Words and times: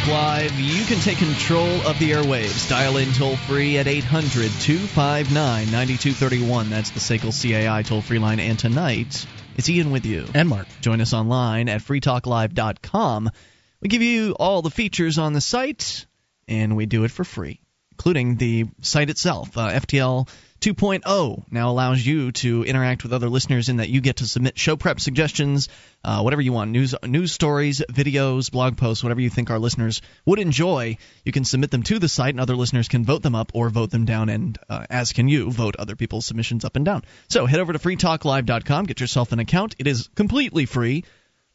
Talk 0.00 0.08
Live, 0.08 0.58
you 0.58 0.84
can 0.84 0.98
take 1.00 1.18
control 1.18 1.68
of 1.86 1.98
the 1.98 2.12
airwaves. 2.12 2.68
Dial 2.68 2.96
in 2.96 3.12
toll 3.12 3.36
free 3.36 3.76
at 3.76 3.86
800 3.86 4.50
259 4.50 5.34
9231. 5.34 6.70
That's 6.70 6.90
the 6.90 7.00
SACL 7.00 7.32
CAI 7.32 7.82
toll 7.82 8.00
free 8.00 8.18
line. 8.18 8.40
And 8.40 8.58
tonight, 8.58 9.26
it's 9.56 9.68
Ian 9.68 9.90
with 9.90 10.06
you. 10.06 10.26
And 10.34 10.48
Mark. 10.48 10.66
Join 10.80 11.00
us 11.00 11.12
online 11.12 11.68
at 11.68 11.82
freetalklive.com. 11.82 13.30
We 13.80 13.88
give 13.88 14.02
you 14.02 14.34
all 14.38 14.62
the 14.62 14.70
features 14.70 15.18
on 15.18 15.32
the 15.32 15.40
site, 15.40 16.06
and 16.48 16.76
we 16.76 16.86
do 16.86 17.04
it 17.04 17.10
for 17.10 17.24
free, 17.24 17.60
including 17.92 18.36
the 18.36 18.66
site 18.80 19.10
itself. 19.10 19.56
Uh, 19.56 19.70
FTL 19.70 20.28
2.0 20.60 21.44
now 21.50 21.70
allows 21.70 22.04
you 22.04 22.32
to 22.32 22.64
interact 22.64 23.02
with 23.02 23.12
other 23.12 23.28
listeners 23.30 23.68
in 23.68 23.78
that 23.78 23.88
you 23.88 24.00
get 24.00 24.16
to 24.16 24.26
submit 24.26 24.58
show 24.58 24.76
prep 24.76 25.00
suggestions, 25.00 25.68
uh, 26.04 26.20
whatever 26.20 26.42
you 26.42 26.52
want, 26.52 26.70
news 26.70 26.94
news 27.02 27.32
stories, 27.32 27.82
videos, 27.90 28.50
blog 28.50 28.76
posts, 28.76 29.02
whatever 29.02 29.20
you 29.20 29.30
think 29.30 29.50
our 29.50 29.58
listeners 29.58 30.02
would 30.26 30.38
enjoy. 30.38 30.98
You 31.24 31.32
can 31.32 31.44
submit 31.44 31.70
them 31.70 31.82
to 31.84 31.98
the 31.98 32.08
site, 32.08 32.34
and 32.34 32.40
other 32.40 32.56
listeners 32.56 32.88
can 32.88 33.04
vote 33.04 33.22
them 33.22 33.34
up 33.34 33.52
or 33.54 33.70
vote 33.70 33.90
them 33.90 34.04
down, 34.04 34.28
and 34.28 34.58
uh, 34.68 34.84
as 34.90 35.12
can 35.12 35.28
you 35.28 35.50
vote 35.50 35.76
other 35.78 35.96
people's 35.96 36.26
submissions 36.26 36.64
up 36.64 36.76
and 36.76 36.84
down. 36.84 37.04
So 37.28 37.46
head 37.46 37.60
over 37.60 37.72
to 37.72 37.78
freetalklive.com, 37.78 38.84
get 38.84 39.00
yourself 39.00 39.32
an 39.32 39.38
account. 39.38 39.76
It 39.78 39.86
is 39.86 40.08
completely 40.14 40.66
free. 40.66 41.04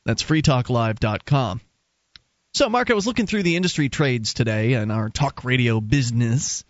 That's 0.05 0.23
freetalklive.com. 0.23 1.61
So, 2.55 2.69
Mark, 2.69 2.89
I 2.89 2.93
was 2.93 3.05
looking 3.05 3.27
through 3.27 3.43
the 3.43 3.57
industry 3.57 3.89
trades 3.89 4.33
today 4.33 4.73
and 4.73 4.91
our 4.91 5.09
talk 5.09 5.43
radio 5.43 5.81
business 5.81 6.63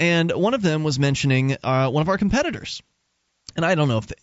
and 0.00 0.32
one 0.32 0.54
of 0.54 0.62
them 0.62 0.82
was 0.82 0.98
mentioning 0.98 1.56
uh, 1.62 1.88
one 1.90 2.00
of 2.00 2.08
our 2.08 2.18
competitors. 2.18 2.82
And 3.54 3.64
I 3.64 3.74
don't 3.74 3.88
know 3.88 3.98
if 3.98 4.06
the, 4.06 4.16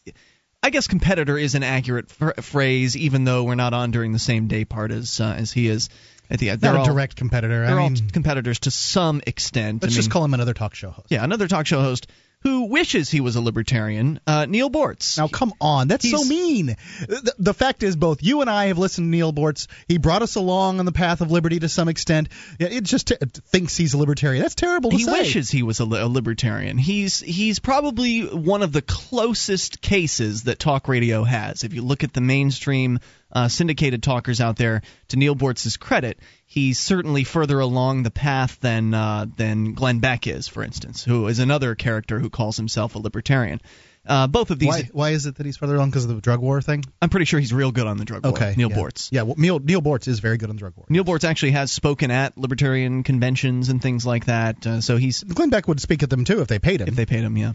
I 0.63 0.71
guess 0.71 0.87
competitor 0.87 1.37
is 1.37 1.55
an 1.55 1.63
accurate 1.63 2.11
f- 2.19 2.43
phrase, 2.43 2.97
even 2.97 3.23
though 3.23 3.43
we're 3.43 3.55
not 3.55 3.73
on 3.73 3.91
during 3.91 4.11
the 4.11 4.19
same 4.19 4.47
day 4.47 4.65
part 4.65 4.91
as 4.91 5.21
uh, 5.21 5.35
as 5.37 5.51
he 5.51 5.67
is. 5.67 5.89
I 6.29 6.35
think 6.35 6.59
they're 6.59 6.73
not 6.73 6.79
a 6.79 6.79
all, 6.79 6.85
direct 6.85 7.15
competitor. 7.15 7.65
They're 7.65 7.79
I 7.79 7.89
mean, 7.89 8.03
all 8.03 8.09
competitors 8.11 8.59
to 8.59 8.71
some 8.71 9.21
extent. 9.25 9.81
Let's 9.81 9.95
I 9.95 9.95
just 9.95 10.11
call 10.11 10.25
him 10.25 10.33
another 10.33 10.53
talk 10.53 10.75
show 10.75 10.89
host. 10.89 11.07
Yeah, 11.09 11.23
another 11.23 11.47
talk 11.47 11.67
show 11.67 11.79
host 11.79 12.07
who 12.41 12.65
wishes 12.65 13.09
he 13.09 13.19
was 13.19 13.35
a 13.35 13.41
libertarian, 13.41 14.19
uh, 14.27 14.45
Neal 14.45 14.69
Boortz. 14.69 15.17
Now, 15.17 15.27
come 15.27 15.53
on, 15.59 15.87
that's 15.87 16.03
He's, 16.03 16.11
so 16.11 16.23
mean. 16.23 16.75
The, 16.99 17.33
the, 17.39 17.53
fact 17.53 17.83
is, 17.83 17.95
both 17.95 18.21
you 18.21 18.41
and 18.41 18.49
I 18.49 18.67
have 18.67 18.77
listened 18.77 19.05
to 19.05 19.09
Neal 19.09 19.33
Boortz. 19.33 19.67
He 19.87 19.97
brought 19.97 20.21
us 20.21 20.35
along 20.35 20.79
on 20.79 20.85
the 20.85 20.91
path 20.91 21.21
of 21.21 21.31
liberty 21.31 21.59
to 21.59 21.69
some 21.69 21.87
extent. 21.89 22.29
It 22.59 22.83
just 22.83 23.07
t- 23.07 23.15
thinks 23.47 23.75
he's 23.75 23.95
a 23.95 23.97
libertarian. 23.97 24.41
That's 24.41 24.55
terrible 24.55 24.91
he 24.91 25.03
say. 25.03 25.11
wishes 25.11 25.49
he 25.49 25.63
was 25.63 25.79
a, 25.79 25.85
li- 25.85 25.99
a, 25.99 26.07
libertarian. 26.07 26.77
He's 26.77 27.19
he's 27.19 27.59
probably 27.59 28.21
one 28.21 28.61
of 28.61 28.71
the 28.71 28.83
closest 28.83 29.81
cases 29.81 30.43
that 30.43 30.59
talk 30.59 30.87
radio 30.87 31.23
has. 31.23 31.63
If 31.63 31.73
you 31.73 31.81
look 31.81 32.03
at 32.03 32.13
the 32.13 32.21
mainstream 32.21 32.99
uh, 33.31 33.47
syndicated 33.47 34.03
talkers 34.03 34.39
out 34.39 34.57
there, 34.57 34.81
to 35.09 35.17
Neal 35.17 35.35
Boortz's 35.35 35.77
credit, 35.77 36.19
he's 36.47 36.79
certainly 36.79 37.23
further 37.23 37.59
along 37.59 38.03
the 38.03 38.11
path 38.11 38.59
than 38.61 38.93
uh, 38.93 39.27
than 39.35 39.73
Glenn 39.73 39.99
Beck 39.99 40.25
is, 40.25 40.47
for 40.47 40.63
instance, 40.63 41.03
who 41.03 41.27
is 41.27 41.37
another 41.37 41.75
character 41.75 42.19
who 42.19 42.31
calls 42.31 42.57
himself 42.57 42.95
a 42.95 42.99
libertarian. 42.99 43.61
Uh, 44.07 44.25
both 44.25 44.51
of 44.51 44.57
these. 44.57 44.69
Why, 44.69 44.89
why 44.93 45.09
is 45.09 45.25
it 45.25 45.35
that 45.35 45.45
he's 45.45 45.57
further 45.57 45.75
along 45.75 45.89
because 45.89 46.05
of 46.05 46.15
the 46.15 46.21
drug 46.21 46.39
war 46.39 46.61
thing? 46.61 46.85
I'm 47.01 47.09
pretty 47.09 47.25
sure 47.25 47.41
he's 47.41 47.53
real 47.53 47.73
good 47.73 47.87
on 47.87 47.97
the 47.97 48.05
drug 48.05 48.25
okay, 48.25 48.45
war. 48.45 48.53
Neal 48.55 48.69
yeah. 48.69 48.77
Boortz. 48.77 49.09
Yeah, 49.11 49.21
well, 49.23 49.35
Neal, 49.37 49.59
Neal 49.59 49.81
Boortz 49.81 50.07
is 50.07 50.19
very 50.19 50.37
good 50.37 50.49
on 50.49 50.55
the 50.55 50.59
drug 50.61 50.73
war. 50.77 50.85
Neal 50.87 51.03
Boortz 51.03 51.25
actually 51.25 51.51
has 51.51 51.73
spoken 51.73 52.09
at 52.09 52.37
libertarian 52.37 53.03
conventions 53.03 53.67
and 53.67 53.81
things 53.81 54.05
like 54.05 54.25
that. 54.25 54.65
Uh, 54.65 54.79
so 54.79 54.95
he's 54.95 55.23
Glenn 55.23 55.49
Beck 55.49 55.67
would 55.67 55.81
speak 55.81 56.03
at 56.03 56.09
them 56.09 56.23
too 56.23 56.39
if 56.39 56.47
they 56.47 56.59
paid 56.59 56.79
him. 56.79 56.87
If 56.87 56.95
they 56.95 57.05
paid 57.05 57.23
him, 57.23 57.35
yeah. 57.35 57.51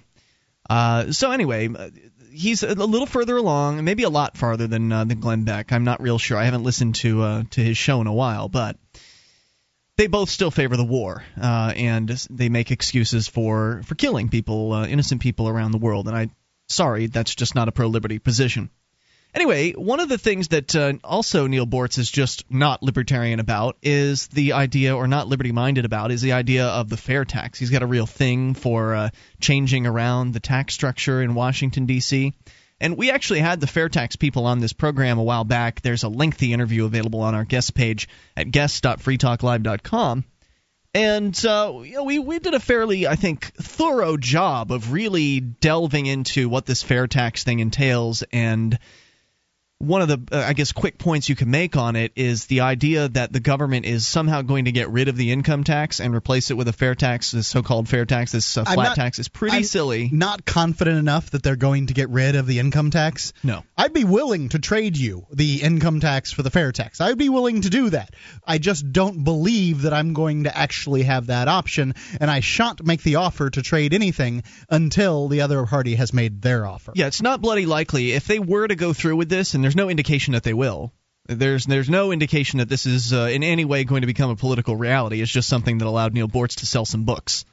Uh, 0.69 1.11
so 1.13 1.31
anyway, 1.31 1.69
uh, 1.69 1.89
he's 2.33 2.63
a 2.63 2.75
little 2.75 3.07
further 3.07 3.37
along, 3.37 3.85
maybe 3.85 4.03
a 4.03 4.11
lot 4.11 4.37
farther 4.37 4.67
than 4.67 4.91
uh, 4.91 5.05
than 5.05 5.21
Glenn 5.21 5.45
Beck. 5.45 5.73
I'm 5.73 5.85
not 5.85 6.03
real 6.03 6.19
sure. 6.19 6.39
I 6.39 6.45
haven't 6.45 6.65
listened 6.65 6.97
to 6.97 7.23
uh, 7.23 7.43
to 7.51 7.63
his 7.63 7.77
show 7.77 8.01
in 8.01 8.07
a 8.07 8.13
while, 8.13 8.49
but 8.49 8.77
they 9.97 10.07
both 10.07 10.31
still 10.31 10.51
favor 10.51 10.77
the 10.77 10.85
war, 10.85 11.23
uh, 11.41 11.73
and 11.77 12.09
they 12.31 12.49
make 12.49 12.71
excuses 12.71 13.29
for 13.29 13.83
for 13.85 13.95
killing 13.95 14.29
people, 14.29 14.73
uh, 14.73 14.87
innocent 14.87 15.21
people 15.21 15.49
around 15.49 15.73
the 15.73 15.79
world. 15.79 16.09
And 16.09 16.17
I, 16.17 16.31
sorry, 16.69 17.07
that's 17.07 17.35
just 17.35 17.55
not 17.55 17.69
a 17.69 17.73
pro 17.73 17.87
liberty 17.87 18.19
position. 18.19 18.71
Anyway, 19.35 19.73
one 19.73 19.99
of 19.99 20.11
the 20.11 20.19
things 20.19 20.49
that 20.49 20.77
uh, 20.77 20.93
also 21.03 21.47
Neal 21.47 21.67
Boortz 21.67 21.99
is 21.99 22.11
just 22.11 22.45
not 22.51 22.83
libertarian 22.83 23.41
about 23.41 23.79
is 23.83 24.27
the 24.29 24.53
idea, 24.53 24.95
or 24.95 25.07
not 25.07 25.27
liberty 25.27 25.53
minded 25.53 25.87
about, 25.87 26.11
is 26.11 26.21
the 26.21 26.33
idea 26.33 26.67
of 26.67 26.91
the 26.91 26.99
fair 26.99 27.25
tax. 27.25 27.59
He's 27.59 27.71
got 27.71 27.83
a 27.83 27.87
real 27.87 28.05
thing 28.05 28.53
for 28.53 28.95
uh, 28.95 29.11
changing 29.41 29.87
around 29.87 30.35
the 30.35 30.41
tax 30.41 30.75
structure 30.75 31.23
in 31.23 31.35
Washington, 31.35 31.87
D.C. 31.87 32.35
And 32.79 32.99
we 32.99 33.11
actually 33.11 33.41
had 33.41 33.61
the 33.61 33.67
fair 33.67 33.89
tax 33.89 34.17
people 34.17 34.45
on 34.45 34.61
this 34.61 34.75
program 34.75 35.19
a 35.19 35.23
while 35.23 35.45
back. 35.45 35.81
There's 35.81 36.03
a 36.03 36.09
lengthy 36.11 36.53
interview 36.53 36.85
available 36.85 37.21
on 37.21 37.35
our 37.35 37.45
guest 37.45 37.75
page 37.75 38.09
at 38.37 38.51
guest.freetalklive.com. 38.51 40.25
And 40.95 41.47
uh, 41.47 41.81
you 41.85 41.95
know, 41.95 42.05
we 42.05 42.19
we 42.19 42.39
did 42.39 42.53
a 42.53 42.61
fairly, 42.61 43.07
I 43.07 43.17
think, 43.17 43.51
thorough 43.55 44.19
job 44.19 44.71
of 44.71 44.93
really 44.93 45.41
delving 45.41 46.05
into 46.05 46.51
what 46.51 46.67
this 46.67 46.83
fair 46.83 47.07
tax 47.07 47.45
thing 47.45 47.61
entails 47.61 48.25
and 48.31 48.79
one 49.83 50.01
of 50.01 50.09
the 50.09 50.37
uh, 50.37 50.41
I 50.41 50.53
guess 50.53 50.71
quick 50.71 50.97
points 50.97 51.29
you 51.29 51.35
can 51.35 51.51
make 51.51 51.77
on 51.77 51.97
it 51.97 52.13
is 52.15 52.47
the 52.47 52.61
idea 52.61 53.09
that 53.09 53.33
the 53.33 53.41
government 53.41 53.85
is 53.85 54.07
somehow 54.07 54.43
going 54.43 54.67
to 54.67 54.73
get 54.73 54.89
rid 54.91 55.09
of 55.09 55.17
the 55.17 55.33
income 55.33 55.65
tax 55.65 55.99
and 55.99 56.15
replace 56.15 56.53
it 56.53 56.55
with 56.55 56.69
a 56.69 56.73
fair 56.73 56.95
tax, 56.95 57.33
this 57.33 57.49
so-called 57.49 57.89
fair 57.89 58.07
tax, 58.07 58.31
this 58.31 58.57
uh, 58.57 58.65
flat 58.65 58.77
not, 58.77 58.95
tax 58.95 59.19
is 59.19 59.27
pretty 59.27 59.57
I'm 59.57 59.65
silly. 59.65 60.09
Not 60.13 60.45
confident 60.45 60.99
enough 60.99 61.31
that 61.31 61.43
they're 61.43 61.57
going 61.57 61.89
to 61.89 61.95
get 61.95 62.11
rid 62.11 62.37
of 62.37 62.47
the 62.47 62.61
income 62.61 62.93
tax. 62.93 63.33
No, 63.43 63.65
I'd 63.77 63.93
be 63.93 64.05
willing 64.05 64.51
to 64.51 64.61
trade 64.61 64.97
you 64.97 65.27
the 65.33 65.63
income 65.63 65.99
tax 65.99 66.31
for 66.31 66.45
the 66.45 66.51
fair 66.51 66.71
tax. 66.71 67.01
I'd 67.01 67.19
be 67.19 67.29
willing 67.29 67.63
to 67.63 67.71
do 67.71 67.91
that. 67.91 68.15
I 68.47 68.59
just 68.59 68.93
don't 68.93 69.25
believe 69.25 69.83
that 69.83 69.93
I'm 69.93 70.13
going 70.13 70.45
to 70.45 70.57
actually 70.57 71.03
have 71.03 71.27
that 71.27 71.49
option, 71.49 71.97
and 72.21 72.31
I 72.31 72.39
shan't 72.39 72.87
make 72.87 73.03
the 73.03 73.17
offer 73.17 73.51
to 73.51 73.63
trade 73.63 73.95
anything 73.95 74.45
until 74.71 75.27
the 75.27 75.41
other 75.41 75.67
party 75.67 75.97
has 75.97 76.13
made 76.13 76.41
their 76.41 76.67
offer. 76.67 76.93
Yeah, 76.95 77.09
it's 77.09 77.21
not 77.21 77.41
bloody 77.41 77.67
likely 77.67 78.13
if 78.13 78.29
they 78.29 78.39
were 78.39 78.69
to 78.69 78.77
go 78.77 78.93
through 78.93 79.17
with 79.17 79.29
this, 79.29 79.55
and 79.55 79.65
there's 79.65 79.72
no 79.77 79.89
indication 79.89 80.33
that 80.33 80.43
they 80.43 80.55
will. 80.55 80.93
There's 81.27 81.67
there's 81.67 81.89
no 81.89 82.11
indication 82.11 82.59
that 82.59 82.69
this 82.69 82.85
is 82.87 83.13
uh, 83.13 83.29
in 83.33 83.45
any 83.45 83.65
way 83.65 83.85
going 83.85 84.01
to 84.01 84.07
become 84.07 84.31
a 84.31 84.37
political 84.37 84.75
reality. 84.75 85.23
It's 85.23 85.31
just 85.31 85.49
something 85.49 85.79
that 85.79 85.87
allowed 85.87 86.15
Neal 86.15 86.29
Boortz 86.29 86.57
to 86.57 86.67
sell 86.67 86.85
some 86.85 87.05
books. 87.05 87.45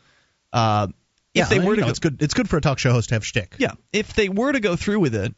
Uh, 0.51 0.87
yeah, 1.33 1.43
if 1.43 1.49
they 1.49 1.59
were 1.59 1.75
to, 1.75 1.81
know, 1.81 1.87
go, 1.87 1.91
it's 1.91 1.99
good. 1.99 2.21
It's 2.21 2.33
good 2.33 2.49
for 2.49 2.57
a 2.57 2.61
talk 2.61 2.79
show 2.79 2.91
host 2.91 3.09
to 3.09 3.15
have 3.15 3.25
shtick. 3.25 3.55
Yeah, 3.59 3.73
if 3.93 4.13
they 4.13 4.27
were 4.27 4.51
to 4.51 4.59
go 4.59 4.75
through 4.75 4.99
with 4.99 5.13
it, 5.13 5.35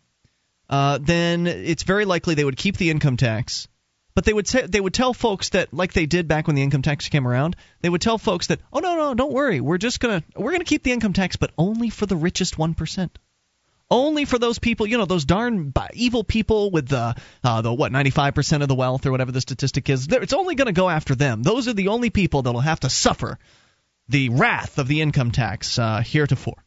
uh, 0.70 1.00
then 1.02 1.46
it's 1.46 1.84
very 1.84 2.06
likely 2.06 2.36
they 2.36 2.46
would 2.46 2.56
keep 2.56 2.78
the 2.78 2.90
income 2.90 3.18
tax, 3.18 3.68
but 4.16 4.24
they 4.24 4.32
would 4.32 4.48
say, 4.48 4.66
they 4.66 4.80
would 4.80 4.94
tell 4.94 5.14
folks 5.14 5.50
that 5.50 5.74
like 5.74 5.92
they 5.92 6.06
did 6.06 6.30
back 6.30 6.48
when 6.48 6.56
the 6.56 6.64
income 6.64 6.82
tax 6.82 7.10
came 7.10 7.28
around. 7.28 7.58
They 7.82 7.90
would 7.90 8.02
tell 8.02 8.18
folks 8.18 8.48
that 8.48 8.62
oh 8.72 8.80
no 8.80 8.96
no 8.96 9.14
don't 9.14 9.34
worry 9.34 9.60
we're 9.60 9.78
just 9.78 10.00
gonna 10.00 10.24
we're 10.38 10.54
gonna 10.54 10.64
keep 10.64 10.84
the 10.84 10.94
income 10.94 11.14
tax 11.14 11.36
but 11.36 11.52
only 11.58 11.90
for 11.90 12.06
the 12.06 12.16
richest 12.16 12.58
one 12.58 12.74
percent 12.74 13.20
only 13.92 14.26
for 14.26 14.40
those 14.40 14.58
people, 14.58 14.88
you 14.88 14.98
know, 14.98 15.06
those 15.06 15.26
darn 15.26 15.74
evil 15.94 16.24
people 16.24 16.72
with 16.72 16.88
the 16.88 17.14
uh, 17.44 17.62
the 17.62 17.74
what 17.74 17.92
95% 17.92 18.62
of 18.62 18.68
the 18.68 18.76
wealth 18.76 19.06
or 19.06 19.12
whatever 19.12 19.32
the 19.32 19.42
statistic 19.42 19.90
is. 19.90 20.08
It's 20.10 20.34
only 20.34 20.56
going 20.56 20.68
to 20.68 20.72
go 20.72 20.90
after 20.90 21.14
them. 21.14 21.44
Those 21.44 21.68
are 21.68 21.74
the 21.74 21.90
only 21.90 22.10
people 22.10 22.42
that'll 22.42 22.62
have 22.62 22.80
to 22.80 22.90
suffer 22.90 23.38
the 24.08 24.30
wrath 24.30 24.80
of 24.80 24.88
the 24.88 25.02
income 25.02 25.32
tax 25.32 25.78
uh, 25.78 26.02
heretofore. 26.02 26.64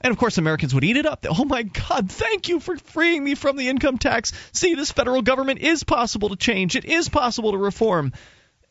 And 0.00 0.12
of 0.12 0.18
course, 0.18 0.38
Americans 0.38 0.74
would 0.74 0.84
eat 0.84 0.96
it 0.96 1.06
up. 1.06 1.26
Oh 1.28 1.44
my 1.44 1.64
God, 1.64 2.10
thank 2.10 2.48
you 2.48 2.60
for 2.60 2.76
freeing 2.76 3.24
me 3.24 3.34
from 3.34 3.56
the 3.56 3.68
income 3.68 3.98
tax. 3.98 4.32
See, 4.52 4.74
this 4.74 4.92
federal 4.92 5.22
government 5.22 5.58
is 5.60 5.82
possible 5.82 6.28
to 6.28 6.36
change. 6.36 6.76
It 6.76 6.84
is 6.84 7.08
possible 7.08 7.52
to 7.52 7.58
reform. 7.58 8.12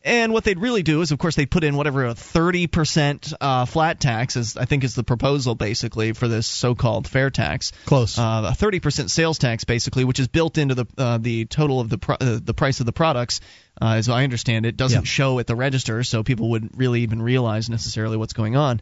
And 0.08 0.32
what 0.32 0.42
they'd 0.44 0.58
really 0.58 0.82
do 0.82 1.02
is, 1.02 1.12
of 1.12 1.18
course, 1.18 1.36
they'd 1.36 1.50
put 1.50 1.64
in 1.64 1.76
whatever 1.76 2.06
a 2.06 2.14
30% 2.14 3.34
uh, 3.38 3.66
flat 3.66 4.00
tax 4.00 4.36
is, 4.36 4.56
I 4.56 4.64
think, 4.64 4.82
is 4.82 4.94
the 4.94 5.04
proposal 5.04 5.54
basically 5.54 6.14
for 6.14 6.28
this 6.28 6.46
so-called 6.46 7.06
fair 7.06 7.28
tax. 7.28 7.72
Close. 7.84 8.18
Uh, 8.18 8.52
a 8.52 8.56
30% 8.56 9.10
sales 9.10 9.36
tax, 9.36 9.64
basically, 9.64 10.04
which 10.04 10.18
is 10.18 10.26
built 10.26 10.56
into 10.56 10.74
the 10.74 10.86
uh, 10.96 11.18
the 11.18 11.44
total 11.44 11.78
of 11.78 11.90
the 11.90 11.98
pro- 11.98 12.16
uh, 12.18 12.40
the 12.42 12.54
price 12.54 12.80
of 12.80 12.86
the 12.86 12.92
products. 12.92 13.42
Uh, 13.80 13.96
as 13.96 14.08
I 14.08 14.24
understand 14.24 14.64
it, 14.64 14.78
doesn't 14.78 15.02
yeah. 15.02 15.06
show 15.06 15.38
at 15.38 15.46
the 15.46 15.54
register, 15.54 16.02
so 16.02 16.22
people 16.22 16.50
wouldn't 16.50 16.72
really 16.74 17.02
even 17.02 17.20
realize 17.20 17.68
necessarily 17.68 18.16
what's 18.16 18.32
going 18.32 18.56
on. 18.56 18.80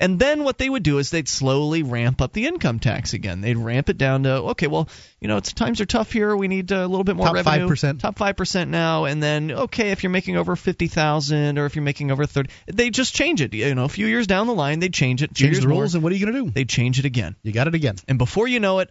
And 0.00 0.18
then 0.18 0.44
what 0.44 0.58
they 0.58 0.70
would 0.70 0.84
do 0.84 0.98
is 0.98 1.10
they'd 1.10 1.28
slowly 1.28 1.82
ramp 1.82 2.20
up 2.20 2.32
the 2.32 2.46
income 2.46 2.78
tax 2.78 3.14
again. 3.14 3.40
They'd 3.40 3.56
ramp 3.56 3.88
it 3.88 3.98
down 3.98 4.22
to 4.22 4.34
okay, 4.50 4.68
well, 4.68 4.88
you 5.20 5.26
know, 5.26 5.38
it's 5.38 5.52
times 5.52 5.80
are 5.80 5.86
tough 5.86 6.12
here. 6.12 6.36
We 6.36 6.46
need 6.46 6.70
a 6.70 6.86
little 6.86 7.04
bit 7.04 7.16
more 7.16 7.26
top 7.26 7.34
revenue. 7.34 7.60
Five 7.60 7.68
percent. 7.68 8.00
Top 8.00 8.16
five 8.16 8.36
percent 8.36 8.70
now, 8.70 9.06
and 9.06 9.22
then 9.22 9.50
okay, 9.50 9.90
if 9.90 10.02
you're 10.02 10.10
making 10.10 10.36
over 10.36 10.54
fifty 10.54 10.86
thousand 10.86 11.58
or 11.58 11.66
if 11.66 11.74
you're 11.74 11.82
making 11.82 12.10
over 12.12 12.26
thirty, 12.26 12.50
they 12.66 12.90
just 12.90 13.14
change 13.14 13.42
it. 13.42 13.52
You 13.52 13.74
know, 13.74 13.84
a 13.84 13.88
few 13.88 14.06
years 14.06 14.26
down 14.28 14.46
the 14.46 14.54
line, 14.54 14.78
they'd 14.78 14.94
change 14.94 15.22
it. 15.22 15.34
Change 15.34 15.60
the 15.60 15.68
rules, 15.68 15.94
more, 15.94 15.98
and 15.98 16.04
what 16.04 16.12
are 16.12 16.16
you 16.16 16.26
going 16.26 16.34
to 16.36 16.44
do? 16.44 16.50
They'd 16.50 16.68
change 16.68 16.98
it 17.00 17.04
again. 17.04 17.34
You 17.42 17.52
got 17.52 17.66
it 17.66 17.74
again. 17.74 17.96
And 18.06 18.18
before 18.18 18.46
you 18.46 18.60
know 18.60 18.78
it, 18.78 18.90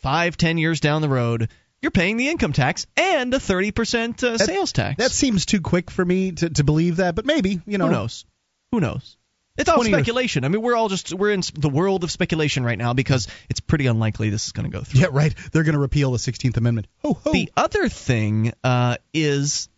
five, 0.00 0.36
ten 0.36 0.58
years 0.58 0.80
down 0.80 1.02
the 1.02 1.08
road, 1.08 1.48
you're 1.80 1.92
paying 1.92 2.16
the 2.16 2.28
income 2.28 2.52
tax 2.52 2.86
and 2.96 3.32
a 3.32 3.38
30% 3.38 4.24
uh, 4.24 4.38
sales 4.38 4.72
tax. 4.72 4.98
That 4.98 5.12
seems 5.12 5.46
too 5.46 5.60
quick 5.60 5.90
for 5.90 6.04
me 6.04 6.32
to, 6.32 6.50
to 6.50 6.64
believe 6.64 6.96
that, 6.96 7.14
but 7.14 7.24
maybe, 7.24 7.60
you 7.66 7.78
know. 7.78 7.86
Who 7.86 7.92
knows? 7.92 8.24
Who 8.72 8.80
knows? 8.80 9.16
It's 9.58 9.68
all 9.68 9.82
speculation. 9.84 10.42
Years. 10.42 10.48
I 10.48 10.52
mean, 10.52 10.62
we're 10.62 10.76
all 10.76 10.88
just 10.88 11.12
we're 11.12 11.32
in 11.32 11.42
the 11.54 11.68
world 11.68 12.04
of 12.04 12.10
speculation 12.10 12.64
right 12.64 12.78
now 12.78 12.94
because 12.94 13.28
it's 13.50 13.60
pretty 13.60 13.86
unlikely 13.86 14.30
this 14.30 14.46
is 14.46 14.52
going 14.52 14.70
to 14.70 14.76
go 14.76 14.84
through. 14.84 15.00
Yeah, 15.00 15.08
right. 15.10 15.34
They're 15.52 15.64
going 15.64 15.74
to 15.74 15.80
repeal 15.80 16.12
the 16.12 16.18
16th 16.18 16.56
Amendment. 16.56 16.86
Ho 16.98 17.14
ho. 17.14 17.32
The 17.32 17.50
other 17.56 17.88
thing 17.88 18.52
uh, 18.62 18.96
is 19.12 19.68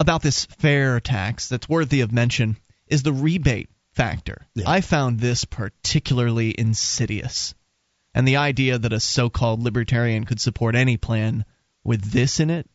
about 0.00 0.22
this 0.22 0.44
fair 0.44 1.00
tax 1.00 1.48
that's 1.48 1.68
worthy 1.68 2.02
of 2.02 2.12
mention 2.12 2.56
is 2.86 3.02
the 3.02 3.12
rebate 3.12 3.68
factor. 3.92 4.46
Yeah. 4.54 4.70
I 4.70 4.80
found 4.80 5.18
this 5.18 5.44
particularly 5.44 6.54
insidious. 6.56 7.54
And 8.14 8.26
the 8.26 8.36
idea 8.36 8.78
that 8.78 8.92
a 8.92 9.00
so 9.00 9.28
called 9.28 9.62
libertarian 9.62 10.24
could 10.24 10.40
support 10.40 10.74
any 10.74 10.96
plan 10.96 11.44
with 11.84 12.02
this 12.02 12.40
in 12.40 12.50
it, 12.50 12.68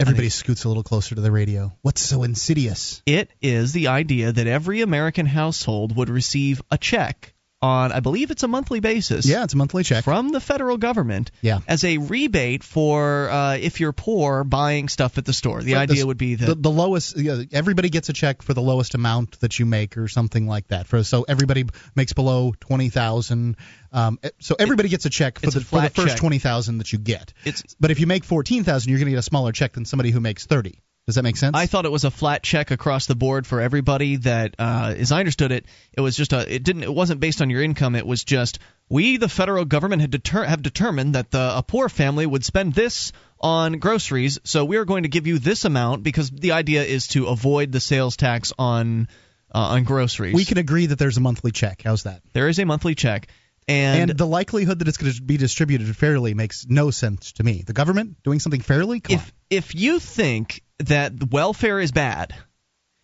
Everybody 0.00 0.30
scoots 0.30 0.64
a 0.64 0.68
little 0.68 0.82
closer 0.82 1.14
to 1.14 1.20
the 1.20 1.30
radio. 1.30 1.76
What's 1.82 2.00
so 2.00 2.24
insidious? 2.24 3.02
it 3.06 3.30
is 3.40 3.72
the 3.72 3.88
idea 3.88 4.32
that 4.32 4.46
every 4.46 4.80
American 4.80 5.26
household 5.26 5.96
would 5.96 6.08
receive 6.08 6.60
a 6.70 6.78
check 6.78 7.31
on, 7.62 7.92
I 7.92 8.00
believe 8.00 8.30
it's 8.30 8.42
a 8.42 8.48
monthly 8.48 8.80
basis. 8.80 9.24
Yeah, 9.26 9.44
it's 9.44 9.54
a 9.54 9.56
monthly 9.56 9.84
check. 9.84 10.04
From 10.04 10.30
the 10.30 10.40
federal 10.40 10.76
government 10.76 11.30
Yeah. 11.40 11.60
as 11.68 11.84
a 11.84 11.98
rebate 11.98 12.64
for 12.64 13.30
uh, 13.30 13.56
if 13.56 13.78
you're 13.80 13.92
poor 13.92 14.44
buying 14.44 14.88
stuff 14.88 15.16
at 15.18 15.24
the 15.24 15.32
store. 15.32 15.62
The 15.62 15.74
But 15.74 15.80
idea 15.82 16.00
the- 16.02 16.06
would 16.08 16.18
be 16.18 16.34
that 16.34 16.46
the, 16.46 16.54
the 16.56 16.70
lowest 16.70 17.16
yeah, 17.16 17.42
everybody 17.52 17.88
gets 17.88 18.08
a 18.08 18.12
check 18.12 18.42
for 18.42 18.52
the 18.52 18.60
lowest 18.62 18.94
amount 18.94 19.38
that 19.40 19.58
you 19.58 19.64
make 19.66 19.96
or 19.96 20.08
something 20.08 20.46
like 20.46 20.68
that 20.68 20.86
for 20.88 21.04
so 21.04 21.22
everybody 21.28 21.64
makes 21.94 22.12
below 22.12 22.52
20,000 22.60 23.56
um, 23.92 24.18
eh, 24.22 24.30
so 24.40 24.56
everybody 24.58 24.88
gets 24.88 25.06
a 25.06 25.10
check 25.10 25.38
for 25.38 25.50
the, 25.50 25.58
a 25.58 25.62
for 25.62 25.80
the 25.80 25.90
first 25.90 26.08
check. 26.14 26.18
20,000 26.18 26.78
that 26.78 26.92
you 26.92 26.98
get 26.98 27.32
it's 27.44 27.62
but 27.78 27.90
if 27.90 28.00
you 28.00 28.06
make 28.06 28.24
14,000 28.24 28.90
you're 28.90 28.98
going 28.98 29.06
to 29.06 29.12
get 29.12 29.18
a 29.18 29.22
smaller 29.22 29.52
check 29.52 29.72
than 29.72 29.84
somebody 29.84 30.10
who 30.10 30.20
makes 30.20 30.46
30 30.46 30.78
does 31.06 31.16
that 31.16 31.22
make 31.22 31.36
sense 31.36 31.56
I 31.56 31.66
thought 31.66 31.84
it 31.84 31.92
was 31.92 32.04
a 32.04 32.10
flat 32.10 32.42
check 32.42 32.70
across 32.70 33.06
the 33.06 33.14
board 33.14 33.46
for 33.46 33.60
everybody. 33.60 34.16
That, 34.16 34.54
uh, 34.58 34.94
as 34.96 35.10
I 35.10 35.18
understood 35.18 35.52
it, 35.52 35.66
it 35.92 36.00
was 36.00 36.16
just 36.16 36.32
a. 36.32 36.54
It 36.54 36.62
didn't. 36.62 36.84
It 36.84 36.94
wasn't 36.94 37.20
based 37.20 37.42
on 37.42 37.50
your 37.50 37.62
income. 37.62 37.96
It 37.96 38.06
was 38.06 38.22
just 38.22 38.58
we, 38.88 39.16
the 39.16 39.28
federal 39.28 39.64
government, 39.64 40.02
had 40.02 40.10
deter- 40.10 40.44
have 40.44 40.62
determined 40.62 41.14
that 41.14 41.30
the, 41.30 41.56
a 41.56 41.62
poor 41.62 41.88
family 41.88 42.26
would 42.26 42.44
spend 42.44 42.74
this 42.74 43.12
on 43.40 43.78
groceries, 43.78 44.38
so 44.44 44.64
we 44.64 44.76
are 44.76 44.84
going 44.84 45.02
to 45.02 45.08
give 45.08 45.26
you 45.26 45.38
this 45.38 45.64
amount 45.64 46.02
because 46.02 46.30
the 46.30 46.52
idea 46.52 46.84
is 46.84 47.08
to 47.08 47.26
avoid 47.26 47.72
the 47.72 47.80
sales 47.80 48.16
tax 48.16 48.52
on 48.58 49.08
uh, 49.52 49.58
on 49.58 49.84
groceries. 49.84 50.34
we 50.34 50.44
can 50.44 50.58
agree 50.58 50.86
that 50.86 50.98
there's 50.98 51.16
a 51.16 51.20
monthly 51.20 51.50
check 51.50 51.82
how's 51.84 52.04
that 52.04 52.22
there 52.32 52.48
is 52.48 52.58
a 52.58 52.64
monthly 52.64 52.94
check, 52.94 53.28
and, 53.68 54.10
and, 54.10 54.18
the 54.18 54.26
likelihood 54.26 54.80
that 54.80 54.88
it's 54.88 54.96
going 54.96 55.12
to 55.12 55.22
be 55.22 55.36
distributed 55.36 55.94
fairly 55.96 56.34
makes 56.34 56.66
no 56.68 56.90
sense 56.90 57.32
to 57.32 57.44
me. 57.44 57.62
The 57.64 57.72
government 57.72 58.22
doing 58.22 58.40
something 58.40 58.60
fairly? 58.60 59.00
Come 59.00 59.16
on. 59.16 59.22
if 59.22 59.32
if 59.50 59.74
you 59.74 59.98
think 59.98 60.62
that 60.78 61.30
welfare 61.30 61.78
is 61.78 61.92
bad, 61.92 62.34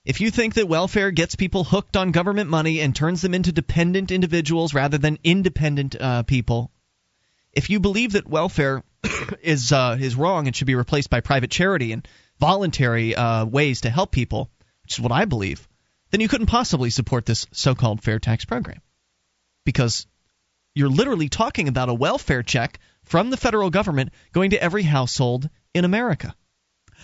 if 0.05 0.21
you 0.21 0.31
think 0.31 0.55
that 0.55 0.69
welfare 0.69 1.11
gets 1.11 1.37
people 1.37 1.65
hooked 1.65 1.97
on 1.97 2.11
government 2.11 2.51
money 2.51 2.81
and 2.81 2.95
turns 2.95 3.23
them 3.23 3.35
into 3.35 3.53
dependent 3.53 4.11
individuals 4.11 4.75
rather 4.75 4.99
than 4.99 5.19
independent 5.23 5.95
uh, 6.01 6.23
people, 6.25 6.73
if 7.53 7.71
you 7.71 7.79
believe 7.79 8.13
that 8.13 8.27
welfare 8.27 8.83
is 9.43 9.71
uh, 9.71 9.97
is 10.01 10.17
wrong 10.17 10.47
and 10.47 10.57
should 10.57 10.67
be 10.67 10.75
replaced 10.75 11.11
by 11.11 11.21
private 11.21 11.51
charity 11.51 11.93
and 11.93 12.09
voluntary 12.41 13.15
uh, 13.15 13.45
ways 13.45 13.83
to 13.83 13.91
help 13.91 14.11
people, 14.11 14.51
which 14.83 14.95
is 14.95 15.01
what 15.01 15.13
I 15.13 15.25
believe, 15.25 15.69
then 16.11 16.21
you 16.21 16.29
couldn't 16.29 16.47
possibly 16.47 16.91
support 16.91 17.27
this 17.27 17.47
so-called 17.53 18.03
fair 18.03 18.19
tax 18.19 18.45
program, 18.45 18.81
because 19.65 20.07
you're 20.79 20.89
literally 20.89 21.29
talking 21.29 21.69
about 21.69 21.89
a 21.89 21.95
welfare 21.95 22.43
check 22.43 22.79
from 23.05 23.31
the 23.31 23.37
federal 23.37 23.71
government 23.71 24.13
going 24.33 24.51
to 24.51 24.63
every 24.63 24.83
household 24.85 25.51
in 25.75 25.85
America 25.85 26.35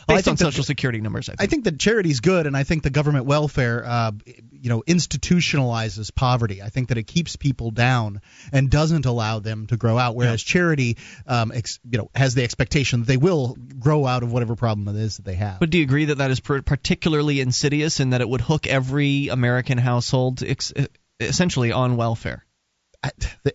Well, 0.08 0.16
I 0.16 0.18
based 0.18 0.28
on 0.28 0.36
social 0.36 0.64
security 0.64 1.00
numbers. 1.00 1.28
I 1.28 1.32
think. 1.32 1.40
I 1.40 1.46
think 1.46 1.64
that 1.64 1.78
charity's 1.78 2.20
good, 2.20 2.46
and 2.46 2.56
I 2.56 2.64
think 2.64 2.82
the 2.82 2.90
government 2.90 3.26
welfare, 3.26 3.84
uh, 3.84 4.12
you 4.50 4.68
know, 4.68 4.82
institutionalizes 4.86 6.14
poverty. 6.14 6.62
I 6.62 6.68
think 6.68 6.88
that 6.88 6.98
it 6.98 7.04
keeps 7.04 7.36
people 7.36 7.70
down 7.70 8.20
and 8.52 8.70
doesn't 8.70 9.06
allow 9.06 9.38
them 9.38 9.66
to 9.68 9.76
grow 9.76 9.98
out. 9.98 10.14
Whereas 10.14 10.42
charity, 10.42 10.98
um, 11.26 11.52
ex, 11.52 11.80
you 11.88 11.98
know, 11.98 12.10
has 12.14 12.34
the 12.34 12.44
expectation 12.44 13.00
that 13.00 13.06
they 13.06 13.16
will 13.16 13.56
grow 13.78 14.06
out 14.06 14.22
of 14.22 14.32
whatever 14.32 14.56
problem 14.56 14.94
it 14.94 15.00
is 15.00 15.16
that 15.16 15.24
they 15.24 15.34
have. 15.34 15.58
But 15.58 15.70
do 15.70 15.78
you 15.78 15.84
agree 15.84 16.06
that 16.06 16.18
that 16.18 16.30
is 16.30 16.40
particularly 16.40 17.40
insidious 17.40 18.00
and 18.00 18.12
that 18.12 18.20
it 18.20 18.28
would 18.28 18.40
hook 18.40 18.66
every 18.66 19.28
American 19.28 19.78
household 19.78 20.42
ex- 20.42 20.72
essentially 21.18 21.72
on 21.72 21.96
welfare? 21.96 22.44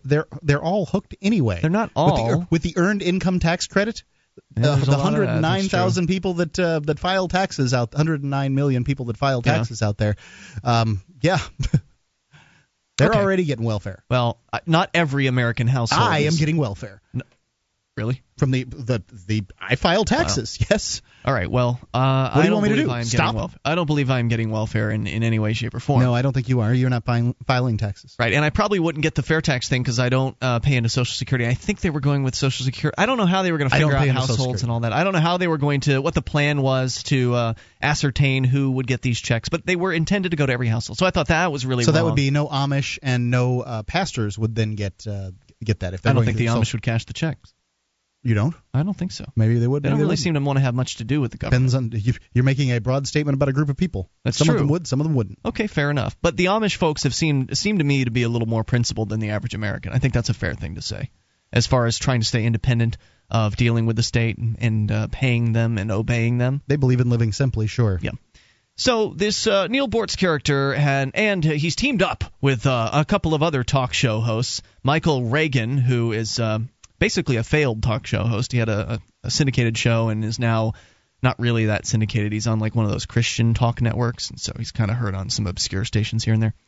They're 0.04 0.28
they're 0.42 0.62
all 0.62 0.86
hooked 0.86 1.16
anyway. 1.22 1.60
They're 1.62 1.70
not 1.70 1.90
with 1.96 2.16
the, 2.16 2.22
all. 2.22 2.48
with 2.50 2.62
the 2.62 2.74
earned 2.78 3.02
income 3.02 3.40
tax 3.40 3.68
credit. 3.68 4.04
Yeah, 4.58 4.70
uh, 4.70 4.76
the 4.78 4.92
lot 4.92 5.14
of 5.14 5.20
that, 5.20 5.42
that's 5.42 5.44
109,000 5.44 6.08
people 6.08 6.34
that 6.36 6.58
uh, 6.60 6.80
that 6.82 6.98
file 7.00 7.28
taxes 7.28 7.74
out, 7.74 7.92
109 7.94 8.56
million 8.56 8.84
people 8.86 9.06
that 9.06 9.18
file 9.18 9.42
Yeah. 9.46 9.56
taxes 9.56 9.82
out 9.82 9.98
there. 9.98 10.16
Um, 10.64 11.02
yeah, 11.22 11.40
they're 12.98 13.10
Okay. 13.10 13.20
already 13.20 13.44
getting 13.44 13.66
welfare. 13.66 14.04
Well, 14.10 14.40
not 14.66 14.90
every 14.94 15.28
American 15.28 15.68
household. 15.68 16.10
I 16.10 16.20
am 16.20 16.36
getting 16.36 16.58
welfare. 16.58 17.02
Really. 18.00 18.24
from 18.38 18.52
the 18.52 18.64
the 18.64 19.04
the 19.28 19.44
I 19.60 19.76
file 19.76 20.06
taxes. 20.06 20.58
Yes. 20.70 21.02
All 21.26 21.34
right. 21.34 21.52
Well, 21.52 21.80
uh, 21.94 22.34
do 22.34 22.40
I 22.40 22.44
you 22.44 22.50
don't 22.50 22.62
want 22.62 22.72
me 22.72 22.78
to 22.78 22.84
do? 22.84 22.90
I'm 22.90 23.04
Stop? 23.04 23.52
I 23.66 23.76
don't 23.76 23.86
believe 23.86 24.10
I'm 24.10 24.30
getting 24.30 24.52
welfare 24.52 24.90
in, 24.90 25.06
in 25.06 25.22
any 25.22 25.38
way, 25.38 25.52
shape, 25.52 25.74
or 25.74 25.82
form. 25.82 26.02
No, 26.02 26.14
I 26.14 26.22
don't 26.22 26.32
think 26.32 26.48
you 26.48 26.62
are. 26.62 26.74
You're 26.74 26.90
not 26.90 27.04
filing, 27.04 27.36
filing 27.46 27.78
taxes. 27.78 28.16
Right, 28.18 28.34
and 28.34 28.46
I 28.46 28.52
probably 28.52 28.80
wouldn't 28.80 29.04
get 29.04 29.16
the 29.16 29.22
fair 29.22 29.42
tax 29.42 29.68
thing 29.68 29.84
because 29.84 30.00
I 30.00 30.08
don't 30.08 30.38
uh, 30.42 30.60
pay 30.60 30.76
into 30.76 30.88
Social 30.88 31.14
Security. 31.14 31.46
I 31.46 31.54
think 31.56 31.82
they 31.82 31.90
were 31.90 32.00
going 32.00 32.24
with 32.24 32.36
Social 32.36 32.64
Security. 32.64 32.96
I 32.98 33.06
don't 33.06 33.18
know 33.18 33.26
how 33.26 33.44
they 33.44 33.52
were 33.52 33.58
going 33.58 33.70
to 33.70 33.76
figure 33.76 33.94
out 33.94 34.02
pay 34.02 34.10
into 34.10 34.22
Social 34.22 34.38
households 34.38 34.64
and 34.64 34.72
all 34.72 34.80
that. 34.82 34.94
I 34.94 35.04
don't 35.04 35.14
know 35.14 35.20
how 35.20 35.38
they 35.38 35.48
were 35.48 35.58
going 35.58 35.82
to 35.82 36.02
what 36.02 36.14
the 36.14 36.22
plan 36.22 36.62
was 36.62 37.04
to 37.04 37.34
uh, 37.34 37.54
ascertain 37.82 38.46
who 38.46 38.72
would 38.72 38.88
get 38.88 39.02
these 39.02 39.20
checks, 39.20 39.50
but 39.50 39.66
they 39.66 39.76
were 39.76 39.92
intended 39.92 40.30
to 40.30 40.38
go 40.38 40.46
to 40.46 40.54
every 40.54 40.68
household. 40.68 40.98
So 40.98 41.06
I 41.06 41.12
thought 41.12 41.28
that 41.28 41.52
was 41.52 41.66
really 41.66 41.84
So 41.84 41.92
that 41.92 42.06
would 42.06 42.16
be 42.16 42.32
no 42.32 42.48
Amish 42.48 42.98
and 43.04 43.30
no 43.30 43.62
uh, 43.62 43.84
pastors 43.84 44.38
would 44.38 44.56
then 44.56 44.76
get 44.76 45.06
uh, 45.06 45.32
get 45.64 45.82
that 45.82 45.94
if 45.94 46.06
I 46.08 46.14
don't 46.14 46.24
think 46.24 46.38
the 46.38 46.46
Amish 46.46 46.72
would 46.72 46.82
cash 46.82 47.06
the 47.06 47.14
checks. 47.14 47.54
You 48.22 48.36
don't? 48.36 48.54
I 48.74 48.84
don't 48.84 48.94
think 48.94 49.14
so. 49.14 49.26
Maybe 49.36 49.60
they 49.60 49.68
would. 49.68 49.82
They 49.82 49.90
don't 49.90 49.98
really 49.98 50.10
wouldn't. 50.10 50.20
seem 50.20 50.34
to 50.34 50.42
want 50.42 50.58
to 50.58 50.62
have 50.62 50.76
much 50.76 50.98
to 50.98 51.06
do 51.06 51.22
with 51.22 51.32
the 51.32 51.38
government. 51.38 51.72
Depends 51.72 51.96
on 51.96 52.02
you, 52.02 52.14
you're 52.34 52.44
making 52.44 52.72
a 52.72 52.80
broad 52.80 53.08
statement 53.08 53.36
about 53.36 53.48
a 53.48 53.54
group 53.54 53.70
of 53.70 53.78
people. 53.78 54.10
That's 54.26 54.38
some 54.38 54.50
of 54.50 54.58
them 54.58 54.68
would, 54.68 54.88
some 54.88 55.00
of 55.00 55.06
them 55.06 55.16
wouldn't. 55.16 55.40
Okay, 55.46 55.68
fair 55.68 55.90
enough. 55.90 56.18
But 56.22 56.36
the 56.36 56.46
Amish 56.46 56.76
folks 56.76 57.04
have 57.04 57.16
seemed 57.16 57.58
seemed 57.58 57.80
to 57.80 57.86
me 57.86 58.04
to 58.04 58.12
be 58.12 58.24
a 58.24 58.30
little 58.30 58.48
more 58.48 58.66
principled 58.66 59.10
than 59.10 59.22
the 59.22 59.30
average 59.30 59.54
American. 59.54 59.94
I 59.94 60.00
think 60.00 60.14
that's 60.14 60.30
a 60.30 60.34
fair 60.34 60.54
thing 60.54 60.76
to 60.76 60.82
say, 60.82 61.12
as 61.54 61.66
far 61.66 61.86
as 61.86 61.98
trying 61.98 62.20
to 62.20 62.26
stay 62.26 62.46
independent 62.46 62.98
of 63.32 63.56
dealing 63.56 63.86
with 63.86 63.96
the 63.96 64.04
state 64.04 64.38
and, 64.38 64.58
and 64.60 64.92
uh, 64.92 65.08
paying 65.12 65.54
them 65.54 65.78
and 65.78 65.92
obeying 65.92 66.38
them. 66.40 66.62
They 66.68 66.76
believe 66.76 67.00
in 67.00 67.10
living 67.10 67.32
simply. 67.32 67.68
Sure. 67.68 68.00
Yeah. 68.02 68.12
So 68.76 69.14
this 69.16 69.46
uh, 69.46 69.68
Neal 69.68 69.90
Boortz 69.90 70.18
character 70.18 70.74
had, 70.74 71.12
and 71.14 71.44
he's 71.44 71.76
teamed 71.76 72.02
up 72.02 72.24
with 72.40 72.66
uh, 72.66 72.90
a 72.94 73.06
couple 73.06 73.34
of 73.34 73.44
other 73.44 73.64
talk 73.64 73.94
show 73.94 74.22
hosts. 74.22 74.62
Michael 74.84 75.26
Reagan, 75.26 75.78
who 75.78 76.14
is 76.14 76.40
uh, 76.40 76.60
basically 77.00 77.38
a 77.38 77.44
failed 77.44 77.82
talk 77.82 78.06
show 78.06 78.24
host. 78.24 78.52
He 78.52 78.58
had 78.58 78.70
a, 78.70 79.00
a, 79.24 79.32
syndicated 79.32 79.78
show 79.78 80.10
and 80.10 80.24
is 80.24 80.40
now 80.40 80.74
not 81.24 81.40
really 81.40 81.68
that 81.68 81.86
syndicated. 81.86 82.32
He's 82.32 82.48
on 82.48 82.60
like 82.60 82.76
one 82.76 82.86
of 82.86 82.92
those 82.92 83.06
Christian 83.06 83.54
talk 83.54 83.82
networks, 83.82 84.30
and 84.30 84.40
so 84.40 84.54
he's 84.58 84.72
kind 84.72 84.92
of 84.92 84.98
heard 84.98 85.16
on 85.16 85.30
some 85.30 85.48
obscure 85.48 85.86
stations 85.86 86.24
here 86.24 86.34
and 86.34 86.44
there. 86.44 86.54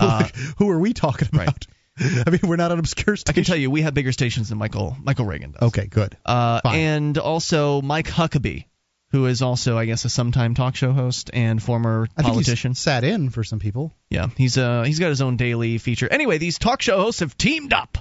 Uh, 0.00 0.26
Who 0.56 0.70
are 0.70 0.78
we 0.80 0.94
talking 0.94 1.28
right. 1.32 1.46
about? 1.46 1.66
I 2.26 2.30
mean, 2.30 2.40
we're 2.42 2.56
not 2.56 2.72
an 2.72 2.78
obscure 2.78 3.16
stations. 3.16 3.30
I 3.30 3.32
can 3.34 3.44
tell 3.44 3.56
you, 3.56 3.70
we 3.70 3.82
have 3.82 3.94
bigger 3.94 4.12
stations 4.12 4.48
than 4.48 4.58
Michael 4.58 4.96
Michael 5.00 5.26
Reagan 5.26 5.52
does. 5.52 5.62
Okay, 5.68 5.86
good. 5.86 6.16
Uh, 6.24 6.60
and 6.64 7.16
also 7.18 7.82
Mike 7.82 8.08
Huckabee, 8.08 8.64
who 9.10 9.26
is 9.26 9.42
also, 9.42 9.78
I 9.78 9.84
guess, 9.84 10.04
a 10.04 10.08
sometime 10.08 10.54
talk 10.54 10.74
show 10.74 10.92
host 10.92 11.30
and 11.32 11.62
former 11.62 12.08
I 12.16 12.22
think 12.22 12.32
politician. 12.32 12.72
he's 12.72 12.80
sat 12.80 13.04
in 13.04 13.30
for 13.30 13.44
some 13.44 13.60
people. 13.60 13.92
Yeah, 14.10 14.28
he's 14.36 14.58
uh 14.58 14.82
he's 14.82 14.98
got 14.98 15.10
his 15.10 15.22
own 15.22 15.36
daily 15.36 15.78
feature. 15.78 16.08
Anyway, 16.10 16.38
these 16.38 16.58
talk 16.58 16.82
show 16.82 16.96
hosts 16.96 17.20
have 17.20 17.36
teamed 17.38 17.72
up 17.72 17.98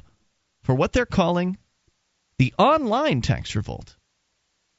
for 0.63 0.73
what 0.73 0.93
they're 0.93 1.05
calling 1.05 1.57
the 2.37 2.53
online 2.57 3.21
tax 3.21 3.55
revolt. 3.55 3.95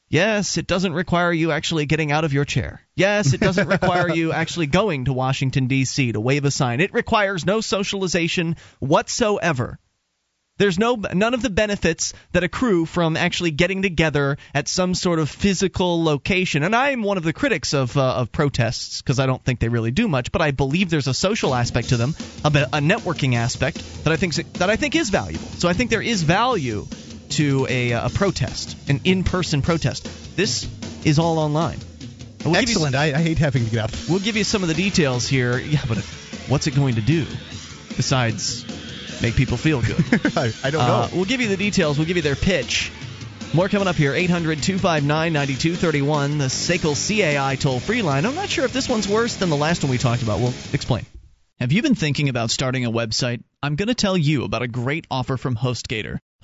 Yes, 0.09 0.59
it 0.59 0.67
doesn't 0.67 0.93
require 0.93 1.33
you 1.33 1.51
actually 1.51 1.87
getting 1.87 2.13
out 2.13 2.25
of 2.25 2.33
your 2.33 2.45
chair. 2.45 2.81
Yes, 2.95 3.33
it 3.33 3.41
doesn't 3.41 3.67
require 3.67 4.09
you 4.09 4.33
actually 4.43 4.67
going 4.67 5.07
to 5.07 5.13
Washington 5.13 5.67
D.C. 5.67 6.13
to 6.13 6.21
wave 6.21 6.45
a 6.45 6.51
sign. 6.51 6.81
It 6.81 6.95
requires 6.95 7.45
no 7.45 7.61
socialization 7.61 8.57
whatsoever. 8.79 9.79
There's 10.57 10.79
no 10.79 10.95
none 10.95 11.35
of 11.35 11.43
the 11.43 11.51
benefits 11.51 12.13
that 12.31 12.45
accrue 12.45 12.87
from 12.87 13.17
actually 13.17 13.51
getting 13.51 13.83
together 13.83 14.39
at 14.55 14.69
some 14.69 14.95
sort 14.95 15.19
of 15.19 15.29
physical 15.29 16.05
location. 16.05 16.63
And 16.63 16.77
I'm 16.77 17.03
one 17.03 17.17
of 17.17 17.25
the 17.25 17.33
critics 17.33 17.75
of 17.75 17.97
uh, 17.97 18.15
of 18.15 18.31
protests 18.31 19.03
because 19.03 19.19
I 19.19 19.27
don't 19.27 19.43
think 19.43 19.59
they 19.59 19.69
really 19.69 19.91
do 19.91 20.07
much, 20.07 20.31
but 20.31 20.43
I 20.43 20.53
believe 20.53 20.91
there's 20.91 21.09
a 21.09 21.15
social 21.15 21.57
aspect 21.57 21.89
to 21.89 21.97
them, 21.97 22.15
a, 22.45 22.49
a 22.49 22.79
networking 22.79 23.35
aspect 23.35 23.83
that 24.05 24.13
I 24.13 24.17
think 24.17 24.35
that 24.35 24.71
I 24.71 24.77
think 24.77 24.95
is 24.95 25.11
valuable. 25.11 25.49
So 25.59 25.69
I 25.69 25.73
think 25.73 25.91
there 25.91 26.01
is 26.01 26.23
value 26.23 26.87
to 27.35 27.67
a, 27.69 27.93
a 27.93 28.11
protest, 28.11 28.77
an 28.89 29.01
in-person 29.05 29.63
protest. 29.63 30.37
This 30.37 30.69
is 31.05 31.19
all 31.19 31.39
online. 31.39 31.79
We'll 32.45 32.55
give 32.55 32.63
you- 32.63 32.69
Excellent. 32.75 32.95
I, 32.95 33.07
I 33.15 33.23
hate 33.23 33.39
having 33.39 33.65
to 33.65 33.71
get 33.71 33.81
out. 33.85 34.05
We'll 34.09 34.19
give 34.21 34.37
you 34.37 34.45
some 34.45 34.63
of 34.63 34.69
the 34.69 34.75
details 34.75 35.27
here. 35.29 35.59
Yeah, 35.59 35.81
but 35.89 35.99
what's 36.49 36.67
it 36.67 36.75
going 36.75 36.97
to 36.97 37.01
do 37.01 37.27
besides 37.97 38.65
make 39.23 39.35
people 39.37 39.57
feel 39.57 39.81
good? 39.83 40.05
I, 40.37 40.53
I 40.65 40.71
don't 40.71 40.81
Uh, 40.83 40.87
know. 40.87 41.09
we'll 41.15 41.25
give 41.25 41.41
you 41.41 41.49
the 41.49 41.57
details. 41.57 41.99
We'll 41.99 42.07
give 42.07 42.17
you 42.17 42.23
their 42.23 42.37
pitch. 42.37 42.91
More 43.55 43.69
coming 43.69 43.87
up 43.87 43.95
here. 43.97 44.13
800 44.15 44.63
259 44.63 45.33
9231, 45.33 46.39
the 46.39 46.47
SACL 46.47 46.95
CAI 46.97 47.55
toll 47.57 47.79
free 47.81 48.03
line. 48.03 48.27
I'm 48.27 48.35
not 48.35 48.49
sure 48.49 48.65
if 48.65 48.73
this 48.73 48.89
one's 48.89 49.09
worse 49.09 49.37
than 49.37 49.49
the 49.49 49.57
last 49.57 49.83
one 49.85 49.91
we 49.91 49.99
talked 49.99 50.23
about. 50.23 50.41
We'll 50.41 50.55
explain. 50.73 51.07
Have 51.61 51.71
you 51.71 51.81
been 51.83 51.95
thinking 51.95 52.29
about 52.29 52.51
starting 52.51 52.85
a 52.85 52.91
website? 52.91 53.43
I'm 53.63 53.77
going 53.77 53.87
to 53.89 53.95
tell 53.95 54.19
you 54.19 54.43
about 54.45 54.63
a 54.63 54.69
great 54.69 55.07
offer 55.09 55.37
from 55.37 55.55
HostGator. 55.55 56.19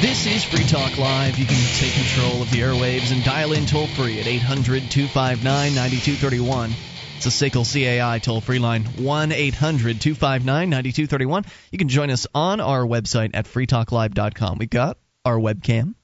This 0.00 0.26
is 0.26 0.44
Free 0.44 0.62
Talk 0.62 0.96
Live. 0.96 1.38
You 1.38 1.44
can 1.44 1.56
take 1.74 1.92
control 1.92 2.40
of 2.40 2.52
the 2.52 2.60
airwaves 2.60 3.10
and 3.10 3.24
dial 3.24 3.52
in 3.52 3.66
toll 3.66 3.88
free 3.88 4.20
at 4.20 4.28
800 4.28 4.88
259 4.92 5.74
9231. 5.74 6.70
It's 7.16 7.26
a 7.26 7.30
SACL 7.30 7.64
CAI 7.64 8.20
toll 8.20 8.40
free 8.40 8.60
line, 8.60 8.84
1 8.84 9.32
800 9.32 10.00
259 10.00 10.70
9231. 10.70 11.44
You 11.72 11.78
can 11.78 11.88
join 11.88 12.10
us 12.10 12.28
on 12.32 12.60
our 12.60 12.82
website 12.82 13.30
at 13.34 13.46
freetalklive.com. 13.46 14.58
We've 14.58 14.70
got 14.70 14.98
our 15.24 15.36
webcam 15.36 15.96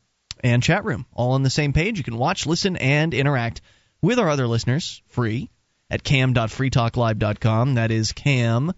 and 0.42 0.60
chat 0.60 0.84
room 0.84 1.06
all 1.12 1.32
on 1.32 1.44
the 1.44 1.50
same 1.50 1.72
page. 1.72 1.96
You 1.96 2.04
can 2.04 2.18
watch, 2.18 2.46
listen, 2.46 2.76
and 2.76 3.14
interact 3.14 3.60
with 4.02 4.18
our 4.18 4.28
other 4.28 4.48
listeners 4.48 5.02
free 5.06 5.50
at 5.88 6.02
cam.freetalklive.com. 6.02 7.74
That 7.74 7.92
is 7.92 8.10
cam.freetalklive.com. 8.10 8.74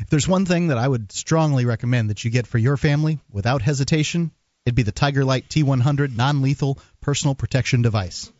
If 0.00 0.08
there's 0.08 0.28
one 0.28 0.46
thing 0.46 0.68
that 0.68 0.78
I 0.78 0.88
would 0.88 1.12
strongly 1.12 1.66
recommend 1.66 2.10
that 2.10 2.24
you 2.24 2.30
get 2.30 2.46
for 2.46 2.58
your 2.58 2.76
family 2.76 3.20
without 3.30 3.62
hesitation, 3.62 4.32
it'd 4.64 4.74
be 4.74 4.82
the 4.82 4.92
Tiger 4.92 5.24
Light 5.24 5.48
T100 5.48 6.16
non 6.16 6.42
lethal 6.42 6.78
personal 7.00 7.34
protection 7.34 7.82
device. 7.82 8.30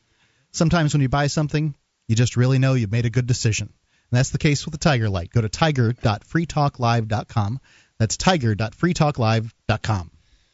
Sometimes 0.52 0.94
when 0.94 1.02
you 1.02 1.08
buy 1.08 1.26
something, 1.26 1.74
you 2.08 2.16
just 2.16 2.36
really 2.36 2.58
know 2.58 2.74
you've 2.74 2.92
made 2.92 3.06
a 3.06 3.10
good 3.10 3.26
decision. 3.26 3.68
And 3.68 4.18
that's 4.18 4.30
the 4.30 4.38
case 4.38 4.64
with 4.64 4.72
the 4.72 4.78
Tiger 4.78 5.10
Light. 5.10 5.30
Go 5.30 5.40
to 5.40 5.48
tiger.freetalklive.com. 5.48 7.60
That's 7.98 8.16
tiger.freetalklive.com. 8.16 10.11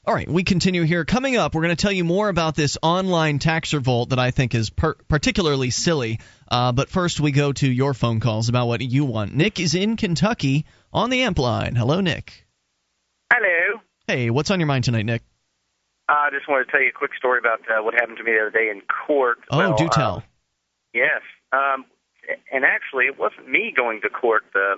All 0.09 0.15
right, 0.15 0.27
we 0.27 0.43
continue 0.43 0.85
here. 0.85 1.05
Coming 1.05 1.37
up, 1.37 1.55
we're 1.55 1.61
going 1.61 1.77
to 1.77 1.83
tell 1.83 1.93
you 1.93 2.03
more 2.03 2.31
about 2.31 2.55
this 2.55 2.79
online 2.83 3.39
tax 3.39 3.75
revolt 3.75 4.09
that 4.09 4.19
I 4.19 4.31
think 4.31 4.55
is 4.55 4.71
per- 4.71 4.95
particularly 4.95 5.69
silly. 5.69 6.21
Uh, 6.51 6.73
but 6.73 6.89
first, 6.89 7.21
we 7.21 7.31
go 7.31 7.53
to 7.53 7.71
your 7.71 7.93
phone 7.93 8.19
calls 8.19 8.49
about 8.49 8.69
what 8.69 8.81
you 8.81 9.05
want. 9.05 9.35
Nick 9.35 9.61
is 9.61 9.75
in 9.75 9.99
Kentucky 9.99 10.65
on 10.95 11.11
the 11.11 11.25
amp 11.25 11.39
line. 11.39 11.75
Hello, 11.75 12.01
Nick. 12.01 12.47
Hello. 13.31 13.83
Hey, 14.07 14.31
what's 14.31 14.51
on 14.51 14.61
your 14.61 14.67
mind 14.67 14.85
tonight, 14.85 15.05
Nick? 15.05 15.21
I 16.09 16.31
just 16.33 16.49
wanted 16.49 16.65
to 16.65 16.71
tell 16.71 16.81
you 16.81 16.89
a 16.89 16.99
quick 16.99 17.11
story 17.19 17.39
about 17.39 17.61
uh, 17.69 17.85
what 17.85 17.93
happened 17.93 18.17
to 18.17 18.25
me 18.25 18.33
the 18.33 18.41
other 18.41 18.51
day 18.51 18.71
in 18.71 18.81
court. 19.07 19.41
Oh, 19.51 19.59
well, 19.59 19.77
do 19.77 19.91
tell. 19.91 20.17
Uh, 20.17 20.21
yes. 20.95 21.21
Um, 21.53 21.85
and 22.51 22.65
actually, 22.65 23.09
it 23.09 23.19
wasn't 23.19 23.47
me 23.47 23.75
going 23.77 24.01
to 24.01 24.09
court, 24.09 24.45
uh, 24.55 24.77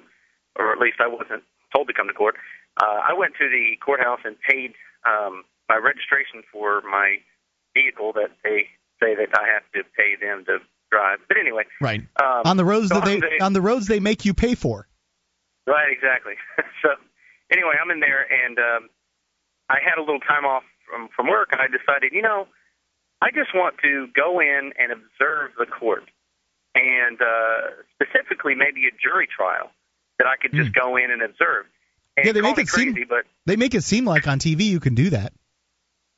or 0.59 0.73
at 0.73 0.81
least 0.81 0.97
I 0.99 1.07
wasn't 1.07 1.45
told 1.73 1.87
to 1.87 1.95
come 1.95 2.09
to 2.09 2.15
court. 2.15 2.35
Uh, 2.83 2.99
I 3.11 3.13
went 3.17 3.35
to 3.39 3.49
the 3.49 3.77
courthouse 3.81 4.21
and 4.25 4.35
paid 4.41 4.75
um, 5.07 5.45
my 5.69 5.77
registration 5.77 6.43
for 6.53 6.83
my 6.83 7.17
vehicle 7.75 8.13
that 8.15 8.31
they 8.43 8.67
say 9.01 9.15
that 9.15 9.29
I 9.39 9.47
have 9.55 9.65
to 9.75 9.83
pay 9.97 10.17
them 10.21 10.45
to 10.47 10.59
drive. 10.91 11.19
But 11.29 11.39
anyway, 11.39 11.65
right 11.81 12.01
um, 12.21 12.43
on 12.45 12.57
the 12.57 12.65
roads 12.65 12.89
so 12.89 12.97
that 12.97 13.05
they 13.05 13.21
the, 13.21 13.43
on 13.43 13.53
the 13.53 13.63
roads 13.63 13.87
they 13.87 14.01
make 14.01 14.25
you 14.25 14.35
pay 14.35 14.55
for. 14.55 14.87
Right, 15.67 15.93
exactly. 15.93 16.35
so 16.83 16.91
anyway, 17.53 17.75
I'm 17.81 17.91
in 17.91 18.01
there 18.01 18.27
and 18.27 18.59
um, 18.59 18.89
I 19.71 19.79
had 19.79 19.99
a 19.99 20.03
little 20.03 20.21
time 20.21 20.45
off 20.45 20.65
from 20.91 21.09
from 21.15 21.29
work, 21.29 21.51
and 21.53 21.61
I 21.61 21.71
decided, 21.71 22.13
you 22.13 22.23
know, 22.23 22.47
I 23.23 23.31
just 23.31 23.55
want 23.55 23.77
to 23.83 24.09
go 24.15 24.41
in 24.41 24.73
and 24.79 24.91
observe 24.91 25.53
the 25.59 25.67
court, 25.67 26.11
and 26.75 27.21
uh, 27.23 27.87
specifically 27.95 28.55
maybe 28.55 28.91
a 28.91 28.95
jury 28.99 29.29
trial 29.31 29.71
that 30.19 30.27
I 30.27 30.37
could 30.37 30.53
just 30.53 30.73
mm. 30.73 30.75
go 30.75 30.97
in 30.97 31.11
and 31.11 31.23
observe. 31.23 31.67
And 32.17 32.27
yeah, 32.27 32.33
they 32.33 32.41
make 32.41 32.59
it 32.59 32.69
crazy, 32.69 32.93
seem 32.93 33.07
but 33.09 33.25
they 33.47 33.57
make 33.57 33.75
it 33.75 33.83
seem 33.83 34.05
like 34.05 34.27
on 34.27 34.39
TV 34.39 34.65
you 34.65 34.81
can 34.81 34.95
do 34.95 35.11
that. 35.11 35.33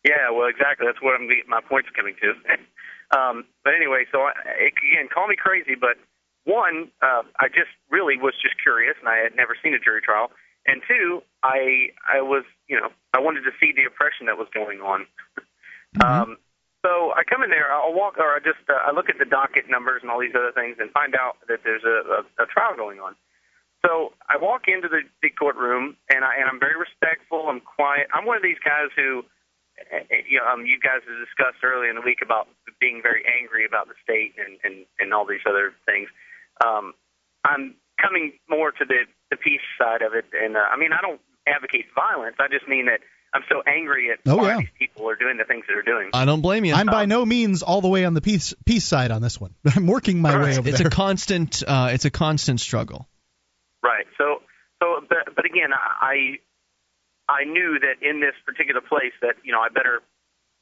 Yeah, 0.04 0.30
well, 0.32 0.48
exactly. 0.48 0.86
That's 0.86 1.00
what 1.00 1.14
I'm 1.14 1.28
my 1.48 1.60
point's 1.60 1.90
coming 1.94 2.14
to. 2.20 2.34
um, 3.18 3.44
but 3.62 3.74
anyway, 3.74 4.04
so 4.10 4.22
I, 4.22 4.32
again, 4.66 5.08
call 5.12 5.28
me 5.28 5.36
crazy, 5.36 5.76
but 5.78 5.96
one, 6.44 6.90
uh, 7.02 7.22
I 7.38 7.48
just 7.48 7.70
really 7.90 8.16
was 8.16 8.34
just 8.42 8.60
curious, 8.60 8.96
and 8.98 9.08
I 9.08 9.18
had 9.18 9.36
never 9.36 9.56
seen 9.62 9.74
a 9.74 9.78
jury 9.78 10.02
trial. 10.02 10.30
And 10.66 10.82
two, 10.86 11.22
I 11.42 11.94
I 12.06 12.22
was 12.22 12.44
you 12.68 12.80
know 12.80 12.90
I 13.14 13.20
wanted 13.20 13.42
to 13.42 13.52
see 13.60 13.72
the 13.74 13.84
oppression 13.86 14.26
that 14.26 14.38
was 14.38 14.48
going 14.54 14.80
on. 14.80 15.06
Mm-hmm. 15.92 16.08
Um, 16.08 16.38
so 16.80 17.12
I 17.14 17.22
come 17.22 17.44
in 17.44 17.50
there, 17.50 17.70
I'll 17.70 17.94
walk, 17.94 18.18
or 18.18 18.34
I 18.34 18.40
just 18.42 18.64
uh, 18.64 18.74
I 18.74 18.90
look 18.90 19.08
at 19.08 19.18
the 19.18 19.24
docket 19.24 19.70
numbers 19.70 20.02
and 20.02 20.10
all 20.10 20.18
these 20.18 20.34
other 20.34 20.50
things, 20.50 20.76
and 20.80 20.90
find 20.90 21.14
out 21.14 21.36
that 21.46 21.60
there's 21.62 21.84
a, 21.84 22.24
a, 22.24 22.44
a 22.44 22.46
trial 22.46 22.74
going 22.76 22.98
on. 22.98 23.14
So 23.84 24.14
I 24.30 24.38
walk 24.38 24.68
into 24.68 24.88
the, 24.88 25.02
the 25.22 25.30
courtroom, 25.30 25.96
and 26.08 26.24
I 26.24 26.38
and 26.38 26.46
I'm 26.46 26.60
very 26.60 26.78
respectful. 26.78 27.50
I'm 27.50 27.60
quiet. 27.60 28.06
I'm 28.14 28.24
one 28.24 28.36
of 28.36 28.42
these 28.42 28.60
guys 28.62 28.94
who, 28.94 29.26
eh, 29.90 30.06
eh, 30.06 30.22
you 30.30 30.38
know, 30.38 30.46
um, 30.46 30.66
you 30.66 30.78
guys 30.78 31.02
have 31.02 31.18
discussed 31.18 31.64
earlier 31.64 31.90
in 31.90 31.96
the 31.96 32.06
week 32.06 32.22
about 32.22 32.46
being 32.78 33.02
very 33.02 33.26
angry 33.26 33.66
about 33.66 33.88
the 33.88 33.98
state 34.02 34.38
and 34.38 34.58
and 34.62 34.86
and 35.00 35.12
all 35.12 35.26
these 35.26 35.42
other 35.46 35.74
things. 35.84 36.08
Um, 36.64 36.94
I'm 37.44 37.74
coming 38.00 38.38
more 38.48 38.70
to 38.70 38.84
the 38.86 39.10
the 39.30 39.36
peace 39.36 39.66
side 39.78 40.02
of 40.02 40.14
it, 40.14 40.26
and 40.30 40.56
uh, 40.56 40.62
I 40.70 40.78
mean 40.78 40.92
I 40.94 41.02
don't 41.02 41.20
advocate 41.46 41.86
violence. 41.94 42.36
I 42.38 42.46
just 42.46 42.68
mean 42.68 42.86
that 42.86 43.00
I'm 43.34 43.42
so 43.48 43.62
angry 43.66 44.10
at 44.10 44.18
oh, 44.26 44.36
why 44.36 44.48
yeah. 44.48 44.58
these 44.58 44.74
people 44.78 45.08
are 45.08 45.16
doing 45.16 45.38
the 45.38 45.44
things 45.44 45.64
that 45.66 45.74
they're 45.74 45.82
doing. 45.82 46.10
I 46.12 46.24
don't 46.24 46.42
blame 46.42 46.64
you. 46.64 46.74
I'm 46.74 46.86
by 46.86 47.06
no 47.06 47.24
means 47.24 47.62
all 47.62 47.80
the 47.80 47.88
way 47.88 48.04
on 48.04 48.14
the 48.14 48.20
peace 48.20 48.54
peace 48.66 48.84
side 48.84 49.10
on 49.10 49.22
this 49.22 49.40
one. 49.40 49.54
I'm 49.74 49.86
working 49.86 50.20
my 50.20 50.36
right. 50.36 50.44
way 50.44 50.58
over 50.58 50.68
it's 50.68 50.78
there. 50.78 50.88
a 50.88 50.90
constant 50.90 51.62
uh, 51.66 51.90
it's 51.92 52.04
a 52.04 52.10
constant 52.10 52.60
struggle. 52.60 53.08
Right. 53.82 54.06
So 54.18 54.42
so 54.82 55.04
but, 55.08 55.34
but 55.34 55.44
again 55.44 55.70
I 55.72 56.38
I 57.28 57.44
knew 57.44 57.78
that 57.78 58.02
in 58.06 58.20
this 58.20 58.34
particular 58.44 58.80
place 58.80 59.14
that 59.22 59.36
you 59.42 59.52
know 59.52 59.60
I 59.60 59.68
better 59.68 60.02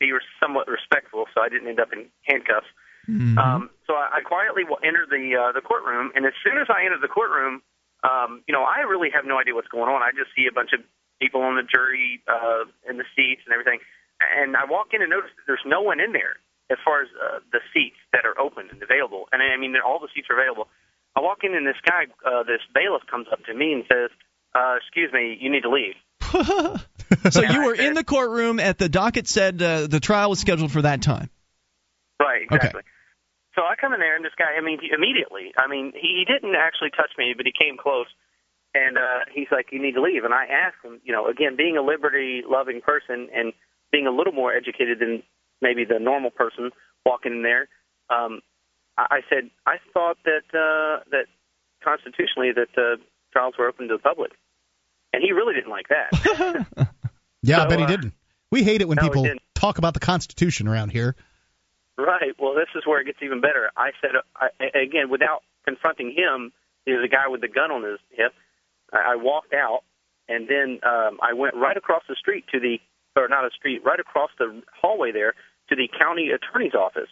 be 0.00 0.10
somewhat 0.40 0.66
respectful, 0.66 1.26
so 1.34 1.42
I 1.42 1.48
didn't 1.48 1.68
end 1.68 1.78
up 1.78 1.92
in 1.92 2.08
handcuffs. 2.24 2.66
Mm-hmm. 3.08 3.38
Um, 3.38 3.70
so 3.86 3.94
I, 3.94 4.18
I 4.18 4.20
quietly 4.24 4.64
enter 4.82 5.04
the 5.08 5.36
uh, 5.36 5.52
the 5.52 5.60
courtroom, 5.60 6.10
and 6.16 6.24
as 6.24 6.32
soon 6.42 6.56
as 6.56 6.66
I 6.68 6.84
enter 6.84 6.98
the 6.98 7.08
courtroom, 7.08 7.62
um, 8.02 8.42
you 8.48 8.52
know, 8.52 8.64
I 8.64 8.80
really 8.88 9.10
have 9.12 9.24
no 9.24 9.38
idea 9.38 9.54
what's 9.54 9.68
going 9.68 9.92
on. 9.92 10.02
I 10.02 10.10
just 10.16 10.32
see 10.34 10.48
a 10.48 10.52
bunch 10.52 10.72
of 10.72 10.80
people 11.20 11.44
on 11.44 11.56
the 11.56 11.62
jury 11.62 12.24
uh, 12.26 12.64
in 12.88 12.96
the 12.96 13.04
seats 13.14 13.44
and 13.44 13.52
everything, 13.52 13.80
and 14.20 14.56
I 14.56 14.64
walk 14.64 14.92
in 14.92 15.04
and 15.04 15.10
notice 15.12 15.30
that 15.36 15.44
there's 15.46 15.64
no 15.64 15.80
one 15.80 16.00
in 16.00 16.12
there 16.12 16.40
as 16.70 16.78
far 16.84 17.02
as 17.02 17.08
uh, 17.18 17.40
the 17.52 17.60
seats 17.74 17.98
that 18.12 18.24
are 18.24 18.38
open 18.40 18.70
and 18.70 18.80
available. 18.82 19.28
And 19.32 19.42
I 19.42 19.56
mean, 19.56 19.74
all 19.84 19.98
the 19.98 20.08
seats 20.14 20.28
are 20.30 20.38
available. 20.38 20.68
I 21.16 21.20
walk 21.20 21.38
in 21.42 21.54
and 21.54 21.66
this 21.66 21.76
guy, 21.84 22.04
uh, 22.24 22.44
this 22.44 22.60
bailiff, 22.74 23.02
comes 23.10 23.26
up 23.32 23.44
to 23.46 23.54
me 23.54 23.72
and 23.72 23.84
says, 23.90 24.10
uh, 24.54 24.76
"Excuse 24.76 25.12
me, 25.12 25.36
you 25.40 25.50
need 25.50 25.62
to 25.62 25.70
leave." 25.70 25.94
so 27.32 27.42
you 27.42 27.64
were 27.64 27.74
in 27.74 27.94
the 27.94 28.04
courtroom 28.04 28.60
at 28.60 28.78
the 28.78 28.88
docket 28.88 29.26
said 29.26 29.60
uh, 29.60 29.86
the 29.86 30.00
trial 30.00 30.30
was 30.30 30.38
scheduled 30.38 30.70
for 30.70 30.82
that 30.82 31.02
time. 31.02 31.28
Right. 32.20 32.42
Exactly. 32.42 32.80
Okay. 32.80 32.88
So 33.56 33.62
I 33.62 33.74
come 33.74 33.92
in 33.92 34.00
there, 34.00 34.14
and 34.14 34.24
this 34.24 34.36
guy, 34.38 34.54
I 34.56 34.60
mean, 34.62 34.78
he, 34.80 34.90
immediately, 34.94 35.52
I 35.58 35.66
mean, 35.66 35.92
he, 35.94 36.22
he 36.22 36.24
didn't 36.24 36.54
actually 36.54 36.90
touch 36.90 37.10
me, 37.18 37.34
but 37.36 37.46
he 37.46 37.52
came 37.52 37.76
close, 37.76 38.06
and 38.74 38.96
uh, 38.96 39.26
he's 39.34 39.48
like, 39.50 39.68
"You 39.72 39.82
need 39.82 39.94
to 39.94 40.02
leave." 40.02 40.22
And 40.24 40.32
I 40.32 40.46
asked 40.46 40.84
him, 40.84 41.00
you 41.02 41.12
know, 41.12 41.26
again, 41.26 41.56
being 41.56 41.76
a 41.76 41.82
liberty-loving 41.82 42.82
person 42.82 43.28
and 43.34 43.52
being 43.90 44.06
a 44.06 44.14
little 44.14 44.32
more 44.32 44.54
educated 44.54 45.00
than 45.00 45.24
maybe 45.60 45.84
the 45.84 45.98
normal 45.98 46.30
person 46.30 46.70
walking 47.04 47.32
in 47.32 47.42
there, 47.42 47.68
um, 48.08 48.40
I, 48.97 49.06
I 49.11 49.20
said, 49.28 49.50
I 49.66 49.76
thought 49.92 50.18
that 50.25 50.44
uh, 50.52 51.04
that 51.11 51.26
constitutionally 51.82 52.52
that 52.52 52.76
uh, 52.76 52.97
trials 53.32 53.54
were 53.59 53.68
open 53.68 53.88
to 53.88 53.97
the 53.97 54.02
public, 54.02 54.32
and 55.12 55.23
he 55.23 55.32
really 55.32 55.54
didn't 55.54 55.70
like 55.70 55.88
that. 55.88 56.88
yeah, 57.42 57.56
so, 57.56 57.62
I 57.62 57.66
bet 57.68 57.78
he 57.78 57.85
uh, 57.85 57.88
didn't. 57.88 58.14
We 58.50 58.62
hate 58.64 58.80
it 58.80 58.88
when 58.88 58.97
no, 58.97 59.02
people 59.02 59.26
talk 59.54 59.78
about 59.78 59.94
the 59.94 60.00
Constitution 60.00 60.66
around 60.66 60.90
here. 60.90 61.14
Right. 61.97 62.35
Well, 62.38 62.54
this 62.54 62.68
is 62.75 62.87
where 62.87 63.00
it 63.00 63.04
gets 63.04 63.18
even 63.23 63.40
better. 63.40 63.70
I 63.76 63.90
said 64.00 64.12
I, 64.35 64.49
again, 64.78 65.11
without 65.11 65.42
confronting 65.66 66.14
him, 66.16 66.52
he 66.87 66.92
was 66.92 67.04
a 67.04 67.09
guy 67.09 67.28
with 67.28 67.40
the 67.40 67.49
gun 67.49 67.70
on 67.70 67.85
his 67.85 68.00
hip. 68.11 68.32
I, 68.92 69.12
I 69.12 69.16
walked 69.16 69.52
out, 69.52 69.82
and 70.28 70.49
then 70.49 70.80
um, 70.82 71.18
I 71.23 71.35
went 71.35 71.54
right 71.54 71.76
across 71.76 72.02
the 72.09 72.16
street 72.16 72.44
to 72.52 72.61
the, 72.61 72.78
or 73.16 73.28
not 73.28 73.44
a 73.44 73.50
street, 73.50 73.82
right 73.85 74.00
across 74.00 74.30
the 74.38 74.62
hallway 74.80 75.12
there 75.12 75.35
to 75.68 75.76
the 75.76 75.88
county 75.99 76.30
attorney's 76.30 76.75
office. 76.75 77.11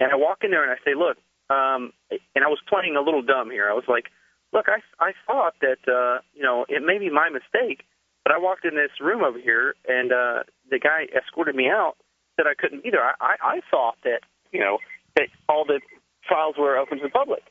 And 0.00 0.10
I 0.10 0.16
walk 0.16 0.38
in 0.42 0.50
there 0.50 0.62
and 0.62 0.72
I 0.72 0.76
say, 0.84 0.94
look, 0.96 1.16
um, 1.50 1.92
and 2.34 2.44
I 2.44 2.48
was 2.48 2.58
playing 2.68 2.96
a 2.96 3.00
little 3.02 3.22
dumb 3.22 3.50
here. 3.50 3.68
I 3.68 3.74
was 3.74 3.84
like, 3.88 4.06
look, 4.52 4.66
I 4.68 4.80
I 5.04 5.12
thought 5.26 5.54
that 5.60 5.80
uh, 5.90 6.20
you 6.34 6.42
know 6.42 6.64
it 6.68 6.82
may 6.84 6.98
be 6.98 7.10
my 7.10 7.28
mistake, 7.28 7.84
but 8.24 8.32
I 8.32 8.38
walked 8.38 8.64
in 8.64 8.74
this 8.74 8.90
room 9.00 9.22
over 9.22 9.38
here, 9.38 9.74
and 9.86 10.12
uh, 10.12 10.42
the 10.70 10.78
guy 10.78 11.06
escorted 11.16 11.54
me 11.54 11.68
out 11.68 11.96
that 12.38 12.46
I 12.46 12.54
couldn't 12.54 12.82
be 12.82 12.90
there. 12.90 13.04
I, 13.04 13.14
I, 13.20 13.34
I 13.42 13.60
thought 13.70 13.96
that 14.04 14.20
you 14.50 14.60
know 14.60 14.78
that 15.16 15.28
all 15.48 15.64
the 15.64 15.80
trials 16.26 16.54
were 16.58 16.78
open 16.78 16.98
to 16.98 17.04
the 17.04 17.10
public, 17.10 17.42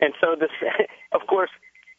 and 0.00 0.12
so 0.20 0.36
this, 0.38 0.50
of 1.12 1.26
course, 1.26 1.50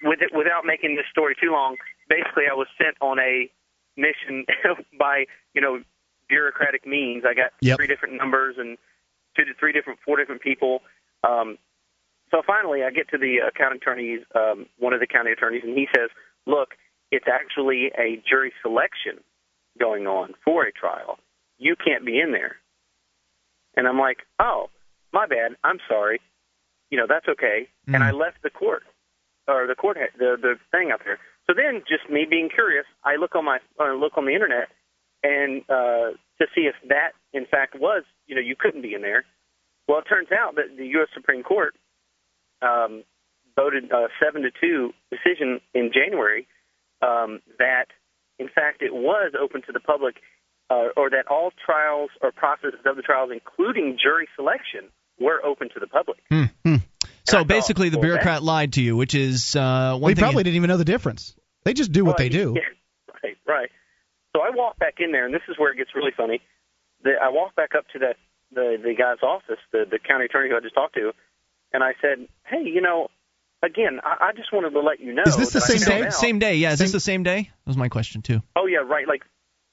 with 0.03 0.21
it, 0.21 0.31
without 0.35 0.63
making 0.65 0.95
this 0.95 1.05
story 1.09 1.35
too 1.41 1.51
long, 1.51 1.77
basically 2.07 2.43
I 2.49 2.53
was 2.53 2.67
sent 2.77 2.97
on 3.01 3.17
a 3.19 3.49
mission 3.97 4.45
by 4.99 5.25
you 5.55 5.61
know 5.61 5.81
bureaucratic 6.29 6.85
means. 6.85 7.23
I 7.27 7.33
got 7.33 7.51
Yep. 7.61 7.77
three 7.77 7.87
different 7.87 8.15
numbers 8.15 8.55
and 8.57 8.77
two 9.35 9.45
to 9.45 9.53
three 9.59 9.71
different, 9.73 9.99
four 10.05 10.17
different 10.17 10.41
people. 10.41 10.81
Um, 11.23 11.57
so 12.31 12.41
finally, 12.45 12.83
I 12.83 12.91
get 12.91 13.09
to 13.09 13.17
the 13.17 13.41
uh, 13.47 13.51
county 13.57 13.77
attorney's, 13.77 14.21
um, 14.35 14.65
one 14.79 14.93
of 14.93 14.99
the 14.99 15.07
county 15.07 15.31
attorneys, 15.31 15.63
and 15.63 15.77
he 15.77 15.87
says, 15.95 16.09
"Look, 16.45 16.75
it's 17.11 17.27
actually 17.27 17.91
a 17.97 18.21
jury 18.27 18.53
selection 18.61 19.19
going 19.79 20.07
on 20.07 20.33
for 20.43 20.63
a 20.63 20.71
trial. 20.71 21.19
You 21.57 21.75
can't 21.75 22.05
be 22.05 22.19
in 22.19 22.31
there." 22.31 22.57
And 23.75 23.87
I'm 23.87 23.99
like, 23.99 24.19
"Oh, 24.39 24.69
my 25.11 25.27
bad. 25.27 25.55
I'm 25.63 25.79
sorry. 25.87 26.21
You 26.89 26.97
know, 26.97 27.07
that's 27.07 27.27
okay." 27.27 27.67
And 27.87 27.97
Mm. 27.97 28.07
I 28.07 28.11
left 28.11 28.41
the 28.43 28.49
court 28.49 28.83
or 29.47 29.67
the 29.67 29.75
court 29.75 29.97
the 30.17 30.37
the 30.41 30.59
thing 30.71 30.91
up 30.91 31.03
there. 31.03 31.19
So 31.47 31.53
then, 31.53 31.83
just 31.87 32.09
me 32.09 32.25
being 32.29 32.49
curious, 32.49 32.85
I 33.03 33.15
look 33.17 33.35
on 33.35 33.45
my 33.45 33.59
uh, 33.79 33.93
look 33.93 34.17
on 34.17 34.25
the 34.25 34.33
internet 34.33 34.69
and 35.23 35.61
uh, 35.69 36.11
to 36.39 36.47
see 36.55 36.61
if 36.61 36.75
that 36.87 37.11
in 37.33 37.45
fact 37.45 37.75
was 37.75 38.03
you 38.27 38.35
know 38.35 38.41
you 38.41 38.55
couldn't 38.57 38.81
be 38.81 38.93
in 38.93 39.01
there. 39.01 39.25
Well, 39.87 39.99
it 39.99 40.05
turns 40.05 40.29
out 40.31 40.55
that 40.55 40.77
the 40.77 40.85
U.S. 40.99 41.09
Supreme 41.13 41.43
Court 41.43 41.75
um, 42.61 43.03
voted 43.55 43.91
a 43.91 44.07
seven 44.23 44.43
to 44.43 44.51
two 44.51 44.91
decision 45.09 45.59
in 45.73 45.91
January 45.93 46.47
um, 47.01 47.41
that 47.59 47.85
in 48.39 48.47
fact 48.47 48.81
it 48.81 48.93
was 48.93 49.33
open 49.39 49.61
to 49.63 49.71
the 49.71 49.79
public, 49.79 50.15
uh, 50.69 50.89
or 50.95 51.09
that 51.09 51.27
all 51.29 51.51
trials 51.65 52.09
or 52.21 52.31
processes 52.31 52.79
of 52.85 52.95
the 52.95 53.01
trials, 53.01 53.31
including 53.33 53.97
jury 54.01 54.27
selection, 54.35 54.89
were 55.19 55.43
open 55.45 55.69
to 55.73 55.79
the 55.79 55.87
public. 55.87 56.19
So 57.23 57.37
I 57.37 57.41
thought, 57.41 57.47
basically, 57.47 57.89
the 57.89 57.97
well, 57.97 58.01
that- 58.01 58.07
bureaucrat 58.07 58.43
lied 58.43 58.73
to 58.73 58.81
you, 58.81 58.97
which 58.97 59.13
is 59.13 59.55
uh, 59.55 59.97
one 59.97 60.09
we 60.09 60.15
thing. 60.15 60.21
probably 60.23 60.43
didn't 60.43 60.55
even 60.55 60.69
know 60.69 60.77
the 60.77 60.85
difference. 60.85 61.35
They 61.63 61.73
just 61.73 61.91
do 61.91 62.03
what 62.03 62.17
Well, 62.17 62.25
they 62.25 62.29
do. 62.29 62.55
Yeah, 62.55 63.13
right, 63.23 63.37
right. 63.47 63.69
So 64.35 64.41
I 64.41 64.49
walk 64.55 64.79
back 64.79 64.95
in 64.99 65.11
there, 65.11 65.25
and 65.25 65.33
this 65.33 65.43
is 65.47 65.55
where 65.59 65.71
it 65.71 65.77
gets 65.77 65.91
really 65.93 66.11
funny. 66.15 66.41
The, 67.03 67.11
I 67.21 67.29
walked 67.29 67.55
back 67.55 67.71
up 67.77 67.85
to 67.93 67.99
that 67.99 68.17
the 68.53 68.77
the 68.81 68.93
guy's 68.93 69.21
office, 69.23 69.59
the 69.71 69.85
the 69.89 69.99
county 69.99 70.25
attorney 70.25 70.49
who 70.49 70.57
I 70.57 70.59
just 70.59 70.75
talked 70.75 70.95
to, 70.95 71.11
and 71.73 71.83
I 71.83 71.93
said, 72.01 72.27
"Hey, 72.45 72.63
you 72.63 72.81
know, 72.81 73.07
again, 73.63 73.99
I, 74.03 74.27
I 74.29 74.31
just 74.33 74.51
wanted 74.53 74.71
to 74.71 74.79
let 74.81 74.99
you 74.99 75.13
know." 75.13 75.23
Is 75.25 75.37
this 75.37 75.51
the 75.51 75.61
same 75.61 75.79
day? 75.79 76.05
out- 76.07 76.13
Same 76.13 76.39
day, 76.39 76.55
yeah. 76.55 76.71
Is 76.73 76.79
this 76.79 76.91
the 76.91 76.99
same 76.99 77.23
day? 77.23 77.43
That 77.43 77.67
was 77.69 77.77
my 77.77 77.89
question 77.89 78.21
too. 78.21 78.41
Oh 78.55 78.65
yeah, 78.67 78.79
right. 78.79 79.07
Like 79.07 79.23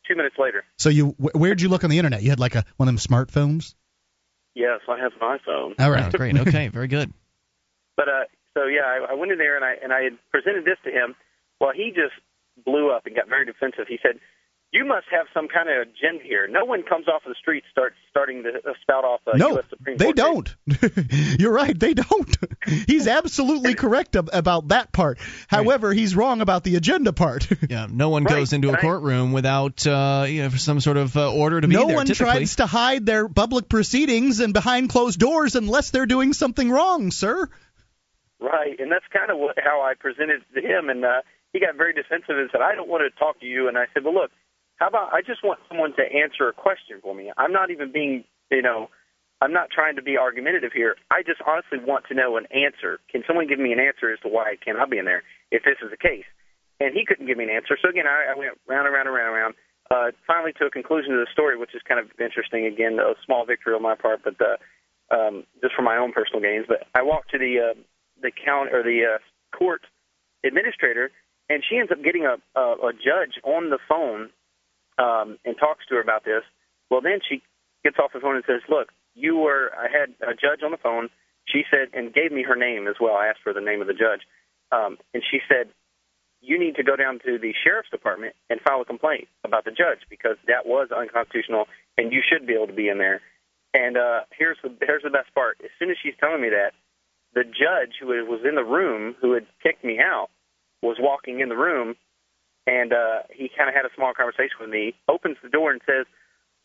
two 0.07 0.15
minutes 0.17 0.37
later. 0.39 0.65
So 0.79 0.89
you, 0.89 1.09
wh- 1.21 1.35
where'd 1.37 1.61
you 1.61 1.69
look 1.69 1.85
on 1.85 1.91
the 1.91 1.99
internet? 1.99 2.23
You 2.23 2.31
had 2.31 2.41
like 2.41 2.55
a 2.55 2.65
one 2.79 2.89
of 2.89 2.95
them 2.95 2.99
smartphones. 2.99 3.75
Yes, 4.55 4.81
I 4.89 4.99
have 4.99 5.13
an 5.21 5.39
iPhone. 5.39 5.75
All 5.79 5.87
Oh, 5.87 5.91
right, 5.91 6.13
great. 6.13 6.37
Okay, 6.37 6.69
very 6.69 6.89
good. 6.89 7.13
But 7.97 8.09
uh, 8.09 8.25
so 8.55 8.67
yeah, 8.67 8.83
I, 8.87 9.07
I 9.11 9.15
went 9.15 9.33
in 9.33 9.39
there 9.39 9.57
and 9.57 9.65
I 9.65 9.75
and 9.83 9.93
I 9.93 10.03
had 10.03 10.13
presented 10.31 10.65
this 10.65 10.79
to 10.85 10.91
him. 10.91 11.17
Well, 11.61 11.73
he 11.75 11.89
just 11.91 12.15
blew 12.65 12.93
up 12.93 13.07
and 13.07 13.17
got 13.17 13.29
very 13.29 13.45
defensive. 13.45 13.87
He 13.89 13.99
said, 14.01 14.21
"You 14.73 14.85
must 14.85 15.07
have 15.11 15.27
some 15.33 15.49
kind 15.49 15.69
of 15.69 15.89
agenda 15.89 16.23
here. 16.25 16.47
No 16.49 16.65
one 16.65 16.83
comes 16.83 17.09
off 17.09 17.23
of 17.25 17.31
the 17.31 17.35
street 17.41 17.65
starts 17.71 17.97
starting 18.11 18.43
to 18.43 18.51
uh, 18.51 18.73
spout 18.83 19.05
off 19.05 19.21
a 19.27 19.37
no, 19.39 19.51
U.S. 19.53 19.65
Supreme 19.71 19.97
they 19.97 20.13
Court 20.13 20.17
case." 20.17 20.57
don't. 20.87 21.41
You're 21.41 21.53
right, 21.53 21.79
they 21.79 21.95
don't. 21.95 22.37
He's 22.87 23.07
absolutely 23.09 23.75
correct 23.75 24.15
ab- 24.17 24.31
about 24.33 24.69
that 24.69 24.93
part. 24.93 25.19
However, 25.49 25.93
he's 25.95 26.15
wrong 26.15 26.41
about 26.43 26.65
the 26.65 26.77
agenda 26.77 27.13
part. 27.13 27.49
Yeah, 27.71 27.87
no 27.91 28.09
one 28.11 28.25
Right, 28.25 28.35
goes 28.37 28.53
into 28.53 28.69
a 28.69 28.73
and 28.73 28.79
I- 28.79 28.81
courtroom 28.83 29.33
without 29.33 29.87
uh, 29.87 30.27
you 30.29 30.43
know 30.43 30.49
some 30.51 30.81
sort 30.81 30.97
of 30.97 31.17
uh, 31.17 31.33
order 31.33 31.61
to 31.61 31.67
no 31.67 31.71
be 31.71 31.77
there. 31.77 31.87
No 31.89 31.95
one 31.95 32.07
typically. 32.07 32.27
tries 32.33 32.57
to 32.57 32.67
hide 32.67 33.05
their 33.07 33.29
public 33.29 33.69
proceedings 33.69 34.41
and 34.41 34.53
behind 34.53 34.91
closed 34.91 35.19
doors 35.19 35.55
unless 35.57 35.91
they're 35.91 36.07
doing 36.07 36.33
something 36.33 36.71
wrong, 36.71 37.11
sir. 37.11 37.49
Right, 38.41 38.79
and 38.79 38.91
that's 38.93 39.05
kind 39.13 39.31
of 39.31 39.39
what, 39.39 39.57
how 39.63 39.81
I 39.83 39.95
presented 39.99 40.43
to 40.55 40.61
him, 40.61 40.89
and 40.91 41.05
uh, 41.05 41.23
he 41.53 41.59
got 41.61 41.75
very 41.77 41.93
defensive 41.93 42.37
and 42.39 42.49
said, 42.53 42.61
"I 42.61 42.75
don't 42.75 42.89
want 42.89 43.03
to 43.03 43.19
talk 43.19 43.41
to 43.41 43.47
you." 43.47 43.67
And 43.69 43.77
I 43.77 43.87
said, 43.93 44.05
"Well, 44.05 44.15
look, 44.15 44.31
how 44.79 44.89
about 44.89 45.13
I 45.13 45.23
just 45.23 45.43
want 45.45 45.61
someone 45.69 45.93
to 45.97 46.03
answer 46.03 46.49
a 46.49 46.53
question 46.53 47.03
for 47.03 47.15
me. 47.15 47.31
I'm 47.37 47.53
not 47.53 47.71
even 47.71 47.93
being, 47.93 48.25
you 48.51 48.63
know, 48.63 48.89
I'm 49.41 49.53
not 49.53 49.71
trying 49.71 49.97
to 49.97 50.03
be 50.03 50.17
argumentative 50.19 50.73
here. 50.73 50.97
I 51.11 51.23
just 51.23 51.41
honestly 51.47 51.79
want 51.79 52.07
to 52.09 52.15
know 52.15 52.37
an 52.37 52.47
answer. 52.51 52.99
Can 53.11 53.23
someone 53.27 53.47
give 53.47 53.59
me 53.59 53.73
an 53.73 53.79
answer 53.79 54.13
as 54.13 54.19
to 54.21 54.29
why 54.29 54.51
I 54.51 54.57
cannot 54.57 54.91
be 54.91 54.99
in 54.99 55.05
there 55.05 55.23
if 55.51 55.63
this 55.63 55.79
is 55.83 55.91
the 55.91 55.97
case?" 55.97 56.27
And 56.81 56.95
he 56.95 57.05
couldn't 57.05 57.27
give 57.27 57.37
me 57.37 57.45
an 57.45 57.51
answer. 57.51 57.77
So 57.83 57.91
again, 57.91 58.07
I, 58.07 58.33
I 58.35 58.39
went 58.39 58.55
round 58.67 58.87
and 58.87 58.95
round 58.95 59.09
and 59.09 59.17
round 59.17 59.35
and 59.35 59.37
round. 59.37 59.55
Uh, 59.91 60.11
finally, 60.27 60.53
to 60.61 60.67
a 60.67 60.71
conclusion 60.71 61.13
to 61.13 61.19
the 61.19 61.33
story, 61.33 61.57
which 61.57 61.75
is 61.75 61.83
kind 61.83 61.99
of 61.99 62.07
interesting. 62.21 62.67
Again, 62.67 62.99
a 62.99 63.15
small 63.25 63.47
victory 63.47 63.75
on 63.75 63.83
my 63.83 63.95
part, 63.95 64.21
but 64.23 64.37
uh, 64.39 64.59
um, 65.11 65.45
just 65.61 65.75
for 65.75 65.83
my 65.83 65.97
own 65.97 66.13
personal 66.13 66.41
gains. 66.41 66.67
But 66.69 66.87
I 66.95 67.03
walked 67.03 67.31
to 67.33 67.39
the 67.39 67.73
uh, 67.73 67.75
the 68.23 68.31
count 68.31 68.71
or 68.73 68.83
the 68.83 69.17
uh, 69.17 69.57
court 69.57 69.83
administrator, 70.45 71.11
and 71.49 71.65
she 71.69 71.79
ends 71.79 71.91
up 71.91 72.03
getting 72.05 72.27
a, 72.27 72.37
a, 72.59 72.91
a 72.91 72.93
judge 72.93 73.43
on 73.43 73.71
the 73.71 73.79
phone 73.89 74.31
um, 74.99 75.39
and 75.45 75.57
talks 75.59 75.87
to 75.89 75.95
her 75.95 76.01
about 76.01 76.25
this. 76.25 76.43
Well, 76.91 77.01
then 77.01 77.21
she 77.27 77.43
gets 77.85 77.97
off 77.99 78.13
the 78.13 78.21
phone 78.21 78.37
and 78.37 78.45
says, 78.47 78.63
"Look, 78.69 78.93
you 79.15 79.37
were." 79.37 79.73
I 79.77 79.89
had 79.89 80.15
a 80.21 80.35
judge 80.35 80.63
on 80.65 80.71
the 80.71 80.79
phone. 80.79 81.09
She 81.47 81.65
said 81.71 81.89
and 81.95 82.13
gave 82.13 82.33
me 82.33 82.43
her 82.43 82.57
name 82.57 82.87
as 82.87 82.97
well. 83.01 83.15
I 83.15 83.29
asked 83.29 83.41
for 83.43 83.53
the 83.53 83.61
name 83.61 83.81
of 83.81 83.87
the 83.87 83.95
judge, 83.95 84.23
um, 84.73 84.99
and 85.15 85.23
she 85.31 85.41
said, 85.49 85.69
"You 86.41 86.59
need 86.59 86.77
to 86.77 86.83
go 86.83 86.97
down 86.97 87.21
to 87.25 87.39
the 87.39 87.55
sheriff's 87.65 87.91
department 87.91 88.35
and 88.51 88.61
file 88.61 88.83
a 88.83 88.85
complaint 88.85 89.29
about 89.45 89.65
the 89.65 89.71
judge 89.71 90.01
because 90.11 90.37
that 90.47 90.67
was 90.67 90.91
unconstitutional, 90.91 91.69
and 91.97 92.13
you 92.13 92.23
should 92.23 92.47
be 92.47 92.55
able 92.55 92.67
to 92.67 92.73
be 92.73 92.89
in 92.89 92.99
there." 92.99 93.23
And 93.75 93.97
uh, 93.97 94.21
here's 94.37 94.59
the 94.63 94.75
here's 94.81 95.03
the 95.03 95.11
best 95.11 95.33
part. 95.35 95.61
As 95.63 95.71
soon 95.79 95.91
as 95.91 95.97
she's 96.03 96.15
telling 96.19 96.41
me 96.41 96.51
that, 96.51 96.73
the 97.35 97.45
judge 97.45 97.95
who 98.01 98.07
was 98.07 98.41
in 98.45 98.55
the 98.55 98.65
room 98.65 99.15
who 99.21 99.33
had 99.33 99.47
kicked 99.63 99.85
me 99.85 99.99
out 100.01 100.29
was 100.83 100.97
walking 100.99 101.41
in 101.41 101.49
the 101.49 101.57
room, 101.57 101.97
and 102.69 102.93
uh, 102.93 103.25
he 103.33 103.49
kind 103.49 103.71
of 103.71 103.75
had 103.75 103.89
a 103.89 103.95
small 103.97 104.13
conversation 104.13 104.61
with 104.61 104.69
me. 104.69 104.93
Opens 105.09 105.39
the 105.43 105.49
door 105.49 105.73
and 105.73 105.81
says, 105.89 106.05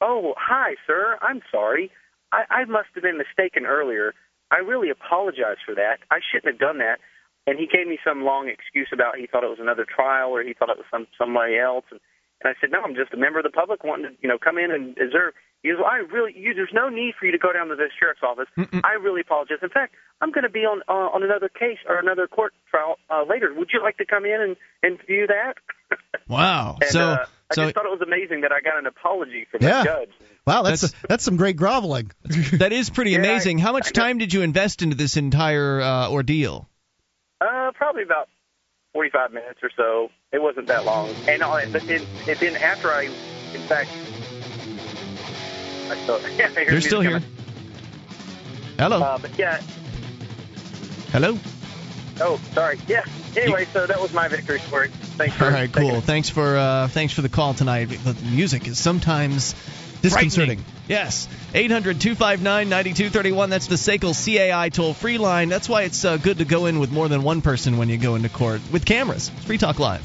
"Oh, 0.02 0.36
hi, 0.38 0.76
sir. 0.86 1.18
I'm 1.22 1.40
sorry. 1.50 1.92
I, 2.34 2.44
I 2.50 2.66
must 2.66 2.92
have 2.94 3.04
been 3.04 3.18
mistaken 3.18 3.66
earlier. 3.66 4.14
I 4.52 4.58
really 4.58 4.90
apologize 4.90 5.64
for 5.66 5.74
that. 5.76 6.04
I 6.12 6.20
shouldn't 6.20 6.52
have 6.54 6.60
done 6.60 6.80
that." 6.80 7.00
And 7.48 7.58
he 7.58 7.68
gave 7.68 7.88
me 7.88 8.00
some 8.04 8.24
long 8.24 8.50
excuse 8.52 8.90
about 8.92 9.16
he 9.16 9.28
thought 9.28 9.44
it 9.44 9.52
was 9.52 9.64
another 9.64 9.86
trial 9.88 10.32
or 10.32 10.44
he 10.44 10.54
thought 10.54 10.70
it 10.70 10.78
was 10.78 10.92
some 10.92 11.08
somebody 11.18 11.58
else. 11.58 11.86
And, 11.90 12.02
and 12.44 12.52
I 12.52 12.60
said, 12.60 12.72
"No, 12.72 12.84
I'm 12.84 12.96
just 12.96 13.14
a 13.14 13.18
member 13.18 13.40
of 13.40 13.48
the 13.48 13.56
public 13.56 13.84
wanting 13.84 14.12
to, 14.12 14.14
you 14.22 14.28
know, 14.28 14.38
come 14.38 14.58
in 14.58 14.72
and 14.72 14.98
observe." 15.00 15.34
He 15.64 15.70
goes, 15.70 15.80
well, 15.80 15.88
"I 15.90 15.98
really, 16.14 16.34
you, 16.38 16.54
there's 16.54 16.74
no 16.74 16.90
need 16.90 17.14
for 17.18 17.26
you 17.26 17.32
to 17.32 17.38
go 17.38 17.52
down 17.54 17.70
to 17.70 17.76
the 17.76 17.88
sheriff's 18.00 18.22
office. 18.22 18.48
I 18.84 18.94
really 19.02 19.22
apologize. 19.22 19.58
In 19.64 19.70
fact, 19.70 19.96
I'm 20.22 20.32
going 20.32 20.44
to 20.44 20.50
be 20.50 20.66
on 20.66 20.82
uh, 20.88 20.92
on 21.16 21.24
another 21.24 21.48
case 21.50 21.80
or 21.88 21.98
another 22.00 22.28
court 22.28 22.54
trial 22.70 22.98
uh, 23.10 23.24
later. 23.28 23.54
Would 23.54 23.70
you 23.74 23.82
like 23.82 23.98
to 23.98 24.06
come 24.06 24.26
in 24.26 24.40
and 24.42 24.56
and 24.84 25.00
view 25.08 25.28
that?" 25.28 25.56
Wow. 26.28 26.78
and 26.82 26.90
so 26.90 27.00
uh, 27.12 27.26
I 27.52 27.54
so 27.54 27.64
just 27.64 27.76
thought 27.76 27.86
it 27.86 27.92
was 27.92 28.02
amazing 28.02 28.42
that 28.42 28.52
I 28.52 28.62
got 28.62 28.78
an 28.80 28.86
apology 28.88 29.46
from 29.52 29.62
Yeah. 29.62 29.80
the 29.80 29.86
judge. 29.86 30.10
Wow, 30.48 30.64
that's 30.64 30.82
That's- 30.82 31.02
that's, 31.08 31.24
some 31.24 31.36
great 31.38 31.56
groveling. 31.58 32.12
that 32.60 32.72
is 32.74 32.90
pretty 32.90 33.12
Yeah, 33.12 33.20
amazing. 33.20 33.58
How 33.60 33.72
much 33.74 33.94
know. 33.96 34.02
time 34.02 34.18
did 34.18 34.34
you 34.34 34.42
invest 34.42 34.82
into 34.82 34.96
this 34.96 35.16
entire 35.18 35.80
uh, 35.82 36.10
ordeal? 36.10 36.68
Uh, 37.42 37.72
probably 37.76 38.04
about 38.04 38.30
45 38.94 39.32
minutes 39.34 39.60
or 39.64 39.70
so. 39.78 40.10
It 40.32 40.42
wasn't 40.42 40.68
that 40.68 40.86
long. 40.86 41.10
And 41.28 41.44
uh, 41.44 41.60
but 41.72 41.86
then, 41.88 42.02
and 42.28 42.40
then 42.40 42.56
after 42.58 42.92
I, 42.92 43.04
in 43.54 43.62
fact, 43.68 43.90
I 45.90 45.96
still, 45.98 46.20
yeah, 46.38 46.50
I 46.56 46.64
music 46.66 46.84
still 46.84 47.02
here. 47.02 47.20
coming. 47.20 47.30
Hello. 48.78 49.02
Uh, 49.02 49.18
but 49.18 49.38
yeah. 49.38 49.62
Hello. 51.12 51.38
Oh, 52.20 52.40
sorry. 52.54 52.80
Yeah. 52.88 53.06
Anyway, 53.36 53.66
so 53.74 53.88
that 53.88 54.00
was 54.00 54.14
my 54.14 54.28
victory 54.28 54.60
story. 54.60 54.90
Thanks 54.90 55.36
for 55.36 55.46
All 55.46 55.52
right, 55.52 55.72
cool. 55.72 55.96
it. 55.96 56.04
Thanks 56.04 56.30
for 56.30 56.58
uh, 56.58 56.88
thanks 56.88 57.14
for 57.14 57.22
the 57.22 57.30
call 57.30 57.54
tonight. 57.54 57.86
The 57.86 58.14
music 58.26 58.68
is 58.68 58.78
sometimes 58.78 59.56
Disconcerting. 60.04 60.64
Yes. 60.90 61.28
800-259-9231. 61.54 63.50
That's 63.50 63.68
the 63.68 63.76
SACL 63.76 64.14
CAI 64.14 64.68
toll-free 64.68 65.18
line. 65.18 65.48
That's 65.48 65.70
why 65.70 65.84
it's 65.84 66.04
uh, 66.04 66.18
good 66.18 66.40
to 66.40 66.46
go 66.46 66.66
in 66.66 66.80
with 66.80 66.92
more 66.92 67.08
than 67.08 67.24
one 67.24 67.42
person 67.42 67.78
when 67.78 67.88
you 67.88 67.98
go 67.98 68.16
into 68.16 68.28
court 68.28 68.62
with 68.70 68.86
cameras. 68.86 69.32
It's 69.34 69.46
Free 69.46 69.58
Talk 69.58 69.80
Live. 69.80 70.04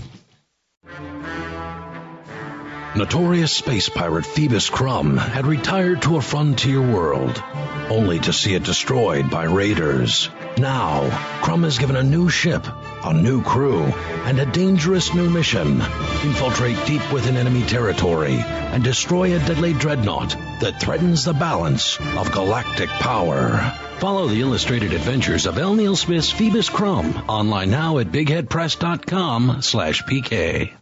Notorious 2.96 3.53
space 3.53 3.90
pirate 3.90 4.24
Phoebus 4.24 4.70
Krumm 4.70 5.18
had 5.18 5.46
retired 5.46 6.03
to 6.03 6.16
a 6.16 6.22
frontier 6.22 6.81
world, 6.81 7.42
only 7.90 8.18
to 8.20 8.33
see 8.33 8.55
it 8.55 8.62
destroyed 8.62 9.31
by 9.31 9.44
raiders. 9.44 10.31
Now, 10.57 11.09
Krumm 11.42 11.64
is 11.64 11.79
given 11.79 11.96
a 11.96 12.03
new 12.03 12.31
ship, 12.31 12.66
a 13.05 13.12
new 13.12 13.42
crew, 13.42 13.83
and 13.83 14.40
a 14.40 14.46
dangerous 14.46 15.12
new 15.14 15.29
mission. 15.29 15.83
Infiltrate 16.22 16.87
deep 16.87 17.12
within 17.12 17.37
enemy 17.37 17.62
territory 17.62 18.38
and 18.38 18.83
destroy 18.83 19.37
a 19.37 19.38
deadly 19.38 19.74
dreadnought 19.74 20.31
that 20.61 20.81
threatens 20.81 21.24
the 21.24 21.35
balance 21.35 21.98
of 22.16 22.33
galactic 22.33 22.88
power. 22.88 23.59
Follow 23.98 24.29
the 24.29 24.40
illustrated 24.40 24.94
adventures 24.94 25.46
of 25.46 25.59
L. 25.59 25.74
Neil 25.74 25.94
Smith's 25.94 26.31
Phoebus 26.31 26.70
Krumm 26.70 27.29
online 27.29 27.70
now 27.70 27.98
at 27.98 28.11
bigheadpress.com 28.11 29.61
slash 29.61 30.03
PK. 30.05 30.72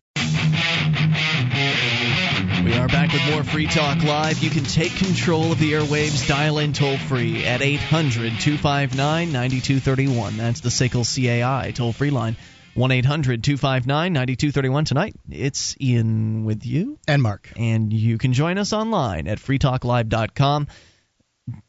We 2.66 2.74
are 2.74 2.88
back 2.88 3.12
with 3.12 3.24
more 3.30 3.44
Free 3.44 3.68
Talk 3.68 4.02
Live. 4.02 4.40
You 4.40 4.50
can 4.50 4.64
take 4.64 4.90
control 4.96 5.52
of 5.52 5.60
the 5.60 5.74
airwaves. 5.74 6.26
Dial 6.26 6.58
in 6.58 6.72
toll 6.72 6.98
free 6.98 7.44
at 7.44 7.62
800 7.62 8.40
259 8.40 9.30
9231. 9.30 10.36
That's 10.36 10.62
the 10.62 10.70
SACL 10.70 11.04
CAI 11.04 11.70
toll 11.70 11.92
free 11.92 12.10
line. 12.10 12.36
1 12.74 12.90
800 12.90 13.44
259 13.44 14.12
9231. 14.12 14.84
Tonight, 14.84 15.14
it's 15.30 15.76
Ian 15.80 16.44
with 16.44 16.66
you. 16.66 16.98
And 17.06 17.22
Mark. 17.22 17.52
And 17.56 17.92
you 17.92 18.18
can 18.18 18.32
join 18.32 18.58
us 18.58 18.72
online 18.72 19.28
at 19.28 19.38
freetalklive.com. 19.38 20.66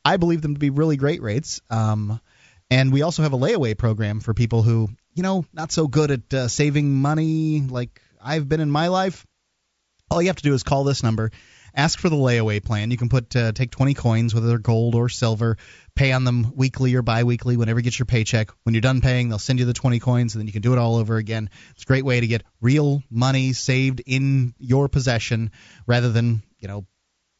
I 0.04 0.16
believe 0.16 0.42
them 0.42 0.54
to 0.54 0.60
be 0.60 0.70
really 0.70 0.96
great 0.96 1.22
rates. 1.22 1.60
Um, 1.70 2.20
and 2.70 2.92
we 2.92 3.02
also 3.02 3.22
have 3.22 3.32
a 3.32 3.38
layaway 3.38 3.76
program 3.76 4.20
for 4.20 4.34
people 4.34 4.62
who, 4.62 4.88
you 5.14 5.22
know, 5.22 5.44
not 5.52 5.72
so 5.72 5.88
good 5.88 6.10
at 6.10 6.34
uh, 6.34 6.48
saving 6.48 6.94
money 6.94 7.60
like 7.62 8.00
I've 8.22 8.48
been 8.48 8.60
in 8.60 8.70
my 8.70 8.88
life. 8.88 9.26
All 10.10 10.20
you 10.20 10.28
have 10.28 10.36
to 10.36 10.42
do 10.42 10.54
is 10.54 10.62
call 10.62 10.84
this 10.84 11.02
number 11.02 11.30
ask 11.78 11.98
for 11.98 12.08
the 12.08 12.16
layaway 12.16 12.62
plan. 12.62 12.90
You 12.90 12.96
can 12.96 13.08
put 13.08 13.34
uh, 13.36 13.52
take 13.52 13.70
20 13.70 13.94
coins, 13.94 14.34
whether 14.34 14.48
they're 14.48 14.58
gold 14.58 14.94
or 14.94 15.08
silver, 15.08 15.56
pay 15.94 16.12
on 16.12 16.24
them 16.24 16.52
weekly 16.54 16.94
or 16.94 17.02
biweekly 17.02 17.56
whenever 17.56 17.78
you 17.78 17.84
get 17.84 17.98
your 17.98 18.06
paycheck. 18.06 18.50
When 18.64 18.74
you're 18.74 18.80
done 18.80 19.00
paying, 19.00 19.28
they'll 19.28 19.38
send 19.38 19.60
you 19.60 19.64
the 19.64 19.72
20 19.72 20.00
coins, 20.00 20.34
and 20.34 20.40
then 20.40 20.46
you 20.46 20.52
can 20.52 20.62
do 20.62 20.72
it 20.72 20.78
all 20.78 20.96
over 20.96 21.16
again. 21.16 21.48
It's 21.70 21.84
a 21.84 21.86
great 21.86 22.04
way 22.04 22.20
to 22.20 22.26
get 22.26 22.42
real 22.60 23.02
money 23.10 23.52
saved 23.52 24.02
in 24.04 24.54
your 24.58 24.88
possession 24.88 25.52
rather 25.86 26.10
than 26.10 26.42
you 26.58 26.68
know 26.68 26.86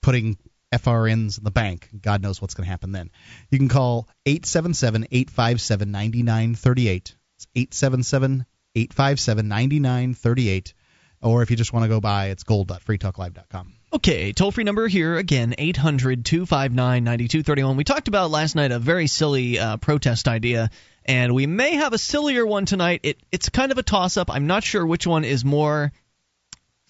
putting 0.03 0.38
FRNs 0.72 1.38
in 1.38 1.44
the 1.44 1.50
bank. 1.50 1.88
God 2.00 2.22
knows 2.22 2.40
what's 2.40 2.54
going 2.54 2.64
to 2.64 2.70
happen 2.70 2.92
then. 2.92 3.11
You 3.50 3.59
can 3.59 3.68
call 3.68 4.09
877 4.26 5.09
857 5.11 5.90
9938. 5.90 7.16
It's 7.37 7.46
877 7.54 8.46
857 8.74 9.48
9938. 9.48 10.74
Or 11.20 11.42
if 11.42 11.50
you 11.50 11.57
just 11.57 11.72
want 11.72 11.85
to 11.85 11.88
go 11.88 12.00
by, 12.00 12.26
it's 12.26 12.44
gold.freetalklive.com. 12.44 13.74
Okay, 13.92 14.33
toll 14.33 14.52
free 14.52 14.64
number 14.64 14.87
here 14.87 15.16
again, 15.16 15.54
800 15.57 16.24
259 16.24 16.76
9231. 17.04 17.76
We 17.76 17.85
talked 17.85 18.09
about 18.09 18.31
last 18.31 18.54
night 18.54 18.70
a 18.70 18.78
very 18.78 19.07
silly 19.07 19.59
uh, 19.59 19.78
protest 19.78 20.28
idea, 20.28 20.70
and 21.07 21.35
we 21.35 21.46
may 21.46 21.76
have 21.76 21.94
a 21.94 21.98
sillier 21.98 22.46
one 22.46 22.66
tonight. 22.66 23.00
It, 23.02 23.18
it's 23.33 23.48
kind 23.48 23.72
of 23.72 23.78
a 23.78 23.83
toss 23.83 24.16
up. 24.18 24.31
I'm 24.31 24.46
not 24.46 24.62
sure 24.62 24.87
which 24.87 25.07
one 25.07 25.24
is 25.24 25.44
more 25.44 25.90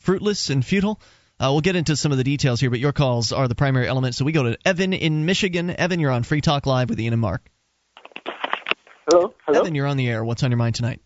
fruitless 0.01 0.51
and 0.51 0.65
futile. 0.65 1.01
Uh, 1.41 1.53
we'll 1.53 1.61
get 1.61 1.77
into 1.77 1.97
some 1.97 2.11
of 2.11 2.19
the 2.19 2.25
details 2.25 2.61
here, 2.61 2.71
but 2.71 2.81
your 2.81 2.93
calls 2.93 3.33
are 3.33 3.47
the 3.47 3.55
primary 3.55 3.87
element. 3.87 4.15
So 4.15 4.25
we 4.25 4.33
go 4.33 4.43
to 4.43 4.59
Evan 4.65 4.93
in 4.93 5.25
Michigan. 5.25 5.71
Evan, 5.71 6.01
you're 6.01 6.11
on 6.11 6.25
Free 6.25 6.41
Talk 6.41 6.67
Live 6.67 6.91
with 6.91 6.99
Ian 7.01 7.13
and 7.13 7.23
Mark. 7.23 7.49
Hello, 9.09 9.35
hello. 9.47 9.61
Evan, 9.61 9.75
you're 9.75 9.87
on 9.87 9.97
the 9.97 10.09
air. 10.09 10.25
What's 10.25 10.43
on 10.43 10.51
your 10.51 10.59
mind 10.59 10.75
tonight? 10.75 11.01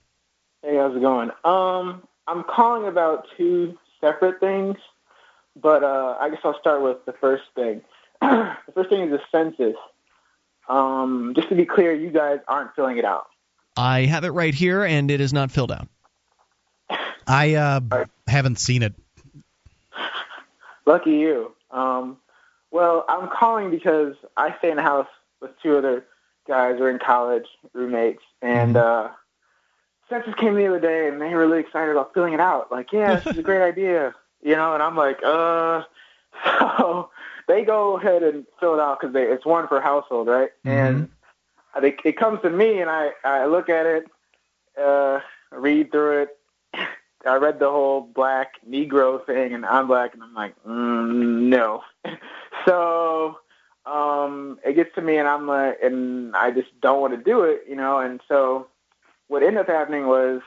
Hey, 0.63 0.77
how's 0.77 0.97
it 0.97 1.01
going? 1.01 1.31
Um, 1.45 2.07
I'm 2.27 2.45
calling 2.45 2.89
about 2.89 3.27
two 3.37 3.79
separate 4.01 4.41
things. 4.41 4.77
But 5.61 5.85
uh, 5.85 6.17
I 6.21 6.31
guess 6.31 6.41
I'll 6.45 6.59
start 6.59 6.83
with 6.83 7.05
the 7.05 7.13
first 7.13 7.45
thing. 7.55 7.83
the 8.21 8.57
first 8.75 8.89
thing 8.89 9.03
is 9.03 9.11
the 9.11 9.21
census. 9.31 9.77
Um, 10.69 11.33
just 11.35 11.49
to 11.51 11.55
be 11.55 11.67
clear, 11.67 11.93
you 11.93 12.11
guys 12.11 12.39
aren't 12.49 12.75
filling 12.75 12.99
it 12.99 13.05
out. 13.05 13.27
I 13.77 14.03
have 14.03 14.25
it 14.25 14.31
right 14.31 14.55
here, 14.55 14.85
and 14.85 15.11
it 15.11 15.21
is 15.21 15.33
not 15.33 15.51
filled 15.51 15.73
out. 15.73 15.89
I 17.27 17.55
uh, 17.55 17.81
haven't 18.27 18.59
seen 18.59 18.83
it. 18.83 18.95
Lucky 20.87 21.13
you. 21.13 21.53
Um, 21.71 22.19
well, 22.71 23.05
I'm 23.09 23.29
calling 23.29 23.71
because 23.71 24.15
I 24.37 24.57
stay 24.59 24.71
in 24.71 24.79
a 24.79 24.83
house 24.83 25.09
with 25.41 25.51
two 25.63 25.77
other 25.77 26.05
guys. 26.49 26.77
We're 26.79 26.91
in 26.91 26.99
college, 26.99 27.47
roommates, 27.73 28.23
and 28.41 28.77
mm-hmm. 28.77 29.09
uh, 29.09 29.13
census 30.09 30.35
came 30.35 30.55
the 30.55 30.67
other 30.67 30.81
day, 30.81 31.09
and 31.09 31.21
they 31.21 31.35
were 31.35 31.47
really 31.47 31.61
excited 31.61 31.93
about 31.93 32.15
filling 32.15 32.33
it 32.33 32.41
out. 32.41 32.73
Like, 32.73 32.93
yeah, 32.93 33.17
this 33.17 33.27
is 33.27 33.39
a 33.39 33.43
great 33.43 33.63
idea 33.69 34.15
you 34.43 34.57
know, 34.57 34.75
and 34.75 34.83
I'm 34.83 34.97
like, 34.97 35.21
uh, 35.25 35.83
so 36.45 37.11
they 37.49 37.65
go 37.65 37.97
ahead 37.97 38.23
and 38.23 38.45
fill 38.61 38.75
it 38.75 38.81
out 38.81 39.01
because 39.01 39.15
it's 39.17 39.47
one 39.47 39.69
per 39.69 39.81
household, 39.81 40.29
right? 40.29 40.51
Mm-hmm. 40.67 41.05
And 41.05 41.09
they, 41.81 41.97
it 42.05 42.17
comes 42.19 42.43
to 42.43 42.51
me, 42.51 42.81
and 42.81 42.91
I 42.91 43.11
I 43.25 43.47
look 43.47 43.69
at 43.69 43.87
it, 43.87 44.05
uh, 44.81 45.21
read 45.51 45.91
through 45.91 46.23
it. 46.23 46.29
I 47.27 47.37
read 47.37 47.59
the 47.59 47.71
whole 47.71 48.01
black 48.01 48.55
Negro 48.69 49.25
thing, 49.25 49.55
and 49.55 49.65
I'm 49.65 49.87
black, 49.87 50.15
and 50.15 50.23
I'm 50.23 50.35
like, 50.35 50.55
mm, 50.65 51.49
no. 51.49 51.83
so 52.67 53.39
um, 53.87 54.59
it 54.65 54.75
gets 54.75 54.95
to 54.95 55.03
me, 55.03 55.19
and 55.19 55.29
I'm 55.29 55.47
like, 55.47 55.79
and 55.83 56.35
I 56.37 56.51
just 56.51 56.69
don't 56.81 57.01
want 57.01 57.15
to 57.15 57.23
do 57.23 57.43
it, 57.43 57.65
you 57.69 57.77
know. 57.77 57.99
And 57.99 58.21
so 58.29 58.69
what 59.29 59.43
ended 59.43 59.59
up 59.59 59.69
happening 59.69 60.07
was 60.07 60.41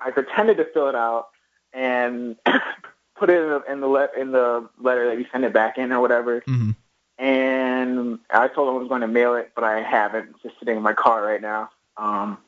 I 0.00 0.10
pretended 0.10 0.56
to 0.58 0.66
fill 0.72 0.88
it 0.88 0.94
out, 0.94 1.28
and 1.72 2.36
put 3.16 3.30
it 3.30 3.40
in 3.40 3.48
the 3.48 3.62
in 3.70 3.80
the, 3.80 3.88
le- 3.88 4.18
in 4.18 4.32
the 4.32 4.68
letter 4.80 5.08
that 5.08 5.18
you 5.18 5.26
send 5.32 5.44
it 5.44 5.52
back 5.52 5.78
in 5.78 5.92
or 5.92 6.00
whatever. 6.00 6.40
Mm-hmm. 6.42 6.70
And 7.16 8.18
I 8.30 8.48
told 8.48 8.68
him 8.68 8.74
I 8.74 8.78
was 8.78 8.88
going 8.88 9.02
to 9.02 9.08
mail 9.08 9.36
it, 9.36 9.52
but 9.54 9.62
I 9.62 9.82
haven't. 9.82 10.30
It's 10.30 10.42
just 10.42 10.58
sitting 10.58 10.76
in 10.76 10.82
my 10.82 10.94
car 10.94 11.24
right 11.24 11.40
now. 11.40 11.70
Um, 11.96 12.38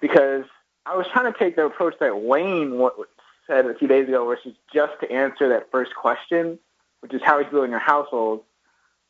because 0.00 0.44
I 0.86 0.96
was 0.96 1.06
trying 1.12 1.32
to 1.32 1.38
take 1.38 1.56
the 1.56 1.64
approach 1.64 1.94
that 1.98 2.20
Wayne 2.20 2.78
said 3.46 3.66
a 3.66 3.74
few 3.74 3.88
days 3.88 4.08
ago, 4.08 4.28
which 4.28 4.44
is 4.46 4.54
just 4.72 4.92
to 5.00 5.10
answer 5.10 5.50
that 5.50 5.70
first 5.70 5.94
question, 5.94 6.58
which 7.00 7.12
is 7.12 7.20
how 7.22 7.34
are 7.34 7.42
you 7.42 7.50
building 7.50 7.70
your 7.70 7.80
household. 7.80 8.42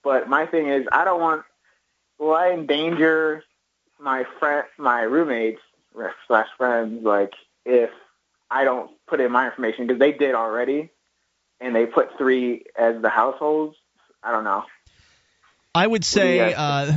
But 0.02 0.28
my 0.28 0.46
thing 0.46 0.68
is, 0.68 0.86
I 0.92 1.04
don't 1.04 1.20
want. 1.20 1.44
Will 2.18 2.34
I 2.34 2.50
endanger 2.50 3.42
my 3.98 4.24
friend, 4.38 4.66
my 4.78 5.02
roommates 5.02 5.60
slash 6.26 6.48
friends, 6.56 7.04
like 7.04 7.32
if 7.64 7.90
I 8.50 8.64
don't 8.64 8.90
put 9.06 9.20
in 9.20 9.32
my 9.32 9.46
information 9.46 9.86
because 9.86 9.98
they 9.98 10.12
did 10.12 10.34
already, 10.34 10.90
and 11.60 11.74
they 11.74 11.86
put 11.86 12.16
three 12.18 12.64
as 12.78 13.00
the 13.00 13.08
households. 13.08 13.76
I 14.22 14.30
don't 14.30 14.44
know. 14.44 14.64
I 15.74 15.86
would 15.86 16.04
say 16.04 16.52
uh, 16.52 16.56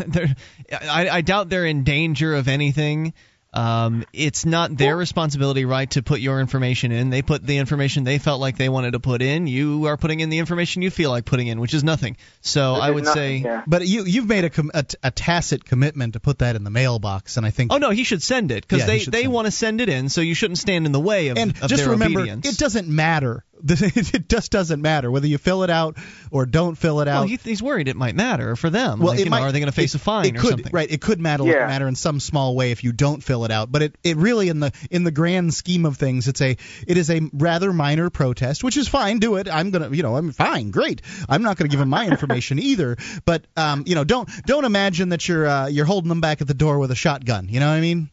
I, 0.71 1.09
I 1.09 1.21
doubt 1.21 1.49
they're 1.49 1.65
in 1.65 1.83
danger 1.83 2.35
of 2.35 2.47
anything. 2.47 3.13
Um, 3.57 4.05
it's 4.13 4.45
not 4.45 4.77
their 4.77 4.95
responsibility, 4.95 5.65
right, 5.65 5.89
to 5.91 6.03
put 6.03 6.19
your 6.19 6.39
information 6.39 6.91
in. 6.91 7.09
They 7.09 7.23
put 7.23 7.45
the 7.45 7.57
information 7.57 8.03
they 8.03 8.19
felt 8.19 8.39
like 8.39 8.55
they 8.55 8.69
wanted 8.69 8.91
to 8.91 8.99
put 8.99 9.23
in. 9.23 9.47
You 9.47 9.87
are 9.87 9.97
putting 9.97 10.19
in 10.19 10.29
the 10.29 10.37
information 10.37 10.83
you 10.83 10.91
feel 10.91 11.09
like 11.09 11.25
putting 11.25 11.47
in, 11.47 11.59
which 11.59 11.73
is 11.73 11.83
nothing. 11.83 12.17
So 12.41 12.75
I 12.75 12.91
would 12.91 13.05
nothing, 13.05 13.43
say, 13.43 13.49
yeah. 13.49 13.63
but 13.65 13.87
you 13.87 14.03
you've 14.05 14.27
made 14.27 14.45
a, 14.45 14.51
com- 14.51 14.69
a, 14.75 14.85
a, 15.01 15.09
tacit 15.09 15.65
commitment 15.65 16.13
to 16.13 16.19
put 16.19 16.39
that 16.39 16.55
in 16.55 16.63
the 16.63 16.69
mailbox, 16.69 17.37
and 17.37 17.47
I 17.47 17.49
think. 17.49 17.73
Oh 17.73 17.77
no, 17.77 17.89
he 17.89 18.03
should 18.03 18.21
send 18.21 18.51
it 18.51 18.61
because 18.67 18.81
yeah, 18.81 18.85
they 18.85 18.99
they 19.23 19.27
want 19.27 19.47
to 19.47 19.51
send 19.51 19.81
it 19.81 19.89
in, 19.89 20.09
so 20.09 20.21
you 20.21 20.35
shouldn't 20.35 20.59
stand 20.59 20.85
in 20.85 20.91
the 20.91 20.99
way 20.99 21.29
of, 21.29 21.39
and 21.39 21.51
of 21.59 21.69
just 21.69 21.77
their 21.83 21.93
remember, 21.93 22.19
obedience. 22.19 22.47
it 22.47 22.59
doesn't 22.59 22.87
matter 22.87 23.43
it 23.67 24.29
just 24.29 24.51
doesn't 24.51 24.81
matter 24.81 25.09
whether 25.09 25.27
you 25.27 25.37
fill 25.37 25.63
it 25.63 25.69
out 25.69 25.97
or 26.31 26.45
don't 26.45 26.75
fill 26.75 27.01
it 27.01 27.07
out. 27.07 27.21
Well, 27.21 27.27
he, 27.27 27.37
he's 27.37 27.61
worried 27.61 27.87
it 27.87 27.95
might 27.95 28.15
matter 28.15 28.55
for 28.55 28.69
them. 28.69 28.99
Well, 28.99 29.09
like, 29.09 29.19
it 29.19 29.25
know, 29.25 29.31
might, 29.31 29.41
are 29.41 29.51
they 29.51 29.59
going 29.59 29.71
to 29.71 29.75
face 29.75 29.95
it, 29.95 30.01
a 30.01 30.03
fine 30.03 30.25
it 30.25 30.37
or 30.37 30.41
could, 30.41 30.49
something? 30.51 30.71
Right. 30.71 30.89
It 30.89 31.01
could 31.01 31.19
matter 31.19 31.43
yeah. 31.43 31.67
matter 31.67 31.87
in 31.87 31.95
some 31.95 32.19
small 32.19 32.55
way 32.55 32.71
if 32.71 32.83
you 32.83 32.91
don't 32.91 33.23
fill 33.23 33.45
it 33.45 33.51
out. 33.51 33.71
But 33.71 33.81
it, 33.81 33.95
it 34.03 34.17
really 34.17 34.49
in 34.49 34.59
the 34.59 34.71
in 34.91 35.03
the 35.03 35.11
grand 35.11 35.53
scheme 35.53 35.85
of 35.85 35.97
things, 35.97 36.27
it's 36.27 36.41
a 36.41 36.57
it 36.87 36.97
is 36.97 37.09
a 37.09 37.21
rather 37.33 37.73
minor 37.73 38.09
protest, 38.09 38.63
which 38.63 38.77
is 38.77 38.87
fine. 38.87 39.19
Do 39.19 39.35
it. 39.37 39.47
I'm 39.49 39.71
gonna 39.71 39.89
you 39.89 40.03
know 40.03 40.15
I'm 40.15 40.31
fine. 40.31 40.71
Great. 40.71 41.01
I'm 41.27 41.41
not 41.41 41.57
going 41.57 41.69
to 41.69 41.71
give 41.71 41.79
them 41.79 41.89
my 41.89 42.07
information 42.11 42.59
either. 42.59 42.97
But 43.25 43.45
um 43.55 43.83
you 43.87 43.95
know 43.95 44.03
don't 44.03 44.29
don't 44.45 44.65
imagine 44.65 45.09
that 45.09 45.27
you're 45.27 45.47
uh, 45.47 45.67
you're 45.67 45.85
holding 45.85 46.09
them 46.09 46.21
back 46.21 46.41
at 46.41 46.47
the 46.47 46.53
door 46.53 46.79
with 46.79 46.91
a 46.91 46.95
shotgun. 46.95 47.49
You 47.49 47.59
know 47.59 47.67
what 47.67 47.75
I 47.75 47.81
mean? 47.81 48.09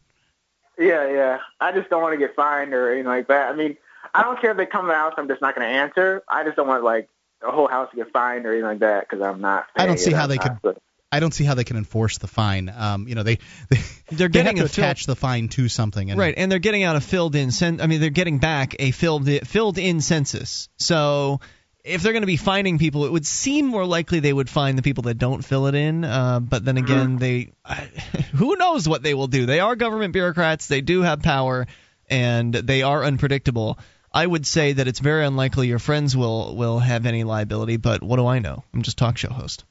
Yeah, 0.77 1.09
yeah. 1.09 1.39
I 1.61 1.71
just 1.71 1.89
don't 1.89 2.01
want 2.01 2.13
to 2.13 2.17
get 2.17 2.35
fined 2.35 2.73
or 2.73 2.91
anything 2.91 3.07
like 3.07 3.27
that. 3.27 3.49
I 3.49 3.55
mean 3.55 3.77
I 4.15 4.23
don't 4.23 4.39
care 4.39 4.51
if 4.51 4.57
they 4.57 4.65
come 4.65 4.85
to 4.85 4.87
the 4.87 4.95
house. 4.95 5.13
I'm 5.17 5.27
just 5.27 5.41
not 5.41 5.55
going 5.55 5.67
to 5.67 5.73
answer. 5.73 6.23
I 6.29 6.43
just 6.43 6.55
don't 6.55 6.67
want 6.67 6.83
like 6.83 7.09
the 7.41 7.51
whole 7.51 7.67
house 7.67 7.89
to 7.91 7.97
get 7.97 8.11
fined 8.11 8.45
or 8.45 8.51
anything 8.51 8.67
like 8.67 8.79
that 8.79 9.07
because 9.09 9.21
I'm 9.21 9.41
not. 9.41 9.67
I 9.75 9.85
don't 9.85 9.99
see 9.99 10.13
how 10.13 10.27
they 10.27 10.37
could. 10.37 10.57
But, 10.61 10.77
I 11.11 11.19
don't 11.19 11.33
see 11.33 11.43
how 11.43 11.53
they 11.53 11.63
can 11.63 11.77
enforce 11.77 12.17
the 12.17 12.27
fine. 12.27 12.73
Um, 12.75 13.07
you 13.07 13.15
know, 13.15 13.23
they, 13.23 13.39
they 13.69 13.77
they're 14.11 14.27
getting 14.27 14.55
they 14.55 14.61
have 14.61 14.71
to 14.71 14.81
attach 14.81 15.05
the 15.05 15.15
fine 15.15 15.47
to 15.49 15.69
something, 15.69 16.11
and, 16.11 16.19
right? 16.19 16.33
And 16.35 16.51
they're 16.51 16.59
getting 16.59 16.83
out 16.83 16.95
a 16.95 17.01
filled 17.01 17.35
in. 17.35 17.51
Cen- 17.51 17.79
I 17.79 17.87
mean, 17.87 18.01
they're 18.01 18.09
getting 18.09 18.39
back 18.39 18.75
a 18.79 18.91
filled 18.91 19.29
filled 19.47 19.77
in 19.77 20.01
census. 20.01 20.67
So 20.77 21.39
if 21.85 22.01
they're 22.01 22.13
going 22.13 22.23
to 22.23 22.27
be 22.27 22.37
finding 22.37 22.79
people, 22.79 23.05
it 23.05 23.11
would 23.11 23.25
seem 23.25 23.67
more 23.67 23.85
likely 23.85 24.19
they 24.19 24.33
would 24.33 24.49
find 24.49 24.77
the 24.77 24.81
people 24.81 25.03
that 25.03 25.17
don't 25.17 25.43
fill 25.43 25.67
it 25.67 25.75
in. 25.75 26.03
Uh, 26.03 26.39
but 26.39 26.65
then 26.65 26.77
again, 26.77 27.17
they 27.17 27.51
who 28.33 28.55
knows 28.57 28.89
what 28.89 29.03
they 29.03 29.13
will 29.13 29.27
do? 29.27 29.45
They 29.45 29.59
are 29.59 29.75
government 29.75 30.11
bureaucrats. 30.11 30.67
They 30.67 30.81
do 30.81 31.01
have 31.03 31.21
power, 31.21 31.67
and 32.09 32.53
they 32.53 32.81
are 32.81 33.03
unpredictable. 33.03 33.79
I 34.15 34.25
would 34.25 34.47
say 34.47 34.71
that 34.73 34.87
it's 34.87 34.99
very 34.99 35.25
unlikely 35.25 35.67
your 35.67 35.77
friends 35.79 36.15
will 36.15 36.55
will 36.55 36.79
have 36.79 37.05
any 37.05 37.23
liability, 37.25 37.77
but 37.77 38.01
what 38.01 38.15
do 38.15 38.25
I 38.25 38.39
know? 38.39 38.63
I'm 38.73 38.81
just 38.81 38.97
talk 38.97 39.17
show 39.17 39.29
host. 39.29 39.65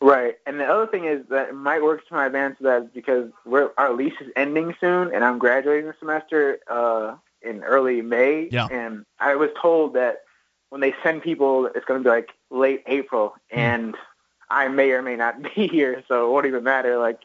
Right, 0.00 0.34
and 0.46 0.60
the 0.60 0.64
other 0.64 0.86
thing 0.86 1.06
is 1.06 1.24
that 1.30 1.48
it 1.48 1.54
might 1.54 1.82
work 1.82 2.06
to 2.08 2.14
my 2.14 2.26
advantage 2.26 2.58
that 2.60 2.92
because 2.92 3.30
we're 3.46 3.70
our 3.78 3.92
lease 3.94 4.14
is 4.20 4.28
ending 4.36 4.74
soon, 4.80 5.14
and 5.14 5.24
I'm 5.24 5.38
graduating 5.38 5.86
the 5.86 5.94
semester 5.98 6.58
uh, 6.68 7.16
in 7.42 7.62
early 7.64 8.02
May. 8.02 8.48
Yeah. 8.50 8.66
And 8.70 9.04
I 9.18 9.36
was 9.36 9.50
told 9.60 9.94
that 9.94 10.22
when 10.70 10.80
they 10.80 10.94
send 11.02 11.22
people, 11.22 11.66
it's 11.74 11.84
going 11.84 12.00
to 12.00 12.04
be 12.04 12.10
like 12.10 12.30
late 12.50 12.82
April, 12.86 13.34
Hmm. 13.52 13.58
and 13.58 13.94
I 14.50 14.68
may 14.68 14.90
or 14.90 15.02
may 15.02 15.16
not 15.16 15.40
be 15.54 15.68
here, 15.68 16.02
so 16.08 16.26
it 16.28 16.32
won't 16.32 16.46
even 16.46 16.64
matter. 16.64 16.98
Like 16.98 17.20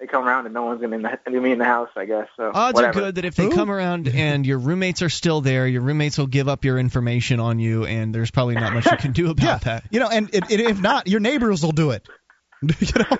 they 0.00 0.06
come 0.06 0.26
around 0.26 0.44
and 0.46 0.54
no 0.54 0.62
one's 0.64 0.80
going 0.80 1.02
to 1.02 1.40
be 1.40 1.50
in 1.52 1.58
the 1.58 1.64
house, 1.64 1.88
I 1.96 2.04
guess. 2.04 2.28
So 2.36 2.50
Odds 2.54 2.74
whatever. 2.76 2.98
are 2.98 3.02
good 3.02 3.14
that 3.16 3.24
if 3.24 3.34
they 3.34 3.44
Who? 3.46 3.54
come 3.54 3.70
around 3.70 4.08
and 4.08 4.46
your 4.46 4.58
roommates 4.58 5.02
are 5.02 5.08
still 5.08 5.40
there, 5.40 5.66
your 5.66 5.82
roommates 5.82 6.18
will 6.18 6.26
give 6.28 6.48
up 6.48 6.64
your 6.64 6.78
information 6.78 7.40
on 7.40 7.58
you, 7.58 7.84
and 7.84 8.14
there's 8.14 8.30
probably 8.30 8.54
not 8.54 8.72
much 8.72 8.86
you 8.86 8.96
can 8.96 9.12
do 9.12 9.30
about 9.30 9.44
Yeah, 9.44 9.58
that. 9.58 9.84
you 9.90 9.98
know, 10.00 10.08
and, 10.08 10.32
and 10.34 10.44
if 10.50 10.80
not, 10.80 11.08
your 11.08 11.20
neighbors 11.20 11.62
will 11.62 11.72
do 11.72 11.90
it. 11.90 12.06
you 12.62 12.68
know, 12.96 13.16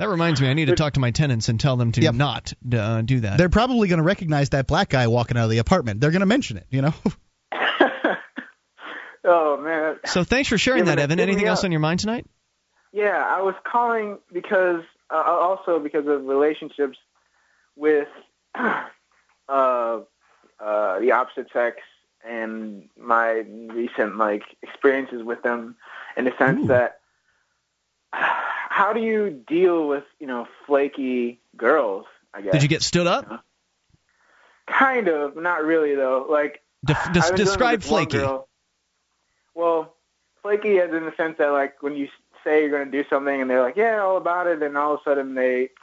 That 0.00 0.08
reminds 0.08 0.40
me, 0.40 0.48
I 0.48 0.54
need 0.54 0.64
to 0.66 0.74
talk 0.74 0.94
to 0.94 1.00
my 1.00 1.12
tenants 1.12 1.48
and 1.48 1.58
tell 1.60 1.76
them 1.76 1.92
to 1.92 2.00
Yep. 2.02 2.14
not 2.14 2.52
uh, 2.74 3.00
do 3.02 3.20
that. 3.20 3.38
they're 3.38 3.48
probably 3.48 3.86
going 3.88 3.98
to 3.98 4.02
recognize 4.04 4.50
that 4.50 4.66
black 4.66 4.88
guy 4.88 5.06
walking 5.06 5.36
out 5.36 5.44
of 5.44 5.50
the 5.50 5.58
apartment. 5.58 6.00
They're 6.00 6.10
going 6.10 6.20
to 6.20 6.26
mention 6.26 6.56
it. 6.56 6.66
You 6.68 6.82
know. 6.82 6.94
oh 9.24 9.56
man. 9.62 9.96
So 10.06 10.24
thanks 10.24 10.48
for 10.48 10.58
sharing 10.58 10.80
Yeah, 10.86 10.96
that, 10.96 10.98
Evan. 10.98 11.20
Anything 11.20 11.46
else 11.46 11.60
up. 11.60 11.66
on 11.66 11.72
your 11.72 11.80
mind 11.80 12.00
tonight? 12.00 12.26
Yeah, 12.94 13.24
I 13.26 13.42
was 13.42 13.56
calling 13.64 14.18
because 14.32 14.84
uh, 15.10 15.16
also 15.16 15.80
because 15.80 16.06
of 16.06 16.26
relationships 16.26 16.96
with 17.74 18.06
uh, 18.54 18.84
uh, 19.48 20.00
the 20.60 21.10
opposite 21.10 21.48
sex 21.52 21.78
and 22.24 22.88
my 22.96 23.44
recent 23.74 24.16
like 24.16 24.44
experiences 24.62 25.24
with 25.24 25.42
them, 25.42 25.74
in 26.16 26.24
the 26.24 26.32
sense 26.38 26.60
Ooh. 26.60 26.68
that 26.68 27.00
how 28.12 28.92
do 28.92 29.00
you 29.00 29.42
deal 29.48 29.88
with 29.88 30.04
you 30.20 30.28
know 30.28 30.46
flaky 30.64 31.40
girls? 31.56 32.06
I 32.32 32.42
guess 32.42 32.52
Did 32.52 32.62
you 32.62 32.68
get 32.68 32.82
stood 32.82 33.08
up? 33.08 33.44
kind 34.68 35.08
of, 35.08 35.36
not 35.36 35.64
really 35.64 35.96
though. 35.96 36.26
Like 36.30 36.62
Def- 36.84 37.12
des- 37.12 37.34
describe 37.34 37.78
with 37.78 37.82
this 37.82 37.90
one 37.90 38.08
flaky. 38.08 38.24
Well, 39.56 39.94
flaky 40.42 40.78
as 40.78 40.90
in 40.90 41.04
the 41.04 41.12
sense 41.16 41.38
that 41.38 41.48
like 41.48 41.82
when 41.82 41.96
you 41.96 42.06
say 42.44 42.60
you're 42.60 42.70
going 42.70 42.90
to 42.90 43.02
do 43.02 43.08
something 43.08 43.40
and 43.40 43.48
they're 43.50 43.62
like, 43.62 43.76
yeah, 43.76 44.00
all 44.00 44.16
about 44.16 44.46
it, 44.46 44.62
and 44.62 44.76
all 44.76 44.94
of 44.94 45.00
a 45.00 45.02
sudden 45.04 45.34
they, 45.34 45.70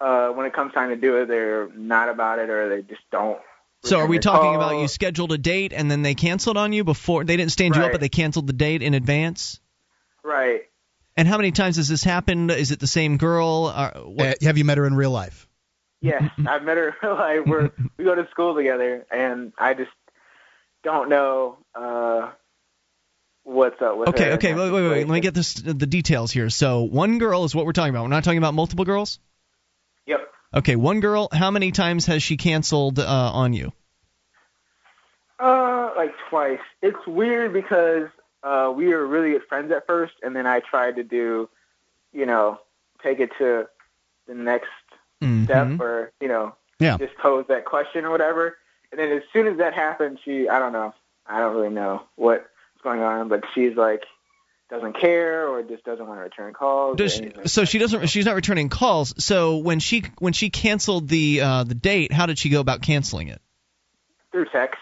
uh, 0.00 0.28
when 0.30 0.46
it 0.46 0.52
comes 0.52 0.72
time 0.72 0.90
to 0.90 0.96
do 0.96 1.16
it, 1.18 1.26
they're 1.26 1.68
not 1.74 2.08
about 2.08 2.38
it 2.38 2.50
or 2.50 2.68
they 2.68 2.82
just 2.82 3.02
don't. 3.10 3.40
So 3.84 3.98
are 3.98 4.06
we 4.06 4.18
return 4.18 4.32
your 4.34 4.42
talking 4.42 4.54
about 4.54 4.80
you 4.80 4.86
scheduled 4.88 5.32
a 5.32 5.38
date 5.38 5.72
and 5.72 5.90
then 5.90 6.02
they 6.02 6.14
canceled 6.14 6.56
on 6.56 6.72
you 6.72 6.84
before 6.84 7.24
they 7.24 7.36
didn't 7.36 7.50
stand 7.50 7.74
you 7.74 7.82
up, 7.82 7.90
but 7.92 8.00
they 8.00 8.08
canceled 8.08 8.46
the 8.46 8.52
date 8.52 8.80
in 8.82 8.94
advance? 8.94 9.58
Right. 10.22 10.62
And 11.16 11.26
how 11.26 11.36
many 11.36 11.50
times 11.50 11.76
has 11.76 11.88
this 11.88 12.04
happened? 12.04 12.50
Is 12.52 12.70
it 12.70 12.78
the 12.78 12.86
same 12.86 13.16
girl? 13.16 13.72
Uh, 13.74 13.90
what- 14.02 14.28
Uh, 14.28 14.34
have 14.42 14.56
you 14.56 14.64
met 14.64 14.78
her 14.78 14.86
in 14.86 14.94
real 14.94 15.10
life? 15.10 15.48
Yes, 16.00 16.22
I've 16.46 16.62
met 16.62 16.76
her 16.76 16.88
in 16.88 16.94
real 17.02 17.14
life. 17.16 17.40
We're 17.46 17.70
we 17.96 18.04
go 18.04 18.14
to 18.14 18.28
school 18.30 18.54
together, 18.54 19.04
and 19.10 19.52
I 19.58 19.74
just 19.74 19.90
don't 20.84 21.08
know 21.08 21.58
uh, 21.74 22.30
what's 23.44 23.80
up 23.82 23.96
with 23.96 24.08
okay, 24.10 24.28
in 24.28 24.32
okay, 24.34 24.54
wait, 24.54 24.70
wait, 24.70 24.88
wait. 24.88 25.08
Let 25.08 25.14
me 25.14 25.20
get 25.20 25.34
this 25.34 25.54
the 25.54 25.74
details 25.74 26.30
here. 26.30 26.50
So 26.50 26.82
one 26.82 27.18
girl 27.18 27.44
is 27.44 27.54
what 27.54 27.66
we're 27.66 27.72
talking 27.72 27.90
about. 27.90 28.02
We're 28.02 28.08
not 28.08 28.24
talking 28.24 28.38
about 28.38 28.54
multiple 28.54 28.84
girls. 28.84 29.18
Yep. 30.06 30.20
Okay, 30.54 30.76
one 30.76 31.00
girl. 31.00 31.28
How 31.32 31.50
many 31.50 31.72
times 31.72 32.06
has 32.06 32.22
she 32.22 32.36
canceled 32.36 32.98
uh, 32.98 33.04
on 33.06 33.52
you? 33.52 33.72
Uh, 35.38 35.90
like 35.96 36.14
twice. 36.28 36.60
It's 36.82 37.04
weird 37.06 37.52
because 37.52 38.08
uh, 38.42 38.72
we 38.74 38.88
were 38.88 39.06
really 39.06 39.32
good 39.32 39.44
friends 39.48 39.72
at 39.72 39.86
first, 39.86 40.14
and 40.22 40.36
then 40.36 40.46
I 40.46 40.60
tried 40.60 40.96
to 40.96 41.04
do, 41.04 41.48
you 42.12 42.26
know, 42.26 42.60
take 43.02 43.18
it 43.18 43.30
to 43.38 43.68
the 44.26 44.34
next 44.34 44.68
Mhm. 45.22 45.44
step, 45.44 45.80
or 45.80 46.12
you 46.20 46.28
know, 46.28 46.54
Yeah. 46.78 46.96
just 46.96 47.16
pose 47.16 47.46
that 47.48 47.64
question 47.64 48.04
or 48.04 48.10
whatever. 48.10 48.58
And 48.90 49.00
then 49.00 49.10
as 49.10 49.22
soon 49.32 49.46
as 49.46 49.56
that 49.58 49.72
happened, 49.72 50.18
she, 50.24 50.48
I 50.48 50.58
don't 50.58 50.72
know, 50.72 50.92
I 51.26 51.38
don't 51.38 51.54
really 51.54 51.70
know 51.70 52.02
what's 52.16 52.46
going 52.82 53.00
on, 53.00 53.28
but 53.28 53.44
she's 53.54 53.76
like 53.76 54.02
doesn't 54.70 54.98
care 54.98 55.48
or 55.48 55.62
just 55.62 55.84
doesn't 55.84 56.06
want 56.06 56.18
to 56.18 56.22
return 56.22 56.54
calls. 56.54 56.96
Does 56.96 57.18
anything. 57.18 57.46
so 57.46 57.64
she 57.64 57.78
doesn't 57.78 58.08
she's 58.08 58.24
not 58.24 58.34
returning 58.34 58.68
calls. 58.68 59.14
So 59.22 59.58
when 59.58 59.80
she 59.80 60.04
when 60.18 60.32
she 60.32 60.50
canceled 60.50 61.08
the 61.08 61.40
uh, 61.40 61.64
the 61.64 61.74
date, 61.74 62.12
how 62.12 62.26
did 62.26 62.38
she 62.38 62.48
go 62.48 62.60
about 62.60 62.80
canceling 62.82 63.28
it? 63.28 63.40
through 64.32 64.46
text. 64.52 64.80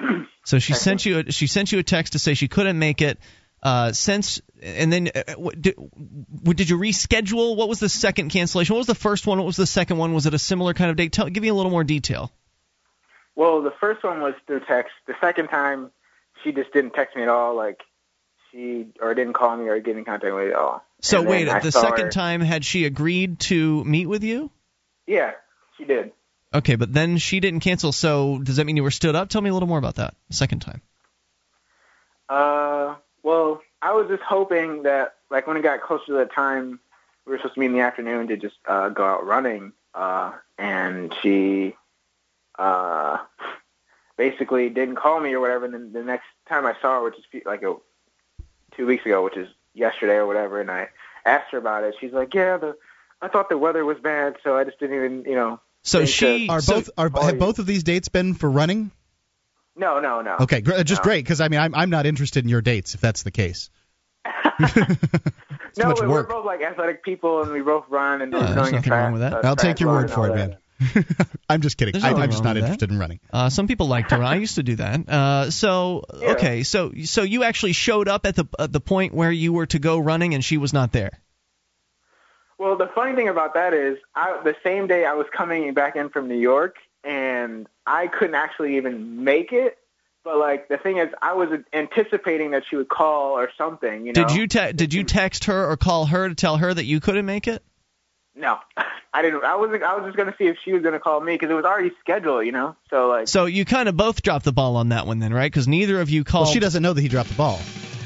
So 0.44 0.58
she 0.58 0.72
Text 0.72 0.82
sent 0.82 1.06
you 1.06 1.18
a, 1.20 1.30
she 1.30 1.46
sent 1.46 1.70
you 1.70 1.78
a 1.78 1.84
text 1.84 2.14
to 2.14 2.18
say 2.18 2.34
she 2.34 2.48
couldn't 2.48 2.76
make 2.76 3.00
it. 3.00 3.20
Uh, 3.62 3.92
since 3.92 4.40
and 4.60 4.92
then 4.92 5.08
uh, 5.14 5.34
what, 5.36 5.62
did, 5.62 5.76
what, 5.76 6.56
did 6.56 6.68
you 6.68 6.76
reschedule? 6.76 7.56
What 7.56 7.68
was 7.68 7.78
the 7.78 7.88
second 7.88 8.30
cancellation? 8.30 8.74
What 8.74 8.78
was 8.78 8.88
the 8.88 8.96
first 8.96 9.24
one? 9.24 9.38
What 9.38 9.46
was 9.46 9.56
the 9.56 9.68
second 9.68 9.98
one? 9.98 10.12
Was 10.14 10.26
it 10.26 10.34
a 10.34 10.40
similar 10.40 10.74
kind 10.74 10.90
of 10.90 10.96
date? 10.96 11.12
Tell, 11.12 11.28
give 11.28 11.44
me 11.44 11.48
a 11.48 11.54
little 11.54 11.70
more 11.70 11.84
detail. 11.84 12.32
Well, 13.36 13.62
the 13.62 13.72
first 13.78 14.02
one 14.02 14.20
was 14.20 14.34
through 14.48 14.62
text. 14.66 14.90
The 15.06 15.14
second 15.20 15.46
time, 15.46 15.92
she 16.42 16.52
just 16.52 16.72
didn't 16.72 16.92
text 16.94 17.16
me 17.16 17.22
at 17.22 17.28
all. 17.28 17.54
Like 17.56 17.80
she 18.50 18.86
or 19.00 19.14
didn't 19.14 19.32
call 19.34 19.56
me 19.56 19.68
or 19.68 19.78
get 19.80 19.96
in 19.96 20.04
contact 20.04 20.34
with 20.34 20.44
me 20.44 20.50
at 20.50 20.56
all. 20.56 20.84
So 21.00 21.20
And 21.20 21.28
wait, 21.28 21.44
the 21.62 21.72
second 21.72 22.06
her- 22.06 22.10
time 22.10 22.40
had 22.40 22.64
she 22.64 22.84
agreed 22.84 23.40
to 23.40 23.82
meet 23.84 24.06
with 24.06 24.22
you? 24.22 24.50
Yeah, 25.06 25.32
she 25.78 25.84
did. 25.84 26.12
Okay, 26.54 26.76
but 26.76 26.92
then 26.92 27.16
she 27.18 27.40
didn't 27.40 27.60
cancel. 27.60 27.92
So 27.92 28.38
does 28.38 28.56
that 28.56 28.66
mean 28.66 28.76
you 28.76 28.82
were 28.82 28.90
stood 28.90 29.14
up? 29.16 29.30
Tell 29.30 29.40
me 29.40 29.50
a 29.50 29.52
little 29.54 29.68
more 29.68 29.78
about 29.78 29.96
that. 29.96 30.14
Second 30.30 30.60
time. 30.60 30.82
Uh, 32.28 32.94
well, 33.22 33.60
I 33.80 33.92
was 33.94 34.08
just 34.08 34.22
hoping 34.22 34.84
that, 34.84 35.14
like, 35.30 35.46
when 35.46 35.56
it 35.56 35.62
got 35.62 35.82
closer 35.82 36.06
to 36.06 36.12
that 36.14 36.32
time, 36.32 36.78
we 37.26 37.32
were 37.32 37.38
supposed 37.38 37.54
to 37.54 37.60
meet 37.60 37.66
in 37.66 37.72
the 37.72 37.80
afternoon 37.80 38.28
to 38.28 38.36
just 38.36 38.56
uh, 38.66 38.88
go 38.90 39.04
out 39.04 39.26
running. 39.26 39.72
Uh, 39.94 40.32
and 40.58 41.14
she 41.22 41.74
uh, 42.58 43.18
basically 44.30 44.68
didn't 44.68 44.96
call 44.96 45.18
me 45.20 45.32
or 45.32 45.40
whatever. 45.40 45.64
And 45.64 45.74
then 45.74 45.92
the 45.92 46.02
next 46.04 46.26
time 46.48 46.64
I 46.64 46.74
saw 46.80 46.98
her, 46.98 47.02
which 47.04 47.14
is 47.18 47.42
like 47.44 47.62
a, 47.62 47.74
two 48.76 48.86
weeks 48.86 49.04
ago, 49.04 49.24
which 49.24 49.36
is 49.36 49.48
yesterday 49.74 50.14
or 50.14 50.26
whatever, 50.26 50.60
and 50.60 50.70
I 50.70 50.88
asked 51.24 51.50
her 51.52 51.58
about 51.58 51.82
it. 51.84 51.94
She's 52.00 52.12
like, 52.12 52.32
"Yeah, 52.34 52.56
the 52.58 52.76
I 53.20 53.28
thought 53.28 53.48
the 53.48 53.58
weather 53.58 53.84
was 53.84 53.98
bad, 53.98 54.36
so 54.44 54.56
I 54.56 54.62
just 54.64 54.78
didn't 54.78 54.96
even, 54.96 55.24
you 55.24 55.34
know." 55.34 55.60
So 55.82 56.04
she 56.06 56.48
Are 56.48 56.60
so- 56.60 56.74
both 56.74 56.90
are 56.96 57.10
Oh, 57.12 57.22
have 57.22 57.34
yeah. 57.34 57.40
both 57.40 57.58
of 57.58 57.66
these 57.66 57.82
dates 57.82 58.08
been 58.08 58.34
for 58.34 58.48
running? 58.50 58.92
No, 59.74 59.98
no, 60.00 60.20
no. 60.20 60.36
Okay, 60.42 60.60
gr- 60.60 60.82
just 60.84 61.00
No. 61.02 61.04
great 61.08 61.24
because 61.24 61.40
I 61.40 61.48
mean 61.48 61.58
I'm 61.58 61.74
I'm 61.74 61.90
not 61.90 62.06
interested 62.06 62.44
in 62.44 62.48
your 62.50 62.62
dates 62.62 62.94
if 62.94 63.00
that's 63.00 63.22
the 63.24 63.30
case. 63.32 63.70
no, 64.60 65.94
but 65.94 66.08
we're 66.08 66.22
both 66.24 66.44
like 66.46 66.62
athletic 66.62 67.02
people, 67.02 67.42
and 67.42 67.50
we 67.52 67.60
both 67.62 67.86
run 67.88 68.22
and 68.22 68.32
Yeah, 68.32 68.38
we're 68.38 68.44
there's 68.46 68.54
going 68.56 68.68
in 68.68 68.74
nothing 68.76 68.92
wrong 68.92 69.12
with 69.12 69.22
that. 69.22 69.32
uh, 69.44 69.48
I'll 69.48 69.56
take 69.56 69.80
your 69.80 69.90
word 69.90 70.10
for 70.10 70.28
it, 70.28 70.34
man. 70.36 70.56
I'm 71.48 71.60
just 71.60 71.76
kidding. 71.76 72.02
I, 72.02 72.10
I'm 72.12 72.30
just 72.30 72.42
not 72.42 72.54
with 72.54 72.62
that. 72.62 72.68
interested 72.68 72.90
in 72.90 72.98
running. 72.98 73.20
Uh, 73.32 73.50
some 73.50 73.66
people 73.66 73.88
like 73.88 74.08
to 74.08 74.16
run. 74.16 74.26
I 74.26 74.36
used 74.36 74.56
to 74.56 74.62
do 74.62 74.76
that. 74.76 75.08
Uh, 75.08 75.50
so 75.50 76.04
Yeah. 76.18 76.32
okay, 76.32 76.62
so 76.62 76.92
so 77.04 77.22
you 77.22 77.44
actually 77.44 77.72
showed 77.72 78.08
up 78.08 78.26
at 78.26 78.36
the 78.36 78.46
at 78.58 78.72
the 78.72 78.80
point 78.80 79.14
where 79.14 79.32
you 79.32 79.52
were 79.52 79.66
to 79.66 79.78
go 79.78 79.98
running, 79.98 80.34
and 80.34 80.44
she 80.44 80.58
was 80.58 80.72
not 80.72 80.92
there. 80.92 81.20
Well, 82.58 82.76
the 82.76 82.88
funny 82.94 83.16
thing 83.16 83.28
about 83.28 83.54
that 83.54 83.74
is, 83.74 83.98
I, 84.14 84.40
the 84.44 84.54
same 84.62 84.86
day 84.86 85.04
I 85.04 85.14
was 85.14 85.26
coming 85.36 85.74
back 85.74 85.96
in 85.96 86.10
from 86.10 86.28
New 86.28 86.38
York, 86.38 86.76
and 87.02 87.66
I 87.86 88.06
couldn't 88.06 88.36
actually 88.36 88.76
even 88.76 89.24
make 89.24 89.52
it. 89.52 89.78
But 90.24 90.38
like 90.38 90.68
the 90.68 90.78
thing 90.78 90.98
is, 90.98 91.08
I 91.20 91.32
was 91.32 91.48
anticipating 91.72 92.52
that 92.52 92.62
she 92.70 92.76
would 92.76 92.88
call 92.88 93.32
or 93.32 93.50
something. 93.58 94.06
You 94.06 94.12
know? 94.12 94.24
Did 94.24 94.36
you 94.36 94.46
te- 94.46 94.72
did 94.72 94.94
you 94.94 95.02
text 95.02 95.46
her 95.46 95.68
or 95.68 95.76
call 95.76 96.06
her 96.06 96.28
to 96.28 96.34
tell 96.36 96.56
her 96.56 96.72
that 96.72 96.84
you 96.84 97.00
couldn't 97.00 97.26
make 97.26 97.48
it? 97.48 97.62
No, 98.34 98.58
I 99.12 99.22
didn't. 99.22 99.44
I 99.44 99.56
was 99.56 99.70
I 99.82 99.94
was 99.96 100.04
just 100.06 100.16
gonna 100.16 100.34
see 100.38 100.46
if 100.46 100.56
she 100.64 100.72
was 100.72 100.82
gonna 100.82 100.98
call 101.00 101.20
me 101.20 101.34
because 101.34 101.50
it 101.50 101.54
was 101.54 101.64
already 101.64 101.92
scheduled. 102.00 102.46
You 102.46 102.52
know, 102.52 102.76
so 102.90 103.08
like 103.08 103.28
So 103.28 103.44
you 103.46 103.64
kind 103.64 103.88
of 103.88 103.96
both 103.96 104.22
dropped 104.22 104.44
the 104.44 104.52
ball 104.52 104.76
on 104.76 104.88
that 104.90 105.06
one 105.06 105.18
then, 105.18 105.34
right? 105.34 105.50
Because 105.50 105.68
neither 105.68 106.00
of 106.00 106.08
you 106.10 106.24
called. 106.24 106.46
Well, 106.46 106.52
she 106.52 106.60
doesn't 106.60 106.82
know 106.82 106.92
that 106.92 107.00
he 107.00 107.08
dropped 107.08 107.28
the 107.30 107.34
ball. 107.36 107.60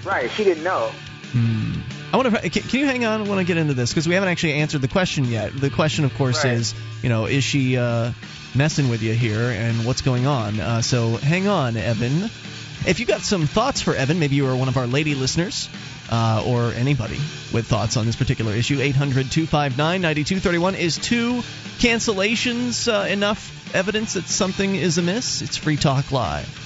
right, 0.04 0.30
she 0.32 0.44
didn't 0.44 0.64
know. 0.64 0.90
Hmm. 1.32 1.72
I 2.12 2.16
wonder. 2.18 2.38
If, 2.42 2.52
can, 2.52 2.62
can 2.62 2.80
you 2.80 2.86
hang 2.86 3.04
on? 3.04 3.20
when 3.20 3.28
I 3.28 3.34
want 3.34 3.46
to 3.46 3.52
get 3.52 3.60
into 3.60 3.74
this 3.74 3.90
because 3.90 4.08
we 4.08 4.14
haven't 4.14 4.28
actually 4.30 4.54
answered 4.54 4.80
the 4.80 4.88
question 4.88 5.24
yet. 5.26 5.52
The 5.54 5.70
question, 5.70 6.04
of 6.04 6.14
course, 6.16 6.44
Right. 6.44 6.54
is 6.54 6.74
you 7.02 7.08
know 7.08 7.26
is 7.26 7.44
she 7.44 7.76
uh, 7.76 8.12
messing 8.54 8.88
with 8.88 9.02
you 9.02 9.12
here 9.12 9.50
and 9.50 9.84
what's 9.86 10.02
going 10.02 10.26
on? 10.26 10.58
Uh, 10.60 10.82
so 10.82 11.16
hang 11.16 11.46
on, 11.48 11.76
Evan. 11.76 12.30
If 12.86 13.00
you 13.00 13.06
got 13.06 13.20
some 13.22 13.46
thoughts 13.46 13.80
for 13.80 13.94
Evan, 13.94 14.18
maybe 14.20 14.36
you 14.36 14.46
are 14.48 14.54
one 14.56 14.68
of 14.68 14.76
our 14.76 14.86
lady 14.86 15.14
listeners. 15.14 15.68
Uh, 16.08 16.44
or 16.46 16.70
anybody 16.72 17.18
with 17.52 17.66
thoughts 17.66 17.96
on 17.96 18.06
this 18.06 18.14
particular 18.14 18.52
issue, 18.52 18.80
800 18.80 19.30
259 19.30 19.76
9231. 20.00 20.74
Is 20.76 20.98
two 20.98 21.42
cancellations 21.78 22.86
uh, 22.86 23.06
enough 23.08 23.74
evidence 23.74 24.14
that 24.14 24.24
something 24.26 24.76
is 24.76 24.98
amiss? 24.98 25.42
It's 25.42 25.56
Free 25.56 25.76
Talk 25.76 26.12
Live. 26.12 26.65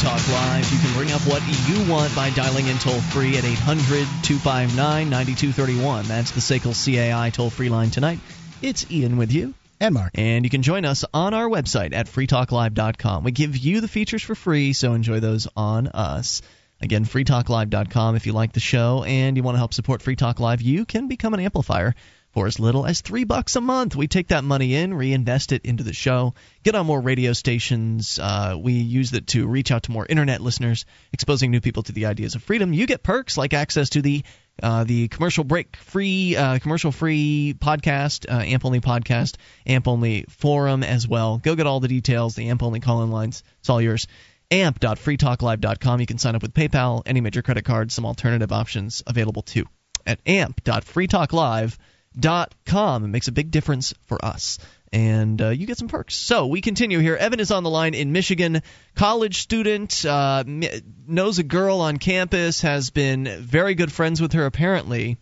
Talk 0.00 0.26
Live. 0.28 0.72
You 0.72 0.78
can 0.78 0.94
bring 0.94 1.12
up 1.12 1.20
what 1.26 1.42
you 1.68 1.92
want 1.92 2.16
by 2.16 2.30
dialing 2.30 2.68
in 2.68 2.78
toll 2.78 3.00
free 3.12 3.36
at 3.36 3.44
800 3.44 4.06
259 4.22 5.10
9231. 5.10 6.06
That's 6.06 6.30
the 6.30 6.40
SACL 6.40 6.72
CAI 6.72 7.28
toll 7.28 7.50
free 7.50 7.68
line 7.68 7.90
tonight. 7.90 8.18
It's 8.62 8.90
Ian 8.90 9.18
with 9.18 9.30
you. 9.30 9.52
And 9.78 9.92
Mark. 9.92 10.12
And 10.14 10.46
you 10.46 10.50
can 10.50 10.62
join 10.62 10.86
us 10.86 11.04
on 11.12 11.34
our 11.34 11.48
website 11.50 11.94
at 11.94 12.06
freetalklive.com. 12.06 13.24
We 13.24 13.32
give 13.32 13.58
you 13.58 13.82
the 13.82 13.88
features 13.88 14.22
for 14.22 14.34
free, 14.34 14.72
so 14.72 14.94
enjoy 14.94 15.20
those 15.20 15.46
on 15.54 15.88
us. 15.88 16.40
Again, 16.80 17.04
freetalklive.com. 17.04 18.16
If 18.16 18.24
you 18.24 18.32
like 18.32 18.52
the 18.52 18.60
show 18.60 19.04
and 19.04 19.36
you 19.36 19.42
want 19.42 19.56
to 19.56 19.58
help 19.58 19.74
support 19.74 20.00
Free 20.00 20.16
Talk 20.16 20.40
Live, 20.40 20.62
you 20.62 20.86
can 20.86 21.08
become 21.08 21.34
an 21.34 21.40
amplifier 21.40 21.94
for 22.32 22.46
as 22.46 22.60
little 22.60 22.86
as 22.86 23.00
three 23.00 23.24
bucks 23.24 23.56
a 23.56 23.60
month. 23.60 23.96
We 23.96 24.06
take 24.06 24.28
that 24.28 24.44
money 24.44 24.74
in, 24.74 24.94
reinvest 24.94 25.52
it 25.52 25.64
into 25.64 25.82
the 25.82 25.92
show, 25.92 26.34
get 26.62 26.74
on 26.74 26.86
more 26.86 27.00
radio 27.00 27.32
stations. 27.32 28.18
Uh, 28.18 28.56
we 28.58 28.74
use 28.74 29.12
it 29.12 29.26
to 29.28 29.46
reach 29.46 29.70
out 29.70 29.84
to 29.84 29.90
more 29.90 30.06
internet 30.06 30.40
listeners, 30.40 30.84
exposing 31.12 31.50
new 31.50 31.60
people 31.60 31.82
to 31.84 31.92
the 31.92 32.06
ideas 32.06 32.34
of 32.34 32.42
freedom. 32.42 32.72
You 32.72 32.86
get 32.86 33.02
perks 33.02 33.36
like 33.36 33.54
access 33.54 33.90
to 33.90 34.02
the 34.02 34.22
uh, 34.62 34.84
the 34.84 35.08
commercial 35.08 35.42
break 35.42 35.76
free, 35.76 36.36
uh, 36.36 36.58
commercial 36.58 36.92
free 36.92 37.54
podcast, 37.58 38.30
uh, 38.30 38.42
AMP 38.42 38.64
only 38.64 38.80
podcast, 38.80 39.36
AMP 39.66 39.88
only 39.88 40.26
forum 40.28 40.82
as 40.82 41.08
well. 41.08 41.38
Go 41.38 41.54
get 41.56 41.66
all 41.66 41.80
the 41.80 41.88
details. 41.88 42.34
The 42.34 42.50
AMP 42.50 42.62
only 42.62 42.80
call 42.80 43.02
in 43.02 43.10
lines. 43.10 43.42
It's 43.60 43.70
all 43.70 43.80
yours. 43.80 44.06
amp.freetalklive.com. 44.50 46.00
You 46.00 46.06
can 46.06 46.18
sign 46.18 46.34
up 46.34 46.42
with 46.42 46.52
PayPal, 46.52 47.02
any 47.06 47.22
major 47.22 47.40
credit 47.40 47.64
card, 47.64 47.90
some 47.90 48.04
alternative 48.04 48.52
options 48.52 49.02
available 49.06 49.42
too 49.42 49.64
at 50.06 50.18
amp.freetalklive.com 50.26 51.78
dot 52.18 52.54
com. 52.64 53.04
It 53.04 53.08
makes 53.08 53.28
a 53.28 53.32
big 53.32 53.50
difference 53.50 53.94
for 54.06 54.24
us. 54.24 54.58
And 54.92 55.40
uh, 55.40 55.50
you 55.50 55.66
get 55.66 55.78
some 55.78 55.86
perks. 55.86 56.16
So 56.16 56.48
we 56.48 56.60
continue 56.60 56.98
here. 56.98 57.14
Evan 57.14 57.38
is 57.38 57.52
on 57.52 57.62
the 57.62 57.70
line 57.70 57.94
in 57.94 58.10
Michigan. 58.10 58.62
College 58.96 59.40
student, 59.40 60.04
uh, 60.04 60.42
knows 60.44 61.38
a 61.38 61.44
girl 61.44 61.80
on 61.80 61.98
campus, 61.98 62.62
has 62.62 62.90
been 62.90 63.24
very 63.38 63.76
good 63.76 63.92
friends 63.92 64.20
with 64.20 64.32
her 64.32 64.46
apparently. 64.46 65.18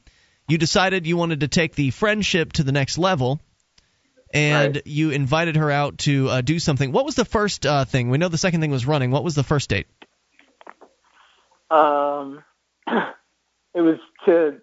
You 0.49 0.57
decided 0.57 1.07
you 1.07 1.19
wanted 1.19 1.41
to 1.41 1.49
take 1.49 1.75
the 1.75 1.91
friendship 1.91 2.55
to 2.55 2.63
the 2.63 2.73
next 2.73 2.97
level, 2.97 3.41
and 4.33 4.77
Right. 4.77 4.87
you 4.87 5.11
invited 5.11 5.57
her 5.57 5.71
out 5.71 5.99
to 5.99 6.31
uh, 6.31 6.41
do 6.41 6.59
something. 6.59 6.91
What 6.91 7.05
was 7.05 7.17
the 7.17 7.27
first 7.27 7.67
uh, 7.67 7.85
thing? 7.85 8.09
We 8.09 8.17
know 8.17 8.29
the 8.29 8.39
second 8.39 8.63
thing 8.63 8.71
was 8.71 8.87
running. 8.87 9.11
What 9.11 9.25
was 9.25 9.35
the 9.35 9.45
first 9.45 9.69
date? 9.69 9.87
Um, 11.71 12.43
it 12.87 13.83
was 13.83 13.99
to 14.25 14.63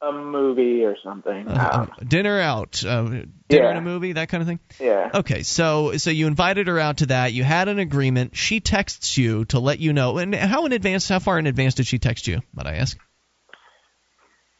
a 0.00 0.12
movie 0.12 0.84
or 0.84 0.96
something. 1.02 1.48
Uh, 1.48 1.88
Um, 2.00 2.06
dinner 2.06 2.38
out, 2.40 2.84
uh, 2.84 3.02
dinner 3.02 3.26
Yeah. 3.50 3.68
and 3.70 3.78
a 3.78 3.82
movie, 3.82 4.12
that 4.12 4.28
kind 4.28 4.40
of 4.42 4.46
thing. 4.46 4.60
yeah. 4.80 5.10
Okay, 5.12 5.42
so 5.42 5.96
so 5.96 6.10
you 6.10 6.26
invited 6.28 6.68
her 6.68 6.78
out 6.78 6.98
to 6.98 7.06
that. 7.06 7.32
You 7.32 7.42
had 7.44 7.68
an 7.68 7.78
agreement. 7.80 8.36
She 8.36 8.60
texts 8.60 9.18
you 9.18 9.44
to 9.46 9.58
let 9.58 9.80
you 9.80 9.92
know. 9.92 10.18
And 10.18 10.34
how 10.34 10.66
in 10.66 10.72
advance? 10.72 11.08
How 11.08 11.18
far 11.18 11.38
in 11.38 11.46
advance 11.46 11.74
did 11.74 11.86
she 11.86 11.98
text 11.98 12.28
you? 12.28 12.40
Might 12.54 12.66
I 12.68 12.74
ask? 12.76 12.96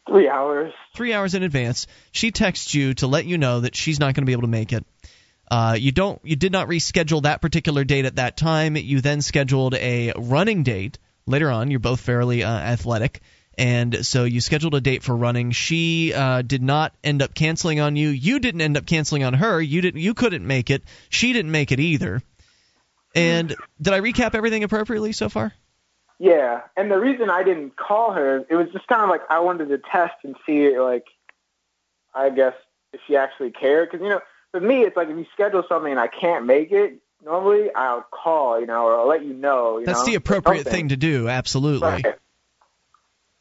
Three 0.07 0.27
hours. 0.27 0.73
Three 0.95 1.13
hours 1.13 1.35
in 1.35 1.43
advance. 1.43 1.85
She 2.11 2.31
texts 2.31 2.73
you 2.73 2.95
to 2.95 3.07
let 3.07 3.25
you 3.25 3.37
know 3.37 3.59
that 3.59 3.75
she's 3.75 3.99
not 3.99 4.15
going 4.15 4.23
to 4.23 4.25
be 4.25 4.31
able 4.31 4.41
to 4.41 4.47
make 4.47 4.73
it. 4.73 4.83
Uh, 5.51 5.75
you 5.79 5.91
don't. 5.91 6.19
You 6.23 6.35
did 6.35 6.51
not 6.51 6.67
reschedule 6.67 7.23
that 7.23 7.41
particular 7.41 7.83
date 7.83 8.05
at 8.05 8.15
that 8.17 8.35
time. 8.35 8.75
You 8.75 9.01
then 9.01 9.21
scheduled 9.21 9.75
a 9.75 10.13
running 10.17 10.63
date 10.63 10.97
later 11.25 11.49
on. 11.51 11.69
You're 11.71 11.79
both 11.79 12.01
fairly 12.01 12.43
uh, 12.43 12.49
athletic. 12.51 13.21
And 13.59 14.05
so 14.05 14.23
you 14.23 14.39
scheduled 14.39 14.73
a 14.73 14.79
date 14.79 15.03
for 15.03 15.13
running. 15.13 15.51
She 15.51 16.13
uh, 16.13 16.43
did 16.43 16.63
not 16.63 16.95
end 17.03 17.21
up 17.21 17.33
canceling 17.33 17.81
on 17.81 17.97
you. 17.97 18.07
You 18.07 18.39
didn't 18.39 18.61
end 18.61 18.77
up 18.77 18.85
canceling 18.85 19.25
on 19.25 19.33
her. 19.33 19.61
You 19.61 19.81
didn't. 19.81 19.99
You 19.99 20.13
couldn't 20.13 20.47
make 20.47 20.69
it. 20.69 20.81
She 21.09 21.33
didn't 21.33 21.51
make 21.51 21.73
it 21.73 21.79
either. 21.81 22.21
And 23.13 23.53
did 23.81 23.93
I 23.93 23.99
recap 23.99 24.33
everything 24.33 24.63
appropriately 24.63 25.11
so 25.11 25.27
far? 25.27 25.51
Yeah, 26.19 26.61
and 26.77 26.89
the 26.89 26.97
reason 26.97 27.29
I 27.29 27.43
didn't 27.43 27.75
call 27.75 28.13
her, 28.13 28.45
it 28.49 28.55
was 28.55 28.69
just 28.71 28.87
kind 28.87 29.01
of 29.01 29.09
like 29.09 29.21
I 29.29 29.39
wanted 29.39 29.67
to 29.69 29.77
test 29.77 30.15
and 30.23 30.37
see, 30.45 30.79
like, 30.79 31.07
I 32.15 32.29
guess 32.29 32.53
if 32.93 33.01
she 33.07 33.17
actually 33.17 33.51
cared. 33.51 33.91
Because 33.91 34.01
you 34.01 34.09
know, 34.09 34.21
for 34.51 34.61
me, 34.61 34.83
it's 34.83 34.95
like 34.95 35.09
if 35.09 35.17
you 35.17 35.25
schedule 35.33 35.63
something 35.67 35.91
and 35.91 35.99
I 35.99 36.07
can't 36.07 36.45
make 36.45 36.71
it, 36.71 37.01
normally 37.25 37.75
I'll 37.75 38.05
call, 38.09 38.57
you 38.61 38.67
know, 38.67 38.85
or 38.85 38.97
I'll 38.97 39.07
let 39.07 39.25
you 39.25 39.33
know. 39.33 39.79
You 39.79 39.85
That's 39.85 39.99
know, 39.99 40.05
the 40.05 40.15
appropriate 40.15 40.65
thing 40.65 40.89
to 40.89 40.97
do. 40.97 41.27
Absolutely. 41.27 41.89
Right. 41.89 42.05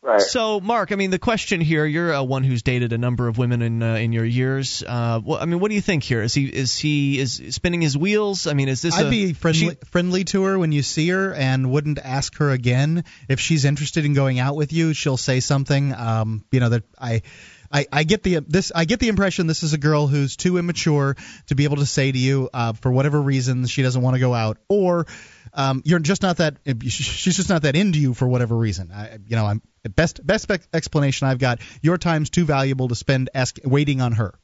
Right. 0.00 0.20
So, 0.20 0.60
Mark, 0.60 0.92
I 0.92 0.94
mean, 0.94 1.10
the 1.10 1.18
question 1.18 1.60
here: 1.60 1.84
You're 1.84 2.14
uh, 2.14 2.22
one 2.22 2.44
who's 2.44 2.62
dated 2.62 2.92
a 2.92 2.98
number 2.98 3.26
of 3.26 3.36
women 3.36 3.62
in 3.62 3.82
uh, 3.82 3.94
in 3.94 4.12
your 4.12 4.24
years. 4.24 4.84
Uh, 4.86 5.20
well, 5.24 5.40
I 5.40 5.44
mean, 5.44 5.58
what 5.58 5.70
do 5.70 5.74
you 5.74 5.80
think 5.80 6.04
here? 6.04 6.22
Is 6.22 6.34
he 6.34 6.46
is 6.46 6.76
he 6.76 7.18
is 7.18 7.42
spinning 7.50 7.80
his 7.80 7.96
wheels? 7.96 8.46
I 8.46 8.54
mean, 8.54 8.68
is 8.68 8.80
this? 8.80 8.94
I'd 8.94 9.06
a, 9.06 9.10
be 9.10 9.32
friendly 9.32 9.70
she- 9.70 9.90
friendly 9.90 10.24
to 10.24 10.44
her 10.44 10.58
when 10.58 10.70
you 10.70 10.82
see 10.82 11.08
her, 11.08 11.34
and 11.34 11.72
wouldn't 11.72 11.98
ask 11.98 12.36
her 12.36 12.50
again 12.50 13.04
if 13.28 13.40
she's 13.40 13.64
interested 13.64 14.04
in 14.04 14.14
going 14.14 14.38
out 14.38 14.54
with 14.54 14.72
you. 14.72 14.94
She'll 14.94 15.16
say 15.16 15.40
something, 15.40 15.92
um, 15.92 16.44
you 16.52 16.60
know 16.60 16.68
that 16.68 16.84
I. 16.96 17.22
I, 17.70 17.86
I 17.92 18.04
get 18.04 18.22
the 18.22 18.40
this 18.40 18.72
I 18.74 18.84
get 18.84 19.00
the 19.00 19.08
impression 19.08 19.46
this 19.46 19.62
is 19.62 19.72
a 19.72 19.78
girl 19.78 20.06
who's 20.06 20.36
too 20.36 20.58
immature 20.58 21.16
to 21.48 21.54
be 21.54 21.64
able 21.64 21.76
to 21.76 21.86
say 21.86 22.10
to 22.10 22.18
you 22.18 22.48
uh, 22.52 22.72
for 22.72 22.90
whatever 22.90 23.20
reason 23.20 23.66
she 23.66 23.82
doesn't 23.82 24.00
want 24.00 24.14
to 24.14 24.20
go 24.20 24.32
out 24.32 24.58
or 24.68 25.06
um, 25.54 25.82
you're 25.84 25.98
just 25.98 26.22
not 26.22 26.38
that 26.38 26.56
she's 26.82 27.36
just 27.36 27.48
not 27.48 27.62
that 27.62 27.76
into 27.76 27.98
you 27.98 28.14
for 28.14 28.28
whatever 28.28 28.56
reason. 28.56 28.90
I, 28.92 29.18
you 29.26 29.36
know 29.36 29.46
I'm 29.46 29.62
best 29.88 30.24
best 30.26 30.50
ex- 30.50 30.68
explanation 30.72 31.26
I've 31.26 31.38
got. 31.38 31.60
Your 31.82 31.98
time's 31.98 32.30
too 32.30 32.44
valuable 32.44 32.88
to 32.88 32.94
spend 32.94 33.30
ask, 33.34 33.58
waiting 33.64 34.00
on 34.00 34.12
her. 34.12 34.34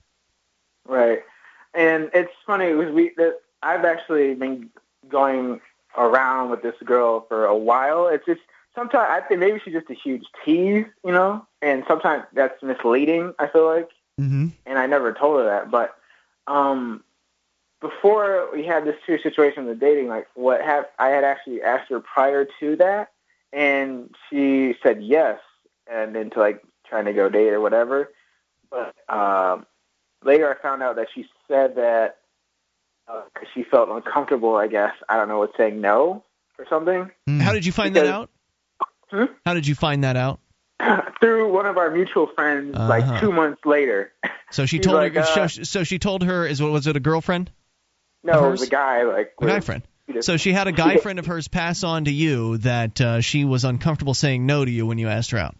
Right. 0.87 1.21
And 1.75 2.11
it's 2.15 2.33
funny 2.47 2.73
because 2.73 2.93
we 2.93 3.13
that 3.17 3.41
I've 3.63 3.85
actually 3.85 4.35
been 4.35 4.71
going 5.09 5.61
around 5.97 6.51
with 6.51 6.63
this 6.63 6.75
girl 6.85 7.25
for 7.29 7.47
a 7.47 7.57
while. 7.57 8.09
It's 8.09 8.25
just 8.27 8.41
sometimes 8.75 9.09
I 9.11 9.21
think 9.27 9.41
maybe 9.41 9.61
she's 9.65 9.75
just 9.75 9.91
a 9.91 9.95
huge 9.95 10.25
tease, 10.45 10.87
you 11.05 11.13
know, 11.13 11.47
and 11.63 11.85
sometimes 11.89 12.25
that's 12.33 12.63
misleading. 12.63 13.35
I 13.39 13.49
feel 13.49 13.67
like, 13.67 13.89
Mm-hmm. 14.21 14.47
and 14.65 14.79
I 14.79 14.87
never 14.87 15.13
told 15.13 15.41
her 15.41 15.45
that. 15.47 15.73
But 15.73 15.97
um, 16.47 17.03
before 17.81 18.49
we 18.53 18.65
had 18.65 18.85
this 18.85 18.95
serious 19.05 19.25
situation 19.25 19.67
with 19.67 19.81
dating, 19.81 20.07
like 20.09 20.29
what 20.35 20.61
have 20.63 20.85
I 21.01 21.09
had 21.09 21.25
actually 21.25 21.63
asked 21.63 21.91
her 21.91 21.99
prior 22.01 22.47
to 22.61 22.77
that, 22.77 23.11
and 23.53 24.15
she 24.31 24.77
said 24.83 25.03
yes, 25.03 25.41
and 25.91 26.17
into 26.17 26.39
like 26.39 26.63
trying 26.87 27.07
to 27.07 27.13
go 27.13 27.29
date 27.29 27.49
or 27.53 27.61
whatever. 27.61 28.11
But 28.71 28.95
um, 29.13 29.67
later 30.25 30.49
I 30.49 30.61
found 30.63 30.83
out 30.83 30.95
that 30.97 31.09
she 31.15 31.27
said 31.49 31.75
that 31.77 32.19
uh, 33.09 33.23
'cause 33.35 33.49
she 33.53 33.65
felt 33.65 33.89
uncomfortable, 33.91 34.55
I 34.57 34.67
guess, 34.69 34.95
I 35.09 35.17
don't 35.17 35.29
know, 35.29 35.41
with 35.41 35.51
saying 35.57 35.81
no 35.81 36.23
or 36.59 36.67
something. 36.71 37.11
How 37.41 37.53
did 37.53 37.67
you 37.67 37.73
find 37.73 37.97
that 37.97 38.07
out? 38.07 38.31
Hmm? 39.11 39.25
How 39.45 39.55
did 39.55 39.67
you 39.67 39.75
find 39.75 40.05
that 40.05 40.17
out? 40.17 40.41
Through 41.21 41.53
one 41.53 41.67
of 41.67 41.77
our 41.79 41.91
mutual 41.91 42.27
friends, 42.35 42.75
Uh-huh. 42.75 42.89
like 42.89 43.21
two 43.21 43.33
months 43.33 43.61
later. 43.65 44.13
So 44.51 44.67
she 44.67 44.79
told 44.79 44.97
like, 44.97 45.15
her. 45.15 45.21
uh, 45.21 45.49
so, 45.49 45.63
so 45.63 45.85
she 45.85 45.99
told 45.99 46.23
her. 46.23 46.47
Is 46.47 46.61
was 46.61 46.87
it 46.87 46.97
a 46.97 47.01
girlfriend? 47.01 47.51
no, 48.23 48.47
it 48.47 48.51
was 48.51 48.63
a 48.63 48.67
guy, 48.69 49.03
like, 49.05 49.35
A 49.41 49.47
guy 49.47 49.61
friend. 49.61 49.83
So 50.21 50.37
she 50.37 50.53
had 50.53 50.67
a 50.67 50.73
guy 50.85 50.97
friend 50.97 51.19
of 51.19 51.27
hers 51.27 51.49
pass 51.49 51.83
on 51.85 52.05
to 52.07 52.11
you 52.13 52.59
that 52.59 53.01
uh, 53.01 53.21
she 53.21 53.45
was 53.45 53.65
uncomfortable 53.65 54.15
saying 54.15 54.47
no 54.47 54.65
to 54.65 54.71
you 54.71 54.87
when 54.87 54.99
you 54.99 55.09
asked 55.09 55.31
her 55.33 55.39
out. 55.39 55.57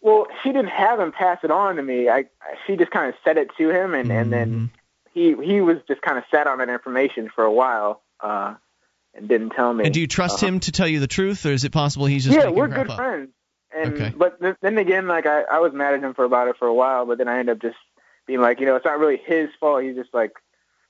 Well, 0.00 0.26
she 0.42 0.50
didn't 0.50 0.68
have 0.70 1.00
him 1.00 1.12
pass 1.12 1.38
it 1.42 1.50
on 1.50 1.76
to 1.76 1.82
me. 1.82 2.08
I 2.08 2.26
she 2.66 2.76
just 2.76 2.90
kind 2.90 3.08
of 3.08 3.14
said 3.24 3.36
it 3.38 3.48
to 3.58 3.70
him, 3.70 3.94
and 3.94 4.10
and 4.12 4.32
then 4.32 4.70
he 5.12 5.34
he 5.42 5.60
was 5.60 5.78
just 5.88 6.02
kind 6.02 6.18
of 6.18 6.24
sat 6.30 6.46
on 6.46 6.58
that 6.58 6.68
information 6.68 7.28
for 7.34 7.42
a 7.44 7.52
while, 7.52 8.02
uh, 8.20 8.54
and 9.16 9.28
didn't 9.28 9.50
tell 9.50 9.72
me. 9.72 9.84
And 9.84 9.94
do 9.94 10.00
you 10.00 10.06
trust 10.06 10.42
Uh, 10.42 10.46
him 10.46 10.60
to 10.60 10.72
tell 10.72 10.88
you 10.88 11.00
the 11.00 11.06
truth, 11.06 11.44
or 11.46 11.50
is 11.52 11.64
it 11.64 11.72
possible 11.72 12.06
he's 12.06 12.24
just 12.24 12.36
yeah, 12.36 12.48
we're 12.48 12.68
good 12.68 12.90
up? 12.90 12.96
friends. 12.96 13.30
And 13.76 13.94
Okay. 13.94 14.12
but 14.16 14.40
th- 14.40 14.56
then 14.62 14.78
again, 14.78 15.06
like 15.06 15.26
I 15.26 15.42
I 15.42 15.58
was 15.58 15.72
mad 15.72 15.94
at 15.94 16.00
him 16.00 16.14
for 16.14 16.24
about 16.24 16.48
it 16.48 16.56
for 16.58 16.66
a 16.66 16.74
while, 16.74 17.04
but 17.06 17.18
then 17.18 17.28
I 17.28 17.38
ended 17.38 17.56
up 17.56 17.62
just 17.62 17.76
being 18.26 18.40
like, 18.40 18.60
you 18.60 18.66
know, 18.66 18.76
it's 18.76 18.84
not 18.84 18.98
really 18.98 19.20
his 19.24 19.48
fault. 19.60 19.82
He's 19.82 19.96
just 19.96 20.14
like 20.14 20.32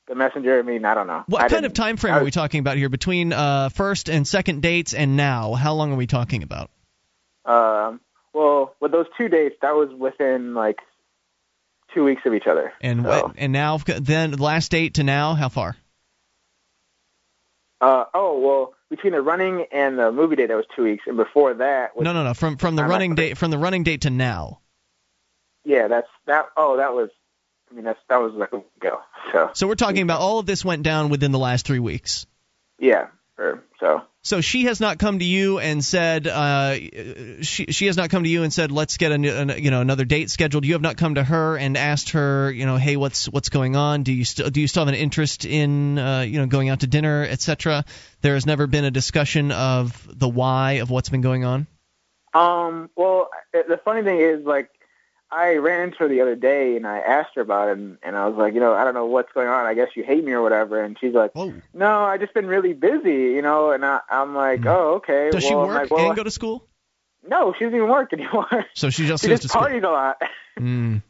the 0.09 0.15
messenger. 0.15 0.59
I 0.59 0.63
mean, 0.63 0.85
I 0.85 0.95
don't 0.95 1.07
know. 1.07 1.25
What 1.27 1.43
I 1.43 1.49
kind 1.49 1.67
of 1.67 1.73
time 1.73 1.97
frame 1.97 2.15
I 2.15 2.21
are 2.21 2.25
we 2.25 2.31
talking 2.31 2.61
about 2.61 2.77
here 2.77 2.89
between 2.89 3.33
uh, 3.33 3.71
first 3.71 4.09
and 4.09 4.27
second 4.27 4.63
dates 4.63 4.95
and 4.95 5.17
now? 5.17 5.55
How 5.55 5.75
long 5.75 5.93
are 5.93 5.97
we 5.97 6.07
talking 6.07 6.43
about? 6.43 6.71
Um, 7.45 8.01
well, 8.33 8.75
with 8.81 8.93
those 8.93 9.07
two 9.17 9.29
dates, 9.29 9.57
that 9.63 9.75
was 9.75 9.91
within 9.99 10.55
like 10.55 10.79
two 11.95 12.05
weeks 12.05 12.23
of 12.25 12.35
each 12.35 12.47
other. 12.47 12.73
And 12.81 13.03
so. 13.03 13.09
what, 13.09 13.35
and 13.39 13.53
now 13.53 13.79
then 13.79 14.33
last 14.33 14.71
date 14.71 14.95
to 14.95 15.05
now, 15.05 15.35
how 15.35 15.49
far? 15.49 15.77
Uh, 17.81 18.05
oh 18.15 18.39
well, 18.41 18.75
between 18.91 19.13
the 19.13 19.21
running 19.21 19.67
and 19.73 19.99
the 19.99 20.11
movie 20.11 20.37
date, 20.37 20.47
that 20.47 20.57
was 20.57 20.67
two 20.75 20.85
weeks, 20.85 21.05
and 21.07 21.17
before 21.17 21.55
that, 21.55 21.97
was, 21.97 22.05
No, 22.05 22.13
no, 22.13 22.25
no. 22.25 22.35
From 22.35 22.57
from 22.57 22.77
the 22.77 22.83
I'm 22.83 22.91
running 22.91 23.15
clear. 23.15 23.29
date 23.31 23.39
from 23.39 23.51
the 23.51 23.59
running 23.59 23.83
date 23.83 24.03
to 24.03 24.11
now. 24.11 24.61
yeah, 25.65 25.89
that's 25.89 26.09
that. 26.27 26.47
Oh, 26.57 26.77
that 26.79 26.95
was. 26.95 27.11
I 27.71 27.75
mean, 27.75 27.85
that's 27.85 27.99
that 28.09 28.19
was 28.23 28.33
like 28.35 28.53
a 28.53 28.57
week 28.59 28.67
ago. 28.81 29.01
So 29.33 29.51
So 29.55 29.67
we're 29.67 29.75
talking 29.75 30.03
about 30.03 30.21
all 30.21 30.39
of 30.39 30.47
this 30.47 30.65
went 30.65 30.85
down 30.85 31.09
within 31.11 31.33
the 31.33 31.39
last 31.39 31.67
three 31.67 31.81
weeks. 31.81 32.27
yeah, 32.79 33.09
or, 33.39 33.63
so 33.81 34.03
So 34.27 34.41
she 34.41 34.65
has 34.65 34.81
not 34.81 34.99
come 34.99 35.21
to 35.21 35.25
you 35.25 35.61
and 35.61 35.85
said 35.85 36.27
uh, 36.27 36.75
she 37.43 37.67
she 37.71 37.87
has 37.87 37.97
not 37.97 38.11
come 38.11 38.25
to 38.25 38.29
you 38.29 38.43
and 38.43 38.53
said 38.53 38.73
let's 38.73 38.97
get 38.97 39.13
a, 39.13 39.15
an- 39.15 39.63
you 39.63 39.71
know 39.71 39.81
another 39.81 40.05
date 40.05 40.31
scheduled. 40.31 40.65
You 40.65 40.73
have 40.73 40.83
not 40.83 40.97
come 40.97 41.15
to 41.15 41.23
her 41.23 41.57
and 41.57 41.77
asked 41.77 42.11
her 42.11 42.51
you 42.51 42.67
know 42.67 42.77
hey 42.77 42.97
what's 42.97 43.29
what's 43.29 43.51
going 43.51 43.77
on? 43.77 44.03
Do 44.03 44.13
you 44.13 44.25
still 44.25 44.51
do 44.51 44.61
you 44.61 44.67
still 44.67 44.85
have 44.85 44.93
an 44.93 44.99
interest 44.99 45.45
in 45.45 45.97
uh, 45.97 46.23
you 46.23 46.41
know 46.41 46.47
going 46.47 46.71
out 46.71 46.81
to 46.81 46.89
dinner 46.89 47.23
etc. 47.23 47.85
There 48.21 48.35
has 48.35 48.47
never 48.47 48.67
been 48.67 48.85
a 48.85 48.91
discussion 48.91 49.53
of 49.53 50.09
the 50.13 50.29
why 50.29 50.73
of 50.83 50.91
what's 50.91 51.09
been 51.09 51.21
going 51.21 51.45
on. 51.45 51.69
Um, 52.35 52.91
well, 52.97 53.31
the 53.53 53.81
funny 53.85 54.03
thing 54.03 54.21
is, 54.21 54.45
like, 54.45 54.69
I 55.31 55.55
ran 55.57 55.83
into 55.89 55.97
her 55.99 56.09
the 56.09 56.21
other 56.21 56.37
day 56.37 56.77
and 56.77 56.87
I 56.87 56.99
asked 56.99 57.31
her 57.35 57.41
about 57.43 57.69
it, 57.69 57.79
and, 57.79 57.99
and 58.03 58.17
I 58.17 58.29
was 58.29 58.37
like, 58.39 58.55
you 58.55 58.61
know, 58.61 58.75
I 58.75 58.85
don't 58.85 58.95
know 58.95 59.07
what's 59.07 59.33
going 59.33 59.49
on. 59.49 59.67
I 59.67 59.75
guess 59.75 59.89
you 59.97 60.05
hate 60.05 60.25
me 60.25 60.33
or 60.33 60.43
whatever. 60.43 60.83
And 60.83 60.97
she's 61.01 61.15
like, 61.15 61.33
Whoa. 61.35 61.55
no, 61.75 62.05
I 62.05 62.17
just 62.19 62.33
been 62.35 62.47
really 62.47 62.73
busy, 62.75 63.35
you 63.35 63.43
know. 63.43 63.73
And 63.73 63.85
I, 63.85 64.01
I'm 64.11 64.35
like, 64.35 64.61
Hmm. 64.61 64.69
oh, 64.69 64.95
okay. 64.97 65.31
Does 65.33 65.43
well, 65.45 65.51
she 65.51 65.55
work 65.57 65.75
like, 65.83 65.91
well, 65.91 66.07
and 66.09 66.17
go 66.17 66.23
to 66.23 66.31
school? 66.31 66.69
No, 67.29 67.53
she 67.59 67.65
doesn't 67.65 67.77
even 67.77 67.91
work 67.91 68.13
anymore. 68.13 68.67
So 68.75 68.91
she 68.91 69.07
just 69.09 69.23
she 69.25 69.29
goes 69.29 69.41
just 69.41 69.43
to 69.43 69.49
school. 69.49 69.63
parties 69.63 69.83
a 69.83 69.89
lot. 69.91 70.23
Mm. 70.59 71.03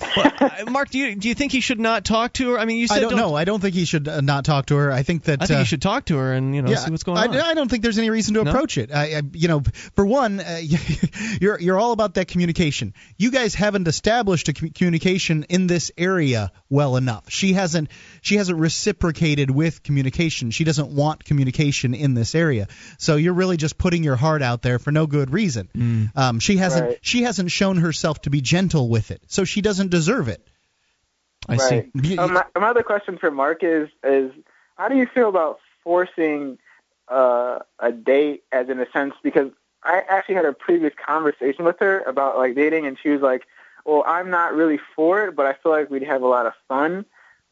Well, 0.00 0.50
Mark, 0.70 0.90
do 0.90 0.98
you 0.98 1.14
do 1.14 1.28
you 1.28 1.34
think 1.34 1.52
he 1.52 1.60
should 1.60 1.78
not 1.78 2.04
talk 2.04 2.32
to 2.34 2.50
her? 2.50 2.58
I 2.58 2.64
mean, 2.64 2.78
you 2.78 2.88
said 2.88 2.98
I 2.98 3.00
don't, 3.00 3.16
know. 3.16 3.34
I 3.34 3.44
don't 3.44 3.60
think 3.60 3.74
he 3.74 3.84
should 3.84 4.08
uh, 4.08 4.20
not 4.20 4.44
talk 4.44 4.66
to 4.66 4.76
her. 4.76 4.90
I 4.90 5.04
think 5.04 5.24
that 5.24 5.40
I 5.42 5.46
think 5.46 5.56
uh, 5.56 5.60
you 5.60 5.64
should 5.66 5.82
talk 5.82 6.06
to 6.06 6.16
her 6.16 6.32
and 6.32 6.54
you 6.54 6.62
know 6.62 6.70
yeah, 6.70 6.78
see 6.78 6.90
what's 6.90 7.04
going 7.04 7.18
I, 7.18 7.26
on. 7.26 7.36
I 7.36 7.54
don't 7.54 7.70
think 7.70 7.84
there's 7.84 7.98
any 7.98 8.10
reason 8.10 8.34
to 8.34 8.42
No? 8.42 8.50
approach 8.50 8.76
it. 8.76 8.92
I, 8.92 9.18
I, 9.18 9.22
you 9.32 9.46
know, 9.46 9.62
for 9.94 10.04
one, 10.04 10.40
uh, 10.40 10.60
you're 11.40 11.60
you're 11.60 11.78
all 11.78 11.92
about 11.92 12.14
that 12.14 12.26
communication. 12.26 12.92
You 13.18 13.30
guys 13.30 13.54
haven't 13.54 13.86
established 13.86 14.48
a 14.48 14.52
commu- 14.52 14.74
communication 14.74 15.44
in 15.48 15.68
this 15.68 15.92
area 15.96 16.50
well 16.68 16.96
enough. 16.96 17.30
She 17.30 17.52
hasn't 17.52 17.88
she 18.24 18.36
hasn't 18.36 18.58
reciprocated 18.58 19.50
with 19.50 19.82
communication. 19.82 20.50
She 20.50 20.64
doesn't 20.64 20.88
want 20.88 21.24
communication 21.24 21.92
in 21.92 22.14
this 22.14 22.34
area. 22.34 22.68
So 22.98 23.16
you're 23.16 23.34
really 23.34 23.58
just 23.58 23.76
putting 23.76 24.02
your 24.02 24.16
heart 24.16 24.40
out 24.40 24.62
there 24.62 24.78
for 24.78 24.90
no 24.92 25.06
good 25.06 25.30
reason. 25.30 25.68
Mm. 25.76 26.16
Um, 26.16 26.40
she 26.40 26.56
hasn't 26.56 26.86
Right. 26.88 26.98
she 27.02 27.22
hasn't 27.24 27.50
shown 27.50 27.76
herself 27.76 28.22
to 28.22 28.30
be 28.30 28.40
gentle 28.40 28.88
with 28.88 29.10
it. 29.10 29.20
So 29.26 29.44
she 29.44 29.60
doesn't 29.60 29.90
deserve 29.90 30.28
it. 30.28 30.40
I 31.46 31.56
see. 31.58 31.74
right. 31.76 31.90
You- 32.02 32.18
Um, 32.18 32.32
my, 32.32 32.44
my 32.58 32.68
other 32.68 32.82
question 32.82 33.18
for 33.18 33.30
Mark 33.30 33.62
is 33.62 33.90
is 34.02 34.32
how 34.76 34.88
do 34.88 34.96
you 34.96 35.06
feel 35.06 35.28
about 35.28 35.58
forcing 35.82 36.56
uh, 37.08 37.58
a 37.78 37.92
date, 37.92 38.44
as 38.50 38.70
in 38.70 38.80
a 38.80 38.90
sense, 38.90 39.12
because 39.22 39.50
I 39.82 40.00
actually 40.08 40.36
had 40.36 40.46
a 40.46 40.54
previous 40.54 40.94
conversation 41.06 41.66
with 41.66 41.78
her 41.80 42.00
about 42.00 42.38
like 42.38 42.54
dating, 42.54 42.86
and 42.86 42.96
she 43.02 43.10
was 43.10 43.20
like, 43.20 43.42
"Well, 43.84 44.02
I'm 44.06 44.30
not 44.30 44.54
really 44.54 44.80
for 44.96 45.26
it, 45.26 45.36
but 45.36 45.44
I 45.44 45.52
feel 45.52 45.72
like 45.72 45.90
we'd 45.90 46.04
have 46.04 46.22
a 46.22 46.26
lot 46.26 46.46
of 46.46 46.54
fun." 46.68 47.04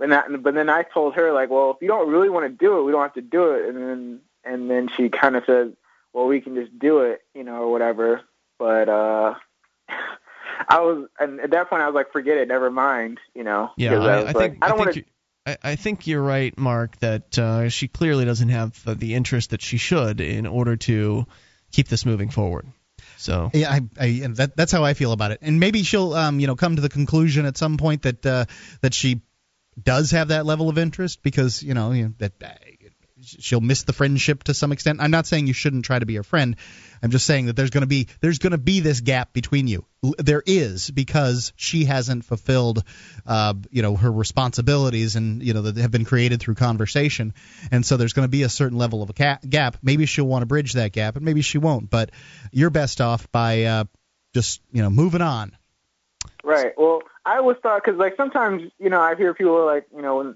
But 0.03 0.09
not, 0.09 0.43
but 0.43 0.55
then 0.55 0.69
I 0.69 0.83
told 0.83 1.15
her 1.15 1.33
like, 1.33 1.49
"Well, 1.49 1.71
if 1.71 1.77
you 1.81 1.87
don't 1.87 2.11
really 2.11 2.29
want 2.29 2.45
to 2.45 2.49
do 2.49 2.77
it, 2.77 2.83
we 2.83 2.91
don't 2.91 3.03
have 3.03 3.15
to 3.15 3.21
do 3.23 3.53
it." 3.53 3.69
And 3.69 3.77
then 3.79 4.21
and 4.43 4.69
then 4.69 4.89
she 4.97 5.09
kind 5.09 5.37
of 5.37 5.45
said, 5.47 5.77
"Well, 6.13 6.27
we 6.27 6.41
can 6.41 6.57
just 6.57 6.77
do 6.77 7.03
it, 7.03 7.21
you 7.37 7.45
know, 7.45 7.63
or 7.63 7.71
whatever." 7.71 8.21
But 8.59 8.89
uh 8.89 9.35
I 10.69 10.81
was, 10.81 11.07
and 11.21 11.39
at 11.39 11.53
that 11.53 11.71
point, 11.71 11.83
I 11.83 11.87
was 11.87 11.95
like, 11.95 12.11
"Forget 12.11 12.37
it, 12.37 12.49
never 12.49 12.69
mind," 12.69 13.21
you 13.33 13.45
know. 13.45 13.71
Yeah, 13.77 13.91
because 13.91 14.07
I, 14.07 14.19
I 14.19 14.23
like, 14.23 14.37
think 14.37 14.59
I 14.61 14.69
don't 14.71 14.77
think 14.79 14.87
want 14.87 14.95
to. 14.95 14.99
you- 14.99 15.07
I, 15.47 15.57
I 15.63 15.77
think 15.77 16.09
you're 16.09 16.21
right, 16.21 16.57
Mark, 16.59 16.99
that 16.99 17.39
uh, 17.39 17.69
she 17.69 17.87
clearly 17.87 18.25
doesn't 18.25 18.49
have 18.49 18.83
uh, 18.85 18.95
the 18.95 19.15
interest 19.15 19.51
that 19.51 19.63
she 19.63 19.77
should 19.77 20.21
in 20.21 20.47
order 20.47 20.75
to 20.77 21.27
keep 21.71 21.87
this 21.87 22.05
moving 22.05 22.31
forward. 22.31 22.67
So 23.19 23.53
Yeah, 23.55 23.71
I, 23.71 23.81
I 24.01 24.07
and 24.25 24.35
that 24.39 24.57
that's 24.57 24.73
how 24.73 24.83
I 24.83 24.95
feel 24.95 25.13
about 25.13 25.31
it. 25.31 25.39
And 25.43 25.61
maybe 25.61 25.85
she'll 25.85 26.13
um 26.15 26.41
you 26.41 26.49
know 26.49 26.57
come 26.57 26.75
to 26.75 26.83
the 26.83 26.89
conclusion 26.89 27.47
at 27.47 27.57
some 27.57 27.77
point 27.77 28.03
that 28.03 28.27
uh, 28.27 28.47
that 28.81 28.95
she 28.95 29.23
does 29.81 30.11
have 30.11 30.29
that 30.29 30.47
level 30.47 30.69
of 30.69 30.79
interest 30.79 31.23
because 31.23 31.63
you 31.63 31.75
know, 31.75 31.93
you 31.93 32.05
know 32.05 32.15
that 32.19 32.33
uh, 32.43 32.49
she'll 33.25 33.61
miss 33.61 33.85
the 33.85 33.93
friendship 33.93 34.45
to 34.45 34.55
some 34.55 34.73
extent. 34.73 35.01
I'm 35.01 35.11
not 35.11 35.27
saying 35.27 35.47
you 35.47 35.53
shouldn't 35.53 35.85
try 35.85 35.99
to 35.99 36.07
be 36.07 36.17
her 36.17 36.23
friend. 36.23 36.57
I'm 37.03 37.11
just 37.11 37.27
saying 37.27 37.47
that 37.47 37.57
there's 37.57 37.71
going 37.71 37.83
to 37.83 37.89
be 37.89 38.09
there's 38.21 38.39
going 38.39 38.53
to 38.53 38.59
be 38.59 38.81
this 38.81 39.01
gap 39.01 39.33
between 39.33 39.67
you. 39.67 39.85
There 40.19 40.43
is 40.45 40.91
because 40.91 41.53
she 41.57 41.85
hasn't 41.85 42.25
fulfilled 42.25 42.85
uh 43.27 43.55
you 43.71 43.83
know 43.83 43.97
her 43.97 44.11
responsibilities 44.11 45.17
and 45.17 45.43
you 45.43 45.55
know 45.55 45.63
that 45.63 45.77
have 45.77 45.91
been 45.91 46.05
created 46.05 46.41
through 46.41 46.55
conversation. 46.55 47.35
And 47.71 47.85
so 47.85 47.97
there's 47.97 48.13
going 48.13 48.27
to 48.27 48.31
be 48.31 48.43
a 48.43 48.49
certain 48.49 48.79
level 48.79 49.03
of 49.03 49.11
a 49.11 49.39
gap. 49.49 49.79
Maybe 49.83 50.07
she'll 50.07 50.27
want 50.27 50.43
to 50.43 50.47
bridge 50.47 50.75
that 50.75 50.93
gap 50.93 51.17
and 51.17 51.25
maybe 51.25 51.43
she 51.43 51.59
won't, 51.59 51.91
but 51.91 52.11
you're 52.53 52.71
best 52.71 53.01
off 53.01 53.31
by 53.33 53.65
uh 53.65 53.85
just 54.35 54.61
you 54.73 54.83
know 54.83 54.91
moving 54.91 55.23
on. 55.23 55.57
Right. 56.45 56.73
Well, 56.77 57.03
I 57.25 57.37
always 57.37 57.57
thought 57.63 57.83
because 57.85 57.99
like 57.99 58.17
sometimes 58.17 58.71
you 58.79 58.91
know 58.91 59.01
I 59.01 59.15
hear 59.15 59.35
people 59.35 59.65
like 59.65 59.87
you 59.95 60.03
know 60.03 60.17
when 60.17 60.35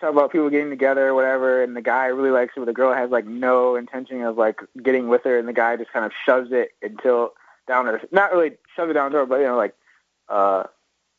talk 0.00 0.12
about 0.12 0.30
people 0.30 0.50
getting 0.50 0.70
together 0.70 1.08
or 1.08 1.14
whatever, 1.14 1.62
and 1.62 1.74
the 1.74 1.80
guy 1.82 2.06
really 2.06 2.30
likes 2.30 2.54
her, 2.54 2.60
but 2.60 2.66
the 2.66 2.72
girl 2.74 2.94
has 2.94 3.10
like 3.10 3.26
no 3.26 3.76
intention 3.76 4.22
of 4.22 4.36
like 4.36 4.60
getting 4.82 5.08
with 5.08 5.24
her, 5.24 5.38
and 5.38 5.48
the 5.48 5.52
guy 5.54 5.76
just 5.76 5.92
kind 5.92 6.04
of 6.04 6.12
shoves 6.24 6.50
it 6.52 6.72
until 6.82 7.32
down 7.66 7.86
her 7.86 8.00
not 8.12 8.32
really 8.32 8.52
shoves 8.74 8.90
it 8.90 8.94
down 8.94 9.12
her, 9.12 9.26
but 9.26 9.36
you 9.36 9.46
know 9.46 9.56
like 9.56 9.74
uh 10.28 10.64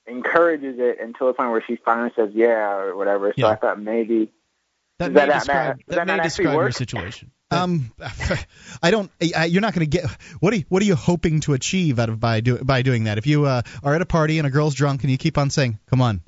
encourages 0.08 0.76
it 0.80 1.00
until 1.02 1.28
the 1.28 1.34
point 1.34 1.52
where 1.52 1.64
she 1.66 1.76
finally 1.76 2.12
says 2.16 2.30
yeah 2.34 2.74
or 2.76 2.96
whatever. 2.96 3.30
So 3.30 3.46
Yeah. 3.46 3.48
I 3.48 3.56
thought 3.56 3.80
maybe 3.82 4.32
that 5.00 5.12
may 5.12 5.26
that 5.26 5.34
describe? 5.34 5.80
That 5.88 5.96
that 5.96 6.08
may 6.08 6.24
describe 6.24 6.54
your 6.54 6.72
situation. 6.72 7.32
Um, 7.50 7.94
I 8.84 8.92
don't. 8.92 9.10
I, 9.34 9.46
you're 9.46 9.62
not 9.62 9.74
going 9.74 9.90
to 9.90 9.98
get. 9.98 10.06
What 10.42 10.52
are 10.52 10.58
you, 10.58 10.66
What 10.68 10.82
are 10.82 10.86
you 10.86 10.96
hoping 10.96 11.40
to 11.42 11.54
achieve 11.54 11.98
out 11.98 12.10
of 12.10 12.20
by 12.20 12.42
do, 12.42 12.58
by 12.58 12.82
doing 12.82 13.06
that? 13.06 13.18
If 13.18 13.26
you 13.26 13.46
uh, 13.46 13.62
are 13.82 13.96
at 13.96 14.02
a 14.02 14.06
party 14.06 14.38
and 14.38 14.46
a 14.46 14.50
girl's 14.50 14.76
drunk 14.76 15.04
and 15.04 15.12
you 15.12 15.18
keep 15.18 15.38
on 15.38 15.50
saying, 15.50 15.80
"Come 15.90 16.02
on, 16.02 16.20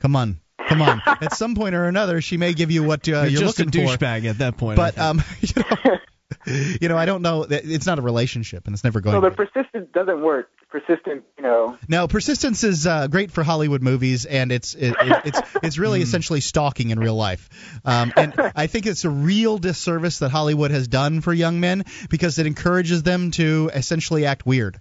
come 0.00 0.14
on, 0.16 0.38
come 0.68 0.82
on," 0.82 1.00
at 1.06 1.32
some 1.32 1.54
point 1.54 1.74
or 1.74 1.86
another, 1.86 2.20
she 2.20 2.36
may 2.36 2.52
give 2.52 2.70
you 2.70 2.82
what 2.82 3.08
uh, 3.08 3.12
you're 3.12 3.26
you're 3.26 3.40
just 3.40 3.58
a 3.58 3.64
looking 3.64 3.86
for. 3.86 3.96
douchebag 3.96 4.26
at 4.26 4.36
that 4.36 4.58
point. 4.58 4.76
But 4.76 4.98
um, 4.98 5.22
you 5.40 5.48
know, 5.56 5.96
you 6.46 6.88
know, 6.88 6.96
I 6.96 7.06
don't 7.06 7.22
know. 7.22 7.46
It's 7.48 7.86
not 7.86 7.98
a 7.98 8.02
relationship, 8.02 8.66
and 8.66 8.74
it's 8.74 8.84
never 8.84 9.00
going. 9.00 9.14
To. 9.14 9.26
So 9.26 9.30
the 9.30 9.36
be. 9.36 9.50
persistence 9.50 9.88
doesn't 9.92 10.22
work. 10.22 10.50
Persistent, 10.68 11.24
you 11.36 11.42
know. 11.42 11.78
No, 11.88 12.08
persistence 12.08 12.64
is 12.64 12.86
uh, 12.86 13.06
great 13.06 13.30
for 13.30 13.44
Hollywood 13.44 13.82
movies, 13.82 14.24
and 14.24 14.50
it's 14.50 14.74
it, 14.74 14.94
it, 15.00 15.20
it's 15.26 15.40
it's 15.62 15.78
really 15.78 16.02
essentially 16.02 16.40
stalking 16.40 16.90
in 16.90 16.98
real 16.98 17.14
life. 17.14 17.48
Um, 17.84 18.12
and 18.16 18.34
I 18.56 18.66
think 18.66 18.86
it's 18.86 19.04
a 19.04 19.10
real 19.10 19.58
disservice 19.58 20.18
that 20.18 20.30
Hollywood 20.30 20.72
has 20.72 20.88
done 20.88 21.20
for 21.20 21.32
young 21.32 21.60
men 21.60 21.84
because 22.10 22.38
it 22.38 22.46
encourages 22.46 23.02
them 23.04 23.30
to 23.32 23.70
essentially 23.72 24.26
act 24.26 24.44
weird, 24.44 24.80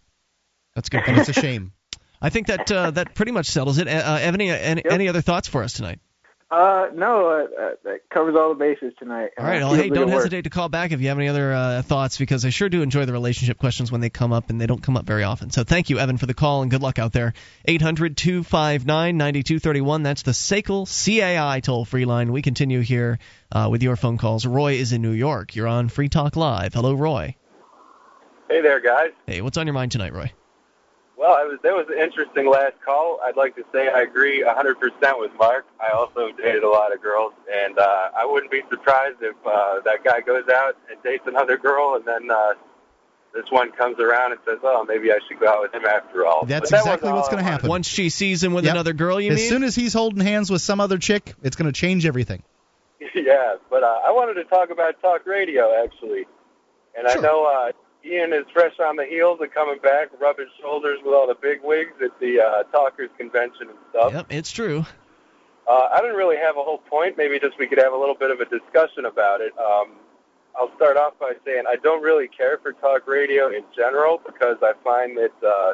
that's 0.74 0.89
good. 0.89 1.04
and 1.06 1.18
it's 1.18 1.30
a 1.30 1.34
shame. 1.34 1.74
I 2.22 2.30
think 2.30 2.48
that 2.48 2.72
uh, 2.72 2.91
that 2.91 3.14
pretty 3.14 3.32
much 3.32 3.48
settles 3.48 3.78
it. 3.78 3.88
Uh, 3.88 3.91
uh, 3.91 4.20
Evan, 4.22 4.41
any, 4.41 4.50
any, 4.50 4.84
any 4.89 5.08
other 5.08 5.22
thoughts 5.22 5.48
for 5.48 5.64
us 5.64 5.74
tonight? 5.74 6.00
Uh, 6.56 6.89
no, 6.93 7.28
uh, 7.28 7.62
uh, 7.62 7.70
that 7.84 8.10
covers 8.10 8.34
all 8.38 8.47
the 8.47 8.56
bases 8.56 8.93
tonight. 8.97 9.32
All 9.38 9.43
right. 9.43 9.62
Well, 9.62 9.74
hey, 9.74 9.89
don't 9.89 9.93
good 9.93 10.08
work. 10.08 10.16
hesitate 10.16 10.43
to 10.43 10.49
call 10.49 10.70
back 10.70 10.93
if 10.93 11.01
you 11.01 11.10
have 11.10 11.18
any 11.18 11.28
other 11.28 11.51
uh, 11.51 11.82
thoughts 11.82 12.18
because 12.18 12.45
I 12.45 12.49
sure 12.49 12.70
do 12.70 12.82
enjoy 12.82 13.03
the 13.03 13.12
relationship 13.12 13.58
questions 13.58 13.91
when 13.91 13.99
they 13.99 14.10
come 14.10 14.32
up, 14.32 14.49
and 14.49 14.62
they 14.62 14.66
don't 14.66 14.82
come 14.82 14.95
up 14.95 15.06
very 15.06 15.24
often. 15.24 15.49
So 15.49 15.66
thank 15.66 15.89
you, 15.89 15.99
Evan, 15.99 16.16
for 16.16 16.28
the 16.28 16.34
call, 16.34 16.62
and 16.62 16.72
good 16.72 16.82
luck 16.82 16.97
out 16.97 17.12
there. 17.12 17.34
800 17.66 18.16
259 18.16 19.18
9231. 19.18 20.03
That's 20.03 20.22
the 20.22 20.32
SACL 20.32 20.86
CAI 20.88 21.60
toll 21.60 21.84
free 21.84 22.06
line. 22.06 22.32
We 22.32 22.41
continue 22.41 22.80
here 22.80 23.20
uh, 23.51 23.68
with 23.70 23.84
your 23.84 23.97
phone 23.97 24.18
calls. 24.18 24.45
Roy 24.45 24.76
is 24.76 24.93
in 24.93 25.01
New 25.01 25.12
York. 25.12 25.58
You're 25.58 25.68
on 25.68 25.89
Free 25.89 26.08
Talk 26.08 26.38
Live. 26.38 26.74
Hello, 26.74 26.93
Roy. 26.93 27.36
Hey 28.49 28.62
there, 28.62 28.80
guys. 28.80 29.10
Hey, 29.28 29.41
what's 29.41 29.58
on 29.58 29.68
your 29.68 29.74
mind 29.74 29.91
tonight, 29.91 30.14
Roy? 30.14 30.32
Well, 31.18 31.32
I 31.34 31.43
was, 31.43 31.59
that 31.63 31.74
was 31.74 31.86
an 31.89 31.97
interesting 31.97 32.49
last 32.49 32.74
call. 32.84 33.20
I'd 33.24 33.38
like 33.38 33.55
to 33.55 33.63
say 33.72 33.88
I 33.88 34.01
agree 34.01 34.43
100% 34.43 34.76
with 35.20 35.32
Mark. 35.39 35.66
I 35.80 35.95
also 35.95 36.30
dated 36.36 36.63
a 36.63 36.70
lot 36.70 36.93
of 36.93 37.01
girls, 37.01 37.34
and 37.51 37.78
uh, 37.80 38.09
I 38.18 38.26
wouldn't 38.26 38.51
be 38.51 38.61
surprised 38.70 39.22
if 39.22 39.36
uh, 39.45 39.80
that 39.86 40.03
guy 40.03 40.20
goes 40.20 40.43
out 40.49 40.76
and 40.91 41.01
dates 41.03 41.24
another 41.26 41.57
girl, 41.57 41.95
and 41.95 42.05
then 42.05 42.30
uh, 42.30 42.53
this 43.34 43.45
one 43.49 43.72
comes 43.72 43.97
around 43.99 44.34
and 44.34 44.41
says, 44.45 44.59
"Oh, 44.63 44.84
maybe 44.84 45.11
I 45.11 45.20
should 45.28 45.39
go 45.39 45.47
out 45.47 45.61
with 45.61 45.74
him 45.74 45.86
after 45.86 46.26
all." 46.26 46.45
That's 46.45 46.72
that 46.72 46.80
exactly 46.80 47.11
wasn't 47.11 47.16
what's 47.16 47.30
going 47.30 47.43
to 47.43 47.49
happen. 47.49 47.70
Once 47.70 47.88
she 47.88 48.09
sees 48.09 48.43
him 48.43 48.53
with 48.53 48.66
Yep. 48.66 48.74
another 48.74 48.93
girl, 48.93 49.20
you 49.22 49.32
as 49.32 49.38
mean? 49.38 49.49
soon 49.49 49.63
as 49.63 49.74
he's 49.76 49.93
holding 49.93 50.22
hands 50.22 50.49
with 50.49 50.61
some 50.61 50.82
other 50.82 50.97
chick, 50.97 51.34
it's 51.43 51.55
going 51.55 51.72
to 51.72 51.78
change 51.78 52.05
everything. 52.05 52.43
yeah, 53.16 53.55
but 53.70 53.84
uh, 53.84 53.99
I 54.05 54.11
wanted 54.11 54.34
to 54.36 54.43
talk 54.45 54.70
about 54.70 55.01
talk 55.01 55.26
radio 55.26 55.72
actually, 55.84 56.26
and 56.97 57.07
Sure. 57.09 57.20
I 57.20 57.22
know 57.22 57.45
uh, 57.45 57.72
Ian 58.06 58.34
is 58.34 58.45
fresh 58.53 58.80
on 58.80 58.95
the 58.95 59.06
heels 59.06 59.39
of 59.41 59.51
coming 59.53 59.80
back, 59.82 60.10
rubbing 60.20 60.47
shoulders 60.62 60.99
with 61.03 61.14
all 61.14 61.28
the 61.28 61.36
big 61.36 61.60
wigs 61.64 61.93
at 62.03 62.18
the 62.20 62.39
uh, 62.39 62.64
Talkers 62.72 63.10
convention 63.18 63.70
and 63.70 63.78
stuff. 63.89 64.14
Yep, 64.14 64.28
it's 64.30 64.51
true. 64.51 64.86
Uh, 65.68 65.89
I 65.93 65.99
didn't 66.01 66.16
really 66.16 66.38
have 66.38 66.58
a 66.58 66.64
whole 66.64 66.78
point. 66.78 67.18
Maybe 67.18 67.39
just 67.39 67.58
we 67.58 67.66
could 67.66 67.80
have 67.80 67.93
a 67.93 67.97
little 67.97 68.16
bit 68.16 68.30
of 68.30 68.39
a 68.39 68.45
discussion 68.45 69.06
about 69.06 69.41
it. 69.41 69.53
Um, 69.58 69.93
I'll 70.56 70.74
start 70.76 70.97
off 70.97 71.14
by 71.20 71.34
saying 71.43 71.64
I 71.68 71.76
don't 71.78 72.03
really 72.03 72.28
care 72.28 72.60
for 72.60 72.74
talk 72.74 73.08
radio 73.08 73.47
in 73.49 73.64
general 73.76 74.22
because 74.26 74.58
I 74.62 74.74
find 74.84 75.18
that 75.18 75.34
uh, 75.45 75.74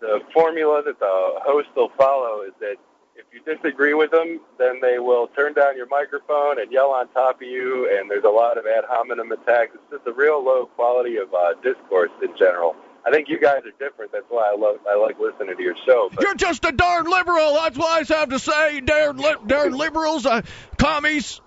the 0.00 0.20
formula 0.32 0.82
that 0.84 0.98
the 0.98 1.40
host 1.44 1.68
will 1.76 1.92
follow 1.98 2.42
is 2.42 2.52
that 2.60 2.76
if 3.16 3.24
you 3.32 3.40
disagree 3.54 3.94
with 3.94 4.10
them, 4.10 4.40
then 4.58 4.80
they 4.80 4.98
will 4.98 5.28
turn 5.28 5.54
down 5.54 5.76
your 5.76 5.86
microphone 5.86 6.60
and 6.60 6.70
yell 6.72 6.90
on 6.90 7.08
top 7.08 7.36
of 7.36 7.46
you, 7.46 7.88
and 7.96 8.10
there's 8.10 8.24
a 8.24 8.28
lot 8.30 8.58
of 8.58 8.66
ad 8.66 8.84
hominem 8.88 9.32
attacks. 9.32 9.72
It's 9.74 9.90
just 9.90 10.06
a 10.06 10.12
real 10.12 10.44
low 10.44 10.66
quality 10.66 11.16
of 11.16 11.32
uh, 11.32 11.54
discourse 11.62 12.10
in 12.22 12.36
general. 12.36 12.76
I 13.06 13.10
think 13.10 13.28
you 13.28 13.38
guys 13.38 13.62
are 13.66 13.84
different. 13.84 14.12
That's 14.12 14.24
why 14.30 14.50
I 14.50 14.56
love 14.56 14.76
I 14.88 14.96
like 14.96 15.18
listening 15.18 15.56
to 15.56 15.62
your 15.62 15.76
show. 15.86 16.08
But 16.12 16.24
You're 16.24 16.34
just 16.34 16.64
a 16.64 16.72
darn 16.72 17.04
liberal. 17.04 17.54
That's 17.54 17.76
what 17.76 18.10
I 18.10 18.14
have 18.14 18.30
to 18.30 18.38
say. 18.38 18.80
Darn, 18.80 19.18
li- 19.18 19.36
darn 19.46 19.76
liberals, 19.76 20.24
uh, 20.24 20.42
commies. 20.78 21.40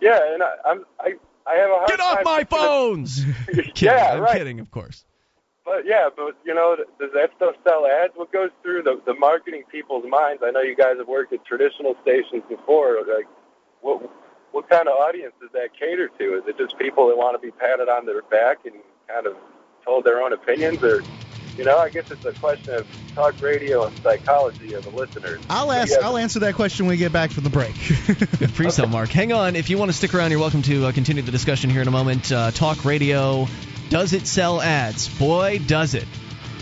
yeah, 0.00 0.18
and 0.34 0.42
I, 0.42 0.54
I'm 0.66 0.84
I 0.98 1.14
I 1.46 1.54
have 1.56 1.70
a 1.70 1.74
hard 1.74 1.88
Get 1.88 2.00
off 2.00 2.24
my 2.24 2.44
phones. 2.44 3.24
kidding. 3.46 3.72
Yeah, 3.76 4.20
I'm 4.20 4.36
kidding, 4.36 4.60
of 4.60 4.70
course. 4.70 5.04
But 5.68 5.84
yeah, 5.84 6.08
but 6.14 6.34
you 6.46 6.54
know, 6.54 6.76
does 6.98 7.10
that 7.12 7.30
stuff 7.36 7.54
sell 7.62 7.86
ads? 7.86 8.14
What 8.16 8.32
goes 8.32 8.48
through 8.62 8.84
the 8.84 9.02
the 9.04 9.12
marketing 9.12 9.64
people's 9.70 10.06
minds? 10.08 10.42
I 10.42 10.50
know 10.50 10.62
you 10.62 10.74
guys 10.74 10.96
have 10.96 11.08
worked 11.08 11.34
at 11.34 11.44
traditional 11.44 11.94
stations 12.00 12.42
before. 12.48 13.00
Like, 13.00 13.26
what 13.82 14.00
what 14.52 14.70
kind 14.70 14.88
of 14.88 14.94
audience 14.94 15.34
does 15.42 15.50
that 15.52 15.78
cater 15.78 16.08
to? 16.08 16.38
Is 16.38 16.44
it 16.46 16.56
just 16.56 16.78
people 16.78 17.08
that 17.08 17.18
want 17.18 17.38
to 17.40 17.46
be 17.46 17.50
patted 17.50 17.90
on 17.90 18.06
their 18.06 18.22
back 18.22 18.64
and 18.64 18.76
kind 19.08 19.26
of 19.26 19.36
told 19.84 20.04
their 20.04 20.22
own 20.22 20.32
opinions, 20.32 20.82
or 20.82 21.02
you 21.58 21.64
know, 21.64 21.76
I 21.76 21.90
guess 21.90 22.10
it's 22.10 22.24
a 22.24 22.32
question 22.32 22.72
of 22.72 22.86
talk 23.14 23.38
radio 23.42 23.84
and 23.84 23.98
psychology 23.98 24.72
of 24.72 24.84
the 24.84 24.90
listeners. 24.90 25.42
I'll 25.50 25.70
ask. 25.70 25.92
Yeah. 25.92 26.06
I'll 26.06 26.16
answer 26.16 26.38
that 26.38 26.54
question 26.54 26.86
when 26.86 26.94
we 26.94 26.96
get 26.96 27.12
back 27.12 27.30
from 27.30 27.44
the 27.44 27.50
break. 27.50 27.74
Good 28.38 28.54
pre-sale, 28.54 28.86
Mark. 28.86 29.10
Hang 29.10 29.34
on. 29.34 29.54
If 29.54 29.68
you 29.68 29.76
want 29.76 29.90
to 29.90 29.96
stick 29.96 30.14
around, 30.14 30.30
you're 30.30 30.40
welcome 30.40 30.62
to 30.62 30.86
uh, 30.86 30.92
continue 30.92 31.22
the 31.22 31.32
discussion 31.32 31.68
here 31.68 31.82
in 31.82 31.88
a 31.88 31.90
moment. 31.90 32.32
Uh, 32.32 32.52
talk 32.52 32.86
radio. 32.86 33.46
Does 33.90 34.12
it 34.12 34.26
sell 34.26 34.60
ads? 34.60 35.08
Boy, 35.18 35.60
does 35.66 35.94
it. 35.94 36.06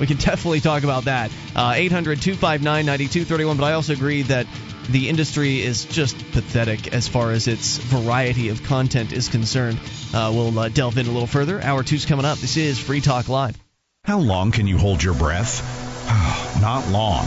We 0.00 0.06
can 0.06 0.16
definitely 0.16 0.60
talk 0.60 0.84
about 0.84 1.04
that. 1.04 1.30
Uh, 1.54 1.72
800 1.74 2.20
259 2.20 2.86
9231. 2.86 3.56
But 3.56 3.64
I 3.64 3.72
also 3.72 3.92
agree 3.94 4.22
that 4.22 4.46
the 4.90 5.08
industry 5.08 5.60
is 5.62 5.84
just 5.84 6.16
pathetic 6.32 6.92
as 6.92 7.08
far 7.08 7.32
as 7.32 7.48
its 7.48 7.78
variety 7.78 8.50
of 8.50 8.62
content 8.62 9.12
is 9.12 9.28
concerned. 9.28 9.80
Uh, 10.14 10.30
we'll 10.34 10.56
uh, 10.58 10.68
delve 10.68 10.98
in 10.98 11.06
a 11.06 11.10
little 11.10 11.26
further. 11.26 11.60
Hour 11.60 11.82
two's 11.82 12.04
coming 12.04 12.24
up. 12.24 12.38
This 12.38 12.56
is 12.56 12.78
Free 12.78 13.00
Talk 13.00 13.28
Live. 13.28 13.56
How 14.04 14.20
long 14.20 14.52
can 14.52 14.66
you 14.66 14.78
hold 14.78 15.02
your 15.02 15.14
breath? 15.14 15.62
Not 16.60 16.88
long. 16.88 17.26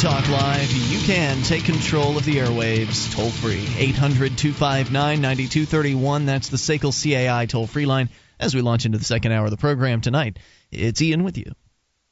Talk 0.00 0.28
Live. 0.30 0.72
You 0.72 0.98
can 1.00 1.42
take 1.42 1.64
control 1.64 2.16
of 2.16 2.24
the 2.24 2.36
airwaves 2.36 3.14
toll 3.14 3.28
free. 3.28 3.66
800 3.76 4.38
259 4.38 5.20
9231. 5.20 6.24
That's 6.24 6.48
the 6.48 6.56
SACL 6.56 6.90
CAI 6.90 7.44
toll 7.44 7.66
free 7.66 7.84
line 7.84 8.08
as 8.38 8.54
we 8.54 8.62
launch 8.62 8.86
into 8.86 8.96
the 8.96 9.04
second 9.04 9.32
hour 9.32 9.44
of 9.44 9.50
the 9.50 9.58
program 9.58 10.00
tonight. 10.00 10.38
It's 10.70 11.02
Ian 11.02 11.22
with 11.22 11.36
you. 11.36 11.52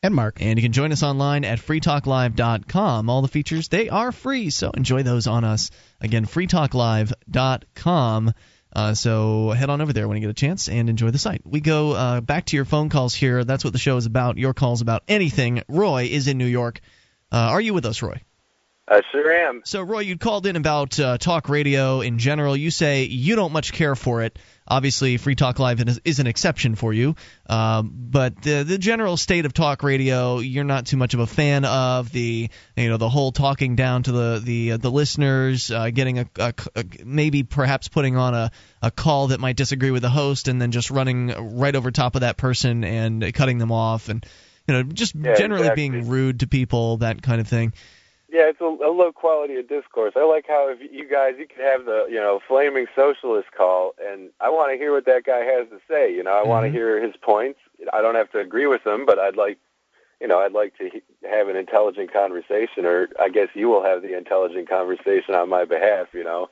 and 0.03 0.15
Mark. 0.15 0.43
And 0.43 0.59
you 0.59 0.63
can 0.63 0.73
join 0.73 0.93
us 0.93 1.03
online 1.03 1.47
at 1.47 1.61
freetalklive.com. 1.61 3.09
All 3.09 3.23
the 3.23 3.29
features, 3.29 3.69
they 3.69 3.89
are 3.89 4.13
free, 4.13 4.51
so 4.51 4.71
enjoy 4.71 5.03
those 5.03 5.27
on 5.27 5.45
us. 5.45 5.71
Again, 6.03 6.27
freetalklive.com. 6.27 8.35
Uh, 8.71 8.93
so 8.93 9.51
head 9.53 9.71
on 9.71 9.81
over 9.81 9.95
there 9.95 10.07
when 10.07 10.19
you 10.19 10.21
get 10.21 10.31
a 10.31 10.35
chance 10.35 10.69
and 10.69 10.91
enjoy 10.91 11.11
the 11.11 11.19
site. 11.19 11.41
We 11.47 11.61
go 11.61 11.93
uh, 11.93 12.21
back 12.21 12.45
to 12.47 12.57
your 12.57 12.67
phone 12.67 12.91
calls 12.91 13.15
here. 13.15 13.45
That's 13.45 13.65
what 13.65 13.73
the 13.73 13.79
show 13.79 13.97
is 13.97 14.05
about. 14.05 14.37
Your 14.37 14.53
calls 14.53 14.83
about 14.83 15.05
anything. 15.09 15.63
Roy 15.69 16.05
is 16.05 16.29
in 16.29 16.37
New 16.37 16.45
York. 16.45 16.81
Uh, 17.31 17.37
are 17.37 17.61
you 17.61 17.75
with 17.75 17.87
us, 17.87 18.03
Roy? 18.03 18.23
I 18.91 19.03
sure 19.13 19.31
am. 19.31 19.61
So, 19.65 19.83
Roy, 19.83 20.01
you 20.01 20.17
called 20.17 20.47
in 20.47 20.57
about 20.57 20.99
uh, 20.99 21.19
talk 21.19 21.51
radio 21.51 22.01
in 22.01 22.19
general. 22.19 22.57
You 22.57 22.71
say 22.71 23.05
you 23.05 23.37
don't 23.37 23.53
much 23.53 23.73
care 23.73 23.95
for 23.95 24.23
it. 24.23 24.39
Obviously, 24.67 25.19
Free 25.19 25.35
Talk 25.35 25.59
Live 25.59 25.81
is, 25.81 26.01
is 26.05 26.21
an 26.21 26.27
exception 26.27 26.75
for 26.75 26.95
you. 26.95 27.15
Um, 27.49 27.91
but 27.95 28.41
the, 28.41 28.63
the 28.63 28.79
general 28.79 29.19
state 29.19 29.45
of 29.45 29.53
talk 29.53 29.83
radio, 29.83 30.39
you're 30.39 30.65
not 30.65 30.87
too 30.87 30.97
much 30.97 31.13
of 31.13 31.21
a 31.21 31.27
fan 31.27 31.67
of 31.67 32.11
the 32.13 32.49
you 32.77 32.89
know 32.89 32.97
the 32.97 33.09
whole 33.11 33.31
talking 33.31 33.77
down 33.77 34.05
to 34.05 34.13
the 34.13 34.41
the 34.43 34.73
uh, 34.73 34.77
the 34.79 34.91
listeners, 34.91 35.71
uh, 35.71 35.91
getting 35.91 36.21
a, 36.21 36.27
a, 36.39 36.55
a 36.75 36.85
maybe 37.05 37.43
perhaps 37.43 37.89
putting 37.89 38.17
on 38.17 38.35
a 38.35 38.51
a 38.81 38.91
call 38.91 39.29
that 39.29 39.41
might 39.41 39.57
disagree 39.57 39.91
with 39.91 40.03
the 40.03 40.11
host, 40.11 40.49
and 40.49 40.63
then 40.63 40.71
just 40.71 40.91
running 40.91 41.59
right 41.59 41.77
over 41.77 41.91
top 41.91 42.15
of 42.15 42.23
that 42.23 42.39
person 42.39 42.85
and 42.85 43.35
cutting 43.35 43.59
them 43.59 43.73
off, 43.73 44.09
and 44.09 44.25
you 44.69 44.75
know 44.75 44.83
just 44.85 45.15
Yeah, 45.15 45.35
generally 45.35 45.67
exactly. 45.67 45.91
being 45.91 46.09
rude 46.09 46.41
to 46.41 46.47
people, 46.47 46.99
that 46.99 47.23
kind 47.23 47.41
of 47.41 47.49
thing. 47.49 47.73
Yeah, 48.31 48.51
it's 48.51 48.61
a, 48.61 48.65
a 48.65 48.93
low 48.93 49.11
quality 49.11 49.57
of 49.57 49.69
discourse. 49.69 50.13
I 50.15 50.25
like 50.25 50.45
how 50.47 50.69
if 50.69 50.81
you 50.93 51.09
guys 51.09 51.37
you 51.39 51.47
could 51.47 51.65
have 51.65 51.87
the 51.87 52.07
you 52.11 52.21
know 52.21 52.41
flaming 52.47 52.87
socialist 52.95 53.49
call, 53.57 53.95
and 54.07 54.29
I 54.39 54.51
want 54.51 54.71
to 54.71 54.77
hear 54.77 54.93
what 54.93 55.07
that 55.07 55.25
guy 55.25 55.41
has 55.45 55.69
to 55.71 55.81
say. 55.89 56.13
You 56.15 56.23
know, 56.23 56.33
I 56.39 56.47
want 56.47 56.67
to 56.67 56.71
hear 56.71 57.03
his 57.03 57.17
points. 57.17 57.59
I 57.93 58.03
don't 58.03 58.17
have 58.17 58.31
to 58.33 58.39
agree 58.39 58.67
with 58.67 58.87
him, 58.87 59.07
but 59.07 59.19
I'd 59.19 59.37
like, 59.37 59.59
you 60.21 60.29
know, 60.29 60.41
I'd 60.41 60.53
like 60.53 60.77
to 60.77 60.91
he- 60.91 61.03
have 61.27 61.49
an 61.49 61.57
intelligent 61.57 62.13
conversation, 62.13 62.85
or 62.85 63.09
I 63.19 63.31
guess 63.31 63.49
you 63.55 63.69
will 63.69 63.83
have 63.83 64.03
the 64.03 64.17
intelligent 64.17 64.69
conversation 64.69 65.35
on 65.35 65.49
my 65.49 65.65
behalf. 65.65 66.09
You 66.13 66.25
know, 66.25 66.51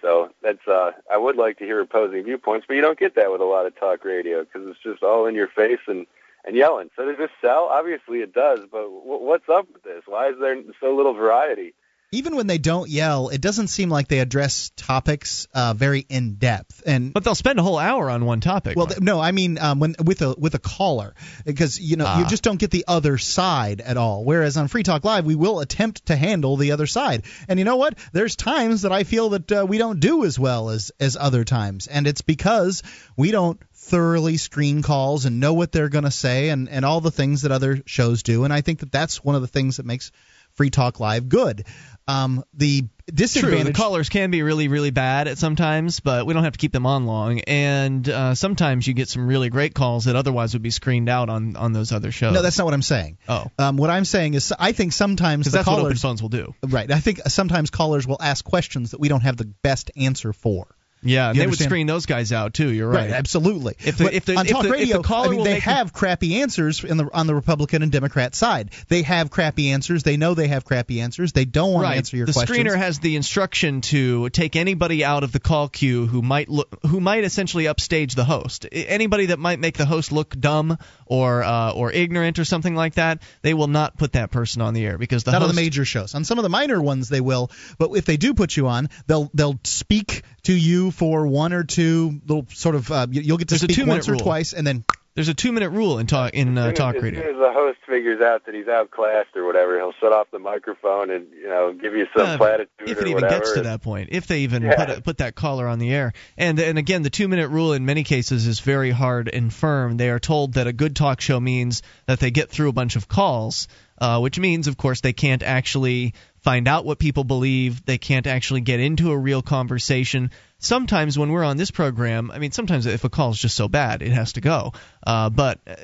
so 0.00 0.30
that's 0.42 0.66
uh, 0.66 0.92
I 1.12 1.18
would 1.18 1.36
like 1.36 1.58
to 1.58 1.64
hear 1.64 1.80
opposing 1.80 2.24
viewpoints, 2.24 2.64
but 2.66 2.76
you 2.76 2.80
don't 2.80 2.98
get 2.98 3.14
that 3.16 3.30
with 3.30 3.42
a 3.42 3.44
lot 3.44 3.66
of 3.66 3.78
talk 3.78 4.06
radio 4.06 4.44
because 4.44 4.66
it's 4.68 4.82
just 4.82 5.02
all 5.02 5.26
in 5.26 5.34
your 5.34 5.48
face 5.48 5.80
and 5.86 6.06
and 6.44 6.56
yelling. 6.56 6.90
So 6.96 7.04
does 7.04 7.18
this 7.18 7.30
sell? 7.40 7.68
Obviously 7.70 8.18
it 8.20 8.32
does, 8.32 8.60
but 8.70 8.82
w- 8.82 9.02
what's 9.04 9.48
up 9.48 9.66
with 9.72 9.82
this? 9.82 10.02
Why 10.06 10.28
is 10.30 10.36
there 10.40 10.56
so 10.80 10.94
little 10.94 11.14
variety? 11.14 11.74
Even 12.12 12.34
when 12.34 12.48
they 12.48 12.58
don't 12.58 12.90
yell, 12.90 13.28
it 13.28 13.40
doesn't 13.40 13.68
seem 13.68 13.88
like 13.88 14.08
they 14.08 14.18
address 14.18 14.72
topics 14.74 15.46
uh, 15.54 15.74
very 15.74 16.04
in 16.08 16.34
depth. 16.34 16.82
And 16.84 17.14
But 17.14 17.22
they'll 17.22 17.36
spend 17.36 17.60
a 17.60 17.62
whole 17.62 17.78
hour 17.78 18.10
on 18.10 18.24
one 18.24 18.40
topic. 18.40 18.74
well, 18.76 18.86
Mark. 18.86 18.96
th- 18.96 19.00
no, 19.00 19.20
I 19.20 19.30
mean 19.30 19.58
um, 19.60 19.78
when 19.78 19.94
with 20.04 20.20
a 20.22 20.34
with 20.36 20.56
a 20.56 20.58
caller, 20.58 21.14
because 21.44 21.78
you 21.80 21.94
know 21.94 22.06
you 22.18 22.24
Ah. 22.24 22.28
just 22.28 22.42
don't 22.42 22.58
get 22.58 22.72
the 22.72 22.84
other 22.88 23.16
side 23.16 23.80
at 23.80 23.96
all. 23.96 24.24
Whereas 24.24 24.56
on 24.56 24.66
Free 24.66 24.82
Talk 24.82 25.04
Live, 25.04 25.24
we 25.24 25.36
will 25.36 25.60
attempt 25.60 26.06
to 26.06 26.16
handle 26.16 26.56
the 26.56 26.72
other 26.72 26.88
side. 26.88 27.22
And 27.48 27.60
you 27.60 27.64
know 27.64 27.76
what? 27.76 27.96
There's 28.12 28.34
times 28.34 28.82
that 28.82 28.90
I 28.90 29.04
feel 29.04 29.28
that 29.28 29.52
uh, 29.52 29.64
we 29.68 29.78
don't 29.78 30.00
do 30.00 30.24
as 30.24 30.36
well 30.36 30.70
as 30.70 30.90
as 30.98 31.16
other 31.16 31.44
times, 31.44 31.86
and 31.86 32.08
it's 32.08 32.22
because 32.22 32.82
we 33.16 33.30
don't 33.30 33.60
thoroughly 33.90 34.36
screen 34.36 34.82
calls 34.82 35.24
and 35.24 35.40
know 35.40 35.52
what 35.54 35.72
they're 35.72 35.88
going 35.88 36.04
to 36.04 36.10
say 36.10 36.48
and 36.50 36.68
and 36.68 36.84
all 36.84 37.00
the 37.00 37.10
things 37.10 37.42
that 37.42 37.52
other 37.52 37.82
shows 37.86 38.22
do. 38.22 38.44
And 38.44 38.52
I 38.52 38.60
think 38.60 38.78
that 38.80 38.92
that's 38.92 39.22
one 39.22 39.34
of 39.34 39.42
the 39.42 39.48
things 39.48 39.76
that 39.78 39.86
makes 39.86 40.12
Free 40.54 40.70
Talk 40.70 41.00
Live 41.00 41.28
good. 41.28 41.64
Um, 42.08 42.44
the 42.54 42.80
True, 42.82 42.88
disadvantage. 43.14 43.66
the 43.68 43.72
callers 43.72 44.08
can 44.08 44.30
be 44.32 44.42
really, 44.42 44.66
really 44.66 44.90
bad 44.90 45.28
at 45.28 45.38
sometimes, 45.38 46.00
but 46.00 46.26
we 46.26 46.34
don't 46.34 46.42
have 46.42 46.54
to 46.54 46.58
keep 46.58 46.72
them 46.72 46.86
on 46.86 47.06
long. 47.06 47.38
And 47.40 48.08
uh, 48.08 48.34
sometimes 48.34 48.86
you 48.86 48.94
get 48.94 49.08
some 49.08 49.28
really 49.28 49.48
great 49.48 49.74
calls 49.74 50.06
that 50.06 50.16
otherwise 50.16 50.52
would 50.54 50.62
be 50.62 50.70
screened 50.70 51.08
out 51.08 51.28
on 51.28 51.56
on 51.56 51.72
those 51.72 51.92
other 51.92 52.10
shows. 52.10 52.32
no, 52.34 52.42
that's 52.42 52.58
not 52.58 52.64
what 52.64 52.74
I'm 52.74 52.82
saying. 52.82 53.18
oh, 53.28 53.46
Um, 53.58 53.76
what 53.76 53.90
I'm 53.90 54.04
saying 54.04 54.34
is, 54.34 54.52
I 54.58 54.72
think 54.72 54.92
sometimes 54.92 55.44
the 55.46 55.52
that's 55.52 55.66
what 55.66 55.74
open 55.74 55.84
callers, 55.84 56.02
phones 56.02 56.22
will 56.22 56.30
do. 56.30 56.54
right? 56.66 56.90
I 56.90 56.98
think 57.00 57.20
sometimes 57.28 57.70
callers 57.70 58.06
will 58.06 58.20
ask 58.20 58.44
questions 58.44 58.90
that 58.92 59.00
we 59.00 59.08
don't 59.08 59.22
have 59.22 59.36
the 59.36 59.46
best 59.62 59.90
answer 59.96 60.32
for. 60.32 60.66
Yeah, 61.02 61.32
they 61.32 61.46
would 61.46 61.58
screen 61.58 61.86
those 61.86 62.06
guys 62.06 62.32
out 62.32 62.52
too. 62.54 62.68
You're 62.68 62.88
right. 62.88 63.10
absolutely. 63.10 63.76
If 63.84 63.96
the- 63.96 64.04
But 64.04 64.14
if 64.14 64.24
the- 64.26 64.36
on 64.36 64.46
if 64.46 64.52
talk 64.52 64.62
the- 64.64 64.70
radio, 64.70 65.02
the 65.02 65.14
I 65.14 65.28
mean, 65.28 65.44
they 65.44 65.60
have 65.60 65.92
crappy 65.92 66.40
answers 66.40 66.84
in 66.84 66.96
the 66.96 67.08
on 67.12 67.26
the 67.26 67.34
Republican 67.34 67.82
and 67.82 67.90
Democrat 67.90 68.34
side. 68.34 68.70
They 68.88 69.02
have 69.02 69.30
crappy 69.30 69.70
answers. 69.70 70.02
They 70.02 70.16
know 70.16 70.34
they 70.34 70.48
have 70.48 70.64
crappy 70.64 71.00
answers. 71.00 71.32
They 71.32 71.44
don't 71.44 71.72
want 71.72 71.84
right. 71.84 71.92
to 71.92 71.96
answer 71.96 72.16
your 72.16 72.26
the 72.26 72.32
questions. 72.32 72.56
The 72.56 72.64
screener 72.64 72.76
has 72.76 72.98
the 72.98 73.16
instruction 73.16 73.80
to 73.82 74.28
take 74.30 74.56
anybody 74.56 75.04
out 75.04 75.24
of 75.24 75.32
the 75.32 75.40
call 75.40 75.68
queue 75.68 76.06
who 76.06 76.22
might 76.22 76.48
look, 76.48 76.68
who 76.86 77.00
might 77.00 77.24
essentially 77.24 77.66
upstage 77.66 78.14
the 78.14 78.24
host. 78.24 78.66
Anybody 78.70 79.26
that 79.26 79.38
might 79.38 79.58
make 79.58 79.78
the 79.78 79.86
host 79.86 80.12
look 80.12 80.38
dumb 80.38 80.78
or 81.06 81.42
uh, 81.42 81.72
or 81.72 81.90
ignorant 81.92 82.38
or 82.38 82.44
something 82.44 82.74
like 82.74 82.94
that, 82.94 83.22
they 83.42 83.54
will 83.54 83.68
not 83.68 83.96
put 83.96 84.12
that 84.12 84.30
person 84.30 84.62
on 84.62 84.74
the 84.74 84.84
air 84.84 84.98
because 84.98 85.24
the 85.24 85.32
Not 85.32 85.42
host 85.42 85.50
on 85.50 85.56
the 85.56 85.62
major 85.62 85.84
shows. 85.84 86.14
On 86.14 86.24
some 86.24 86.38
of 86.38 86.42
the 86.42 86.48
minor 86.50 86.80
ones, 86.80 87.08
they 87.08 87.20
will. 87.20 87.50
But 87.78 87.92
if 87.92 88.04
they 88.04 88.16
do 88.16 88.34
put 88.34 88.56
you 88.56 88.68
on, 88.68 88.88
they'll 89.06 89.30
they'll 89.34 89.58
speak 89.64 90.22
to 90.42 90.52
you 90.52 90.89
for 90.90 91.26
one 91.26 91.52
or 91.52 91.64
two 91.64 92.20
little 92.26 92.46
sort 92.52 92.74
of. 92.74 92.90
Uh, 92.90 93.06
you- 93.10 93.22
you'll 93.22 93.38
get 93.38 93.48
to 93.48 93.54
There's 93.54 93.62
a 93.62 93.66
speak 93.66 93.76
two-minute 93.76 93.94
once 93.98 94.08
or 94.08 94.12
rule. 94.12 94.20
twice, 94.20 94.52
and 94.52 94.66
then 94.66 94.84
There's 95.16 95.28
a 95.28 95.34
two 95.34 95.50
minute 95.52 95.70
rule 95.70 95.98
in 95.98 96.06
talk 96.06 96.34
in 96.34 96.56
uh, 96.56 96.70
talk 96.72 96.94
as, 96.94 97.02
radio. 97.02 97.20
As 97.20 97.26
soon 97.26 97.34
as 97.34 97.40
the 97.40 97.52
host 97.52 97.78
figures 97.86 98.20
out 98.22 98.46
that 98.46 98.54
he's 98.54 98.68
outclassed 98.68 99.34
or 99.36 99.44
whatever, 99.44 99.76
he'll 99.76 99.92
shut 100.00 100.12
off 100.12 100.28
the 100.30 100.38
microphone 100.38 101.10
and 101.10 101.26
you 101.36 101.48
know 101.48 101.72
give 101.72 101.94
you 101.96 102.06
some 102.16 102.26
Uh, 102.26 102.36
platitude 102.36 102.68
if 102.86 102.96
or 102.96 103.00
it 103.00 103.08
even 103.08 103.14
whatever. 103.14 103.40
gets 103.40 103.52
to 103.54 103.62
that 103.62 103.82
point, 103.82 104.10
if 104.12 104.28
they 104.28 104.40
even 104.42 104.62
Yeah. 104.62 104.76
put 104.76 105.04
put 105.04 105.18
that 105.18 105.34
caller 105.34 105.66
on 105.66 105.78
the 105.80 105.92
air, 105.92 106.12
and 106.38 106.58
and 106.60 106.78
again, 106.78 107.02
the 107.02 107.10
two 107.10 107.26
minute 107.26 107.48
rule 107.48 107.72
in 107.72 107.84
many 107.84 108.04
cases 108.04 108.46
is 108.46 108.60
very 108.60 108.92
hard 108.92 109.28
and 109.28 109.52
firm. 109.52 109.96
They 109.96 110.10
are 110.10 110.20
told 110.20 110.54
that 110.54 110.68
a 110.68 110.72
good 110.72 110.94
talk 110.94 111.20
show 111.20 111.40
means 111.40 111.82
that 112.06 112.20
they 112.20 112.30
get 112.30 112.48
through 112.48 112.68
a 112.68 112.72
bunch 112.72 112.94
of 112.94 113.08
calls, 113.08 113.66
uh, 114.00 114.20
which 114.20 114.38
means, 114.38 114.68
of 114.68 114.76
course, 114.76 115.00
they 115.00 115.12
can't 115.12 115.42
actually 115.42 116.14
find 116.42 116.68
out 116.68 116.84
what 116.86 116.98
people 117.00 117.24
believe. 117.24 117.84
They 117.84 117.98
can't 117.98 118.28
actually 118.28 118.60
get 118.62 118.78
into 118.80 119.10
a 119.10 119.18
real 119.18 119.42
conversation. 119.42 120.30
Sometimes 120.60 121.18
when 121.18 121.30
we're 121.30 121.42
on 121.42 121.56
this 121.56 121.70
program, 121.70 122.30
I 122.30 122.38
mean, 122.38 122.52
sometimes 122.52 122.84
if 122.86 123.02
a 123.04 123.08
call 123.08 123.30
is 123.30 123.38
just 123.38 123.56
so 123.56 123.66
bad, 123.66 124.02
it 124.02 124.12
has 124.12 124.34
to 124.34 124.42
go. 124.42 124.74
Uh, 125.04 125.30
but 125.30 125.58
uh, 125.66 125.74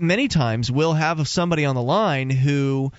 many 0.00 0.28
times 0.28 0.70
we'll 0.70 0.94
have 0.94 1.26
somebody 1.26 1.64
on 1.64 1.74
the 1.74 1.82
line 1.82 2.30
who 2.30 2.92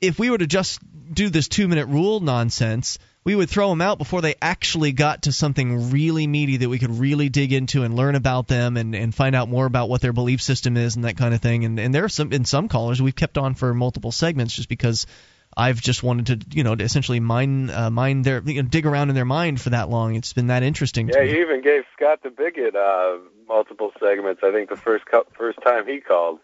if 0.00 0.18
we 0.18 0.30
were 0.30 0.38
to 0.38 0.46
just 0.46 0.80
do 1.12 1.28
this 1.28 1.48
two 1.48 1.66
minute 1.66 1.86
rule 1.86 2.20
nonsense, 2.20 2.98
we 3.24 3.34
would 3.34 3.50
throw 3.50 3.68
them 3.70 3.80
out 3.80 3.98
before 3.98 4.22
they 4.22 4.36
actually 4.40 4.92
got 4.92 5.22
to 5.22 5.32
something 5.32 5.90
really 5.90 6.26
meaty 6.26 6.58
that 6.58 6.68
we 6.68 6.78
could 6.78 6.98
really 6.98 7.28
dig 7.28 7.52
into 7.52 7.82
and 7.82 7.96
learn 7.96 8.14
about 8.14 8.46
them 8.46 8.76
and, 8.76 8.94
and 8.94 9.14
find 9.14 9.34
out 9.34 9.48
more 9.48 9.66
about 9.66 9.88
what 9.88 10.00
their 10.00 10.12
belief 10.12 10.40
system 10.40 10.76
is 10.76 10.96
and 10.96 11.04
that 11.04 11.16
kind 11.16 11.34
of 11.34 11.42
thing. 11.42 11.64
And, 11.64 11.80
and 11.80 11.94
there 11.94 12.04
are 12.04 12.08
some 12.08 12.32
in 12.32 12.44
some 12.44 12.68
callers 12.68 13.02
we've 13.02 13.16
kept 13.16 13.36
on 13.36 13.54
for 13.54 13.74
multiple 13.74 14.12
segments 14.12 14.54
just 14.54 14.68
because 14.68 15.06
I've 15.58 15.80
just 15.80 16.04
wanted 16.04 16.26
to 16.26 16.56
you 16.56 16.62
know 16.62 16.76
to 16.76 16.84
essentially 16.84 17.18
mine 17.18 17.68
uh, 17.68 17.90
mine 17.90 18.22
their 18.22 18.40
you 18.46 18.62
know, 18.62 18.68
dig 18.68 18.86
around 18.86 19.08
in 19.08 19.16
their 19.16 19.24
mind 19.24 19.60
for 19.60 19.70
that 19.70 19.90
long. 19.90 20.14
It's 20.14 20.32
been 20.32 20.46
that 20.46 20.62
interesting. 20.62 21.08
Yeah, 21.08 21.16
to 21.16 21.24
me. 21.24 21.32
you 21.32 21.42
even 21.42 21.62
gave 21.62 21.82
Scott 21.96 22.22
the 22.22 22.30
Bigot 22.30 22.76
uh, 22.76 23.16
multiple 23.48 23.90
segments. 23.98 24.42
I 24.44 24.52
think 24.52 24.70
the 24.70 24.76
first 24.76 25.04
co- 25.10 25.26
first 25.36 25.58
time 25.62 25.86
he 25.86 26.00
called. 26.00 26.38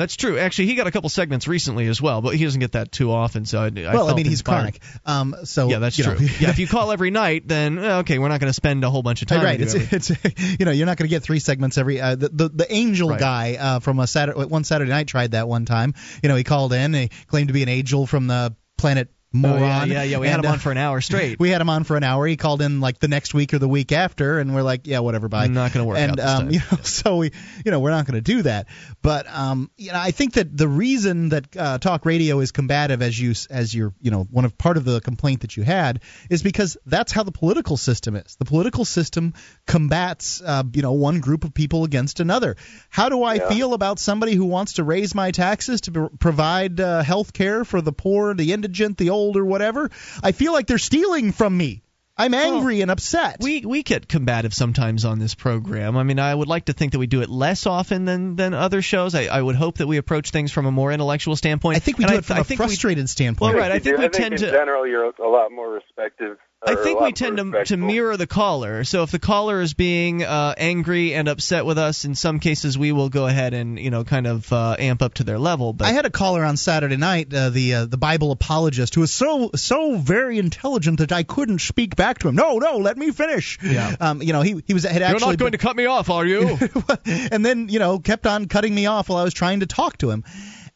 That's 0.00 0.16
true. 0.16 0.38
Actually, 0.38 0.68
he 0.68 0.76
got 0.76 0.86
a 0.86 0.90
couple 0.90 1.10
segments 1.10 1.46
recently 1.46 1.86
as 1.86 2.00
well, 2.00 2.22
but 2.22 2.34
he 2.34 2.42
doesn't 2.44 2.58
get 2.60 2.72
that 2.72 2.90
too 2.90 3.12
often. 3.12 3.44
So 3.44 3.60
I, 3.60 3.66
I 3.66 3.94
well, 3.94 4.08
I 4.08 4.14
mean, 4.14 4.24
he's 4.24 4.40
inspired. 4.40 4.80
chronic. 4.80 4.80
Um, 5.04 5.36
so 5.44 5.68
Yeah, 5.68 5.78
that's 5.78 5.94
true. 5.96 6.16
yeah, 6.40 6.48
if 6.48 6.58
you 6.58 6.66
call 6.66 6.90
every 6.90 7.10
night, 7.10 7.46
then 7.46 7.78
uh, 7.78 7.98
okay, 7.98 8.18
we're 8.18 8.28
not 8.28 8.40
going 8.40 8.48
to 8.48 8.54
spend 8.54 8.82
a 8.82 8.88
whole 8.88 9.02
bunch 9.02 9.20
of 9.20 9.28
time. 9.28 9.44
right. 9.44 9.60
It's, 9.60 9.74
it's 9.92 10.10
you 10.58 10.64
know 10.64 10.70
you're 10.72 10.86
not 10.86 10.96
going 10.96 11.06
to 11.08 11.14
get 11.14 11.22
three 11.22 11.38
segments 11.38 11.76
every. 11.76 12.00
Uh, 12.00 12.14
the, 12.14 12.30
the 12.30 12.48
the 12.48 12.72
angel 12.74 13.10
Right. 13.10 13.20
guy 13.20 13.56
uh, 13.60 13.80
from 13.80 13.98
a 14.00 14.06
Saturday 14.06 14.42
one 14.46 14.64
Saturday 14.64 14.90
night 14.90 15.06
tried 15.06 15.32
that 15.32 15.46
one 15.46 15.66
time. 15.66 15.92
You 16.22 16.30
know 16.30 16.36
he 16.36 16.44
called 16.44 16.72
in. 16.72 16.94
He 16.94 17.08
claimed 17.26 17.48
to 17.48 17.54
be 17.54 17.62
an 17.62 17.68
angel 17.68 18.06
from 18.06 18.26
the 18.26 18.56
planet 18.78 19.10
Oh, 19.32 19.38
Moron. 19.38 19.60
yeah, 19.60 19.84
yeah, 19.84 20.02
yeah. 20.02 20.18
We 20.18 20.26
had 20.26 20.40
him 20.40 20.46
uh, 20.46 20.54
on 20.54 20.58
for 20.58 20.72
an 20.72 20.78
hour 20.78 21.00
straight. 21.00 21.38
We 21.40 21.50
had 21.50 21.60
him 21.60 21.70
on 21.70 21.84
for 21.84 21.96
an 21.96 22.02
hour. 22.02 22.26
He 22.26 22.36
called 22.36 22.62
in 22.62 22.80
like 22.80 22.98
the 22.98 23.06
next 23.06 23.32
week 23.32 23.54
or 23.54 23.60
the 23.60 23.68
week 23.68 23.92
after, 23.92 24.40
and 24.40 24.52
we're 24.52 24.62
like, 24.62 24.88
yeah, 24.88 24.98
whatever, 24.98 25.28
bye. 25.28 25.46
Not 25.46 25.72
gonna 25.72 25.84
work 25.84 25.98
and, 25.98 26.10
out 26.12 26.16
this 26.16 26.26
um, 26.26 26.42
time. 26.42 26.50
You 26.52 26.58
know, 26.58 26.82
so 26.82 27.16
we, 27.18 27.30
you 27.64 27.70
know, 27.70 27.78
we're 27.78 27.92
not 27.92 28.06
going 28.06 28.16
to 28.16 28.20
do 28.20 28.42
that. 28.42 28.66
But 29.02 29.28
um, 29.28 29.70
you 29.76 29.92
know, 29.92 30.00
I 30.00 30.10
think 30.10 30.34
that 30.34 30.56
the 30.56 30.66
reason 30.66 31.28
that 31.28 31.56
uh, 31.56 31.78
talk 31.78 32.04
radio 32.04 32.40
is 32.40 32.50
combative, 32.50 33.02
as 33.02 33.18
you 33.18 33.34
as 33.50 33.72
your, 33.72 33.94
you 34.00 34.10
know, 34.10 34.26
one 34.30 34.44
of 34.44 34.58
part 34.58 34.76
of 34.76 34.84
the 34.84 35.00
complaint 35.00 35.42
that 35.42 35.56
you 35.56 35.62
had 35.62 36.00
is 36.28 36.42
because 36.42 36.76
that's 36.84 37.12
how 37.12 37.22
the 37.22 37.32
political 37.32 37.76
system 37.76 38.16
is. 38.16 38.34
The 38.34 38.44
political 38.44 38.84
system 38.84 39.34
combats, 39.64 40.42
uh, 40.44 40.64
you 40.74 40.82
know, 40.82 40.92
one 40.92 41.20
group 41.20 41.44
of 41.44 41.54
people 41.54 41.84
against 41.84 42.18
another. 42.18 42.56
How 42.88 43.08
do 43.08 43.22
I 43.22 43.34
Yeah. 43.34 43.48
feel 43.48 43.74
about 43.74 44.00
somebody 44.00 44.34
who 44.34 44.46
wants 44.46 44.74
to 44.74 44.82
raise 44.84 45.14
my 45.14 45.30
taxes 45.30 45.82
to 45.82 45.92
pro- 45.92 46.08
provide 46.08 46.80
uh, 46.80 47.02
health 47.04 47.32
care 47.32 47.64
for 47.64 47.80
the 47.80 47.92
poor, 47.92 48.34
the 48.34 48.52
indigent, 48.52 48.98
the 48.98 49.10
old, 49.10 49.19
or 49.36 49.44
whatever? 49.44 49.90
I 50.22 50.32
feel 50.32 50.52
like 50.52 50.66
they're 50.66 50.78
stealing 50.78 51.32
from 51.32 51.56
me. 51.56 51.82
I'm 52.16 52.34
angry 52.34 52.82
and 52.82 52.90
upset. 52.90 53.38
we 53.40 53.64
we 53.64 53.82
get 53.82 54.06
combative 54.06 54.52
sometimes 54.52 55.06
on 55.06 55.18
this 55.18 55.34
program. 55.34 55.96
I 55.96 56.02
mean, 56.02 56.18
I 56.18 56.34
would 56.34 56.48
like 56.48 56.66
to 56.66 56.74
think 56.74 56.92
that 56.92 56.98
we 56.98 57.06
do 57.06 57.22
it 57.22 57.30
less 57.30 57.66
often 57.66 58.04
than 58.04 58.36
than 58.36 58.52
other 58.52 58.82
shows. 58.82 59.14
I, 59.14 59.24
I 59.24 59.40
would 59.40 59.56
hope 59.56 59.78
that 59.78 59.86
we 59.86 59.96
approach 59.96 60.30
things 60.30 60.52
from 60.52 60.66
a 60.66 60.70
more 60.70 60.92
intellectual 60.92 61.34
standpoint. 61.34 61.76
I 61.76 61.80
think 61.80 61.96
we 61.96 62.04
And 62.04 62.10
do 62.10 62.14
I- 62.16 62.18
it 62.18 62.24
from 62.26 62.36
I 62.36 62.40
a 62.40 62.44
think 62.44 62.60
we- 62.60 62.66
frustrated 62.66 63.08
standpoint. 63.08 63.54
Well, 63.54 63.62
right. 63.62 63.72
I 63.72 63.78
think 63.78 63.96
do. 63.96 64.00
we 64.02 64.06
I 64.06 64.08
think 64.10 64.22
tend 64.22 64.34
in 64.34 64.40
to- 64.40 64.50
general 64.50 64.86
you're 64.86 65.04
a 65.04 65.28
lot 65.28 65.50
more 65.50 65.70
respective. 65.72 66.36
I 66.62 66.74
think 66.74 67.00
we 67.00 67.12
tend 67.12 67.38
to, 67.38 67.64
to 67.64 67.76
mirror 67.78 68.18
the 68.18 68.26
caller. 68.26 68.84
So 68.84 69.02
if 69.02 69.10
the 69.10 69.18
caller 69.18 69.62
is 69.62 69.72
being 69.72 70.22
uh, 70.22 70.54
angry 70.58 71.14
and 71.14 71.26
upset 71.26 71.64
with 71.64 71.78
us, 71.78 72.04
in 72.04 72.14
some 72.14 72.38
cases 72.38 72.76
we 72.76 72.92
will 72.92 73.08
go 73.08 73.26
ahead 73.26 73.54
and 73.54 73.78
you 73.78 73.90
know 73.90 74.04
kind 74.04 74.26
of 74.26 74.52
uh, 74.52 74.76
amp 74.78 75.00
up 75.00 75.14
to 75.14 75.24
their 75.24 75.38
level. 75.38 75.72
But 75.72 75.88
I 75.88 75.92
had 75.92 76.04
a 76.04 76.10
caller 76.10 76.44
on 76.44 76.58
Saturday 76.58 76.98
night, 76.98 77.32
uh, 77.32 77.48
the 77.48 77.74
uh, 77.74 77.84
the 77.86 77.96
Bible 77.96 78.30
apologist, 78.30 78.94
who 78.94 79.00
was 79.00 79.12
so 79.12 79.50
so 79.54 79.96
very 79.96 80.38
intelligent 80.38 80.98
that 80.98 81.12
I 81.12 81.22
couldn't 81.22 81.60
speak 81.60 81.96
back 81.96 82.18
to 82.20 82.28
him. 82.28 82.34
No, 82.34 82.58
no, 82.58 82.76
let 82.76 82.98
me 82.98 83.10
finish. 83.10 83.58
Yeah. 83.62 83.96
Um, 83.98 84.20
you 84.20 84.34
know, 84.34 84.42
he 84.42 84.62
he 84.66 84.74
was 84.74 84.84
had 84.84 85.00
actually. 85.00 85.20
you're 85.20 85.30
not 85.30 85.38
going 85.38 85.52
to 85.52 85.58
cut 85.58 85.76
me 85.76 85.86
off, 85.86 86.10
are 86.10 86.26
you? 86.26 86.58
and 87.06 87.44
then 87.44 87.70
you 87.70 87.78
know 87.78 87.98
kept 87.98 88.26
on 88.26 88.48
cutting 88.48 88.74
me 88.74 88.84
off 88.84 89.08
while 89.08 89.18
I 89.18 89.24
was 89.24 89.34
trying 89.34 89.60
to 89.60 89.66
talk 89.66 89.96
to 89.98 90.10
him. 90.10 90.24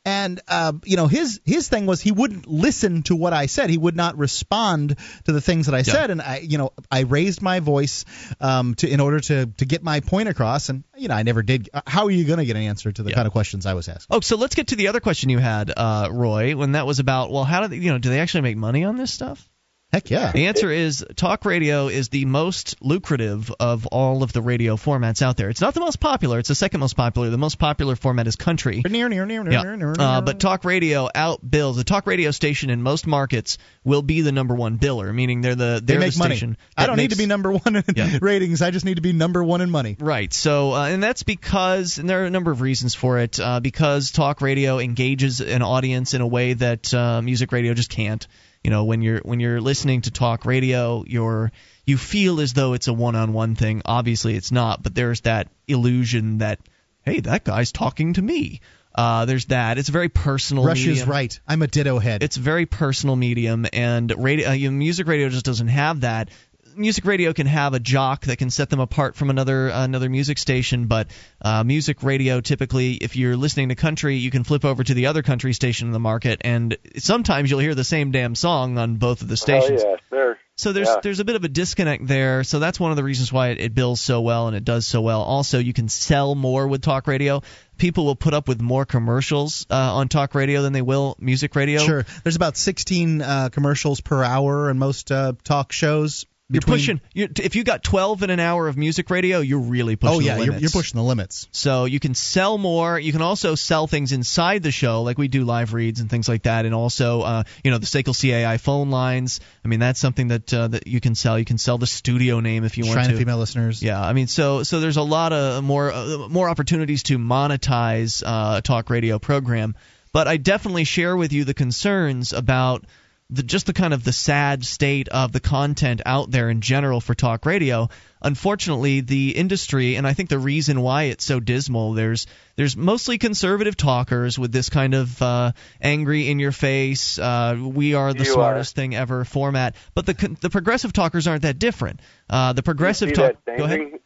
And 0.07 0.41
uh, 0.49 0.73
you 0.85 0.97
know 0.99 1.07
his 1.07 1.41
his 1.45 1.69
thing 1.69 1.87
was 1.87 2.01
he 2.03 2.13
wouldn't 2.13 2.47
listen 2.47 3.03
to 3.05 3.17
what 3.17 3.33
I 3.33 3.47
said. 3.47 3.71
He 3.71 3.79
would 3.79 3.97
not 3.97 4.19
respond 4.19 4.97
to 5.25 5.33
the 5.33 5.41
things 5.41 5.67
that 5.67 5.75
I 5.75 5.81
said. 5.83 6.11
And 6.11 6.21
I 6.21 6.39
you 6.39 6.59
know 6.59 6.73
I 6.91 7.01
raised 7.01 7.41
my 7.41 7.61
voice 7.61 8.05
um, 8.41 8.75
to 8.77 8.89
in 8.89 9.01
order 9.01 9.21
to 9.21 9.47
to 9.47 9.65
get 9.65 9.83
my 9.83 10.01
point 10.01 10.29
across. 10.29 10.69
And 10.69 10.85
you 10.97 11.09
know 11.09 11.15
I 11.15 11.23
never 11.23 11.43
did. 11.43 11.71
uh, 11.73 11.81
How 11.87 12.05
are 12.05 12.11
you 12.11 12.25
going 12.25 12.39
to 12.39 12.45
get 12.45 12.57
an 12.57 12.63
answer 12.63 12.93
to 12.93 13.03
the 13.03 13.11
Yeah. 13.11 13.15
kind 13.17 13.27
of 13.27 13.33
questions 13.33 13.65
I 13.65 13.73
was 13.75 13.89
asking? 13.89 14.15
Oh, 14.15 14.21
so 14.21 14.37
let's 14.37 14.55
get 14.55 14.69
to 14.69 14.77
the 14.77 14.89
other 14.89 15.01
question 15.01 15.31
you 15.31 15.39
had, 15.39 15.73
uh, 15.75 16.09
Roy, 16.13 16.55
when 16.55 16.73
that 16.73 16.87
was 16.87 16.99
about, 16.99 17.31
well, 17.31 17.45
how 17.45 17.63
do 17.63 17.69
they, 17.69 17.77
you 17.77 17.91
know, 17.91 17.99
do 17.99 18.11
they 18.11 18.21
actually 18.21 18.43
make 18.43 18.57
money 18.59 18.85
on 18.85 18.97
this 18.97 19.11
stuff? 19.13 19.49
Heck 19.95 20.11
yeah. 20.11 20.33
The 20.33 20.47
answer 20.47 20.73
is 20.73 21.05
talk 21.15 21.45
radio 21.45 21.87
is 21.87 22.09
the 22.09 22.25
most 22.25 22.75
lucrative 22.83 23.53
of 23.61 23.87
all 23.87 24.25
of 24.25 24.33
the 24.33 24.43
radio 24.43 24.75
formats 24.75 25.23
out 25.23 25.37
there. 25.37 25.51
It's 25.51 25.61
not 25.61 25.73
the 25.73 25.79
most 25.79 26.01
popular; 26.01 26.41
it's 26.41 26.49
the 26.49 26.57
second 26.57 26.81
most 26.81 26.97
popular. 26.97 27.31
The 27.31 27.39
most 27.39 27.61
popular 27.61 27.95
format 27.95 28.27
is 28.27 28.35
country. 28.35 28.83
Near, 28.85 29.09
near, 29.09 29.25
near, 29.25 29.49
Yeah. 29.49 29.63
near, 29.63 29.77
near, 29.77 29.95
Uh, 29.97 30.21
but 30.21 30.41
talk 30.41 30.65
radio 30.65 31.09
outbills 31.15 31.77
the 31.77 31.85
talk 31.85 32.09
radio 32.09 32.33
station 32.33 32.71
in 32.71 32.83
most 32.83 33.07
markets 33.07 33.57
will 33.85 34.03
be 34.03 34.21
the 34.23 34.33
number 34.33 34.57
one 34.57 34.79
biller, 34.81 35.15
meaning 35.15 35.43
they're 35.43 35.55
the 35.55 35.81
they 35.81 35.93
they're 35.93 36.01
make 36.01 36.15
the 36.15 36.19
money. 36.19 36.57
I 36.77 36.87
don't 36.87 36.97
need 36.97 37.11
to 37.11 37.17
be 37.17 37.27
number 37.27 37.53
one 37.53 37.77
in 37.77 37.85
Yeah. 37.95 38.19
ratings. 38.21 38.63
I 38.63 38.73
just 38.73 38.85
need 38.85 38.97
to 38.97 39.01
be 39.01 39.13
number 39.13 39.45
one 39.45 39.61
in 39.61 39.71
money. 39.71 39.97
Right. 40.01 40.33
So, 40.35 40.73
uh, 40.75 40.87
and 40.89 41.01
that's 41.01 41.23
because, 41.23 41.99
and 41.99 42.11
there 42.11 42.23
are 42.25 42.27
a 42.27 42.31
number 42.31 42.51
of 42.51 42.61
reasons 42.63 42.97
for 42.97 43.21
it. 43.21 43.39
Uh, 43.39 43.61
because 43.61 44.11
talk 44.11 44.41
radio 44.43 44.81
engages 44.81 45.41
an 45.41 45.63
audience 45.63 46.15
in 46.15 46.21
a 46.21 46.27
way 46.27 46.55
that 46.55 46.93
uh, 46.93 47.23
music 47.23 47.53
radio 47.53 47.75
just 47.75 47.91
can't. 47.91 48.27
You 48.65 48.71
know, 48.71 48.85
when 48.85 49.03
you're 49.03 49.21
when 49.21 49.41
you're 49.41 49.61
listening 49.61 50.01
to 50.03 50.11
talk 50.11 50.47
radio, 50.47 51.05
you're 51.07 51.53
you 51.85 51.99
feel 51.99 52.41
as 52.41 52.55
though 52.55 52.73
it's 52.73 52.89
a 52.89 52.95
one-on-one 52.95 53.57
thing. 53.57 53.83
Obviously, 53.85 54.35
it's 54.35 54.51
not, 54.51 54.83
but 54.83 54.95
there's 54.95 55.21
that 55.21 55.49
illusion 55.69 56.39
that 56.39 56.59
hey, 57.03 57.21
that 57.21 57.45
guy's 57.45 57.73
talking 57.73 58.15
to 58.15 58.23
me. 58.23 58.61
Uh, 58.95 59.25
there's 59.25 59.47
that. 59.47 59.77
It's 59.77 59.89
a 59.89 59.93
very 59.93 60.09
personal. 60.09 60.65
Rush 60.65 60.87
is 60.87 61.05
right. 61.05 61.39
I'm 61.49 61.63
a 61.63 61.67
ditto 61.67 61.99
head. 61.99 62.23
It's 62.23 62.37
a 62.37 62.41
very 62.41 62.65
personal 62.65 63.17
medium, 63.17 63.67
and 63.73 64.13
radio, 64.17 64.51
uh, 64.51 64.53
you 64.53 64.71
music 64.71 65.09
radio 65.09 65.29
just 65.29 65.45
doesn't 65.45 65.69
have 65.69 66.03
that. 66.03 66.31
Music 66.77 67.05
radio 67.05 67.33
can 67.33 67.47
have 67.47 67.75
a 67.75 67.81
jock 67.81 68.27
that 68.27 68.37
can 68.39 68.51
set 68.51 68.71
them 68.71 68.81
apart 68.81 69.15
from 69.17 69.31
another 69.31 69.69
another 69.69 70.09
music 70.09 70.39
station, 70.39 70.87
but 70.87 71.09
uh, 71.41 71.63
music 71.65 72.03
radio 72.03 72.41
typically, 72.41 72.95
if 72.95 73.17
you're 73.17 73.37
listening 73.37 73.69
to 73.69 73.75
country, 73.75 74.17
you 74.17 74.31
can 74.31 74.45
flip 74.45 74.65
over 74.65 74.83
to 74.83 74.95
the 74.95 75.07
other 75.07 75.23
country 75.23 75.53
station 75.53 75.87
in 75.89 75.93
the 75.93 76.01
market, 76.01 76.41
and 76.45 76.77
sometimes 76.99 77.51
you'll 77.51 77.61
hear 77.61 77.75
the 77.75 77.85
same 77.85 78.11
damn 78.11 78.35
song 78.35 78.79
on 78.79 78.97
both 78.97 79.23
of 79.23 79.29
the 79.29 79.37
stations. 79.37 79.83
Oh 79.85 79.91
yeah, 79.91 79.97
sure. 80.11 80.39
So 80.57 80.73
there's 80.73 80.89
Yeah. 80.89 80.97
there's 81.03 81.21
a 81.21 81.25
bit 81.25 81.37
of 81.37 81.45
a 81.45 81.49
disconnect 81.49 82.07
there. 82.07 82.45
So 82.45 82.59
that's 82.61 82.79
one 82.79 82.91
of 82.93 82.97
the 82.97 83.03
reasons 83.05 83.33
why 83.33 83.49
it, 83.49 83.61
it 83.61 83.75
bills 83.75 84.01
so 84.01 84.21
well 84.21 84.47
and 84.47 84.57
it 84.57 84.65
does 84.65 84.87
so 84.87 85.01
well. 85.01 85.23
Also, 85.23 85.59
you 85.59 85.73
can 85.73 85.89
sell 85.89 86.35
more 86.35 86.67
with 86.69 86.81
talk 86.83 87.07
radio. 87.09 87.43
People 87.77 88.05
will 88.05 88.15
put 88.17 88.35
up 88.35 88.47
with 88.47 88.61
more 88.61 88.85
commercials 88.85 89.67
uh, 89.69 89.75
on 89.75 90.09
talk 90.09 90.35
radio 90.35 90.63
than 90.63 90.73
they 90.73 90.83
will 90.83 91.17
music 91.19 91.57
radio. 91.57 91.81
Sure. 91.81 92.07
There's 92.23 92.37
about 92.37 92.57
16 92.57 93.21
uh, 93.21 93.49
commercials 93.51 94.01
per 94.01 94.23
hour 94.23 94.71
in 94.71 94.79
most 94.79 95.11
uh, 95.11 95.33
talk 95.43 95.73
shows. 95.73 96.25
You're 96.51 96.61
pushing. 96.61 97.01
You're, 97.15 97.29
if 97.37 97.57
you 97.57 97.65
got 97.65 97.83
12 97.83 98.23
in 98.23 98.29
an 98.29 98.39
hour 98.39 98.69
of 98.69 98.77
music 98.77 99.09
radio, 99.09 99.41
you're 99.41 99.61
really 99.61 99.97
pushing. 99.97 100.17
Oh 100.17 100.21
yeah, 100.21 100.35
the 100.35 100.41
you're, 100.41 100.47
limits. 100.53 100.63
you're 100.63 100.83
pushing 100.83 100.99
the 100.99 101.03
limits. 101.03 101.49
So 101.53 101.87
you 101.87 101.99
can 101.99 102.15
sell 102.15 102.59
more. 102.59 102.99
You 102.99 103.13
can 103.13 103.23
also 103.23 103.55
sell 103.55 103.87
things 103.87 104.13
inside 104.13 104.63
the 104.63 104.71
show, 104.71 105.03
like 105.03 105.17
we 105.17 105.29
do 105.29 105.45
live 105.45 105.73
reads 105.73 106.01
and 106.01 106.11
things 106.11 106.29
like 106.29 106.43
that, 106.43 106.67
and 106.67 106.75
also, 106.75 107.23
uh, 107.23 107.43
you 107.65 107.71
know, 107.71 107.79
the 107.79 107.87
SACL 107.87 108.15
CAI 108.15 108.59
phone 108.59 108.91
lines. 108.91 109.41
I 109.65 109.69
mean, 109.69 109.81
that's 109.81 109.99
something 109.99 110.29
that 110.29 110.53
uh, 110.53 110.69
that 110.69 110.87
you 110.87 111.01
can 111.01 111.15
sell. 111.15 111.39
You 111.39 111.47
can 111.47 111.57
sell 111.57 111.79
the 111.79 111.87
studio 111.87 112.41
name 112.41 112.65
if 112.65 112.77
you 112.77 112.85
want 112.85 112.97
Trying 112.97 113.11
to. 113.11 113.17
female 113.17 113.39
listeners. 113.39 113.83
Yeah, 113.83 114.03
I 114.03 114.13
mean, 114.13 114.27
so 114.27 114.65
so 114.65 114.81
there's 114.81 114.99
a 114.99 115.03
lot 115.03 115.33
of 115.33 115.65
more 115.65 115.93
uh, 115.93 116.29
more 116.29 116.51
opportunities 116.51 117.05
to 117.05 117.19
monetize 117.19 118.23
uh, 118.23 118.59
a 118.59 118.63
talk 118.63 118.91
radio 118.91 119.19
program, 119.19 119.77
but 120.13 120.29
I 120.29 120.37
definitely 120.37 120.85
share 120.85 121.17
with 121.17 121.33
you 121.33 121.45
the 121.45 121.55
concerns 121.55 122.35
about 122.35 122.85
the 123.31 123.43
just 123.43 123.67
the 123.67 123.73
kind 123.73 123.95
of 123.95 124.05
the 124.05 124.13
sad 124.13 124.65
state 124.65 125.09
of 125.09 125.33
the 125.33 125.41
content 125.41 126.03
out 126.05 126.31
there 126.31 126.51
in 126.51 126.61
general 126.61 127.01
for 127.01 127.15
talk 127.15 127.47
radio. 127.47 127.89
Unfortunately, 128.21 129.01
the 129.01 129.37
industry, 129.37 129.97
and 129.97 130.07
I 130.07 130.15
think 130.15 130.29
the 130.29 130.39
reason 130.39 130.81
why 130.81 131.05
it's 131.05 131.25
so 131.25 131.41
dismal, 131.41 131.93
there's 131.95 132.27
there's 132.57 132.77
mostly 132.77 133.19
conservative 133.19 133.77
talkers 133.77 134.39
with 134.39 134.53
this 134.53 134.69
kind 134.71 134.95
of 134.95 135.21
uh, 135.21 135.53
angry 135.81 136.29
in 136.31 136.39
your 136.39 136.53
face, 136.53 137.19
uh, 137.19 137.57
we 137.61 137.95
are 137.95 138.13
the 138.13 138.25
You 138.25 138.31
are. 138.31 138.35
smartest 138.35 138.75
thing 138.75 138.95
ever 138.95 139.25
format. 139.25 139.75
But 139.95 140.07
the 140.07 140.15
con- 140.15 140.37
the 140.41 140.51
progressive 140.51 140.93
talkers 140.93 141.27
aren't 141.27 141.43
that 141.43 141.59
different. 141.59 142.01
Uh, 142.31 142.53
the 142.53 142.63
progressive 142.63 143.13
talk. 143.13 143.37
Go 143.47 143.65
ahead. 143.65 144.01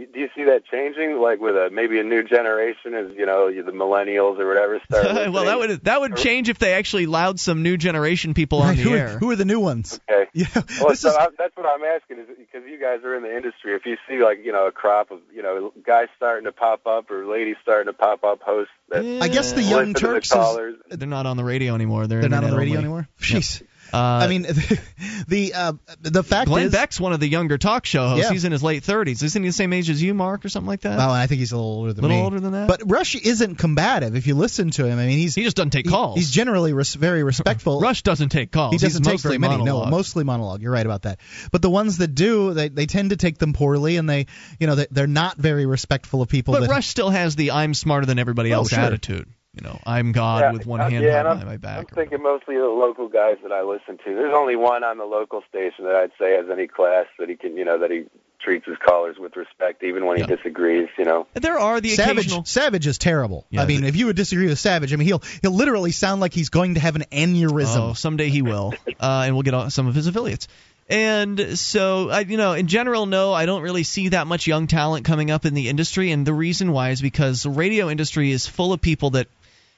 Changing? 0.00 0.12
Do 0.12 0.20
you, 0.20 0.28
see 0.34 0.44
that 0.44 0.64
changing, 0.64 1.20
like 1.20 1.40
with 1.40 1.56
a 1.56 1.70
maybe 1.70 1.98
a 2.00 2.04
new 2.04 2.22
generation, 2.22 2.94
as 2.94 3.16
you 3.16 3.26
know, 3.26 3.50
the 3.50 3.72
millennials 3.72 4.38
or 4.38 4.46
whatever 4.48 4.80
start? 4.84 5.04
well, 5.32 5.44
that 5.44 5.58
would 5.58 5.84
that 5.84 6.00
would 6.00 6.16
change 6.16 6.48
if 6.48 6.58
they 6.58 6.74
actually 6.74 7.04
allowed 7.04 7.38
some 7.40 7.62
new 7.62 7.76
generation 7.76 8.34
people 8.34 8.60
on 8.60 8.68
Right, 8.68 8.76
the 8.76 8.82
who, 8.82 8.94
air. 8.94 9.14
are, 9.16 9.18
who 9.18 9.30
are 9.30 9.36
the 9.36 9.44
new 9.44 9.60
ones? 9.60 10.00
Okay. 10.10 10.28
Yeah, 10.32 10.46
Well, 10.80 10.94
so 10.94 11.08
is 11.08 11.16
I, 11.16 11.26
that's 11.36 11.56
what 11.56 11.66
I'm 11.66 11.82
asking 11.82 12.18
is 12.20 12.26
because 12.38 12.62
you 12.68 12.78
guys 12.80 13.02
are 13.02 13.16
in 13.16 13.22
the 13.24 13.34
industry. 13.36 13.74
If 13.74 13.84
you 13.84 13.96
see 14.08 14.22
like 14.22 14.44
you 14.44 14.52
know 14.52 14.68
a 14.68 14.72
crop 14.72 15.10
of 15.10 15.18
you 15.34 15.42
know 15.42 15.72
guys 15.84 16.06
starting 16.16 16.44
to 16.44 16.52
pop 16.52 16.86
up 16.86 17.10
or 17.10 17.26
ladies 17.26 17.56
starting 17.62 17.92
to 17.92 17.98
pop 17.98 18.22
up, 18.22 18.40
hosts 18.40 18.72
that 18.90 19.04
I 19.04 19.26
guess 19.28 19.52
the 19.52 19.62
Young 19.62 19.92
listen 19.92 19.94
to 19.94 20.00
the 20.06 20.12
Turks 20.14 20.32
is. 20.32 20.98
They're 20.98 21.08
not 21.08 21.26
on 21.26 21.36
the 21.36 21.42
radio 21.44 21.74
anymore. 21.74 22.06
They're, 22.06 22.20
they're 22.20 22.30
not 22.30 22.44
on 22.44 22.50
the 22.50 22.56
radio 22.56 22.76
only. 22.76 22.84
anymore. 22.84 23.08
Jeez. 23.20 23.62
Uh, 23.92 23.96
I 23.98 24.28
mean, 24.28 24.42
the 25.28 25.52
uh, 25.54 25.72
the 26.00 26.22
fact 26.22 26.48
Glenn 26.48 26.66
is, 26.66 26.72
Beck's 26.72 27.00
one 27.00 27.12
of 27.12 27.20
the 27.20 27.28
younger 27.28 27.58
talk 27.58 27.86
show 27.86 28.08
hosts. 28.08 28.24
Yeah. 28.26 28.32
He's 28.32 28.44
in 28.44 28.52
his 28.52 28.62
late 28.62 28.82
30s. 28.82 29.22
Isn't 29.22 29.42
he 29.42 29.48
the 29.48 29.52
same 29.52 29.72
age 29.72 29.90
as 29.90 30.02
you, 30.02 30.14
Mark, 30.14 30.44
or 30.44 30.48
something 30.48 30.68
like 30.68 30.82
that? 30.82 30.96
well, 30.98 31.10
I 31.10 31.26
think 31.26 31.38
he's 31.40 31.52
a 31.52 31.56
little 31.56 31.70
older 31.70 31.92
than 31.92 32.02
little 32.02 32.16
me. 32.16 32.22
older 32.22 32.40
than 32.40 32.52
that. 32.52 32.68
But 32.68 32.82
Rush 32.86 33.14
isn't 33.14 33.56
combative. 33.56 34.16
If 34.16 34.26
you 34.26 34.34
listen 34.34 34.70
to 34.72 34.84
him, 34.86 34.98
I 34.98 35.06
mean, 35.06 35.18
he's 35.18 35.34
he 35.34 35.42
just 35.44 35.56
doesn't 35.56 35.70
take 35.70 35.86
he- 35.86 35.90
calls. 35.92 36.16
he's 36.16 36.30
generally 36.30 36.72
res- 36.72 36.94
very 36.94 37.22
respectful. 37.22 37.80
Rush 37.82 38.02
doesn't 38.02 38.30
take 38.30 38.52
calls. 38.52 38.72
He 38.72 38.78
doesn't 38.78 39.00
He's 39.02 39.06
take 39.06 39.14
mostly 39.14 39.28
very 39.30 39.38
many. 39.38 39.56
monologue. 39.58 39.86
No, 39.86 39.90
mostly 39.96 40.24
monologue. 40.24 40.62
You're 40.62 40.72
right 40.72 40.86
about 40.86 41.02
that. 41.02 41.20
But 41.52 41.62
the 41.62 41.70
ones 41.70 41.98
that 41.98 42.14
do, 42.14 42.54
they 42.54 42.68
they 42.68 42.86
tend 42.86 43.10
to 43.10 43.16
take 43.16 43.38
them 43.38 43.52
poorly, 43.52 43.96
and 43.96 44.08
they, 44.08 44.26
you 44.58 44.66
know, 44.66 44.74
they, 44.76 44.86
they're 44.90 45.06
not 45.06 45.36
very 45.36 45.66
respectful 45.66 46.22
of 46.22 46.28
people. 46.28 46.54
But 46.54 46.60
that, 46.62 46.70
Rush 46.70 46.86
still 46.88 47.10
has 47.10 47.36
the 47.36 47.50
"I'm 47.52 47.74
smarter 47.74 48.06
than 48.06 48.18
everybody 48.18 48.52
Oh, 48.52 48.58
else" 48.58 48.70
sure. 48.70 48.78
attitude. 48.80 49.28
You 49.54 49.62
know, 49.62 49.80
I'm 49.84 50.12
God 50.12 50.40
Yeah, 50.42 50.52
with 50.52 50.64
one 50.64 50.80
uh, 50.80 50.88
hand 50.88 51.04
yeah, 51.04 51.22
behind 51.24 51.40
I'm, 51.40 51.46
my 51.46 51.56
back. 51.56 51.78
I'm 51.78 51.84
back. 51.84 51.94
thinking 51.94 52.22
mostly 52.22 52.54
of 52.54 52.62
the 52.62 52.68
local 52.68 53.08
guys 53.08 53.36
that 53.42 53.50
I 53.50 53.62
listen 53.62 53.98
to. 53.98 54.14
There's 54.14 54.32
only 54.34 54.54
one 54.54 54.84
on 54.84 54.96
the 54.96 55.04
local 55.04 55.42
station 55.48 55.86
that 55.86 55.96
I'd 55.96 56.12
say 56.20 56.36
has 56.36 56.46
any 56.52 56.68
class 56.68 57.06
that 57.18 57.28
he 57.28 57.34
can, 57.34 57.56
you 57.56 57.64
know, 57.64 57.78
that 57.78 57.90
he 57.90 58.04
treats 58.40 58.64
his 58.66 58.76
callers 58.78 59.16
with 59.18 59.34
respect, 59.34 59.82
even 59.82 60.06
when 60.06 60.18
Yeah. 60.18 60.26
he 60.28 60.36
disagrees. 60.36 60.88
You 60.96 61.04
know. 61.04 61.26
There 61.34 61.58
are 61.58 61.80
the 61.80 61.88
Savage 61.90 62.26
occasional. 62.26 62.44
Savage 62.44 62.86
is 62.86 62.96
terrible. 62.96 63.44
Yeah, 63.50 63.62
I 63.62 63.66
mean, 63.66 63.80
the- 63.82 63.88
if 63.88 63.96
you 63.96 64.06
would 64.06 64.14
disagree 64.16 64.46
with 64.46 64.58
Savage, 64.60 64.92
I 64.92 64.96
mean, 64.96 65.08
he'll 65.08 65.22
he'll 65.42 65.50
literally 65.56 65.90
sound 65.90 66.20
like 66.20 66.32
he's 66.32 66.48
going 66.50 66.74
to 66.74 66.80
have 66.80 66.94
an 66.94 67.04
aneurysm. 67.10 67.90
Oh, 67.90 67.92
someday 67.94 68.28
he 68.28 68.42
will, 68.42 68.72
uh, 69.00 69.24
and 69.26 69.34
we'll 69.34 69.42
get 69.42 69.72
some 69.72 69.88
of 69.88 69.96
his 69.96 70.06
affiliates. 70.06 70.46
And 70.88 71.58
so, 71.58 72.08
I, 72.10 72.20
you 72.20 72.36
know, 72.36 72.52
in 72.52 72.66
general, 72.68 73.06
no, 73.06 73.32
I 73.32 73.46
don't 73.46 73.62
really 73.62 73.84
see 73.84 74.08
that 74.08 74.26
much 74.28 74.46
young 74.48 74.66
talent 74.68 75.04
coming 75.04 75.30
up 75.30 75.44
in 75.44 75.54
the 75.54 75.68
industry. 75.68 76.10
And 76.12 76.26
the 76.26 76.32
reason 76.34 76.72
why 76.72 76.90
is 76.90 77.00
because 77.00 77.42
the 77.44 77.50
radio 77.50 77.88
industry 77.90 78.32
is 78.32 78.46
full 78.46 78.72
of 78.72 78.80
people 78.80 79.10
that, 79.10 79.28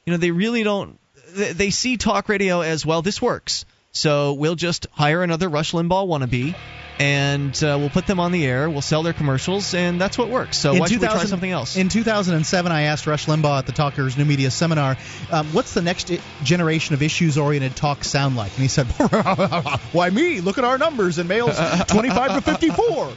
you 0.04 0.12
know, 0.12 0.16
they 0.16 0.30
really 0.30 0.62
don't. 0.62 0.98
They, 1.34 1.70
see 1.70 1.96
talk 1.96 2.28
radio 2.28 2.60
as 2.60 2.84
well. 2.84 3.00
This 3.00 3.22
works, 3.22 3.64
so 3.92 4.34
we'll 4.34 4.54
just 4.54 4.86
hire 4.92 5.22
another 5.22 5.48
Rush 5.48 5.72
Limbaugh 5.72 6.06
wannabe, 6.06 6.54
and 6.98 7.54
uh, 7.64 7.76
we'll 7.80 7.88
put 7.88 8.06
them 8.06 8.20
on 8.20 8.32
the 8.32 8.44
air. 8.44 8.68
We'll 8.68 8.82
sell 8.82 9.02
their 9.02 9.14
commercials, 9.14 9.72
and 9.72 9.98
that's 9.98 10.18
what 10.18 10.28
works. 10.28 10.58
So 10.58 10.72
In 10.72 10.80
why 10.80 10.88
should 10.88 11.00
we 11.00 11.06
try 11.06 11.14
2000 11.14 11.28
something 11.28 11.50
else? 11.50 11.76
In 11.76 11.88
2007, 11.88 12.70
I 12.70 12.82
asked 12.82 13.06
Rush 13.06 13.26
Limbaugh 13.26 13.60
at 13.60 13.66
the 13.66 13.72
Talkers 13.72 14.18
New 14.18 14.26
Media 14.26 14.50
Seminar, 14.50 14.98
um, 15.30 15.46
"What's 15.48 15.72
the 15.72 15.82
next 15.82 16.12
generation 16.42 16.94
of 16.94 17.02
issues-oriented 17.02 17.74
talk 17.74 18.04
sound 18.04 18.36
like?" 18.36 18.52
And 18.52 18.60
he 18.60 18.68
said, 18.68 18.86
"Why 19.92 20.10
me? 20.10 20.42
Look 20.42 20.58
at 20.58 20.64
our 20.64 20.76
numbers 20.76 21.18
in 21.18 21.28
males 21.28 21.56
25 21.88 22.34
to 22.34 22.40
54. 22.42 23.12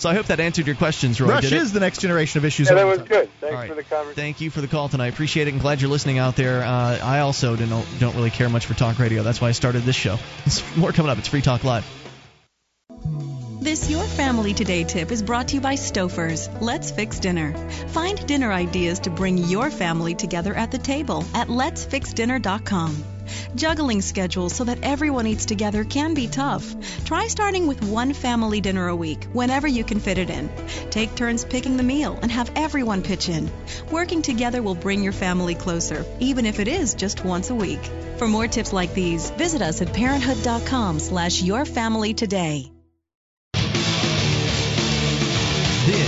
So 0.00 0.10
I 0.10 0.14
hope 0.14 0.26
that 0.26 0.40
answered 0.40 0.66
your 0.66 0.76
questions, 0.76 1.20
Roy. 1.20 1.28
Rush 1.28 1.52
is 1.52 1.72
the 1.72 1.80
next 1.80 2.00
generation 2.00 2.38
of 2.38 2.44
issues." 2.44 2.68
Yeah, 2.68 2.74
that 2.74 2.86
was 2.86 2.98
good. 3.02 3.28
Thanks 3.40 3.42
All 3.42 3.50
right. 3.52 3.68
for 3.68 3.74
the 3.74 3.82
conversation. 3.82 4.14
Thank 4.14 4.40
you 4.40 4.50
for 4.50 4.60
the 4.60 4.68
call 4.68 4.88
tonight. 4.88 5.08
Appreciate 5.08 5.48
it 5.48 5.52
and 5.52 5.60
glad 5.60 5.80
you're 5.80 5.90
listening 5.90 6.18
out 6.18 6.36
there. 6.36 6.62
Uh, 6.62 6.98
I 6.98 7.20
also 7.20 7.56
don't 7.56 7.86
don't 7.98 8.14
really 8.16 8.30
care 8.30 8.48
much 8.48 8.66
for 8.66 8.74
talk 8.74 8.98
radio. 8.98 9.22
That's 9.22 9.40
why 9.40 9.48
I 9.48 9.52
started 9.52 9.82
this 9.82 9.96
show. 9.96 10.18
It's 10.46 10.76
more 10.76 10.92
coming 10.92 11.10
up. 11.10 11.18
It's 11.18 11.28
Free 11.28 11.42
Talk 11.42 11.64
Live. 11.64 11.86
This 13.60 13.90
Your 13.90 14.04
Family 14.04 14.54
Today 14.54 14.84
tip 14.84 15.12
is 15.12 15.22
brought 15.22 15.48
to 15.48 15.56
you 15.56 15.60
by 15.60 15.74
Stouffer's. 15.74 16.48
Let's 16.62 16.90
fix 16.90 17.20
dinner. 17.20 17.52
Find 17.88 18.26
dinner 18.26 18.50
ideas 18.50 19.00
to 19.00 19.10
bring 19.10 19.36
your 19.36 19.70
family 19.70 20.14
together 20.14 20.54
at 20.54 20.70
the 20.70 20.78
table 20.78 21.26
at 21.34 21.48
letsfixdinner.com. 21.48 23.04
Juggling 23.54 24.00
schedules 24.00 24.54
so 24.54 24.64
that 24.64 24.82
everyone 24.82 25.26
eats 25.26 25.44
together 25.44 25.84
can 25.84 26.14
be 26.14 26.26
tough. 26.26 26.74
Try 27.04 27.26
starting 27.26 27.66
with 27.66 27.84
one 27.84 28.14
family 28.14 28.62
dinner 28.62 28.88
a 28.88 28.96
week, 28.96 29.24
whenever 29.34 29.68
you 29.68 29.84
can 29.84 30.00
fit 30.00 30.16
it 30.16 30.30
in. 30.30 30.48
Take 30.88 31.14
turns 31.14 31.44
picking 31.44 31.76
the 31.76 31.82
meal 31.82 32.18
and 32.22 32.32
have 32.32 32.50
everyone 32.56 33.02
pitch 33.02 33.28
in. 33.28 33.50
Working 33.90 34.22
together 34.22 34.62
will 34.62 34.74
bring 34.74 35.02
your 35.02 35.12
family 35.12 35.54
closer, 35.54 36.06
even 36.18 36.46
if 36.46 36.60
it 36.60 36.66
is 36.66 36.94
just 36.94 37.26
once 37.26 37.50
a 37.50 37.54
week. 37.54 37.84
For 38.16 38.26
more 38.26 38.48
tips 38.48 38.72
like 38.72 38.94
these, 38.94 39.28
visit 39.32 39.60
us 39.60 39.82
at 39.82 39.92
parenthood.com 39.92 40.98
slash 40.98 41.42
yourfamilytoday. 41.42 42.79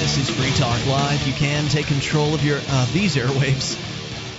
This 0.03 0.19
is 0.19 0.31
Free 0.31 0.51
Talk 0.61 0.85
Live. 0.89 1.25
You 1.29 1.33
can 1.33 1.69
take 1.69 1.87
control 1.87 2.35
of 2.35 2.45
your 2.45 2.59
uh, 2.69 2.87
these 2.93 3.15
airwaves. 3.15 3.79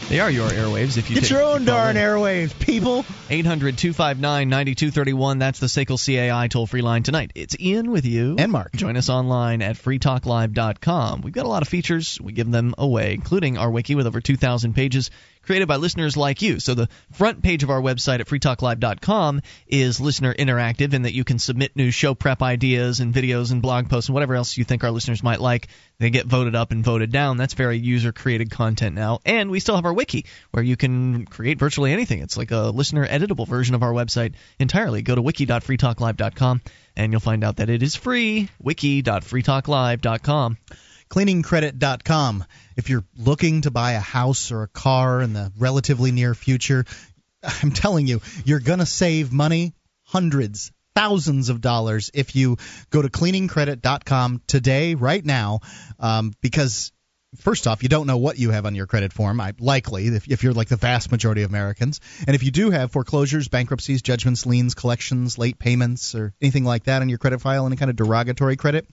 They 0.10 0.20
are 0.20 0.30
your 0.30 0.50
airwaves 0.50 0.98
if 0.98 1.10
you 1.10 1.16
Get 1.16 1.22
take- 1.22 1.30
your 1.32 1.42
own 1.42 1.64
darn 1.64 1.96
in. 1.96 2.04
airwaves, 2.04 2.60
people. 2.60 3.06
800 3.30 3.78
259 3.78 4.50
9231. 4.50 5.40
That's 5.40 5.60
the 5.60 5.68
SACL 5.68 5.98
CAI 6.06 6.50
toll 6.50 6.68
free 6.68 6.82
line 6.82 7.04
tonight. 7.04 7.32
It's 7.34 7.56
Ian 7.58 7.92
with 7.92 8.06
you. 8.06 8.36
And 8.38 8.52
Mark. 8.52 8.74
Join 8.76 8.98
us 8.98 9.10
online 9.10 9.62
at 9.62 9.78
freetalklive.com. 9.78 11.22
We've 11.22 11.34
got 11.34 11.46
a 11.46 11.50
lot 11.50 11.62
of 11.62 11.70
features. 11.70 12.20
We 12.22 12.34
give 12.34 12.52
them 12.52 12.76
away, 12.78 13.14
including 13.14 13.58
our 13.58 13.72
wiki 13.72 13.96
with 13.96 14.06
over 14.06 14.20
2,000 14.20 14.74
pages 14.74 15.12
created 15.44 15.68
by 15.68 15.76
listeners 15.76 16.18
like 16.18 16.42
you. 16.42 16.60
So 16.60 16.74
the 16.74 16.90
front 17.12 17.44
page 17.44 17.64
of 17.64 17.70
our 17.70 17.82
website 17.82 18.20
at 18.20 18.28
freetalklive.com 18.28 19.42
is 19.68 20.02
listener 20.02 20.34
interactive 20.34 20.94
in 20.94 21.04
that 21.04 21.14
you 21.14 21.24
can 21.24 21.40
submit 21.40 21.76
new 21.76 21.92
show 21.92 22.16
prep 22.16 22.42
ideas 22.42 23.00
and 23.00 23.14
videos 23.14 23.52
and 23.52 23.62
blog 23.62 23.90
posts 23.90 24.10
and 24.10 24.14
whatever 24.14 24.36
else 24.36 24.58
you 24.58 24.64
think 24.64 24.84
our 24.84 24.92
listeners 24.92 25.22
might 25.24 25.40
like. 25.42 25.68
They 26.00 26.10
get 26.10 26.26
voted 26.26 26.56
up 26.56 26.72
and 26.72 26.84
voted 26.84 27.12
down. 27.12 27.38
That's 27.38 27.54
very 27.54 27.78
user 27.78 28.12
created 28.12 28.50
content 28.50 28.96
now. 28.96 29.20
And 29.26 29.52
we 29.52 29.60
still 29.60 29.76
have 29.76 29.86
our 29.86 29.94
wiki 29.94 30.26
where 30.52 30.64
you 30.64 30.76
can 30.76 31.26
create 31.26 31.60
virtually 31.60 31.94
anything. 31.94 32.20
It's 32.20 32.38
like 32.38 32.52
a 32.52 32.70
listener 32.70 33.06
editable 33.06 33.48
version 33.48 33.76
of 33.76 33.84
our 33.84 33.94
website 33.94 34.34
entirely. 34.60 35.02
Go 35.02 35.16
to 35.16 35.22
wiki.freetalklive.com 35.22 36.62
and 36.96 37.12
you'll 37.12 37.20
find 37.20 37.44
out 37.44 37.58
that 37.58 37.70
it 37.70 37.84
is 37.84 37.96
free. 37.96 38.50
wiki.freetalklive.com. 38.60 40.58
cleaningcredit.com. 41.10 42.46
If 42.76 42.90
you're 42.90 43.06
looking 43.18 43.62
to 43.62 43.72
buy 43.72 43.94
a 43.94 44.00
house 44.00 44.52
or 44.52 44.64
a 44.64 44.68
car 44.68 45.22
in 45.22 45.34
the 45.34 45.52
relatively 45.58 46.12
near 46.12 46.34
future, 46.34 46.86
I'm 47.64 47.72
telling 47.72 48.08
you, 48.08 48.22
you're 48.46 48.60
going 48.60 48.80
to 48.80 48.86
save 48.86 49.32
money, 49.32 49.74
hundreds, 50.04 50.72
thousands 50.96 51.50
of 51.50 51.62
dollars 51.62 52.12
if 52.14 52.36
you 52.36 52.58
go 52.90 53.02
to 53.02 53.10
cleaningcredit.com 53.10 54.42
today, 54.48 54.96
right 54.96 55.24
now, 55.26 55.62
um, 56.00 56.34
because 56.42 56.92
first 57.40 57.68
off, 57.68 57.84
you 57.84 57.90
don't 57.90 58.08
know 58.08 58.18
what 58.18 58.38
you 58.38 58.52
have 58.52 58.66
on 58.66 58.76
your 58.76 58.86
credit 58.86 59.12
form. 59.12 59.42
I, 59.42 59.54
likely, 59.60 60.08
if, 60.08 60.28
if 60.28 60.44
you're 60.44 60.54
like 60.54 60.70
the 60.70 60.76
vast 60.76 61.12
majority 61.12 61.44
of 61.44 61.50
Americans, 61.50 62.00
and 62.28 62.36
if 62.36 62.44
you 62.44 62.52
do 62.52 62.70
have 62.70 62.92
foreclosures, 62.92 63.48
bankruptcies, 63.48 64.02
judgments, 64.02 64.46
liens, 64.46 64.76
collections, 64.76 65.38
late 65.38 65.60
payments, 65.60 66.16
or 66.16 66.34
anything 66.42 66.64
like 66.64 66.86
that 66.86 67.02
on 67.02 67.10
your 67.10 67.18
credit 67.18 67.42
file, 67.42 67.66
any 67.66 67.76
kind 67.76 67.90
of 67.90 67.96
derogatory 67.96 68.56
credit, 68.56 68.88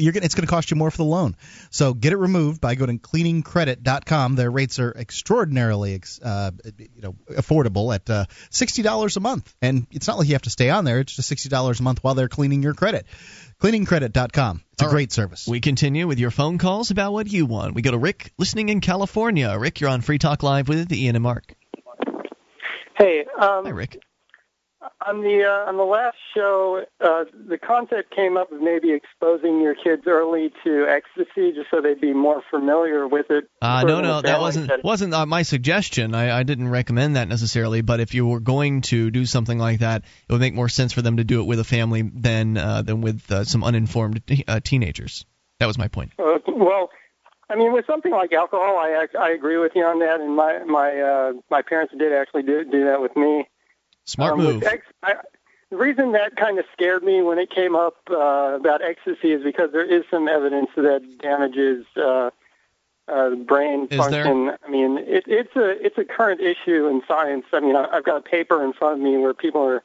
you're 0.00 0.12
gonna, 0.12 0.24
it's 0.24 0.34
going 0.34 0.46
to 0.46 0.50
cost 0.50 0.70
you 0.70 0.76
more 0.76 0.90
for 0.90 0.96
the 0.98 1.04
loan. 1.04 1.36
So 1.70 1.92
get 1.94 2.12
it 2.12 2.16
removed 2.16 2.60
by 2.60 2.74
going 2.74 2.98
to 2.98 3.08
cleaningcredit.com. 3.08 4.36
Their 4.36 4.50
rates 4.50 4.78
are 4.78 4.90
extraordinarily 4.96 5.94
ex- 5.94 6.20
uh, 6.20 6.50
you 6.78 7.02
know 7.02 7.14
affordable 7.30 7.94
at 7.94 8.08
uh, 8.08 8.24
$60 8.50 9.16
a 9.16 9.20
month. 9.20 9.54
And 9.60 9.86
it's 9.90 10.06
not 10.08 10.18
like 10.18 10.28
you 10.28 10.34
have 10.34 10.42
to 10.42 10.50
stay 10.50 10.70
on 10.70 10.84
there. 10.84 11.00
It's 11.00 11.14
just 11.14 11.30
$60 11.30 11.78
a 11.78 11.82
month 11.82 12.02
while 12.02 12.14
they're 12.14 12.28
cleaning 12.28 12.62
your 12.62 12.74
credit. 12.74 13.06
Cleaningcredit.com. 13.60 14.62
It's 14.72 14.82
a 14.82 14.84
All 14.86 14.88
right. 14.90 14.94
great 14.94 15.12
service. 15.12 15.46
We 15.46 15.60
continue 15.60 16.06
with 16.06 16.18
your 16.18 16.30
phone 16.30 16.58
calls 16.58 16.90
about 16.90 17.12
what 17.12 17.26
you 17.30 17.46
want. 17.46 17.74
We 17.74 17.82
go 17.82 17.92
to 17.92 17.98
Rick, 17.98 18.32
listening 18.38 18.70
in 18.70 18.80
California. 18.80 19.56
Rick, 19.58 19.80
you're 19.80 19.90
on 19.90 20.00
Free 20.00 20.18
Talk 20.18 20.42
Live 20.42 20.68
with 20.68 20.92
Ian 20.92 21.14
and 21.16 21.22
Mark. 21.22 21.54
Hey, 22.98 23.24
um, 23.40 23.64
Hi, 23.64 23.70
Rick. 23.70 23.98
On 25.06 25.22
the 25.22 25.44
uh, 25.44 25.68
on 25.68 25.76
the 25.76 25.84
last 25.84 26.16
show, 26.34 26.84
uh, 27.00 27.24
the 27.48 27.58
concept 27.58 28.14
came 28.14 28.36
up 28.36 28.52
of 28.52 28.60
maybe 28.60 28.92
exposing 28.92 29.60
your 29.60 29.74
kids 29.74 30.02
early 30.06 30.52
to 30.64 30.86
ecstasy, 30.88 31.52
just 31.52 31.70
so 31.70 31.80
they'd 31.80 32.00
be 32.00 32.12
more 32.12 32.42
familiar 32.50 33.06
with 33.06 33.26
it. 33.30 33.48
Uh, 33.60 33.82
no, 33.82 34.00
no, 34.00 34.20
that 34.22 34.40
wasn't 34.40 34.68
setting. 34.68 34.82
wasn't 34.84 35.14
uh, 35.14 35.26
my 35.26 35.42
suggestion. 35.42 36.14
I, 36.14 36.38
I 36.38 36.42
didn't 36.42 36.68
recommend 36.68 37.16
that 37.16 37.28
necessarily. 37.28 37.80
But 37.80 38.00
if 38.00 38.14
you 38.14 38.26
were 38.26 38.40
going 38.40 38.82
to 38.82 39.10
do 39.10 39.26
something 39.26 39.58
like 39.58 39.80
that, 39.80 40.02
it 40.28 40.32
would 40.32 40.40
make 40.40 40.54
more 40.54 40.68
sense 40.68 40.92
for 40.92 41.02
them 41.02 41.16
to 41.18 41.24
do 41.24 41.40
it 41.40 41.44
with 41.44 41.60
a 41.60 41.64
family 41.64 42.02
than 42.02 42.56
uh, 42.56 42.82
than 42.82 43.00
with 43.00 43.30
uh, 43.30 43.44
some 43.44 43.64
uninformed 43.64 44.22
uh, 44.48 44.60
teenagers. 44.62 45.26
That 45.60 45.66
was 45.66 45.78
my 45.78 45.88
point. 45.88 46.12
Uh, 46.18 46.38
well, 46.48 46.90
I 47.48 47.56
mean, 47.56 47.72
with 47.72 47.86
something 47.86 48.12
like 48.12 48.32
alcohol, 48.32 48.78
I 48.78 49.06
I 49.18 49.30
agree 49.30 49.58
with 49.58 49.72
you 49.74 49.84
on 49.84 49.98
that, 50.00 50.20
and 50.20 50.34
my 50.34 50.64
my 50.64 51.00
uh, 51.00 51.32
my 51.50 51.62
parents 51.62 51.92
did 51.98 52.12
actually 52.12 52.42
do 52.42 52.64
do 52.64 52.84
that 52.86 53.00
with 53.00 53.14
me. 53.16 53.48
Smart 54.04 54.32
Um, 54.32 54.38
move. 54.38 54.54
With 54.56 54.66
ex- 54.66 54.86
I, 55.02 55.14
the 55.70 55.76
reason 55.76 56.12
that 56.12 56.36
kind 56.36 56.58
of 56.58 56.64
scared 56.72 57.02
me 57.02 57.22
when 57.22 57.38
it 57.38 57.50
came 57.50 57.74
up 57.74 57.96
uh, 58.10 58.56
about 58.60 58.82
ecstasy 58.82 59.32
is 59.32 59.42
because 59.42 59.70
there 59.72 59.84
is 59.84 60.04
some 60.10 60.28
evidence 60.28 60.68
that 60.76 61.02
damages 61.20 61.86
uh, 61.96 62.30
uh, 63.08 63.30
brain 63.36 63.88
Is 63.90 63.98
there? 64.10 64.24
function. 64.24 64.52
I 64.66 64.70
mean, 64.70 64.98
it, 64.98 65.24
it's 65.26 65.54
a 65.56 65.84
it's 65.84 65.98
a 65.98 66.04
current 66.04 66.40
issue 66.40 66.86
in 66.88 67.02
science. 67.08 67.44
I 67.52 67.60
mean, 67.60 67.74
I, 67.76 67.86
I've 67.92 68.04
got 68.04 68.16
a 68.18 68.20
paper 68.20 68.62
in 68.64 68.72
front 68.74 68.98
of 68.98 69.00
me 69.04 69.16
where 69.18 69.34
people 69.34 69.62
are 69.62 69.82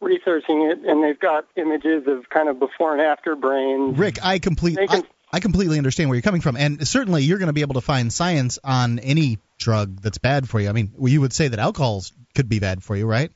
researching 0.00 0.62
it, 0.62 0.78
and 0.86 1.02
they've 1.02 1.18
got 1.18 1.46
images 1.56 2.06
of 2.06 2.28
kind 2.28 2.48
of 2.48 2.58
before 2.58 2.92
and 2.92 3.00
after 3.00 3.34
brains. 3.36 3.98
Rick, 3.98 4.18
I 4.22 4.38
complete. 4.38 4.76
They 4.76 4.86
can- 4.86 5.02
I, 5.02 5.36
I 5.36 5.40
completely 5.40 5.78
understand 5.78 6.10
where 6.10 6.14
you're 6.14 6.22
coming 6.22 6.42
from, 6.42 6.56
and 6.56 6.86
certainly 6.86 7.24
you're 7.24 7.38
going 7.38 7.48
to 7.48 7.52
be 7.54 7.62
able 7.62 7.74
to 7.74 7.80
find 7.80 8.12
science 8.12 8.60
on 8.62 9.00
any 9.00 9.38
drug 9.58 10.00
that's 10.00 10.18
bad 10.18 10.48
for 10.48 10.60
you. 10.60 10.68
I 10.68 10.72
mean, 10.72 10.92
well, 10.96 11.10
you 11.10 11.20
would 11.22 11.32
say 11.32 11.48
that 11.48 11.58
alcohol 11.58 12.04
could 12.36 12.48
be 12.48 12.60
bad 12.60 12.84
for 12.84 12.94
you, 12.94 13.04
right? 13.06 13.32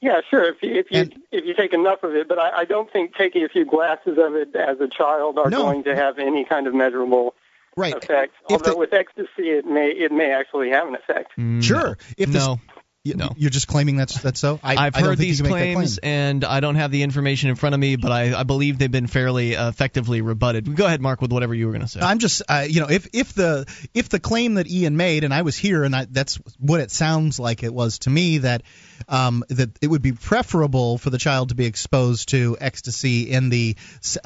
Yeah, 0.00 0.20
sure. 0.30 0.44
If 0.44 0.62
you 0.62 0.74
if 0.76 0.86
you 0.90 1.00
And- 1.00 1.22
if 1.30 1.44
you 1.44 1.54
take 1.54 1.72
enough 1.74 2.02
of 2.02 2.14
it, 2.14 2.26
but 2.28 2.38
I, 2.38 2.60
I 2.60 2.64
don't 2.64 2.90
think 2.92 3.14
taking 3.16 3.44
a 3.44 3.48
few 3.48 3.64
glasses 3.64 4.16
of 4.18 4.34
it 4.34 4.54
as 4.56 4.80
a 4.80 4.88
child 4.88 5.38
are 5.38 5.50
No. 5.50 5.58
going 5.62 5.84
to 5.84 5.94
have 5.94 6.18
any 6.18 6.44
kind 6.44 6.66
of 6.66 6.74
measurable 6.74 7.34
Right. 7.76 7.94
effect. 7.94 8.34
If 8.48 8.52
Although 8.52 8.70
the- 8.72 8.76
with 8.78 8.92
ecstasy, 8.94 9.50
it 9.50 9.66
may 9.66 9.90
it 9.90 10.10
may 10.10 10.32
actually 10.32 10.70
have 10.70 10.88
an 10.88 10.94
effect. 10.94 11.32
Mm, 11.38 11.62
Sure. 11.62 11.98
If 12.16 12.30
this, 12.32 12.46
no. 12.46 12.58
You, 13.02 13.14
no. 13.14 13.30
you're 13.36 13.50
just 13.50 13.66
claiming 13.66 13.96
that's 13.96 14.20
that's 14.20 14.40
so. 14.40 14.60
I, 14.62 14.76
I've 14.76 14.96
I 14.96 15.00
heard 15.00 15.16
these 15.16 15.38
you 15.38 15.44
make 15.44 15.52
that 15.52 15.58
claims, 15.58 15.98
claim. 15.98 16.12
and 16.12 16.44
I 16.44 16.60
don't 16.60 16.74
have 16.74 16.90
the 16.90 17.02
information 17.02 17.48
in 17.48 17.56
front 17.56 17.74
of 17.74 17.80
me, 17.80 17.96
but 17.96 18.12
I, 18.12 18.38
I 18.38 18.42
believe 18.42 18.78
they've 18.78 18.90
been 18.90 19.06
fairly 19.06 19.56
uh, 19.56 19.70
effectively 19.70 20.20
rebutted. 20.20 20.76
Go 20.76 20.84
ahead, 20.84 21.00
Mark, 21.00 21.22
with 21.22 21.32
whatever 21.32 21.54
you 21.54 21.66
were 21.66 21.72
going 21.72 21.82
to 21.82 21.88
say. 21.88 22.00
I'm 22.00 22.18
just, 22.18 22.42
uh, 22.46 22.66
you 22.68 22.80
know, 22.80 22.88
if 22.90 23.08
if 23.14 23.32
the 23.32 23.64
if 23.94 24.10
the 24.10 24.20
claim 24.20 24.54
that 24.54 24.70
Ian 24.70 24.98
made, 24.98 25.24
and 25.24 25.32
I 25.32 25.42
was 25.42 25.56
here, 25.56 25.84
and 25.84 25.96
I, 25.96 26.06
that's 26.10 26.36
what 26.58 26.80
it 26.80 26.90
sounds 26.90 27.40
like 27.40 27.62
it 27.62 27.72
was 27.72 28.00
to 28.00 28.10
me 28.10 28.38
that 28.38 28.64
um, 29.08 29.44
that 29.48 29.70
it 29.80 29.86
would 29.86 30.02
be 30.02 30.12
preferable 30.12 30.98
for 30.98 31.08
the 31.08 31.18
child 31.18 31.48
to 31.50 31.54
be 31.54 31.64
exposed 31.64 32.28
to 32.30 32.58
ecstasy 32.60 33.30
in 33.30 33.48
the 33.48 33.76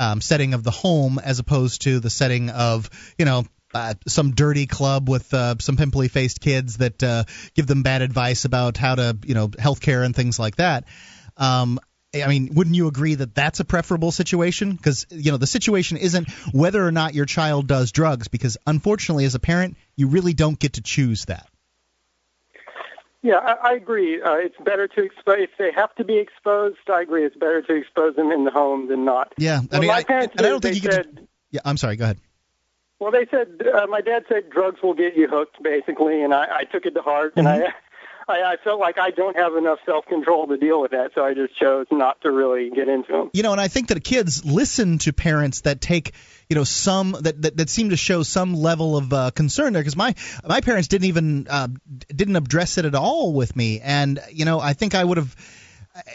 um, 0.00 0.20
setting 0.20 0.52
of 0.52 0.64
the 0.64 0.72
home 0.72 1.20
as 1.22 1.38
opposed 1.38 1.82
to 1.82 2.00
the 2.00 2.10
setting 2.10 2.50
of, 2.50 2.90
you 3.18 3.24
know. 3.24 3.44
Uh, 3.74 3.94
some 4.06 4.30
dirty 4.30 4.66
club 4.66 5.08
with 5.08 5.34
uh, 5.34 5.56
some 5.58 5.76
pimply 5.76 6.06
faced 6.06 6.40
kids 6.40 6.76
that 6.76 7.02
uh, 7.02 7.24
give 7.54 7.66
them 7.66 7.82
bad 7.82 8.02
advice 8.02 8.44
about 8.44 8.76
how 8.76 8.94
to, 8.94 9.18
you 9.26 9.34
know, 9.34 9.48
healthcare 9.48 10.04
and 10.04 10.14
things 10.14 10.38
like 10.38 10.54
that. 10.56 10.84
Um, 11.36 11.80
I 12.14 12.28
mean, 12.28 12.50
wouldn't 12.54 12.76
you 12.76 12.86
agree 12.86 13.16
that 13.16 13.34
that's 13.34 13.58
a 13.58 13.64
preferable 13.64 14.12
situation? 14.12 14.72
Because 14.76 15.06
you 15.10 15.32
know 15.32 15.38
the 15.38 15.48
situation 15.48 15.96
isn't 15.96 16.30
whether 16.52 16.86
or 16.86 16.92
not 16.92 17.14
your 17.14 17.26
child 17.26 17.66
does 17.66 17.90
drugs, 17.90 18.28
because 18.28 18.56
unfortunately, 18.66 19.24
as 19.24 19.34
a 19.34 19.40
parent, 19.40 19.76
you 19.96 20.06
really 20.06 20.34
don't 20.34 20.56
get 20.58 20.74
to 20.74 20.80
choose 20.80 21.24
that. 21.24 21.48
Yeah, 23.22 23.36
I, 23.36 23.70
I 23.70 23.72
agree. 23.74 24.22
Uh, 24.22 24.34
it's 24.34 24.54
better 24.64 24.86
to 24.86 25.02
expose 25.02 25.38
if 25.40 25.50
they 25.58 25.72
have 25.74 25.94
to 25.96 26.04
be 26.04 26.18
exposed. 26.18 26.76
I 26.92 27.00
agree. 27.02 27.24
It's 27.24 27.34
better 27.36 27.62
to 27.62 27.74
expose 27.74 28.14
them 28.16 28.30
in 28.30 28.44
the 28.44 28.50
home 28.50 28.86
than 28.88 29.04
not. 29.04 29.32
Yeah, 29.38 29.60
I 29.60 29.66
Well, 29.72 29.80
mean, 29.80 29.88
my 29.88 29.96
I, 29.96 30.04
parents 30.04 30.34
and 30.36 30.46
I 30.46 30.50
don't 30.50 30.60
think 30.60 30.76
you 30.76 30.82
they 30.82 30.88
can. 30.88 31.04
said, 31.16 31.28
Yeah, 31.50 31.60
I'm 31.64 31.78
sorry. 31.78 31.96
Go 31.96 32.04
ahead. 32.04 32.18
Well, 33.00 33.10
they 33.10 33.26
said 33.30 33.60
uh, 33.66 33.86
my 33.86 34.00
dad 34.00 34.24
said 34.28 34.50
drugs 34.50 34.80
will 34.82 34.94
get 34.94 35.16
you 35.16 35.28
hooked, 35.28 35.62
basically, 35.62 36.22
and 36.22 36.32
I, 36.32 36.46
I 36.60 36.64
took 36.64 36.86
it 36.86 36.92
to 36.94 37.02
heart, 37.02 37.34
and 37.36 37.48
I, 37.48 37.74
I, 38.28 38.42
I 38.42 38.56
felt 38.62 38.80
like 38.80 38.98
I 38.98 39.10
don't 39.10 39.36
have 39.36 39.54
enough 39.56 39.78
self-control 39.84 40.48
to 40.48 40.56
deal 40.56 40.80
with 40.80 40.92
that, 40.92 41.10
so 41.14 41.24
I 41.24 41.34
just 41.34 41.58
chose 41.58 41.86
not 41.90 42.20
to 42.22 42.30
really 42.30 42.70
get 42.70 42.88
into 42.88 43.12
them. 43.12 43.30
You 43.32 43.42
know, 43.42 43.52
and 43.52 43.60
I 43.60 43.68
think 43.68 43.88
that 43.88 44.02
kids 44.02 44.44
listen 44.44 44.98
to 44.98 45.12
parents 45.12 45.62
that 45.62 45.80
take, 45.80 46.14
you 46.48 46.56
know, 46.56 46.64
some 46.64 47.16
that 47.20 47.42
that, 47.42 47.56
that 47.58 47.70
seem 47.70 47.90
to 47.90 47.96
show 47.96 48.22
some 48.22 48.54
level 48.54 48.96
of 48.96 49.12
uh, 49.12 49.30
concern 49.32 49.72
there. 49.72 49.82
Because 49.82 49.96
my 49.96 50.14
my 50.46 50.60
parents 50.60 50.88
didn't 50.88 51.06
even 51.06 51.46
uh, 51.48 51.68
didn't 52.08 52.36
address 52.36 52.78
it 52.78 52.84
at 52.84 52.94
all 52.94 53.32
with 53.32 53.54
me, 53.54 53.80
and 53.80 54.20
you 54.30 54.44
know, 54.44 54.60
I 54.60 54.72
think 54.72 54.94
I 54.94 55.04
would 55.04 55.18
have. 55.18 55.34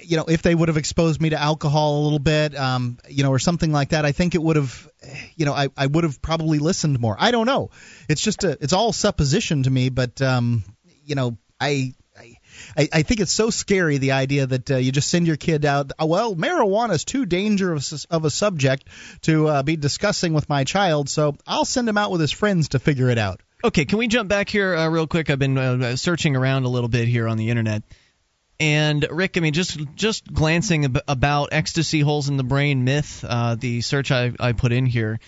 You 0.01 0.17
know, 0.17 0.25
if 0.27 0.41
they 0.41 0.53
would 0.53 0.67
have 0.67 0.75
exposed 0.75 1.21
me 1.21 1.29
to 1.29 1.39
alcohol 1.39 2.01
a 2.01 2.03
little 2.03 2.19
bit, 2.19 2.53
um, 2.53 2.97
you 3.07 3.23
know, 3.23 3.31
or 3.31 3.39
something 3.39 3.71
like 3.71 3.89
that, 3.89 4.03
I 4.03 4.11
think 4.11 4.35
it 4.35 4.43
would 4.43 4.57
have, 4.57 4.88
you 5.35 5.45
know, 5.45 5.53
I, 5.53 5.69
I 5.77 5.87
would 5.87 6.03
have 6.03 6.21
probably 6.21 6.59
listened 6.59 6.99
more. 6.99 7.15
I 7.17 7.31
don't 7.31 7.45
know. 7.45 7.71
It's 8.07 8.21
just 8.21 8.43
a, 8.43 8.57
it's 8.61 8.73
all 8.73 8.91
supposition 8.93 9.63
to 9.63 9.69
me, 9.69 9.89
but 9.89 10.21
um, 10.21 10.63
you 11.05 11.15
know, 11.15 11.37
I, 11.59 11.93
I, 12.77 12.89
I 12.91 13.01
think 13.03 13.21
it's 13.21 13.31
so 13.31 13.49
scary 13.49 13.97
the 13.97 14.11
idea 14.11 14.45
that 14.45 14.71
uh, 14.71 14.77
you 14.77 14.91
just 14.91 15.09
send 15.09 15.27
your 15.27 15.37
kid 15.37 15.65
out. 15.65 15.91
Oh, 15.97 16.05
well, 16.05 16.35
marijuana 16.35 16.91
is 16.91 17.05
too 17.05 17.25
dangerous 17.25 18.05
of 18.05 18.25
a 18.25 18.29
subject 18.29 18.85
to 19.21 19.47
uh, 19.47 19.63
be 19.63 19.75
discussing 19.75 20.33
with 20.33 20.49
my 20.49 20.63
child, 20.63 21.09
so 21.09 21.35
I'll 21.47 21.65
send 21.65 21.87
him 21.87 21.97
out 21.97 22.11
with 22.11 22.21
his 22.21 22.31
friends 22.31 22.69
to 22.69 22.79
figure 22.79 23.09
it 23.09 23.17
out. 23.17 23.41
Okay, 23.63 23.85
can 23.85 23.97
we 23.97 24.07
jump 24.07 24.29
back 24.29 24.49
here 24.49 24.75
uh, 24.75 24.87
real 24.89 25.07
quick? 25.07 25.29
I've 25.29 25.39
been 25.39 25.57
uh, 25.57 25.95
searching 25.95 26.35
around 26.35 26.63
a 26.63 26.69
little 26.69 26.87
bit 26.87 27.07
here 27.07 27.27
on 27.27 27.37
the 27.37 27.49
internet. 27.49 27.83
And 28.59 29.07
Rick, 29.09 29.37
I 29.37 29.39
mean, 29.39 29.53
just 29.53 29.77
just 29.95 30.31
glancing 30.33 30.85
ab- 30.85 31.01
about 31.07 31.49
ecstasy 31.53 32.01
holes 32.01 32.27
in 32.27 32.37
the 32.37 32.43
brain 32.43 32.83
myth, 32.83 33.23
uh, 33.27 33.55
the 33.55 33.81
search 33.81 34.11
I, 34.11 34.33
I 34.39 34.51
put 34.51 34.73
in 34.73 34.85
here, 34.85 35.19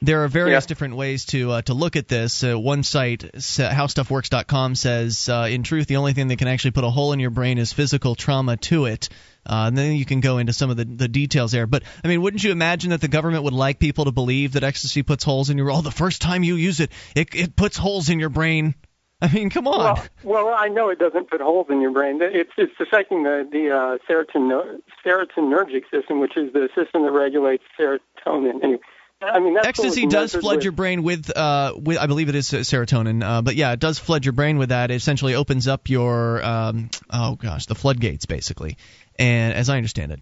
there 0.00 0.24
are 0.24 0.28
various 0.28 0.64
Yeah. 0.64 0.68
different 0.68 0.96
ways 0.96 1.26
to 1.26 1.50
uh, 1.50 1.62
to 1.62 1.74
look 1.74 1.96
at 1.96 2.08
this. 2.08 2.42
Uh, 2.42 2.58
one 2.58 2.82
site, 2.82 3.20
howstuffworks.com, 3.34 4.74
says, 4.74 5.28
uh, 5.28 5.48
in 5.50 5.62
truth, 5.64 5.86
the 5.86 5.96
only 5.96 6.12
thing 6.14 6.28
that 6.28 6.36
can 6.38 6.48
actually 6.48 6.70
put 6.72 6.84
a 6.84 6.90
hole 6.90 7.12
in 7.12 7.20
your 7.20 7.30
brain 7.30 7.58
is 7.58 7.72
physical 7.72 8.14
trauma 8.14 8.56
to 8.56 8.86
it. 8.86 9.08
Uh, 9.44 9.64
and 9.66 9.76
then 9.76 9.96
you 9.96 10.04
can 10.04 10.20
go 10.20 10.38
into 10.38 10.52
some 10.52 10.70
of 10.70 10.76
the, 10.76 10.84
the 10.84 11.08
details 11.08 11.50
there. 11.52 11.66
But 11.66 11.82
I 12.04 12.08
mean, 12.08 12.22
wouldn't 12.22 12.42
you 12.44 12.52
imagine 12.52 12.90
that 12.90 13.00
the 13.00 13.08
government 13.08 13.44
would 13.44 13.52
like 13.52 13.80
people 13.80 14.04
to 14.06 14.12
believe 14.12 14.52
that 14.52 14.62
ecstasy 14.64 15.02
puts 15.02 15.24
holes 15.24 15.50
in 15.50 15.58
your? 15.58 15.70
Oh, 15.70 15.82
the 15.82 15.90
first 15.90 16.22
time 16.22 16.42
you 16.42 16.54
use 16.54 16.80
it, 16.80 16.90
it 17.14 17.34
it 17.34 17.54
puts 17.56 17.76
holes 17.76 18.08
in 18.08 18.18
your 18.18 18.28
brain. 18.30 18.74
I 19.22 19.32
mean, 19.32 19.50
come 19.50 19.68
on. 19.68 19.96
Well, 20.24 20.46
well, 20.46 20.54
I 20.54 20.68
know 20.68 20.88
it 20.88 20.98
doesn't 20.98 21.30
put 21.30 21.40
holes 21.40 21.68
in 21.70 21.80
your 21.80 21.92
brain. 21.92 22.18
It's 22.20 22.50
it's 22.58 22.72
affecting 22.80 23.22
the 23.22 23.48
the 23.50 23.70
uh, 23.70 23.98
serotonin 24.08 24.82
serotonergic 25.06 25.84
system, 25.90 26.18
which 26.20 26.36
is 26.36 26.52
the 26.52 26.68
system 26.74 27.04
that 27.04 27.12
regulates 27.12 27.62
serotonin. 27.78 28.62
Anyway, 28.62 28.80
I 29.22 29.38
mean, 29.38 29.54
that's 29.54 29.68
Ecstasy 29.68 30.06
does 30.06 30.34
flood 30.34 30.56
with- 30.56 30.64
your 30.64 30.72
brain 30.72 31.02
with, 31.04 31.30
uh, 31.36 31.74
with 31.76 31.98
I 31.98 32.06
believe 32.06 32.28
it 32.28 32.34
is 32.34 32.50
serotonin, 32.50 33.22
uh, 33.22 33.42
but 33.42 33.54
yeah, 33.54 33.72
it 33.72 33.78
does 33.80 33.98
flood 33.98 34.24
your 34.24 34.32
brain 34.32 34.58
with 34.58 34.70
that. 34.70 34.90
It 34.90 34.94
essentially 34.94 35.34
opens 35.36 35.68
up 35.68 35.88
your, 35.88 36.44
um, 36.44 36.90
oh 37.10 37.36
gosh, 37.36 37.66
the 37.66 37.76
floodgates 37.76 38.26
basically, 38.26 38.76
and 39.18 39.54
as 39.54 39.68
I 39.68 39.76
understand 39.76 40.12
it, 40.12 40.20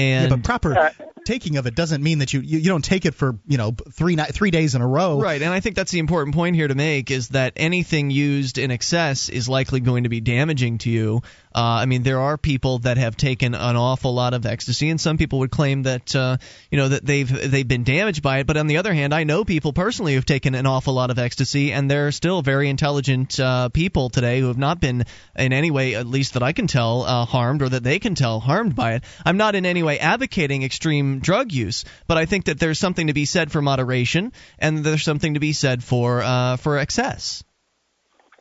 and 0.00 0.30
yeah, 0.30 0.36
but 0.36 0.44
proper 0.44 0.76
Uh, 0.78 0.90
taking 1.26 1.58
of 1.58 1.66
it 1.66 1.74
doesn't 1.74 2.02
mean 2.02 2.18
that 2.20 2.32
you, 2.32 2.40
you 2.40 2.58
you 2.58 2.68
don't 2.68 2.84
take 2.84 3.04
it 3.04 3.14
for 3.14 3.38
you 3.46 3.58
know 3.58 3.74
three 3.92 4.16
ni- 4.16 4.24
three 4.24 4.50
days 4.50 4.74
in 4.74 4.82
a 4.82 4.86
row. 4.86 5.20
Right, 5.20 5.40
and 5.40 5.52
I 5.52 5.60
think 5.60 5.76
that's 5.76 5.92
the 5.92 5.98
important 5.98 6.34
point 6.34 6.56
here 6.56 6.66
to 6.68 6.74
make 6.74 7.10
is 7.10 7.28
that 7.28 7.52
anything 7.56 8.10
used 8.10 8.58
in 8.58 8.70
excess 8.70 9.28
is 9.28 9.48
likely 9.48 9.80
going 9.80 10.04
to 10.04 10.08
be 10.08 10.20
damaging 10.20 10.78
to 10.78 10.90
you. 10.90 11.22
Uh, 11.54 11.82
I 11.82 11.86
mean, 11.86 12.02
there 12.02 12.20
are 12.20 12.38
people 12.38 12.78
that 12.80 12.96
have 12.96 13.16
taken 13.16 13.54
an 13.54 13.76
awful 13.76 14.14
lot 14.14 14.34
of 14.34 14.46
ecstasy, 14.46 14.88
and 14.90 15.00
some 15.00 15.18
people 15.18 15.40
would 15.40 15.50
claim 15.50 15.82
that 15.82 16.14
uh, 16.14 16.36
you 16.70 16.78
know 16.78 16.88
that 16.88 17.04
they've 17.04 17.50
they've 17.50 17.66
been 17.66 17.84
damaged 17.84 18.22
by 18.22 18.38
it. 18.38 18.46
But 18.46 18.56
on 18.56 18.68
the 18.68 18.76
other 18.76 18.94
hand, 18.94 19.12
I 19.12 19.24
know 19.24 19.44
people 19.44 19.72
personally 19.72 20.14
who've 20.14 20.24
taken 20.24 20.54
an 20.54 20.66
awful 20.66 20.94
lot 20.94 21.10
of 21.10 21.18
ecstasy, 21.18 21.72
and 21.72 21.90
they're 21.90 22.12
still 22.12 22.42
very 22.42 22.68
intelligent 22.68 23.40
uh, 23.40 23.68
people 23.68 24.10
today 24.10 24.40
who 24.40 24.46
have 24.46 24.58
not 24.58 24.80
been 24.80 25.04
in 25.36 25.52
any 25.52 25.70
way, 25.70 25.94
at 25.96 26.06
least 26.06 26.34
that 26.34 26.42
I 26.42 26.52
can 26.52 26.66
tell, 26.66 27.02
uh, 27.02 27.24
harmed 27.24 27.62
or 27.62 27.68
that 27.68 27.82
they 27.82 27.98
can 27.98 28.14
tell 28.14 28.38
harmed 28.38 28.76
by 28.76 28.94
it. 28.94 29.04
I'm 29.24 29.36
not 29.36 29.54
in 29.54 29.66
any 29.66 29.82
way 29.82 29.98
advocating 29.98 30.62
extreme 30.62 31.18
drug 31.18 31.52
use, 31.52 31.84
but 32.06 32.16
I 32.16 32.26
think 32.26 32.44
that 32.44 32.60
there's 32.60 32.78
something 32.78 33.08
to 33.08 33.14
be 33.14 33.24
said 33.24 33.50
for 33.50 33.60
moderation, 33.60 34.32
and 34.58 34.78
there's 34.78 35.02
something 35.02 35.34
to 35.34 35.40
be 35.40 35.52
said 35.52 35.82
for 35.82 36.22
uh, 36.22 36.56
for 36.58 36.78
excess. 36.78 37.42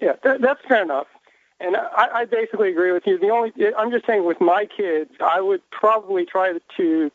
Yeah, 0.02 0.14
that, 0.24 0.42
that's 0.42 0.62
fair 0.68 0.84
enough. 0.84 1.08
And 1.60 1.76
I, 1.76 2.08
I 2.14 2.26
basically 2.26 2.70
agree 2.70 2.92
with 2.92 3.04
you. 3.06 3.20
The 3.20 3.30
only 3.30 3.52
I'm 3.78 3.92
just 3.92 4.06
saying 4.06 4.26
with 4.26 4.40
my 4.40 4.66
kids, 4.66 5.12
I 5.20 5.42
would 5.42 5.62
probably 5.72 6.26
try 6.26 6.54
to 6.78 7.12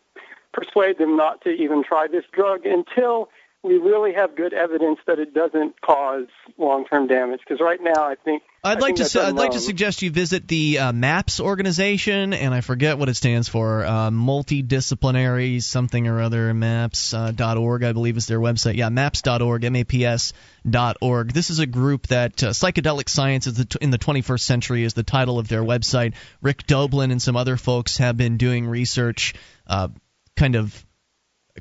persuade 0.53 0.99
them 0.99 1.16
not 1.16 1.40
to 1.42 1.51
even 1.51 1.82
try 1.82 2.07
this 2.07 2.24
drug 2.32 2.66
until 2.66 3.30
we 3.62 3.78
really 3.78 4.12
have 4.12 4.36
good 4.36 4.53
evidence 4.53 5.01
that 5.07 5.18
it 5.18 5.32
doesn't 5.32 5.80
cause 5.80 6.26
long-term 6.59 7.07
damage. 7.07 7.40
Because 7.40 7.61
right 7.61 7.80
now, 7.82 8.05
I 8.05 8.14
think 8.14 8.42
I'd 8.65 8.79
I 8.79 8.81
like 8.81 8.95
to 8.97 9.05
su- 9.05 9.21
I'd 9.21 9.35
like 9.35 9.51
to 9.51 9.61
suggest 9.61 10.01
you 10.01 10.11
visit 10.11 10.49
the 10.49 10.79
uh, 10.79 10.93
MAPS 10.93 11.39
organization, 11.39 12.33
and 12.33 12.55
I 12.55 12.62
forget 12.62 12.97
what 12.97 13.11
it 13.11 13.15
stands 13.15 13.47
for. 13.47 13.85
Uh, 13.85 14.11
multidisciplinary 14.11 15.62
something 15.62 16.09
or 16.09 16.23
other. 16.23 16.55
MAPS 16.55 17.12
uh, 17.12 17.31
dot 17.33 17.59
org, 17.59 17.85
I 17.85 17.93
believe, 17.93 18.17
is 18.17 18.27
their 18.27 18.41
website. 18.41 18.77
Yeah, 18.77 18.89
MAPS.org, 18.89 19.65
M-A-P-S 19.65 20.33
dot 20.69 20.97
org. 21.03 21.33
This 21.33 21.51
is 21.51 21.59
a 21.59 21.67
group 21.67 22.07
that 22.07 22.43
uh, 22.43 22.51
psychedelic 22.51 23.11
science 23.11 23.47
is 23.47 23.55
the 23.55 23.67
t- 23.67 23.79
in 23.83 23.91
the 23.91 23.99
21st 23.99 24.41
century 24.41 24.85
is 24.85 24.95
the 24.95 25.03
title 25.03 25.39
of 25.39 25.47
their 25.49 25.62
website. 25.62 26.15
Rick 26.41 26.67
Doblin 26.67 27.11
and 27.11 27.21
some 27.21 27.37
other 27.37 27.59
folks 27.59 27.99
have 27.99 28.17
been 28.17 28.39
doing 28.39 28.67
research, 28.67 29.35
uh, 29.67 29.89
kind 30.37 30.57
of 30.57 30.85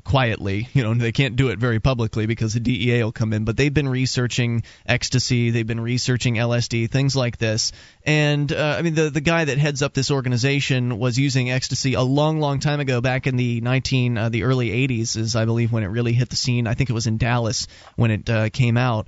quietly. 0.02 0.68
You 0.74 0.82
know, 0.82 0.94
they 0.94 1.12
can't 1.12 1.36
do 1.36 1.50
it 1.50 1.58
very 1.58 1.78
publicly 1.78 2.26
because 2.26 2.54
the 2.54 2.60
DEA 2.60 3.04
will 3.04 3.12
come 3.12 3.32
in, 3.32 3.44
but 3.44 3.56
they've 3.56 3.72
been 3.72 3.88
researching 3.88 4.64
ecstasy, 4.84 5.50
they've 5.50 5.66
been 5.66 5.80
researching 5.80 6.34
LSD, 6.34 6.90
things 6.90 7.14
like 7.14 7.38
this. 7.38 7.70
And 8.04 8.50
uh, 8.52 8.76
I 8.78 8.82
mean, 8.82 8.94
the 8.94 9.10
the 9.10 9.20
guy 9.20 9.44
that 9.44 9.58
heads 9.58 9.82
up 9.82 9.94
this 9.94 10.10
organization 10.10 10.98
was 10.98 11.16
using 11.16 11.50
ecstasy 11.50 11.94
a 11.94 12.02
long, 12.02 12.40
long 12.40 12.58
time 12.58 12.80
ago, 12.80 13.00
back 13.00 13.26
in 13.26 13.36
the 13.36 13.60
19 13.60 14.18
uh, 14.18 14.28
the 14.30 14.42
early 14.44 14.70
80s, 14.70 15.16
is 15.16 15.36
I 15.36 15.44
believe 15.44 15.70
when 15.70 15.84
it 15.84 15.88
really 15.88 16.12
hit 16.12 16.28
the 16.28 16.36
scene. 16.36 16.66
I 16.66 16.74
think 16.74 16.90
it 16.90 16.94
was 16.94 17.06
in 17.06 17.18
Dallas 17.18 17.68
when 17.94 18.10
it 18.10 18.28
uh, 18.28 18.50
came 18.50 18.76
out. 18.76 19.06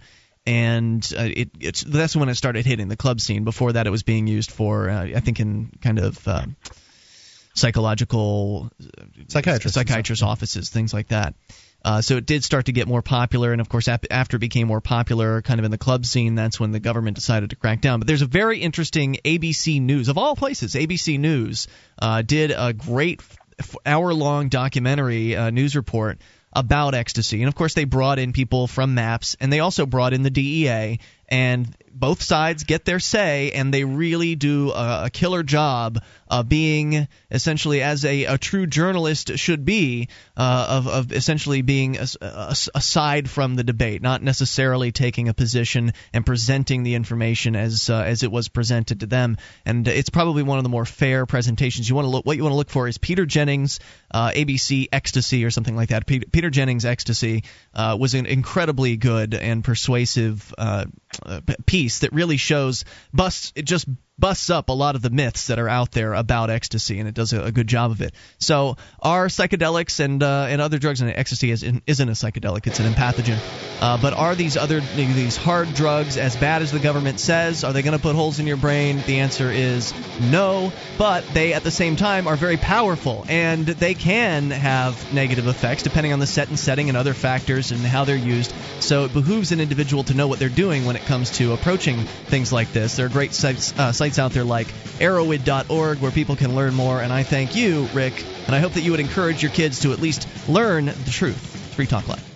And 0.49 1.03
uh, 1.18 1.22
it, 1.24 1.51
it's 1.59 1.82
that's 1.82 2.14
when 2.14 2.28
it 2.28 2.37
started 2.37 2.64
hitting 2.64 2.87
the 2.87 2.97
club 2.97 3.20
scene. 3.20 3.43
Before 3.43 3.72
that, 3.72 3.89
it 3.89 3.91
was 3.91 4.05
being 4.05 4.28
used 4.28 4.53
for, 4.53 4.89
uh, 4.89 5.03
I 5.03 5.18
think, 5.18 5.41
in 5.41 5.72
kind 5.82 5.99
of 5.99 6.28
uh, 6.28 6.47
psychological 7.57 8.71
Psychiatrists. 9.29 9.75
psychiatrist 9.75 10.23
offices, 10.23 10.69
things 10.71 10.95
like 10.95 11.09
that. 11.09 11.35
Uh, 11.85 12.01
so 12.01 12.17
it 12.17 12.27
did 12.27 12.43
start 12.43 12.67
to 12.67 12.73
get 12.73 12.89
more 12.89 13.03
popular, 13.03 13.53
and 13.53 13.61
of 13.61 13.69
course, 13.69 13.87
ap- 13.87 14.07
after 14.11 14.37
it 14.39 14.41
became 14.41 14.67
more 14.67 14.81
popular, 14.81 15.41
kind 15.43 15.61
of 15.61 15.65
in 15.65 15.71
the 15.71 15.79
club 15.79 16.05
scene, 16.05 16.35
that's 16.35 16.59
when 16.59 16.73
the 16.73 16.81
government 16.81 17.15
decided 17.15 17.51
to 17.51 17.57
crack 17.57 17.81
down. 17.81 18.01
But 18.01 18.09
there's 18.09 18.23
a 18.23 18.27
very 18.27 18.59
interesting 18.61 19.19
ABC 19.25 19.81
News, 19.81 20.09
of 20.09 20.19
all 20.19 20.35
places, 20.35 20.75
ABC 20.75 21.19
News 21.21 21.69
uh, 22.01 22.23
did 22.23 22.51
a 22.51 22.73
great 22.73 23.21
f- 23.61 23.77
hour-long 23.85 24.49
documentary 24.49 25.37
uh, 25.37 25.51
news 25.51 25.77
report 25.77 26.19
about 26.53 26.95
ecstasy, 26.95 27.41
and 27.41 27.49
of 27.49 27.55
course, 27.55 27.75
they 27.75 27.85
brought 27.85 28.19
in 28.19 28.33
people 28.33 28.67
from 28.67 28.95
MAPS, 28.95 29.37
and 29.41 29.53
they 29.53 29.61
also 29.61 29.87
brought 29.87 30.13
in 30.13 30.23
the 30.25 30.31
DEA, 30.31 30.99
and 31.29 31.69
both 31.93 32.23
sides 32.23 32.65
get 32.65 32.85
their 32.85 32.99
say, 32.99 33.53
and 33.53 33.73
they 33.73 33.85
really 33.85 34.35
do 34.35 34.71
a, 34.73 35.05
a 35.05 35.11
killer 35.11 35.43
job 35.43 35.99
of 36.29 36.49
being 36.49 37.09
essentially 37.31 37.83
as 37.83 38.05
a, 38.05 38.24
a 38.24 38.39
true 38.39 38.66
journalist 38.66 39.39
should 39.39 39.64
be, 39.64 40.09
uh, 40.37 40.66
of, 40.68 40.89
of 40.89 41.12
essentially 41.12 41.62
being 41.62 41.97
as- 41.99 42.16
aside 42.74 43.29
from 43.31 43.55
the 43.55 43.64
debate, 43.64 44.03
not 44.03 44.22
necessarily 44.22 44.93
taking 44.93 45.29
a 45.29 45.35
position 45.35 45.93
and 46.12 46.24
presenting 46.24 46.83
the 46.83 46.95
information 46.95 47.57
as 47.57 47.89
uh, 47.91 48.03
as 48.03 48.22
it 48.22 48.31
was 48.31 48.49
presented 48.49 49.01
to 49.01 49.07
them. 49.07 49.37
And 49.64 49.87
it's 49.87 50.11
probably 50.11 50.43
one 50.43 50.59
of 50.59 50.64
the 50.64 50.70
more 50.70 50.85
fair 50.85 51.27
presentations. 51.27 51.89
You 51.89 51.95
want 51.95 52.07
to 52.07 52.11
look 52.11 52.27
what 52.27 52.37
you 52.37 52.43
want 52.43 52.53
to 52.53 52.57
look 52.57 52.70
for 52.70 52.89
is 52.89 52.99
Peter 52.99 53.27
Jennings, 53.27 53.81
uh, 54.11 54.31
ABC 54.31 54.89
Ecstasy 54.93 55.45
or 55.45 55.51
something 55.51 55.77
like 55.77 55.91
that. 55.91 56.07
Peter, 56.07 56.27
Peter 56.31 56.51
Jennings 56.51 56.85
Ecstasy 56.85 57.45
uh, 57.74 57.97
was 57.99 58.14
an 58.14 58.27
incredibly 58.27 58.97
good 58.97 59.35
and 59.35 59.62
persuasive 59.62 60.55
uh, 60.59 60.87
uh, 61.24 61.41
piece 61.66 62.01
that 62.01 62.12
really 62.12 62.37
shows 62.37 62.85
busts 63.12 63.53
it 63.55 63.62
just 63.62 63.87
busts 64.19 64.51
up 64.51 64.69
a 64.69 64.73
lot 64.73 64.95
of 64.97 65.03
the 65.03 65.11
myths 65.11 65.49
that 65.49 65.59
are 65.59 65.69
out 65.69 65.93
there 65.93 66.14
about 66.14 66.51
ecstasy, 66.51 66.99
and 66.99 67.09
it 67.09 67.14
does 67.14 67.33
a, 67.33 67.45
a 67.45 67.53
good 67.53 67.67
job 67.67 67.91
of 67.91 68.01
it. 68.01 68.14
So, 68.39 68.77
are 69.01 69.27
psychedelics 69.27 70.01
and 70.01 70.23
uh, 70.23 70.47
and 70.49 70.61
other 70.61 70.79
drugs, 70.79 71.01
and 71.01 71.11
ecstasy 71.11 71.51
is, 71.51 71.62
isn't 71.62 72.09
a 72.09 72.12
psychedelic; 72.12 72.67
it's 72.67 72.81
an 72.81 72.93
empathogen. 72.93 73.39
Uh, 73.81 73.99
but 74.01 74.14
are 74.14 74.35
these 74.35 74.57
other 74.57 74.81
these 74.81 75.37
hard 75.37 75.73
drugs 75.75 76.17
as 76.17 76.35
bad 76.37 76.62
as 76.62 76.73
the 76.73 76.79
government 76.79 77.21
says? 77.21 77.64
Are 77.64 77.73
they 77.73 77.83
going 77.83 77.97
to 77.97 78.03
put 78.03 78.14
holes 78.14 78.39
in 78.39 78.47
your 78.47 78.57
brain? 78.57 79.03
The 79.07 79.19
answer 79.19 79.51
is 79.51 79.93
no. 80.31 80.73
But 80.97 81.27
they, 81.35 81.53
at 81.53 81.62
the 81.62 81.71
same 81.71 81.97
time, 81.97 82.27
are 82.27 82.37
very 82.37 82.57
powerful, 82.57 83.25
and 83.29 83.67
they 83.67 83.95
can 83.95 84.51
have 84.51 85.12
negative 85.12 85.47
effects 85.47 85.83
depending 85.83 86.12
on 86.12 86.19
the 86.19 86.27
set 86.27 86.49
and 86.49 86.59
setting 86.59 86.89
and 86.89 86.97
other 86.97 87.12
factors 87.14 87.71
and 87.71 87.81
how 87.81 88.05
they're 88.05 88.17
used. 88.17 88.53
So 88.81 89.05
it 89.05 89.12
behooves 89.12 89.53
an 89.53 89.61
individual 89.61 90.05
to 90.05 90.14
know 90.14 90.27
what 90.29 90.39
they're 90.39 90.49
doing 90.49 90.87
when 90.87 90.97
it 90.97 91.03
comes 91.03 91.33
to 91.39 91.53
approaching 91.53 91.99
things 91.99 92.53
like 92.53 92.73
this. 92.73 92.97
There 92.97 93.07
are 93.07 93.11
great 93.11 93.33
uh, 93.45 93.93
sites 94.07 94.19
out 94.21 94.31
there 94.31 94.45
like 94.45 94.69
erowid.org 95.01 95.99
where 95.99 96.11
people 96.13 96.37
can 96.37 96.55
learn 96.55 96.75
more. 96.75 97.01
And 97.01 97.13
I 97.13 97.25
thank 97.25 97.57
you, 97.57 97.89
Rick, 97.93 98.25
and 98.47 98.55
I 98.55 98.61
hope 98.61 98.75
that 98.75 98.83
you 98.83 98.93
would 98.93 99.01
encourage 99.01 99.43
your 99.43 99.51
kids 99.51 99.81
to 99.81 99.93
at 99.93 100.01
least 100.01 100.29
learn 100.49 100.87
the 100.87 101.11
truth. 101.11 101.75
Free 101.75 101.87
Talk 101.87 102.07
Live. 102.07 102.36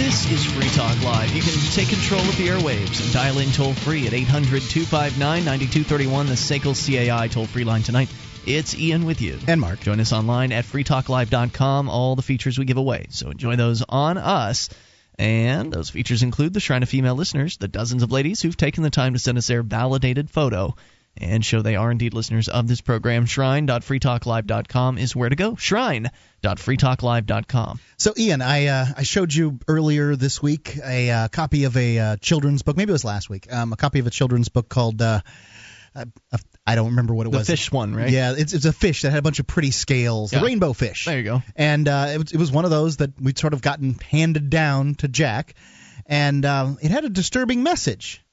This 0.00 0.32
is 0.32 0.46
Free 0.46 0.66
Talk 0.70 1.04
Live. 1.04 1.30
You 1.36 1.42
can 1.42 1.52
take 1.72 1.88
control 1.88 2.22
of 2.22 2.34
the 2.38 2.48
airwaves 2.48 3.04
and 3.04 3.12
dial 3.12 3.38
in 3.38 3.50
toll 3.50 3.74
free 3.74 4.06
at 4.06 4.14
800 4.14 4.62
259 4.62 5.20
9231, 5.44 6.26
the 6.26 6.32
SACL 6.32 6.74
CAI 6.74 7.28
toll 7.28 7.44
free 7.44 7.64
line 7.64 7.82
tonight. 7.82 8.08
It's 8.46 8.74
Ian 8.74 9.04
with 9.04 9.20
you. 9.20 9.38
And 9.46 9.60
Mark. 9.60 9.80
Join 9.80 10.00
us 10.00 10.14
online 10.14 10.52
at 10.52 10.64
freetalklive.com. 10.64 11.90
All 11.90 12.16
the 12.16 12.22
features 12.22 12.58
we 12.58 12.64
give 12.64 12.78
away. 12.78 13.08
So 13.10 13.30
enjoy 13.30 13.56
those 13.56 13.84
on 13.86 14.16
us. 14.16 14.70
And 15.18 15.70
those 15.70 15.90
features 15.90 16.22
include 16.22 16.54
the 16.54 16.60
Shrine 16.60 16.82
of 16.82 16.88
Female 16.88 17.14
Listeners, 17.14 17.58
the 17.58 17.68
dozens 17.68 18.02
of 18.02 18.10
ladies 18.10 18.40
who've 18.40 18.56
taken 18.56 18.82
the 18.82 18.88
time 18.88 19.12
to 19.12 19.18
send 19.18 19.36
us 19.36 19.48
their 19.48 19.62
validated 19.62 20.30
photo 20.30 20.76
and 21.16 21.44
show 21.44 21.62
they 21.62 21.76
are 21.76 21.90
indeed 21.90 22.14
listeners 22.14 22.48
of 22.48 22.68
this 22.68 22.80
program. 22.80 23.26
Shrine.freetalklive.com 23.26 24.98
is 24.98 25.14
where 25.14 25.28
to 25.28 25.36
go. 25.36 25.56
Shrine.freetalklive.com. 25.56 27.80
So, 27.98 28.14
Ian, 28.16 28.42
I 28.42 28.66
uh, 28.66 28.86
I 28.96 29.02
showed 29.02 29.34
you 29.34 29.58
earlier 29.68 30.16
this 30.16 30.42
week 30.42 30.76
a 30.84 31.10
uh, 31.10 31.28
copy 31.28 31.64
of 31.64 31.76
a 31.76 31.98
uh, 31.98 32.16
children's 32.16 32.62
book. 32.62 32.76
Maybe 32.76 32.90
it 32.90 32.92
was 32.92 33.04
last 33.04 33.28
week. 33.28 33.52
Um, 33.52 33.72
a 33.72 33.76
copy 33.76 33.98
of 33.98 34.06
a 34.06 34.10
children's 34.10 34.48
book 34.48 34.68
called 34.68 35.02
uh, 35.02 35.20
uh, 35.94 36.04
I 36.66 36.76
don't 36.76 36.90
remember 36.90 37.14
what 37.14 37.26
it 37.26 37.32
The 37.32 37.38
was. 37.38 37.46
The 37.46 37.52
fish 37.54 37.72
one, 37.72 37.94
right? 37.94 38.10
Yeah, 38.10 38.34
it's 38.36 38.52
it's 38.52 38.64
a 38.64 38.72
fish 38.72 39.02
that 39.02 39.10
had 39.10 39.18
a 39.18 39.22
bunch 39.22 39.40
of 39.40 39.46
pretty 39.46 39.72
scales. 39.72 40.32
Yeah. 40.32 40.38
The 40.38 40.46
rainbow 40.46 40.72
fish. 40.72 41.04
There 41.04 41.18
you 41.18 41.24
go. 41.24 41.42
And 41.56 41.88
uh, 41.88 42.10
it 42.14 42.18
was 42.18 42.32
it 42.32 42.38
was 42.38 42.52
one 42.52 42.64
of 42.64 42.70
those 42.70 42.98
that 42.98 43.20
we'd 43.20 43.38
sort 43.38 43.54
of 43.54 43.62
gotten 43.62 43.94
handed 43.94 44.50
down 44.50 44.94
to 44.96 45.08
Jack, 45.08 45.54
and 46.06 46.44
uh, 46.44 46.74
it 46.80 46.90
had 46.90 47.04
a 47.04 47.08
disturbing 47.08 47.62
message. 47.62 48.24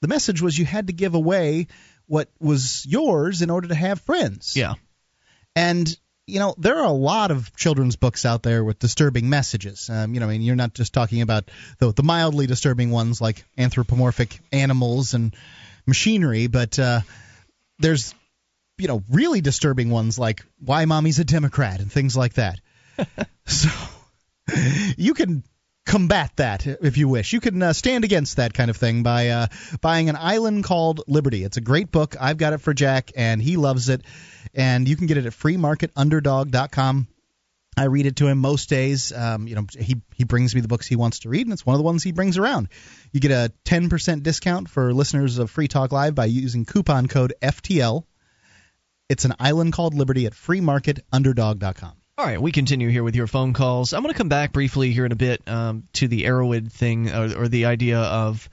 The 0.00 0.08
message 0.08 0.40
was 0.40 0.56
you 0.56 0.64
had 0.64 0.86
to 0.86 0.92
give 0.92 1.14
away 1.14 1.66
what 2.08 2.28
was 2.40 2.84
yours 2.86 3.42
in 3.42 3.50
order 3.50 3.68
to 3.68 3.74
have 3.74 4.00
friends. 4.00 4.56
Yeah. 4.56 4.74
And 5.54 5.96
you 6.26 6.40
know 6.40 6.54
there 6.58 6.76
are 6.76 6.84
a 6.84 6.90
lot 6.90 7.30
of 7.30 7.56
children's 7.56 7.96
books 7.96 8.26
out 8.26 8.42
there 8.42 8.62
with 8.62 8.78
disturbing 8.78 9.30
messages. 9.30 9.88
Um, 9.88 10.12
you 10.12 10.20
know, 10.20 10.26
I 10.26 10.30
mean, 10.30 10.42
you're 10.42 10.56
not 10.56 10.74
just 10.74 10.92
talking 10.92 11.22
about 11.22 11.50
the, 11.78 11.92
the 11.92 12.02
mildly 12.02 12.46
disturbing 12.46 12.90
ones 12.90 13.20
like 13.20 13.44
anthropomorphic 13.56 14.38
animals 14.52 15.14
and 15.14 15.34
machinery, 15.86 16.46
but 16.46 16.78
uh, 16.78 17.00
there's 17.78 18.14
you 18.76 18.88
know 18.88 19.02
really 19.10 19.40
disturbing 19.40 19.90
ones 19.90 20.18
like 20.18 20.44
why 20.60 20.84
mommy's 20.84 21.18
a 21.18 21.24
Democrat 21.24 21.80
and 21.80 21.90
things 21.90 22.16
like 22.16 22.34
that. 22.34 22.60
so 23.46 23.70
you 24.98 25.14
can 25.14 25.42
combat 25.88 26.30
that 26.36 26.66
if 26.66 26.98
you 26.98 27.08
wish. 27.08 27.32
You 27.32 27.40
can 27.40 27.62
uh, 27.62 27.72
stand 27.72 28.04
against 28.04 28.36
that 28.36 28.54
kind 28.54 28.70
of 28.70 28.76
thing 28.76 29.02
by 29.02 29.28
uh, 29.28 29.46
buying 29.80 30.08
an 30.08 30.16
island 30.16 30.62
called 30.64 31.00
Liberty. 31.08 31.42
It's 31.42 31.56
a 31.56 31.62
great 31.62 31.90
book. 31.90 32.14
I've 32.20 32.36
got 32.36 32.52
it 32.52 32.60
for 32.60 32.74
Jack, 32.74 33.10
and 33.16 33.42
he 33.42 33.56
loves 33.56 33.88
it. 33.88 34.02
And 34.54 34.86
you 34.86 34.96
can 34.96 35.06
get 35.06 35.16
it 35.16 35.26
at 35.26 35.32
freemarketunderdog.com. 35.32 37.08
I 37.76 37.84
read 37.84 38.06
it 38.06 38.16
to 38.16 38.26
him 38.26 38.38
most 38.38 38.68
days. 38.68 39.12
Um, 39.12 39.46
you 39.46 39.54
know, 39.54 39.66
he 39.78 40.02
he 40.14 40.24
brings 40.24 40.54
me 40.54 40.60
the 40.60 40.68
books 40.68 40.86
he 40.86 40.96
wants 40.96 41.20
to 41.20 41.28
read, 41.28 41.46
and 41.46 41.52
it's 41.52 41.64
one 41.64 41.74
of 41.74 41.78
the 41.78 41.84
ones 41.84 42.02
he 42.02 42.12
brings 42.12 42.36
around. 42.36 42.68
You 43.12 43.20
get 43.20 43.30
a 43.30 43.52
10% 43.64 44.22
discount 44.22 44.68
for 44.68 44.92
listeners 44.92 45.38
of 45.38 45.50
Free 45.50 45.68
Talk 45.68 45.92
Live 45.92 46.14
by 46.14 46.26
using 46.26 46.64
coupon 46.64 47.06
code 47.06 47.34
FTL. 47.40 48.04
It's 49.08 49.24
an 49.24 49.34
island 49.38 49.72
called 49.72 49.94
Liberty 49.94 50.26
at 50.26 50.32
freemarketunderdog.com. 50.32 51.97
All 52.18 52.24
right, 52.24 52.42
we 52.42 52.50
continue 52.50 52.88
here 52.88 53.04
with 53.04 53.14
your 53.14 53.28
phone 53.28 53.52
calls. 53.52 53.92
I'm 53.92 54.02
going 54.02 54.12
to 54.12 54.18
come 54.18 54.28
back 54.28 54.52
briefly 54.52 54.90
here 54.90 55.06
in 55.06 55.12
a 55.12 55.16
bit 55.16 55.40
um, 55.46 55.84
to 55.92 56.08
the 56.08 56.24
Erowid 56.24 56.72
thing 56.72 57.08
or, 57.08 57.42
or 57.42 57.48
the 57.48 57.66
idea 57.66 58.00
of 58.00 58.50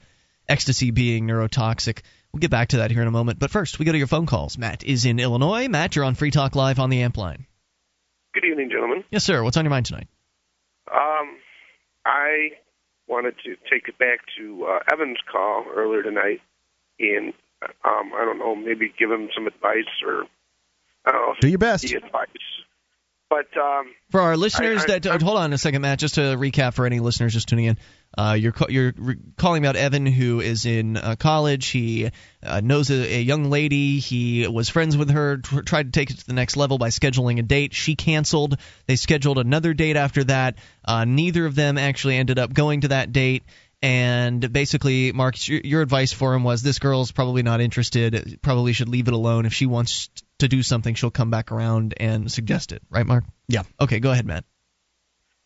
ecstasy 0.48 0.92
being 0.92 1.26
neurotoxic. 1.26 2.02
We'll 2.32 2.38
get 2.38 2.52
back 2.52 2.68
to 2.68 2.76
that 2.76 2.92
here 2.92 3.02
in 3.02 3.08
a 3.08 3.10
moment. 3.10 3.40
But 3.40 3.50
first, 3.50 3.80
we 3.80 3.84
go 3.84 3.90
to 3.90 3.98
your 3.98 4.06
phone 4.06 4.26
calls. 4.26 4.56
Matt 4.56 4.84
is 4.84 5.04
in 5.04 5.18
Illinois. 5.18 5.66
Matt, 5.66 5.96
you're 5.96 6.04
on 6.04 6.14
Free 6.14 6.30
Talk 6.30 6.54
Live 6.54 6.78
on 6.78 6.90
the 6.90 7.02
Amp 7.02 7.16
line. 7.16 7.44
Good 8.34 8.44
evening, 8.44 8.70
gentlemen. 8.70 9.02
Yes, 9.10 9.24
sir. 9.24 9.42
What's 9.42 9.56
on 9.56 9.64
your 9.64 9.70
mind 9.70 9.86
tonight? 9.86 10.06
Um, 10.86 11.36
I 12.04 12.50
wanted 13.08 13.34
to 13.46 13.56
take 13.68 13.88
it 13.88 13.98
back 13.98 14.20
to 14.38 14.64
uh, 14.64 14.78
Evan's 14.92 15.18
call 15.28 15.64
earlier 15.74 16.04
tonight, 16.04 16.40
and 17.00 17.32
um, 17.84 18.12
I 18.14 18.24
don't 18.24 18.38
know, 18.38 18.54
maybe 18.54 18.94
give 18.96 19.10
him 19.10 19.28
some 19.34 19.48
advice 19.48 19.90
or 20.06 20.26
I 21.04 21.10
don't 21.10 21.20
know. 21.20 21.34
Do 21.40 21.48
your 21.48 21.58
best. 21.58 21.82
The 21.82 21.96
advice. 21.96 22.28
But 23.28 23.46
um, 23.60 23.86
For 24.10 24.20
our 24.20 24.36
listeners 24.36 24.82
I- 24.82 24.84
I- 24.94 24.98
that 24.98 25.06
uh, 25.06 25.18
hold 25.18 25.38
on 25.38 25.52
a 25.52 25.58
second, 25.58 25.82
Matt, 25.82 25.98
just 25.98 26.14
to 26.14 26.20
recap 26.20 26.74
for 26.74 26.86
any 26.86 27.00
listeners 27.00 27.32
just 27.32 27.48
tuning 27.48 27.64
in, 27.64 27.78
uh, 28.16 28.36
you're 28.38 28.54
you're 28.68 28.94
calling 29.36 29.64
about 29.64 29.74
Evan, 29.76 30.06
who 30.06 30.40
is 30.40 30.64
in 30.64 30.96
uh, 30.96 31.16
college. 31.18 31.66
He 31.66 32.10
uh, 32.42 32.60
knows 32.62 32.88
a, 32.90 33.16
a 33.16 33.20
young 33.20 33.50
lady. 33.50 33.98
He 33.98 34.46
was 34.46 34.68
friends 34.68 34.96
with 34.96 35.10
her. 35.10 35.38
Tr- 35.38 35.60
tried 35.62 35.92
to 35.92 35.98
take 36.00 36.10
it 36.10 36.18
to 36.18 36.26
the 36.26 36.32
next 36.34 36.56
level 36.56 36.78
by 36.78 36.88
scheduling 36.90 37.38
a 37.40 37.42
date. 37.42 37.74
She 37.74 37.96
canceled. 37.96 38.58
They 38.86 38.94
scheduled 38.96 39.38
another 39.38 39.74
date 39.74 39.96
after 39.96 40.22
that. 40.24 40.54
Uh, 40.84 41.04
neither 41.04 41.44
of 41.46 41.56
them 41.56 41.78
actually 41.78 42.16
ended 42.16 42.38
up 42.38 42.54
going 42.54 42.82
to 42.82 42.88
that 42.88 43.12
date. 43.12 43.42
And 43.82 44.52
basically, 44.52 45.12
Mark, 45.12 45.48
your, 45.48 45.60
your 45.62 45.82
advice 45.82 46.12
for 46.12 46.34
him 46.34 46.44
was 46.44 46.62
this 46.62 46.78
girl's 46.78 47.12
probably 47.12 47.42
not 47.42 47.60
interested. 47.60 48.38
Probably 48.42 48.72
should 48.72 48.88
leave 48.88 49.08
it 49.08 49.14
alone. 49.14 49.46
If 49.46 49.52
she 49.52 49.66
wants 49.66 50.08
to 50.38 50.48
do 50.48 50.62
something, 50.62 50.94
she'll 50.94 51.10
come 51.10 51.30
back 51.30 51.52
around 51.52 51.94
and 51.98 52.32
suggest 52.32 52.72
it. 52.72 52.82
Right, 52.90 53.06
Mark? 53.06 53.24
Yeah. 53.48 53.62
Okay, 53.78 54.00
go 54.00 54.10
ahead, 54.10 54.26
Matt. 54.26 54.44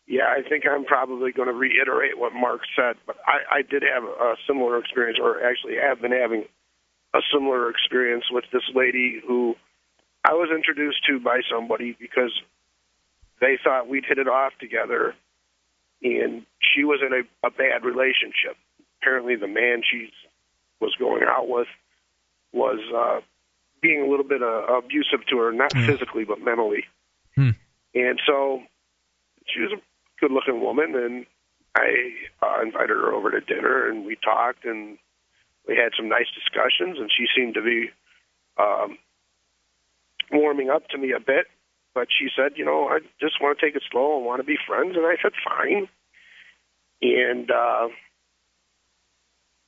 yeah, 0.07 0.27
I 0.27 0.47
think 0.47 0.63
I'm 0.69 0.85
probably 0.85 1.31
going 1.31 1.47
to 1.47 1.53
reiterate 1.53 2.17
what 2.17 2.33
Mark 2.33 2.61
said. 2.75 2.95
But 3.05 3.17
I, 3.25 3.59
I 3.59 3.61
did 3.61 3.83
have 3.83 4.03
a 4.03 4.35
similar 4.47 4.77
experience, 4.79 5.19
or 5.21 5.43
actually 5.43 5.75
have 5.81 6.01
been 6.01 6.11
having 6.11 6.45
a 7.13 7.19
similar 7.33 7.69
experience 7.69 8.25
with 8.31 8.45
this 8.53 8.63
lady 8.73 9.21
who 9.25 9.55
I 10.23 10.33
was 10.33 10.49
introduced 10.55 11.05
to 11.07 11.19
by 11.19 11.41
somebody 11.51 11.95
because 11.99 12.31
they 13.39 13.57
thought 13.63 13.87
we'd 13.87 14.05
hit 14.07 14.17
it 14.17 14.27
off 14.27 14.53
together, 14.59 15.15
and 16.03 16.45
she 16.59 16.83
was 16.83 16.99
in 17.05 17.13
a, 17.13 17.47
a 17.47 17.51
bad 17.51 17.83
relationship. 17.83 18.57
Apparently, 19.01 19.35
the 19.35 19.47
man 19.47 19.81
she 19.89 20.11
was 20.79 20.95
going 20.99 21.23
out 21.23 21.47
with 21.47 21.67
was 22.53 22.79
uh, 22.95 23.21
being 23.81 24.01
a 24.01 24.09
little 24.09 24.25
bit 24.25 24.41
uh, 24.41 24.77
abusive 24.77 25.25
to 25.29 25.37
her, 25.37 25.51
not 25.51 25.73
physically 25.73 26.23
but 26.23 26.41
mentally. 26.41 26.85
Hmm. 27.35 27.51
And 27.93 28.19
so 28.25 28.61
she 29.47 29.61
was 29.61 29.71
a 29.73 29.81
good-looking 30.19 30.61
woman, 30.61 30.95
and 30.95 31.25
I 31.75 32.13
uh, 32.41 32.61
invited 32.61 32.89
her 32.89 33.11
over 33.11 33.31
to 33.31 33.41
dinner, 33.41 33.89
and 33.89 34.05
we 34.05 34.15
talked, 34.15 34.65
and 34.65 34.97
we 35.67 35.75
had 35.75 35.91
some 35.95 36.09
nice 36.09 36.27
discussions, 36.33 36.99
and 36.99 37.09
she 37.15 37.25
seemed 37.35 37.55
to 37.55 37.61
be 37.61 37.89
um, 38.57 38.97
warming 40.31 40.69
up 40.69 40.87
to 40.89 40.97
me 40.97 41.11
a 41.11 41.19
bit. 41.19 41.47
But 41.93 42.07
she 42.17 42.27
said, 42.35 42.53
you 42.55 42.63
know, 42.65 42.87
I 42.87 42.99
just 43.19 43.41
want 43.41 43.59
to 43.59 43.65
take 43.65 43.75
it 43.75 43.83
slow. 43.91 44.19
I 44.21 44.25
want 44.25 44.39
to 44.39 44.45
be 44.45 44.57
friends, 44.65 44.95
and 44.95 45.05
I 45.05 45.15
said, 45.21 45.33
fine. 45.43 45.89
And 47.01 47.51
uh, 47.51 47.87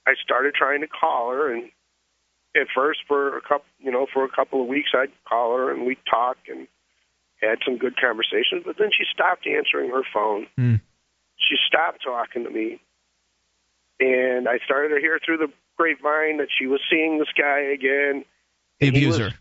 I 0.07 0.13
started 0.23 0.53
trying 0.53 0.81
to 0.81 0.87
call 0.87 1.31
her, 1.31 1.53
and 1.53 1.69
at 2.55 2.67
first, 2.73 2.99
for 3.07 3.37
a 3.37 3.41
couple, 3.41 3.65
you 3.79 3.91
know, 3.91 4.05
for 4.13 4.23
a 4.23 4.29
couple 4.29 4.61
of 4.61 4.67
weeks, 4.67 4.91
I'd 4.93 5.11
call 5.27 5.57
her, 5.57 5.71
and 5.73 5.85
we'd 5.85 5.97
talk, 6.09 6.37
and 6.47 6.67
had 7.41 7.59
some 7.65 7.77
good 7.77 7.95
conversations. 7.99 8.63
But 8.65 8.77
then 8.77 8.89
she 8.95 9.03
stopped 9.11 9.45
answering 9.47 9.89
her 9.91 10.03
phone. 10.13 10.47
Hmm. 10.55 10.75
She 11.37 11.55
stopped 11.67 12.03
talking 12.05 12.43
to 12.45 12.49
me, 12.49 12.79
and 13.99 14.47
I 14.47 14.59
started 14.63 14.95
to 14.95 15.01
hear 15.01 15.19
through 15.25 15.37
the 15.37 15.51
grapevine 15.77 16.37
that 16.37 16.47
she 16.57 16.67
was 16.67 16.79
seeing 16.89 17.19
this 17.19 17.27
guy 17.37 17.59
again. 17.59 18.23
The 18.79 18.87
And 18.87 18.95
he 18.95 19.07
was- 19.07 19.17
abuser. 19.17 19.35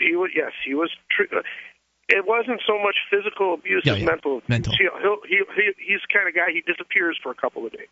He 0.00 0.16
was 0.16 0.30
yes, 0.34 0.50
he 0.66 0.74
was. 0.74 0.90
Tr- 1.10 1.22
it 2.08 2.24
wasn't 2.26 2.60
so 2.66 2.78
much 2.82 2.96
physical 3.10 3.54
abuse 3.54 3.82
Yeah, 3.84 3.94
as 3.94 3.98
yeah. 4.00 4.04
mental. 4.06 4.42
Mental. 4.48 4.72
He'll, 4.78 5.16
he, 5.28 5.40
he, 5.56 5.72
he's 5.78 6.00
the 6.06 6.12
kind 6.12 6.28
of 6.28 6.34
guy. 6.34 6.52
He 6.52 6.60
disappears 6.60 7.18
for 7.22 7.30
a 7.30 7.34
couple 7.34 7.64
of 7.66 7.72
days. 7.72 7.88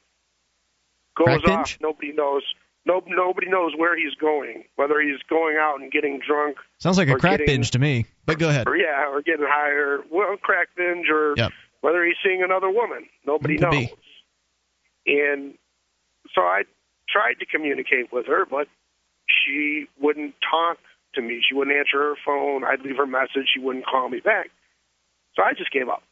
Goes 1.16 1.26
Crack 1.26 1.38
off. 1.38 1.44
binge? 1.44 1.78
Nobody 1.80 2.12
knows. 2.12 2.42
No, 2.84 3.00
nobody 3.06 3.48
knows 3.48 3.72
where 3.76 3.96
he's 3.96 4.14
going. 4.14 4.64
Whether 4.76 5.00
he's 5.00 5.20
going 5.30 5.56
out 5.60 5.80
and 5.80 5.90
getting 5.92 6.20
drunk, 6.26 6.56
Sounds 6.78 6.98
like 6.98 7.08
a 7.08 7.16
crack 7.16 7.38
getting- 7.38 7.46
binge 7.46 7.70
to 7.72 7.78
me. 7.78 8.06
But 8.26 8.38
go 8.38 8.48
ahead. 8.48 8.66
or 8.66 8.76
yeah, 8.76 9.06
or 9.08 9.22
getting 9.22 9.46
higher. 9.48 10.00
Well, 10.10 10.36
crack 10.36 10.68
binge, 10.76 11.08
or 11.08 11.34
Yep. 11.36 11.52
whether 11.80 12.04
he's 12.04 12.16
seeing 12.24 12.42
another 12.42 12.70
woman. 12.70 13.06
Nobody 13.26 13.56
knows. 13.56 13.70
be. 13.70 13.92
And 15.06 15.54
so 16.34 16.42
I 16.42 16.62
tried 17.08 17.34
to 17.40 17.46
communicate 17.46 18.12
with 18.12 18.26
her, 18.26 18.44
but 18.46 18.68
she 19.28 19.86
wouldn't 20.00 20.34
talk 20.48 20.78
to 21.14 21.22
me. 21.22 21.42
She 21.46 21.54
wouldn't 21.54 21.76
answer 21.76 21.98
her 21.98 22.14
phone. 22.24 22.64
I'd 22.64 22.80
leave 22.80 22.96
her 22.96 23.06
message. 23.06 23.48
She 23.52 23.60
wouldn't 23.60 23.86
call 23.86 24.08
me 24.08 24.20
back. 24.20 24.50
So 25.34 25.42
I 25.42 25.52
just 25.54 25.72
gave 25.72 25.88
up. 25.88 26.02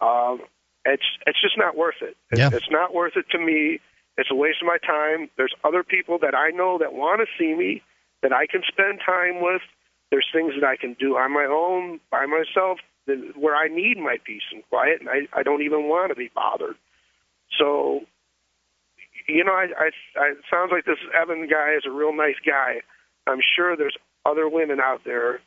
Um, 0.00 0.40
it's 0.84 1.04
it's 1.26 1.40
just 1.40 1.56
not 1.56 1.76
worth 1.76 2.02
it. 2.02 2.16
It's, 2.30 2.40
Yeah. 2.40 2.50
it's 2.52 2.70
not 2.70 2.92
worth 2.94 3.16
it 3.16 3.26
to 3.30 3.38
me. 3.38 3.80
It's 4.18 4.30
a 4.30 4.34
waste 4.34 4.60
of 4.60 4.66
my 4.66 4.78
time. 4.78 5.30
There's 5.36 5.54
other 5.64 5.82
people 5.82 6.18
that 6.18 6.34
I 6.34 6.50
know 6.50 6.78
that 6.78 6.92
want 6.92 7.20
to 7.20 7.26
see 7.38 7.54
me 7.54 7.82
that 8.20 8.32
I 8.32 8.46
can 8.46 8.62
spend 8.66 9.00
time 9.04 9.40
with. 9.42 9.62
There's 10.10 10.26
things 10.32 10.52
that 10.60 10.66
I 10.66 10.76
can 10.76 10.94
do 10.98 11.16
on 11.16 11.32
my 11.32 11.46
own 11.46 11.98
by 12.10 12.26
myself 12.26 12.78
that, 13.06 13.32
where 13.38 13.56
I 13.56 13.68
need 13.68 13.96
my 13.96 14.18
peace 14.22 14.42
and 14.52 14.62
quiet, 14.68 15.00
and 15.00 15.08
I, 15.08 15.26
I 15.32 15.42
don't 15.42 15.62
even 15.62 15.88
want 15.88 16.10
to 16.10 16.14
be 16.14 16.30
bothered. 16.34 16.76
So, 17.58 18.00
you 19.28 19.44
know, 19.44 19.52
I, 19.52 19.68
I, 19.78 19.90
I 20.20 20.26
it 20.32 20.38
sounds 20.50 20.70
like 20.72 20.84
this 20.84 20.98
Evan 21.18 21.48
guy 21.48 21.74
is 21.76 21.84
a 21.86 21.90
real 21.90 22.14
nice 22.14 22.36
guy. 22.44 22.82
I'm 23.26 23.40
sure 23.56 23.76
there's 23.76 23.96
other 24.24 24.48
women 24.48 24.78
out 24.80 25.02
there 25.04 25.40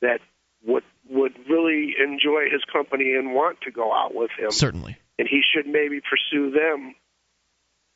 that 0.00 0.20
would 0.66 0.84
would 1.10 1.32
really 1.48 1.94
enjoy 1.98 2.50
his 2.50 2.62
company 2.72 3.14
and 3.14 3.34
want 3.34 3.60
to 3.62 3.70
go 3.70 3.92
out 3.94 4.14
with 4.14 4.30
him 4.38 4.50
Certainly. 4.50 4.96
and 5.18 5.26
he 5.28 5.40
should 5.42 5.66
maybe 5.66 6.00
pursue 6.00 6.50
them. 6.50 6.94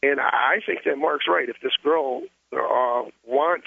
And 0.03 0.19
I 0.21 0.61
think 0.65 0.81
that 0.85 0.97
Mark's 0.97 1.27
right. 1.29 1.49
If 1.49 1.57
this 1.63 1.77
girl 1.83 2.23
uh, 2.53 3.03
wants 3.27 3.67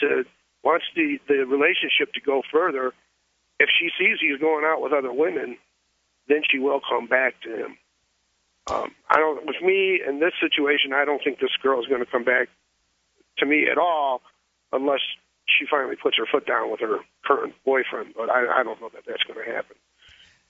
to 0.00 0.24
wants 0.62 0.84
the 0.96 1.18
the 1.28 1.46
relationship 1.46 2.12
to 2.14 2.20
go 2.20 2.42
further, 2.52 2.92
if 3.58 3.68
she 3.78 3.90
sees 3.98 4.18
he's 4.20 4.40
going 4.40 4.64
out 4.64 4.82
with 4.82 4.92
other 4.92 5.12
women, 5.12 5.56
then 6.28 6.42
she 6.50 6.58
will 6.58 6.80
come 6.88 7.06
back 7.06 7.40
to 7.42 7.50
him. 7.50 7.76
Um, 8.70 8.92
I 9.08 9.16
don't. 9.18 9.46
With 9.46 9.60
me 9.62 10.00
in 10.06 10.20
this 10.20 10.32
situation, 10.40 10.92
I 10.94 11.04
don't 11.04 11.22
think 11.22 11.38
this 11.40 11.50
girl 11.62 11.80
is 11.80 11.86
going 11.86 12.04
to 12.04 12.10
come 12.10 12.24
back 12.24 12.48
to 13.38 13.46
me 13.46 13.66
at 13.70 13.78
all, 13.78 14.20
unless 14.72 15.00
she 15.46 15.66
finally 15.70 15.96
puts 15.96 16.16
her 16.16 16.26
foot 16.30 16.46
down 16.46 16.70
with 16.70 16.80
her 16.80 16.98
current 17.24 17.54
boyfriend. 17.64 18.14
But 18.16 18.30
I, 18.30 18.60
I 18.60 18.62
don't 18.62 18.80
know 18.80 18.90
that 18.94 19.02
that's 19.06 19.22
going 19.24 19.44
to 19.44 19.52
happen. 19.52 19.76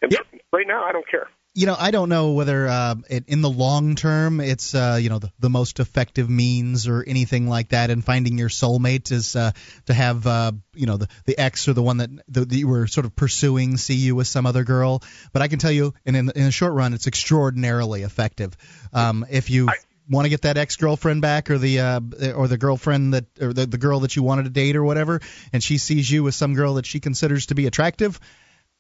And 0.02 0.16
right 0.52 0.66
now, 0.66 0.84
I 0.84 0.92
don't 0.92 1.08
care. 1.08 1.28
you 1.54 1.66
know, 1.66 1.76
I 1.78 1.90
don't 1.90 2.08
know 2.08 2.32
whether 2.32 2.66
uh, 2.66 2.94
it, 3.10 3.24
in 3.28 3.40
the 3.40 3.50
long 3.50 3.94
term 3.94 4.40
it's 4.40 4.74
uh, 4.74 4.98
you 5.00 5.10
know 5.10 5.18
the, 5.18 5.30
the 5.38 5.50
most 5.50 5.80
effective 5.80 6.28
means 6.28 6.88
or 6.88 7.04
anything 7.06 7.46
like 7.46 7.68
that. 7.68 7.90
And 7.90 8.04
finding 8.04 8.38
your 8.38 8.48
soulmate 8.48 9.12
is 9.12 9.36
uh, 9.36 9.52
to 9.86 9.94
have 9.94 10.26
uh, 10.26 10.52
you 10.74 10.86
know 10.86 10.96
the 10.96 11.08
the 11.26 11.38
ex 11.38 11.68
or 11.68 11.74
the 11.74 11.82
one 11.82 11.98
that, 11.98 12.10
that 12.28 12.52
you 12.52 12.66
were 12.66 12.86
sort 12.86 13.06
of 13.06 13.14
pursuing 13.14 13.76
see 13.76 13.94
you 13.94 14.14
with 14.14 14.26
some 14.26 14.46
other 14.46 14.64
girl. 14.64 15.02
But 15.32 15.42
I 15.42 15.48
can 15.48 15.58
tell 15.58 15.72
you, 15.72 15.94
in 16.04 16.14
in, 16.14 16.30
in 16.34 16.44
the 16.44 16.52
short 16.52 16.72
run, 16.72 16.94
it's 16.94 17.06
extraordinarily 17.06 18.02
effective. 18.02 18.56
Um, 18.92 19.26
if 19.30 19.50
you 19.50 19.68
want 20.12 20.26
to 20.26 20.28
get 20.28 20.42
that 20.42 20.56
ex 20.56 20.76
girlfriend 20.76 21.22
back 21.22 21.50
or 21.50 21.58
the 21.58 21.80
uh, 21.80 22.00
or 22.34 22.46
the 22.46 22.58
girlfriend 22.58 23.14
that 23.14 23.24
or 23.40 23.52
the, 23.52 23.66
the 23.66 23.78
girl 23.78 24.00
that 24.00 24.14
you 24.14 24.22
wanted 24.22 24.44
to 24.44 24.50
date 24.50 24.76
or 24.76 24.84
whatever, 24.84 25.20
and 25.52 25.62
she 25.62 25.78
sees 25.78 26.10
you 26.10 26.22
with 26.22 26.34
some 26.34 26.54
girl 26.54 26.74
that 26.74 26.86
she 26.86 27.00
considers 27.00 27.46
to 27.46 27.54
be 27.54 27.66
attractive. 27.66 28.20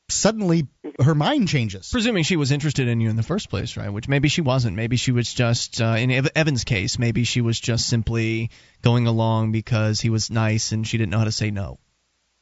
Suddenly, 0.08 0.66
her 1.02 1.14
mind 1.14 1.48
changes. 1.48 1.88
Presuming 1.90 2.24
she 2.24 2.36
was 2.36 2.52
interested 2.52 2.86
in 2.86 3.00
you 3.00 3.08
in 3.08 3.16
the 3.16 3.22
first 3.22 3.48
place, 3.48 3.76
right? 3.76 3.88
Which 3.88 4.08
maybe 4.08 4.28
she 4.28 4.42
wasn't. 4.42 4.76
Maybe 4.76 4.96
she 4.96 5.12
was 5.12 5.32
just, 5.32 5.80
uh, 5.80 5.94
in 5.98 6.10
Evan's 6.10 6.64
case, 6.64 6.98
maybe 6.98 7.24
she 7.24 7.40
was 7.40 7.58
just 7.58 7.88
simply 7.88 8.50
going 8.82 9.06
along 9.06 9.52
because 9.52 10.00
he 10.00 10.10
was 10.10 10.30
nice 10.30 10.72
and 10.72 10.86
she 10.86 10.98
didn't 10.98 11.10
know 11.10 11.18
how 11.18 11.24
to 11.24 11.32
say 11.32 11.50
no. 11.50 11.78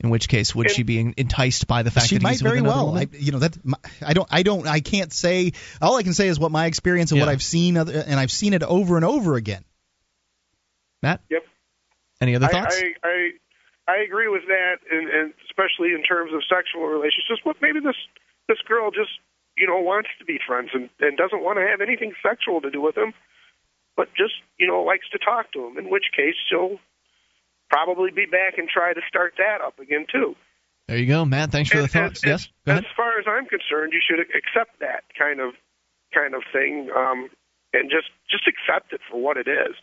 In 0.02 0.08
which 0.08 0.28
case, 0.28 0.54
would 0.54 0.66
And- 0.68 0.74
she 0.74 0.82
be 0.82 0.98
enticed 0.98 1.66
by 1.66 1.82
the 1.82 1.90
fact 1.90 2.08
she 2.08 2.16
that 2.16 2.22
might 2.22 2.30
he's 2.30 2.42
with 2.42 2.52
very 2.52 2.60
another 2.60 2.74
well. 2.74 2.86
woman? 2.86 3.10
I, 3.12 3.16
you 3.18 3.32
know 3.32 3.40
that 3.40 3.58
my- 3.62 3.76
I 4.00 4.14
don't. 4.14 4.28
I 4.30 4.42
don't. 4.42 4.66
I 4.66 4.80
can't 4.80 5.12
say. 5.12 5.52
All 5.82 5.96
I 5.96 6.02
can 6.02 6.14
say 6.14 6.28
is 6.28 6.40
what 6.40 6.50
my 6.50 6.66
experience 6.66 7.12
and 7.12 7.20
what 7.20 7.28
I've 7.28 7.42
seen, 7.42 7.76
other, 7.76 7.92
and 8.06 8.18
I've 8.18 8.32
seen 8.32 8.54
it 8.54 8.62
over 8.62 8.96
and 8.96 9.04
over 9.04 9.36
again. 9.36 9.62
Matt? 11.02 11.20
Yep. 11.30 11.44
Any 12.20 12.34
other 12.34 12.48
thoughts? 12.48 12.80
I, 12.80 12.94
I 13.04 13.30
I 13.88 13.96
agree 14.06 14.28
with 14.28 14.42
that, 14.46 14.76
and, 14.90 15.08
and 15.08 15.34
especially 15.50 15.92
in 15.92 16.02
terms 16.02 16.32
of 16.32 16.42
sexual 16.48 16.86
relationships. 16.86 17.40
What 17.44 17.56
maybe 17.60 17.80
this 17.80 17.96
this 18.48 18.58
girl 18.66 18.90
just 18.90 19.10
you 19.56 19.66
know 19.66 19.80
wants 19.80 20.08
to 20.18 20.24
be 20.24 20.38
friends 20.46 20.70
and, 20.72 20.88
and 21.00 21.16
doesn't 21.18 21.42
want 21.42 21.58
to 21.58 21.66
have 21.66 21.80
anything 21.80 22.12
sexual 22.22 22.60
to 22.62 22.70
do 22.70 22.80
with 22.80 22.96
him, 22.96 23.12
but 23.96 24.08
just 24.16 24.34
you 24.58 24.66
know 24.66 24.82
likes 24.82 25.08
to 25.12 25.18
talk 25.18 25.52
to 25.52 25.66
him. 25.66 25.76
In 25.78 25.90
which 25.90 26.04
case, 26.16 26.36
she'll 26.48 26.78
probably 27.70 28.10
be 28.10 28.26
back 28.26 28.58
and 28.58 28.68
try 28.68 28.92
to 28.92 29.00
start 29.08 29.34
that 29.38 29.60
up 29.64 29.78
again 29.78 30.06
too. 30.12 30.36
there 30.88 30.98
you 30.98 31.06
go, 31.06 31.24
Matt. 31.24 31.50
Thanks 31.52 31.70
for 31.70 31.80
the 31.80 31.88
thoughts. 31.88 32.22
and- 32.22 32.30
yes, 32.30 32.48
go 32.66 32.72
ahead. 32.72 32.84
As 32.84 32.90
far 32.96 33.18
as 33.18 33.26
I'm 33.28 33.46
concerned, 33.46 33.92
you 33.92 34.00
should 34.06 34.20
accept 34.20 34.80
that 34.80 35.04
kind 35.18 35.40
of 35.40 35.54
kind 36.12 36.34
of 36.34 36.42
thing, 36.52 36.90
um, 36.94 37.30
and 37.72 37.90
just 37.90 38.10
just 38.30 38.44
accept 38.48 38.92
it 38.92 39.00
for 39.10 39.20
what 39.20 39.36
it 39.36 39.46
is, 39.48 39.74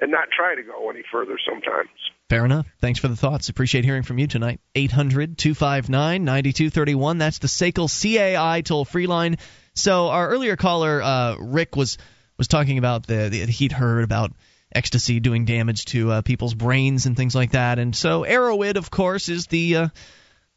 and 0.00 0.10
not 0.10 0.28
try 0.36 0.54
to 0.54 0.62
go 0.62 0.90
any 0.90 1.02
further. 1.10 1.38
Sometimes. 1.44 1.90
Fair 2.28 2.44
enough. 2.44 2.66
Thanks 2.80 2.98
for 2.98 3.06
the 3.06 3.14
thoughts. 3.14 3.48
Appreciate 3.48 3.84
hearing 3.84 4.02
from 4.02 4.18
you 4.18 4.26
tonight. 4.26 4.58
800 4.74 5.38
259 5.38 6.24
9231. 6.24 7.18
That's 7.18 7.38
the 7.38 7.46
SACL 7.46 7.88
CAI 7.88 8.62
toll 8.62 8.84
free 8.84 9.06
line. 9.06 9.36
So 9.74 10.08
our 10.08 10.28
earlier 10.28 10.56
caller, 10.56 11.00
uh, 11.00 11.36
Rick, 11.38 11.76
was 11.76 11.98
was 12.36 12.48
talking 12.48 12.78
about 12.78 13.06
the, 13.06 13.28
the 13.30 13.46
he'd 13.46 13.70
heard 13.70 14.02
about 14.02 14.32
ecstasy 14.76 15.20
doing 15.20 15.44
damage 15.44 15.86
to 15.86 16.12
uh, 16.12 16.22
people's 16.22 16.54
brains 16.54 17.06
and 17.06 17.16
things 17.16 17.34
like 17.34 17.52
that, 17.52 17.78
and 17.78 17.96
so 17.96 18.22
Erowid, 18.24 18.76
of 18.76 18.90
course, 18.90 19.28
is 19.28 19.46
the 19.46 19.76
uh, 19.76 19.88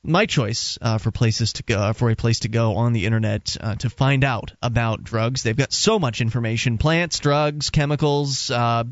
my 0.03 0.25
choice 0.25 0.77
uh, 0.81 0.97
for 0.97 1.11
places 1.11 1.53
to 1.53 1.63
go 1.63 1.91
for 1.93 2.09
a 2.09 2.15
place 2.15 2.41
to 2.41 2.49
go 2.49 2.75
on 2.75 2.93
the 2.93 3.05
internet 3.05 3.57
uh, 3.59 3.75
to 3.75 3.89
find 3.89 4.23
out 4.23 4.53
about 4.61 5.03
drugs. 5.03 5.43
They've 5.43 5.57
got 5.57 5.73
so 5.73 5.99
much 5.99 6.21
information: 6.21 6.77
plants, 6.77 7.19
drugs, 7.19 7.69
chemicals, 7.69 8.49
uh, 8.49 8.83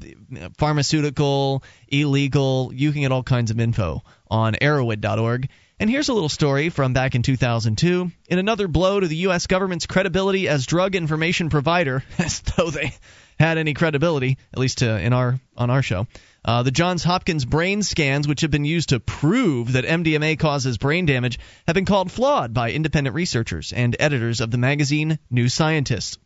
pharmaceutical, 0.57 1.63
illegal. 1.87 2.71
You 2.73 2.91
can 2.91 3.01
get 3.01 3.11
all 3.11 3.23
kinds 3.23 3.51
of 3.51 3.59
info 3.59 4.03
on 4.29 4.55
Erowid.org. 4.55 5.49
And 5.79 5.89
here's 5.91 6.09
a 6.09 6.13
little 6.13 6.29
story 6.29 6.69
from 6.69 6.93
back 6.93 7.13
in 7.13 7.21
2002. 7.21 8.11
In 8.29 8.39
another 8.39 8.67
blow 8.67 8.99
to 8.99 9.07
the 9.07 9.15
U.S. 9.17 9.45
government's 9.45 9.85
credibility 9.85 10.47
as 10.47 10.65
drug 10.65 10.95
information 10.95 11.49
provider, 11.49 12.03
as 12.17 12.41
though 12.41 12.71
they 12.71 12.93
had 13.39 13.57
any 13.57 13.73
credibility, 13.73 14.37
at 14.53 14.59
least 14.59 14.83
uh, 14.83 14.99
in 15.01 15.13
our 15.13 15.39
on 15.55 15.69
our 15.69 15.81
show. 15.81 16.07
Uh, 16.43 16.63
the 16.63 16.71
Johns 16.71 17.03
Hopkins 17.03 17.43
brain 17.43 17.83
scans, 17.83 18.27
which 18.27 18.41
have 18.41 18.51
been 18.51 18.63
used 18.63 18.89
to 18.89 18.99
prove 18.99 19.73
that 19.73 19.83
MDMA 19.83 20.39
causes 20.39 20.77
brain 20.77 21.05
damage, 21.05 21.39
have 21.67 21.73
been 21.73 21.85
called 21.85 22.11
flawed 22.11 22.53
by 22.53 22.71
independent 22.71 23.15
researchers 23.15 23.73
and 23.73 23.95
editors 23.99 24.39
of 24.39 24.49
the 24.49 24.57
magazine 24.57 25.19
New 25.29 25.49
Scientist. 25.49 26.19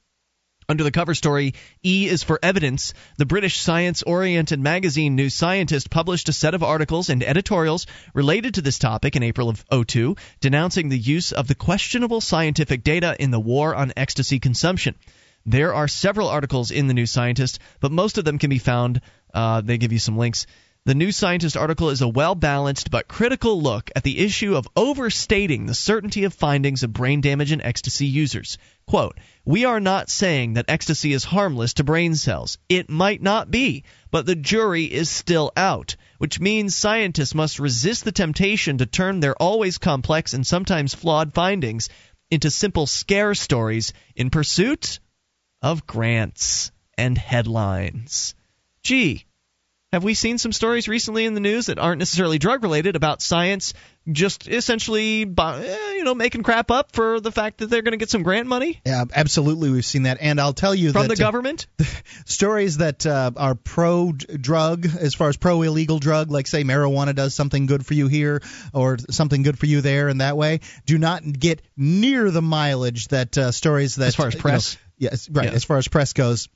Under 0.69 0.83
the 0.83 0.91
cover 0.91 1.15
story, 1.15 1.55
E 1.83 2.07
is 2.07 2.23
for 2.23 2.39
Evidence, 2.41 2.93
the 3.17 3.25
British 3.25 3.59
science 3.59 4.03
oriented 4.03 4.59
magazine 4.59 5.15
New 5.15 5.29
Scientist 5.29 5.89
published 5.89 6.29
a 6.29 6.33
set 6.33 6.53
of 6.53 6.63
articles 6.63 7.09
and 7.09 7.23
editorials 7.23 7.87
related 8.13 8.53
to 8.53 8.61
this 8.61 8.77
topic 8.77 9.15
in 9.15 9.23
April 9.23 9.49
of 9.49 9.65
02, 9.69 10.15
denouncing 10.39 10.87
the 10.87 10.97
use 10.97 11.31
of 11.31 11.47
the 11.47 11.55
questionable 11.55 12.21
scientific 12.21 12.83
data 12.83 13.17
in 13.19 13.31
the 13.31 13.39
war 13.39 13.75
on 13.75 13.91
ecstasy 13.97 14.39
consumption. 14.39 14.95
There 15.45 15.73
are 15.73 15.87
several 15.87 16.27
articles 16.27 16.69
in 16.69 16.87
the 16.87 16.93
New 16.93 17.07
Scientist, 17.07 17.59
but 17.79 17.91
most 17.91 18.17
of 18.17 18.25
them 18.25 18.37
can 18.37 18.49
be 18.49 18.59
found. 18.59 19.01
Uh, 19.33 19.61
they 19.61 19.77
give 19.77 19.91
you 19.91 19.99
some 19.99 20.17
links. 20.17 20.45
The 20.83 20.95
New 20.95 21.11
Scientist 21.11 21.55
article 21.55 21.91
is 21.91 22.01
a 22.01 22.07
well 22.07 22.33
balanced 22.33 22.89
but 22.89 23.07
critical 23.07 23.61
look 23.61 23.91
at 23.95 24.03
the 24.03 24.17
issue 24.17 24.55
of 24.55 24.67
overstating 24.75 25.67
the 25.67 25.75
certainty 25.75 26.23
of 26.23 26.33
findings 26.33 26.81
of 26.81 26.91
brain 26.91 27.21
damage 27.21 27.51
in 27.51 27.61
ecstasy 27.61 28.07
users. 28.07 28.57
Quote, 28.87 29.19
We 29.45 29.65
are 29.65 29.79
not 29.79 30.09
saying 30.09 30.53
that 30.53 30.65
ecstasy 30.67 31.13
is 31.13 31.23
harmless 31.23 31.75
to 31.75 31.83
brain 31.83 32.15
cells. 32.15 32.57
It 32.67 32.89
might 32.89 33.21
not 33.21 33.51
be, 33.51 33.83
but 34.09 34.25
the 34.25 34.35
jury 34.35 34.85
is 34.85 35.07
still 35.07 35.51
out, 35.55 35.95
which 36.17 36.39
means 36.39 36.75
scientists 36.75 37.35
must 37.35 37.59
resist 37.59 38.03
the 38.03 38.11
temptation 38.11 38.79
to 38.79 38.87
turn 38.87 39.19
their 39.19 39.35
always 39.35 39.77
complex 39.77 40.33
and 40.33 40.45
sometimes 40.45 40.95
flawed 40.95 41.33
findings 41.35 41.89
into 42.31 42.49
simple 42.49 42.87
scare 42.87 43.35
stories 43.35 43.93
in 44.15 44.29
pursuit 44.31 44.99
of 45.61 45.85
grants 45.85 46.71
and 46.97 47.17
headlines. 47.17 48.35
Gee, 48.83 49.25
have 49.91 50.03
we 50.05 50.13
seen 50.13 50.37
some 50.37 50.53
stories 50.53 50.87
recently 50.87 51.25
in 51.25 51.33
the 51.33 51.41
news 51.41 51.65
that 51.65 51.77
aren't 51.77 51.99
necessarily 51.99 52.39
drug 52.39 52.63
related 52.63 52.95
about 52.95 53.21
science 53.21 53.73
just 54.09 54.47
essentially 54.47 55.23
eh, 55.23 55.93
you 55.93 56.03
know 56.03 56.15
making 56.15 56.41
crap 56.41 56.71
up 56.71 56.93
for 56.93 57.19
the 57.19 57.31
fact 57.31 57.59
that 57.59 57.69
they're 57.69 57.81
going 57.81 57.91
to 57.91 57.97
get 57.97 58.09
some 58.09 58.23
grant 58.23 58.47
money? 58.47 58.79
Yeah 58.85 59.03
absolutely 59.13 59.69
we've 59.69 59.85
seen 59.85 60.03
that. 60.03 60.17
And 60.21 60.39
i'll 60.39 60.53
tell 60.53 60.73
you 60.73 60.91
from 60.91 61.03
that, 61.03 61.09
the 61.09 61.21
government? 61.21 61.67
uh, 61.79 61.83
stories 62.25 62.77
that 62.77 63.05
uh, 63.05 63.31
are 63.35 63.53
pro 63.53 64.13
drug 64.13 64.85
as 64.85 65.13
far 65.13 65.27
as 65.27 65.37
pro 65.37 65.61
illegal 65.61 65.99
drug 65.99 66.31
like 66.31 66.47
say 66.47 66.63
marijuana 66.63 67.13
does 67.13 67.35
something 67.35 67.65
good 67.65 67.85
for 67.85 67.93
you 67.93 68.07
here 68.07 68.41
or 68.73 68.97
something 69.09 69.43
good 69.43 69.59
for 69.59 69.65
you 69.65 69.81
there 69.81 70.07
and 70.07 70.21
that 70.21 70.37
way 70.37 70.61
do 70.85 70.97
not 70.97 71.21
get 71.23 71.61
near 71.75 72.31
the 72.31 72.41
mileage 72.41 73.09
that 73.09 73.37
uh, 73.37 73.51
stories 73.51 73.97
that 73.97 74.07
as 74.07 74.15
far 74.15 74.27
as 74.27 74.35
press 74.35 74.77
yes 75.01 75.29
right 75.29 75.49
yeah. 75.49 75.51
as 75.51 75.65
far 75.65 75.77
as 75.77 75.89
press 75.89 76.13
goes 76.13 76.47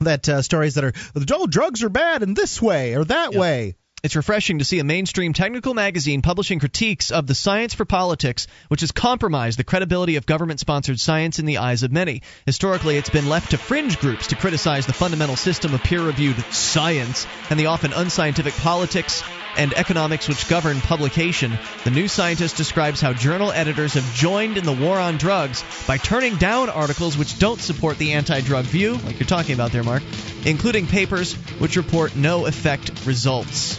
that 0.00 0.28
uh, 0.28 0.40
stories 0.40 0.74
that 0.74 0.84
are 0.84 0.92
oh 1.32 1.46
drugs 1.46 1.82
are 1.82 1.90
bad 1.90 2.22
in 2.22 2.34
this 2.34 2.60
way 2.60 2.94
or 2.94 3.04
that 3.04 3.32
yep. 3.32 3.40
way. 3.40 3.74
It's 4.02 4.16
refreshing 4.16 4.60
to 4.60 4.64
see 4.64 4.78
a 4.78 4.84
mainstream 4.84 5.34
technical 5.34 5.74
magazine 5.74 6.22
publishing 6.22 6.58
critiques 6.58 7.10
of 7.10 7.26
the 7.26 7.34
science 7.34 7.74
for 7.74 7.84
politics, 7.84 8.46
which 8.68 8.80
has 8.80 8.92
compromised 8.92 9.58
the 9.58 9.64
credibility 9.64 10.16
of 10.16 10.24
government 10.24 10.58
sponsored 10.58 10.98
science 10.98 11.38
in 11.38 11.44
the 11.44 11.58
eyes 11.58 11.82
of 11.82 11.92
many. 11.92 12.22
Historically, 12.46 12.96
it's 12.96 13.10
been 13.10 13.28
left 13.28 13.50
to 13.50 13.58
fringe 13.58 14.00
groups 14.00 14.28
to 14.28 14.36
criticize 14.36 14.86
the 14.86 14.94
fundamental 14.94 15.36
system 15.36 15.74
of 15.74 15.82
peer 15.82 16.00
reviewed 16.00 16.42
science 16.50 17.26
and 17.50 17.60
the 17.60 17.66
often 17.66 17.92
unscientific 17.92 18.54
politics 18.54 19.22
and 19.56 19.72
economics 19.74 20.28
which 20.28 20.48
govern 20.48 20.80
publication. 20.80 21.58
The 21.84 21.90
New 21.90 22.08
Scientist 22.08 22.56
describes 22.56 23.00
how 23.00 23.12
journal 23.12 23.52
editors 23.52 23.94
have 23.94 24.14
joined 24.14 24.56
in 24.56 24.64
the 24.64 24.72
war 24.72 24.98
on 24.98 25.16
drugs 25.16 25.64
by 25.86 25.96
turning 25.98 26.36
down 26.36 26.68
articles 26.70 27.16
which 27.16 27.38
don't 27.38 27.60
support 27.60 27.98
the 27.98 28.12
anti 28.12 28.40
drug 28.40 28.64
view, 28.64 28.94
like 29.04 29.18
you're 29.18 29.26
talking 29.26 29.54
about 29.54 29.72
there, 29.72 29.84
Mark, 29.84 30.02
including 30.44 30.86
papers 30.86 31.34
which 31.58 31.76
report 31.76 32.16
no 32.16 32.46
effect 32.46 32.90
results. 33.06 33.78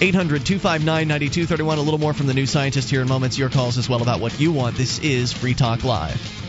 800 0.00 0.44
259 0.44 1.08
9231. 1.08 1.78
A 1.78 1.80
little 1.80 1.98
more 1.98 2.12
from 2.12 2.26
the 2.26 2.34
New 2.34 2.46
Scientist 2.46 2.90
here 2.90 3.00
in 3.00 3.08
moments. 3.08 3.38
Your 3.38 3.48
calls 3.48 3.78
as 3.78 3.88
well 3.88 4.02
about 4.02 4.20
what 4.20 4.38
you 4.38 4.52
want. 4.52 4.76
This 4.76 4.98
is 4.98 5.32
Free 5.32 5.54
Talk 5.54 5.84
Live. 5.84 6.45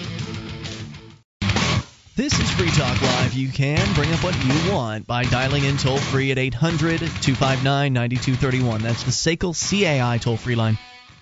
This 2.17 2.33
is 2.39 2.49
Free 2.49 2.71
Talk 2.71 2.99
Live. 2.99 3.35
You 3.35 3.49
can 3.49 3.93
bring 3.93 4.11
up 4.11 4.23
what 4.23 4.33
you 4.43 4.73
want 4.73 5.05
by 5.05 5.23
dialing 5.25 5.65
in 5.65 5.77
toll 5.77 5.99
free 5.99 6.31
at 6.31 6.39
800 6.39 6.97
259 6.97 7.93
9231. 7.93 8.81
That's 8.81 9.03
the 9.03 9.11
SACL 9.11 9.53
CAI 9.53 10.17
toll 10.17 10.35
free 10.35 10.55
line. 10.55 10.79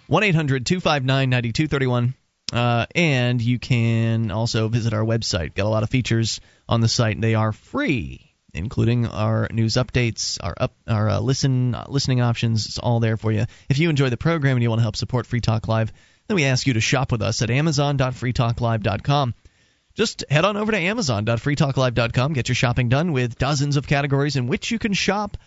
1 0.08 0.24
800 0.24 0.66
259 0.66 1.30
9231. 1.30 2.14
Uh, 2.54 2.86
and 2.96 3.42
you 3.42 3.60
can 3.60 4.32
also 4.32 4.70
visit 4.70 4.94
our 4.94 5.04
website. 5.04 5.54
Got 5.54 5.66
a 5.66 5.68
lot 5.68 5.84
of 5.84 5.90
features 5.90 6.40
on 6.70 6.80
the 6.80 6.88
site. 6.88 7.20
They 7.20 7.36
are 7.36 7.52
free 7.52 8.32
including 8.54 9.06
our 9.06 9.50
news 9.52 9.74
updates, 9.74 10.38
our 10.42 10.54
up, 10.56 10.74
our 10.88 11.10
uh, 11.10 11.20
listen 11.20 11.76
uh, 11.76 11.88
listening 11.90 12.22
options. 12.22 12.68
It's 12.68 12.78
all 12.80 13.02
there 13.02 13.18
for 13.18 13.34
you. 13.34 13.48
If 13.68 13.80
you 13.80 13.90
enjoy 13.90 14.12
the 14.12 14.16
program 14.16 14.56
and 14.56 14.64
you 14.64 14.70
want 14.70 14.80
to 14.80 14.84
help 14.84 14.96
support 14.96 15.28
Free 15.28 15.42
Talk 15.42 15.68
Live, 15.68 15.92
then 16.30 16.36
we 16.36 16.46
ask 16.46 16.66
you 16.66 16.76
to 16.76 16.80
shop 16.80 17.12
with 17.12 17.22
us 17.22 17.42
at 17.42 17.50
amazon.freetalklive.com. 17.50 19.34
Just 19.96 20.26
head 20.30 20.44
on 20.44 20.58
over 20.58 20.74
to 20.74 20.78
amazon.freetalklive.com, 20.78 22.34
get 22.34 22.50
your 22.50 22.56
shopping 22.56 22.90
done 22.90 23.14
with 23.14 23.38
dozens 23.38 23.78
of 23.78 23.88
categories 23.88 24.36
in 24.36 24.48
which 24.48 24.70
you 24.70 24.78
can 24.78 24.94
shop. 24.94 25.38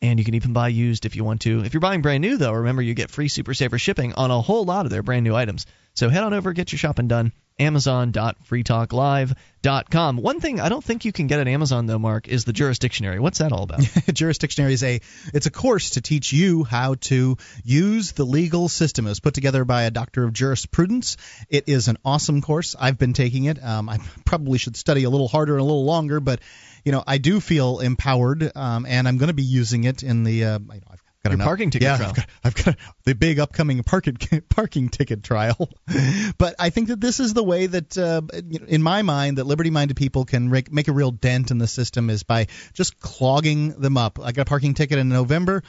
And 0.00 0.18
you 0.18 0.24
can 0.24 0.34
even 0.34 0.52
buy 0.52 0.68
used 0.68 1.04
if 1.04 1.14
you 1.14 1.24
want 1.24 1.42
to. 1.42 1.64
If 1.64 1.74
you're 1.74 1.80
buying 1.80 2.02
brand 2.02 2.22
new, 2.22 2.36
though, 2.36 2.52
remember 2.52 2.80
you 2.80 2.94
get 2.94 3.10
free 3.10 3.28
Super 3.28 3.52
Saver 3.52 3.78
shipping 3.78 4.14
on 4.14 4.30
a 4.30 4.40
whole 4.40 4.64
lot 4.64 4.86
of 4.86 4.90
their 4.90 5.02
brand 5.02 5.24
new 5.24 5.34
items. 5.34 5.66
So 5.98 6.08
head 6.08 6.22
on 6.22 6.32
over, 6.32 6.52
get 6.52 6.70
your 6.70 6.78
shopping 6.78 7.08
done 7.08 7.32
amazon.freetalklive.com. 7.58 10.16
One 10.18 10.38
thing 10.38 10.60
I 10.60 10.68
don't 10.68 10.84
think 10.84 11.04
you 11.04 11.10
can 11.10 11.26
get 11.26 11.40
at 11.40 11.48
Amazon 11.48 11.86
though, 11.86 11.98
Mark, 11.98 12.28
is 12.28 12.44
the 12.44 12.52
Jurisdictionary. 12.52 13.18
What's 13.18 13.38
that 13.38 13.50
all 13.50 13.64
about? 13.64 13.80
Jurisdictionary 13.80 14.70
is 14.70 14.84
a 14.84 15.00
it's 15.34 15.46
a 15.46 15.50
course 15.50 15.90
to 15.90 16.00
teach 16.00 16.32
you 16.32 16.62
how 16.62 16.94
to 16.94 17.36
use 17.64 18.12
the 18.12 18.24
legal 18.24 18.68
system. 18.68 19.06
It 19.06 19.08
was 19.08 19.18
put 19.18 19.34
together 19.34 19.64
by 19.64 19.82
a 19.82 19.90
doctor 19.90 20.22
of 20.22 20.32
jurisprudence. 20.32 21.16
It 21.48 21.68
is 21.68 21.88
an 21.88 21.96
awesome 22.04 22.42
course. 22.42 22.76
I've 22.78 22.96
been 22.96 23.12
taking 23.12 23.46
it. 23.46 23.60
Um, 23.60 23.88
I 23.88 23.98
probably 24.24 24.58
should 24.58 24.76
study 24.76 25.02
a 25.02 25.10
little 25.10 25.26
harder 25.26 25.54
and 25.54 25.60
a 25.60 25.64
little 25.64 25.84
longer, 25.84 26.20
but 26.20 26.38
you 26.84 26.92
know 26.92 27.02
I 27.04 27.18
do 27.18 27.40
feel 27.40 27.80
empowered, 27.80 28.52
um, 28.54 28.86
and 28.86 29.08
I'm 29.08 29.18
going 29.18 29.30
to 29.30 29.34
be 29.34 29.42
using 29.42 29.82
it 29.82 30.04
in 30.04 30.22
the. 30.22 30.44
Uh, 30.44 30.60
you 30.60 30.80
know, 30.80 30.86
I've 30.92 31.02
Got 31.30 31.38
Your 31.38 31.46
parking 31.46 31.70
ticket 31.70 31.86
yeah, 31.86 31.96
trial. 31.96 32.10
I've 32.10 32.16
got, 32.16 32.26
I've 32.44 32.64
got 32.64 32.76
the 33.04 33.14
big 33.14 33.38
upcoming 33.38 33.82
parking 33.82 34.16
parking 34.48 34.88
ticket 34.88 35.22
trial. 35.22 35.68
but 36.38 36.54
I 36.58 36.70
think 36.70 36.88
that 36.88 37.00
this 37.00 37.20
is 37.20 37.34
the 37.34 37.44
way 37.44 37.66
that, 37.66 37.96
uh, 37.96 38.22
in 38.66 38.82
my 38.82 39.02
mind, 39.02 39.38
that 39.38 39.44
liberty-minded 39.44 39.96
people 39.96 40.24
can 40.24 40.50
make, 40.50 40.72
make 40.72 40.88
a 40.88 40.92
real 40.92 41.10
dent 41.10 41.50
in 41.50 41.58
the 41.58 41.66
system 41.66 42.10
is 42.10 42.22
by 42.22 42.46
just 42.72 42.98
clogging 43.00 43.70
them 43.80 43.96
up. 43.96 44.18
I 44.22 44.32
got 44.32 44.42
a 44.42 44.44
parking 44.46 44.74
ticket 44.74 44.98
in 44.98 45.08
November 45.08 45.62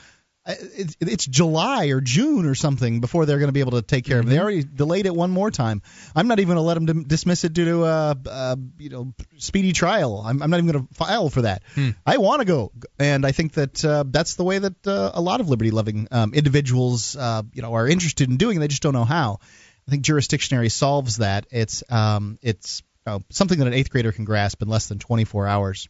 it's 0.49 1.25
July 1.25 1.87
or 1.87 2.01
June 2.01 2.45
or 2.45 2.55
something 2.55 3.01
before 3.01 3.25
they're 3.25 3.37
going 3.37 3.49
to 3.49 3.53
be 3.53 3.59
able 3.59 3.73
to 3.73 3.81
take 3.81 4.05
care 4.05 4.17
mm-hmm. 4.17 4.27
of 4.27 4.33
it. 4.33 4.35
They 4.35 4.41
already 4.41 4.63
delayed 4.63 5.05
it 5.05 5.15
one 5.15 5.31
more 5.31 5.51
time. 5.51 5.81
I'm 6.15 6.27
not 6.27 6.39
even 6.39 6.55
going 6.55 6.57
to 6.57 6.61
let 6.61 6.85
them 6.85 7.03
dismiss 7.03 7.43
it 7.43 7.53
due 7.53 7.65
to 7.65 7.85
a, 7.85 8.17
a 8.25 8.57
you 8.77 8.89
know 8.89 9.13
speedy 9.37 9.73
trial. 9.73 10.23
I'm, 10.25 10.41
I'm 10.41 10.49
not 10.49 10.57
even 10.59 10.71
going 10.71 10.87
to 10.87 10.93
file 10.93 11.29
for 11.29 11.43
that. 11.43 11.63
Hmm. 11.75 11.89
I 12.05 12.17
want 12.17 12.39
to 12.39 12.45
go, 12.45 12.71
and 12.97 13.25
I 13.25 13.31
think 13.31 13.53
that 13.53 13.83
uh, 13.85 14.03
that's 14.07 14.35
the 14.35 14.43
way 14.43 14.59
that 14.59 14.87
uh, 14.87 15.11
a 15.13 15.21
lot 15.21 15.39
of 15.39 15.49
liberty-loving 15.49 16.07
um, 16.11 16.33
individuals 16.33 17.15
uh, 17.15 17.43
you 17.53 17.61
know 17.61 17.73
are 17.73 17.87
interested 17.87 18.29
in 18.29 18.37
doing. 18.37 18.59
They 18.59 18.67
just 18.67 18.83
don't 18.83 18.93
know 18.93 19.05
how. 19.05 19.39
I 19.87 19.91
think 19.91 20.03
jurisdictionary 20.03 20.71
solves 20.71 21.17
that. 21.17 21.47
It's 21.51 21.83
um, 21.89 22.39
it's 22.41 22.83
uh, 23.05 23.19
something 23.29 23.59
that 23.59 23.67
an 23.67 23.73
eighth 23.73 23.89
grader 23.89 24.11
can 24.11 24.25
grasp 24.25 24.61
in 24.61 24.67
less 24.67 24.87
than 24.87 24.99
24 24.99 25.47
hours. 25.47 25.89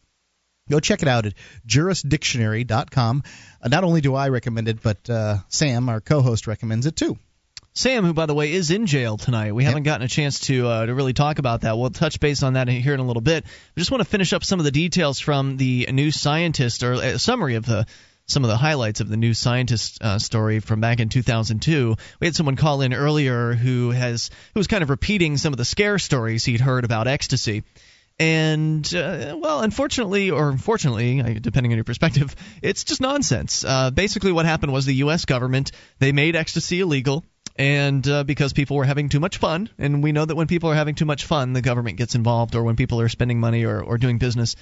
Go 0.70 0.80
check 0.80 1.02
it 1.02 1.08
out 1.08 1.26
at 1.26 1.34
jurisdictionary.com. 1.66 3.22
Uh, 3.60 3.68
not 3.68 3.84
only 3.84 4.00
do 4.00 4.14
I 4.14 4.28
recommend 4.28 4.68
it, 4.68 4.82
but 4.82 5.10
uh, 5.10 5.38
Sam, 5.48 5.88
our 5.88 6.00
co-host, 6.00 6.46
recommends 6.46 6.86
it 6.86 6.96
too. 6.96 7.18
Sam, 7.72 8.04
who 8.04 8.12
by 8.12 8.26
the 8.26 8.34
way 8.34 8.52
is 8.52 8.70
in 8.70 8.86
jail 8.86 9.16
tonight. 9.16 9.52
We 9.52 9.62
yep. 9.62 9.70
haven't 9.70 9.84
gotten 9.84 10.04
a 10.04 10.08
chance 10.08 10.40
to 10.40 10.66
uh, 10.66 10.86
to 10.86 10.94
really 10.94 11.12
talk 11.12 11.38
about 11.38 11.60
that. 11.62 11.78
We'll 11.78 11.90
touch 11.90 12.18
base 12.18 12.42
on 12.42 12.54
that 12.54 12.68
here 12.68 12.94
in 12.94 13.00
a 13.00 13.06
little 13.06 13.22
bit. 13.22 13.44
I 13.44 13.80
just 13.80 13.90
want 13.90 14.00
to 14.00 14.08
finish 14.08 14.32
up 14.32 14.44
some 14.44 14.58
of 14.58 14.64
the 14.64 14.72
details 14.72 15.20
from 15.20 15.56
the 15.56 15.88
New 15.92 16.10
Scientist 16.10 16.82
or 16.82 16.94
a 16.94 17.14
uh, 17.14 17.18
summary 17.18 17.54
of 17.54 17.66
the 17.66 17.86
some 18.26 18.44
of 18.44 18.48
the 18.48 18.56
highlights 18.56 19.00
of 19.00 19.08
the 19.08 19.16
new 19.16 19.34
scientist 19.34 20.02
uh, 20.02 20.18
story 20.18 20.60
from 20.60 20.80
back 20.80 21.00
in 21.00 21.08
2002. 21.08 21.96
We 22.20 22.26
had 22.26 22.36
someone 22.36 22.54
call 22.54 22.80
in 22.80 22.94
earlier 22.94 23.54
who 23.54 23.90
has 23.90 24.30
who 24.54 24.60
was 24.60 24.68
kind 24.68 24.82
of 24.82 24.90
repeating 24.90 25.36
some 25.36 25.52
of 25.52 25.56
the 25.56 25.64
scare 25.64 25.98
stories 25.98 26.44
he'd 26.44 26.60
heard 26.60 26.84
about 26.84 27.08
ecstasy. 27.08 27.64
And 28.20 28.94
uh, 28.94 29.34
well, 29.38 29.62
unfortunately, 29.62 30.30
or 30.30 30.50
unfortunately, 30.50 31.40
depending 31.40 31.72
on 31.72 31.78
your 31.78 31.84
perspective, 31.84 32.36
it's 32.62 32.84
just 32.84 33.00
nonsense. 33.00 33.64
Uh, 33.64 33.90
basically, 33.90 34.30
what 34.30 34.44
happened 34.44 34.74
was 34.74 34.84
the 34.84 34.96
U.S. 34.96 35.24
government 35.24 35.72
they 36.00 36.12
made 36.12 36.36
ecstasy 36.36 36.80
illegal 36.80 37.24
and 37.56 38.06
uh, 38.06 38.22
because 38.24 38.52
people 38.52 38.76
were 38.76 38.84
having 38.84 39.08
too 39.08 39.20
much 39.20 39.38
fun, 39.38 39.70
and 39.78 40.02
we 40.02 40.12
know 40.12 40.26
that 40.26 40.36
when 40.36 40.48
people 40.48 40.70
are 40.70 40.74
having 40.74 40.94
too 40.94 41.06
much 41.06 41.24
fun, 41.24 41.54
the 41.54 41.62
government 41.62 41.96
gets 41.96 42.14
involved, 42.14 42.54
or 42.54 42.62
when 42.62 42.76
people 42.76 43.00
are 43.00 43.08
spending 43.08 43.40
money 43.40 43.64
or, 43.64 43.82
or 43.82 43.96
doing 43.96 44.18
business, 44.18 44.54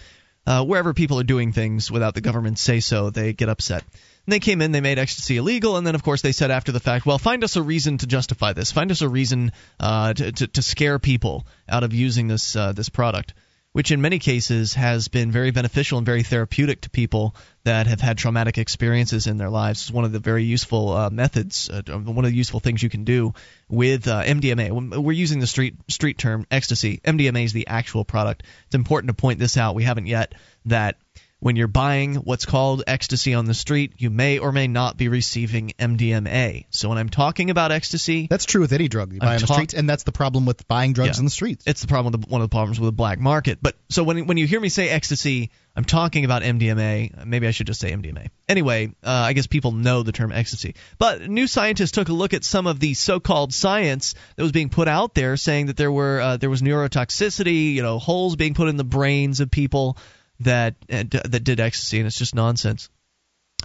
uh, 0.47 0.65
wherever 0.65 0.95
people 0.95 1.19
are 1.19 1.25
doing 1.25 1.53
things 1.53 1.91
without 1.91 2.15
the 2.15 2.21
government 2.21 2.61
say 2.61 2.79
so, 2.79 3.11
they 3.11 3.33
get 3.33 3.49
upset. 3.49 3.83
And 4.27 4.33
they 4.33 4.41
came 4.41 4.63
in, 4.63 4.71
they 4.71 4.81
made 4.81 5.01
ecstasy 5.01 5.37
illegal, 5.37 5.77
and 5.77 5.85
then 5.87 5.97
of 5.97 6.05
course 6.05 6.23
they 6.23 6.33
said 6.33 6.53
after 6.53 6.71
the 6.71 6.81
fact, 6.81 7.07
well, 7.07 7.19
find 7.19 7.43
us 7.43 7.57
a 7.57 7.63
reason 7.63 7.99
to 7.99 8.07
justify 8.07 8.53
this, 8.53 8.71
find 8.71 8.93
us 8.93 9.03
a 9.03 9.09
reason 9.09 9.51
uh, 9.81 10.15
to, 10.15 10.31
to, 10.31 10.47
to 10.47 10.63
scare 10.63 11.01
people 11.01 11.45
out 11.69 11.83
of 11.83 11.93
using 11.93 12.29
this 12.29 12.55
uh, 12.55 12.73
this 12.73 12.89
product 12.89 13.35
which 13.73 13.91
in 13.91 14.01
many 14.01 14.19
cases 14.19 14.75
has 14.75 15.09
been 15.09 15.31
very 15.31 15.51
beneficial 15.51 15.99
and 15.99 16.07
very 16.07 16.23
therapeutic 16.23 16.81
to 16.81 16.91
people 16.91 17.37
that 17.65 17.87
have 17.87 18.01
had 18.01 18.19
traumatic 18.19 18.59
experiences 18.59 19.27
in 19.27 19.37
their 19.37 19.51
lives. 19.51 19.83
It's 19.83 19.91
one 19.91 20.05
of 20.05 20.13
the 20.13 20.19
very 20.19 20.45
useful 20.45 20.93
uh, 20.93 21.11
methods, 21.11 21.69
uh, 21.69 21.83
one 21.83 22.25
of 22.25 22.31
the 22.31 22.37
useful 22.37 22.61
things 22.61 22.83
you 22.83 22.89
can 22.89 23.05
do 23.05 23.35
with 23.69 24.09
uh, 24.09 24.23
MDMA. 24.25 25.01
We're 25.03 25.13
using 25.13 25.41
the 25.41 25.47
street 25.47 25.77
street 25.89 26.19
term 26.19 26.47
ecstasy. 26.51 27.01
MDMA 27.05 27.45
is 27.45 27.53
the 27.53 27.67
actual 27.67 28.05
product. 28.05 28.43
It's 28.67 28.75
important 28.75 29.09
to 29.09 29.15
point 29.15 29.39
this 29.39 29.57
out. 29.57 29.75
We 29.75 29.85
haven't 29.85 30.07
yet 30.07 30.35
that 30.65 30.97
when 31.41 31.55
you're 31.55 31.69
buying 31.69 32.17
what's 32.17 32.47
called 32.47 32.83
ecstasy 32.87 33.35
on 33.35 33.45
the 33.45 33.55
street, 33.55 33.93
you 33.99 34.11
may 34.11 34.39
or 34.39 34.51
may 34.51 34.67
not 34.67 34.97
be 34.97 35.09
receiving 35.09 35.73
MDMA. 35.79 36.67
So 36.71 36.89
when 36.89 36.99
I'm 36.99 37.09
talking 37.09 37.51
about 37.51 37.71
ecstasy, 37.71 38.27
that's 38.29 38.45
true 38.45 38.61
with 38.61 38.73
any 38.73 38.89
drug 38.89 39.13
you 39.13 39.21
buy 39.21 39.27
I'm 39.27 39.33
on 39.35 39.41
the 39.41 39.47
ta- 39.47 39.55
streets, 39.55 39.75
and 39.75 39.89
that's 39.89 40.03
the 40.03 40.13
problem 40.13 40.47
with 40.47 40.67
buying 40.67 40.93
drugs 40.93 41.17
yeah, 41.17 41.21
in 41.21 41.25
the 41.25 41.31
streets. 41.31 41.65
It's 41.67 41.81
the 41.81 41.87
problem 41.87 42.13
with 42.13 42.23
the, 42.23 42.31
one 42.31 42.41
of 42.41 42.51
the 42.51 42.55
problems 42.55 42.81
with 42.81 42.89
the 42.89 42.93
black 42.93 43.21
market. 43.21 43.59
But 43.63 43.77
so 43.89 44.03
when 44.03 44.27
when 44.27 44.37
you 44.37 44.47
hear 44.47 44.61
me 44.61 44.69
say 44.69 44.89
ecstasy, 44.89 45.51
I'm 45.77 45.85
talking 45.85 46.25
about 46.25 46.43
MDMA. 46.43 47.25
Maybe 47.25 47.47
I 47.47 47.53
should 47.53 47.69
just 47.69 47.81
say 47.81 47.93
MDMA. 47.93 48.31
Anyway, 48.49 48.93
uh, 49.05 49.11
I 49.11 49.33
guess 49.33 49.47
people 49.47 49.71
know 49.71 50.03
the 50.03 50.11
term 50.11 50.33
ecstasy. 50.33 50.75
But 50.99 51.29
new 51.29 51.47
scientists 51.47 51.93
took 51.93 52.09
a 52.09 52.13
look 52.13 52.35
at 52.35 52.43
some 52.43 52.67
of 52.67 52.81
the 52.81 52.95
so-called 52.95 53.55
science 53.55 54.15
that 54.35 54.43
was 54.43 54.51
being 54.51 54.71
put 54.71 54.89
out 54.89 55.15
there, 55.15 55.37
saying 55.37 55.67
that 55.67 55.77
there 55.77 55.93
were 55.93 56.21
uh, 56.21 56.37
there 56.37 56.51
was 56.51 56.63
neurotoxicity, 56.63 57.75
you 57.75 57.83
know, 57.83 58.01
holes 58.01 58.35
being 58.35 58.55
put 58.55 58.69
in 58.69 58.77
the 58.77 58.83
brains 58.83 59.39
of 59.39 59.53
people 59.53 59.97
that 60.41 60.77
uh, 60.91 61.05
that 61.09 61.45
did 61.45 61.61
ecstasy, 61.61 61.99
and 61.99 62.07
it's 62.07 62.19
just 62.19 62.35
nonsense. 62.35 62.89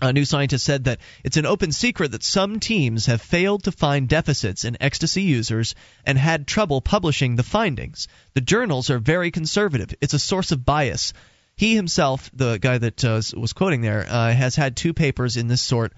A 0.01 0.11
new 0.11 0.25
scientist 0.25 0.65
said 0.65 0.85
that 0.85 0.99
it's 1.23 1.37
an 1.37 1.45
open 1.45 1.71
secret 1.71 2.11
that 2.11 2.23
some 2.23 2.59
teams 2.59 3.05
have 3.05 3.21
failed 3.21 3.65
to 3.65 3.71
find 3.71 4.09
deficits 4.09 4.65
in 4.65 4.75
ecstasy 4.81 5.21
users 5.21 5.75
and 6.03 6.17
had 6.17 6.47
trouble 6.47 6.81
publishing 6.81 7.35
the 7.35 7.43
findings. 7.43 8.07
The 8.33 8.41
journals 8.41 8.89
are 8.89 8.97
very 8.97 9.29
conservative. 9.29 9.93
It's 10.01 10.15
a 10.15 10.19
source 10.19 10.51
of 10.51 10.65
bias. 10.65 11.13
He 11.55 11.75
himself, 11.75 12.31
the 12.33 12.57
guy 12.57 12.79
that 12.79 13.05
uh, 13.05 13.21
was 13.37 13.53
quoting 13.53 13.81
there, 13.81 14.05
uh, 14.09 14.33
has 14.33 14.55
had 14.55 14.75
two 14.75 14.93
papers 14.93 15.37
in 15.37 15.47
this 15.47 15.61
sort 15.61 15.93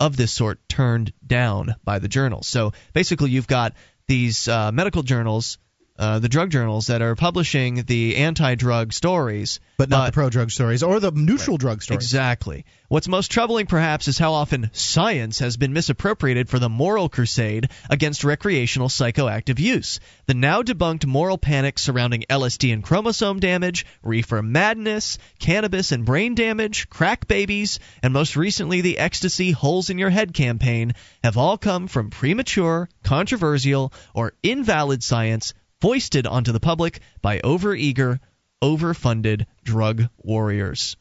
of 0.00 0.16
this 0.16 0.32
sort 0.32 0.66
turned 0.68 1.12
down 1.24 1.74
by 1.84 1.98
the 1.98 2.08
journals. 2.08 2.48
So 2.48 2.72
basically, 2.94 3.30
you've 3.30 3.46
got 3.46 3.74
these 4.06 4.48
uh, 4.48 4.72
medical 4.72 5.02
journals 5.02 5.58
uh, 5.96 6.18
the 6.18 6.28
drug 6.28 6.50
journals 6.50 6.88
that 6.88 7.02
are 7.02 7.14
publishing 7.14 7.84
the 7.84 8.16
anti-drug 8.16 8.92
stories, 8.92 9.60
but 9.76 9.88
not 9.88 10.06
the 10.06 10.12
pro-drug 10.12 10.50
stories 10.50 10.82
or 10.82 10.98
the 10.98 11.12
neutral 11.12 11.54
right, 11.54 11.60
drug 11.60 11.82
stories. 11.82 12.02
Exactly. 12.02 12.64
What's 12.88 13.06
most 13.06 13.30
troubling, 13.30 13.66
perhaps, 13.66 14.08
is 14.08 14.18
how 14.18 14.32
often 14.32 14.70
science 14.72 15.38
has 15.38 15.56
been 15.56 15.72
misappropriated 15.72 16.48
for 16.48 16.58
the 16.58 16.68
moral 16.68 17.08
crusade 17.08 17.68
against 17.88 18.24
recreational 18.24 18.88
psychoactive 18.88 19.60
use. 19.60 20.00
The 20.26 20.34
now 20.34 20.62
debunked 20.62 21.06
moral 21.06 21.38
panic 21.38 21.78
surrounding 21.78 22.24
LSD 22.28 22.72
and 22.72 22.82
chromosome 22.82 23.38
damage, 23.38 23.86
reefer 24.02 24.42
madness, 24.42 25.18
cannabis 25.38 25.92
and 25.92 26.04
brain 26.04 26.34
damage, 26.34 26.88
crack 26.88 27.28
babies, 27.28 27.78
and 28.02 28.12
most 28.12 28.36
recently 28.36 28.80
the 28.80 28.98
ecstasy 28.98 29.52
holes 29.52 29.90
in 29.90 29.98
your 29.98 30.10
head 30.10 30.34
campaign 30.34 30.94
have 31.22 31.36
all 31.36 31.56
come 31.56 31.86
from 31.86 32.10
premature, 32.10 32.88
controversial, 33.04 33.92
or 34.12 34.32
invalid 34.42 35.02
science 35.02 35.54
foisted 35.84 36.26
onto 36.26 36.50
the 36.50 36.60
public 36.60 37.00
by 37.20 37.40
overeager, 37.40 38.18
overfunded 38.62 39.44
drug 39.64 40.08
warriors. 40.16 40.96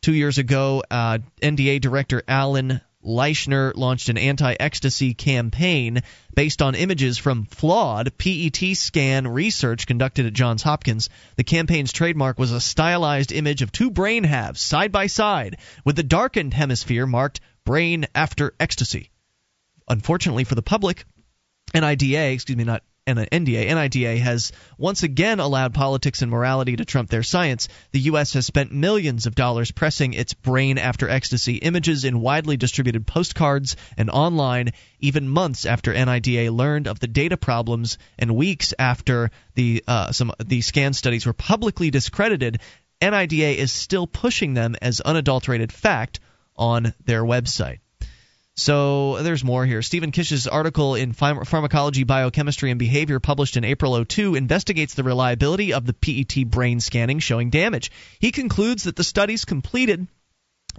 Two 0.00 0.14
years 0.14 0.38
ago, 0.38 0.82
uh, 0.90 1.18
NDA 1.42 1.78
Director 1.78 2.22
Alan 2.26 2.80
Leshner 3.04 3.74
launched 3.76 4.08
an 4.08 4.16
anti 4.16 4.56
ecstasy 4.58 5.12
campaign 5.12 6.00
based 6.34 6.62
on 6.62 6.74
images 6.74 7.18
from 7.18 7.44
flawed 7.44 8.16
PET 8.16 8.78
scan 8.78 9.28
research 9.28 9.86
conducted 9.86 10.24
at 10.24 10.32
Johns 10.32 10.62
Hopkins. 10.62 11.10
The 11.36 11.44
campaign's 11.44 11.92
trademark 11.92 12.38
was 12.38 12.50
a 12.50 12.62
stylized 12.62 13.30
image 13.30 13.60
of 13.60 13.72
two 13.72 13.90
brain 13.90 14.24
halves 14.24 14.62
side 14.62 14.90
by 14.90 15.06
side, 15.06 15.58
with 15.84 15.96
the 15.96 16.02
darkened 16.02 16.54
hemisphere 16.54 17.06
marked 17.06 17.40
brain 17.66 18.06
after 18.14 18.54
ecstasy. 18.58 19.10
Unfortunately 19.86 20.44
for 20.44 20.54
the 20.54 20.62
public, 20.62 21.04
NIDA, 21.74 22.32
excuse 22.32 22.56
me, 22.56 22.64
not 22.64 22.82
and 23.06 23.18
the 23.18 23.26
NDA, 23.26 23.68
NIDA 23.68 24.18
has 24.18 24.52
once 24.78 25.02
again 25.02 25.38
allowed 25.38 25.74
politics 25.74 26.22
and 26.22 26.30
morality 26.30 26.76
to 26.76 26.86
trump 26.86 27.10
their 27.10 27.22
science. 27.22 27.68
The 27.92 28.00
U.S. 28.00 28.32
has 28.32 28.46
spent 28.46 28.72
millions 28.72 29.26
of 29.26 29.34
dollars 29.34 29.70
pressing 29.70 30.14
its 30.14 30.32
brain 30.32 30.78
after 30.78 31.08
ecstasy 31.08 31.56
images 31.56 32.04
in 32.04 32.20
widely 32.20 32.56
distributed 32.56 33.06
postcards 33.06 33.76
and 33.98 34.08
online, 34.08 34.70
even 35.00 35.28
months 35.28 35.66
after 35.66 35.92
NIDA 35.92 36.50
learned 36.50 36.86
of 36.86 36.98
the 36.98 37.06
data 37.06 37.36
problems 37.36 37.98
and 38.18 38.36
weeks 38.36 38.72
after 38.78 39.30
the 39.54 39.84
uh, 39.86 40.12
some 40.12 40.32
the 40.42 40.62
scan 40.62 40.94
studies 40.94 41.26
were 41.26 41.34
publicly 41.34 41.90
discredited. 41.90 42.60
NIDA 43.02 43.56
is 43.56 43.70
still 43.70 44.06
pushing 44.06 44.54
them 44.54 44.76
as 44.80 45.02
unadulterated 45.02 45.72
fact 45.72 46.20
on 46.56 46.94
their 47.04 47.22
website. 47.22 47.80
So 48.56 49.20
there's 49.22 49.42
more 49.42 49.66
here. 49.66 49.82
Stephen 49.82 50.12
Kish's 50.12 50.46
article 50.46 50.94
in 50.94 51.12
Pharmacology, 51.12 52.04
Biochemistry, 52.04 52.70
and 52.70 52.78
Behavior, 52.78 53.18
published 53.18 53.56
in 53.56 53.64
April 53.64 54.04
02, 54.04 54.36
investigates 54.36 54.94
the 54.94 55.02
reliability 55.02 55.72
of 55.72 55.86
the 55.86 55.92
PET 55.92 56.48
brain 56.48 56.78
scanning 56.78 57.18
showing 57.18 57.50
damage. 57.50 57.90
He 58.20 58.30
concludes 58.30 58.84
that 58.84 58.94
the 58.94 59.02
studies 59.02 59.44
completed 59.44 60.06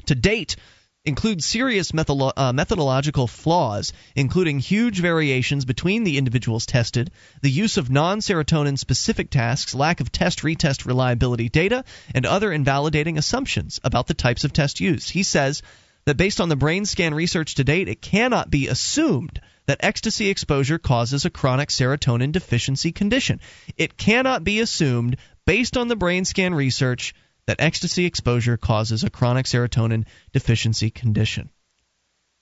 to 0.06 0.15
date 0.15 0.56
include 1.03 1.43
serious 1.43 1.91
uh, 1.93 2.53
methodological 2.53 3.27
flaws, 3.27 3.93
including 4.15 4.60
huge 4.60 4.99
variations 4.99 5.65
between 5.65 6.03
the 6.03 6.18
individuals 6.18 6.65
tested, 6.65 7.11
the 7.41 7.52
use 7.52 7.77
of 7.77 7.89
non 7.89 8.19
serotonin 8.19 8.77
specific 8.77 9.30
tasks, 9.30 9.76
lack 9.76 9.99
of 9.99 10.11
test 10.11 10.39
retest 10.39 10.85
reliability 10.85 11.49
data, 11.49 11.84
and 12.14 12.26
other 12.26 12.52
invalidating 12.52 13.18
assumptions 13.18 13.80
about 13.84 14.07
the 14.07 14.14
types 14.14 14.43
of 14.43 14.53
test 14.53 14.80
used. 14.80 15.10
He 15.10 15.23
says 15.23 15.61
that 16.06 16.18
based 16.18 16.40
on 16.40 16.49
the 16.49 16.56
brain 16.56 16.86
scan 16.86 17.14
research 17.14 17.56
to 17.56 17.64
date, 17.64 17.88
it 17.88 18.02
cannot 18.02 18.49
be 18.49 18.68
assumed 18.68 19.41
that 19.65 19.84
ecstasy 19.84 20.30
exposure 20.30 20.77
causes 20.77 21.26
a 21.26 21.30
chronic 21.30 21.69
serotonin 21.69 22.32
deficiency 22.32 22.91
condition. 22.91 23.40
It 23.77 23.98
cannot 23.98 24.44
be 24.44 24.60
assumed, 24.60 25.18
based 25.45 25.77
on 25.77 25.88
the 25.88 25.95
brain 25.95 26.26
scan 26.26 26.53
research, 26.53 27.15
that 27.48 27.60
ecstasy 27.60 28.06
exposure 28.06 28.57
causes 28.57 29.03
a 29.03 29.10
chronic 29.10 29.45
serotonin 29.45 30.06
deficiency 30.34 30.91
condition. 30.91 31.49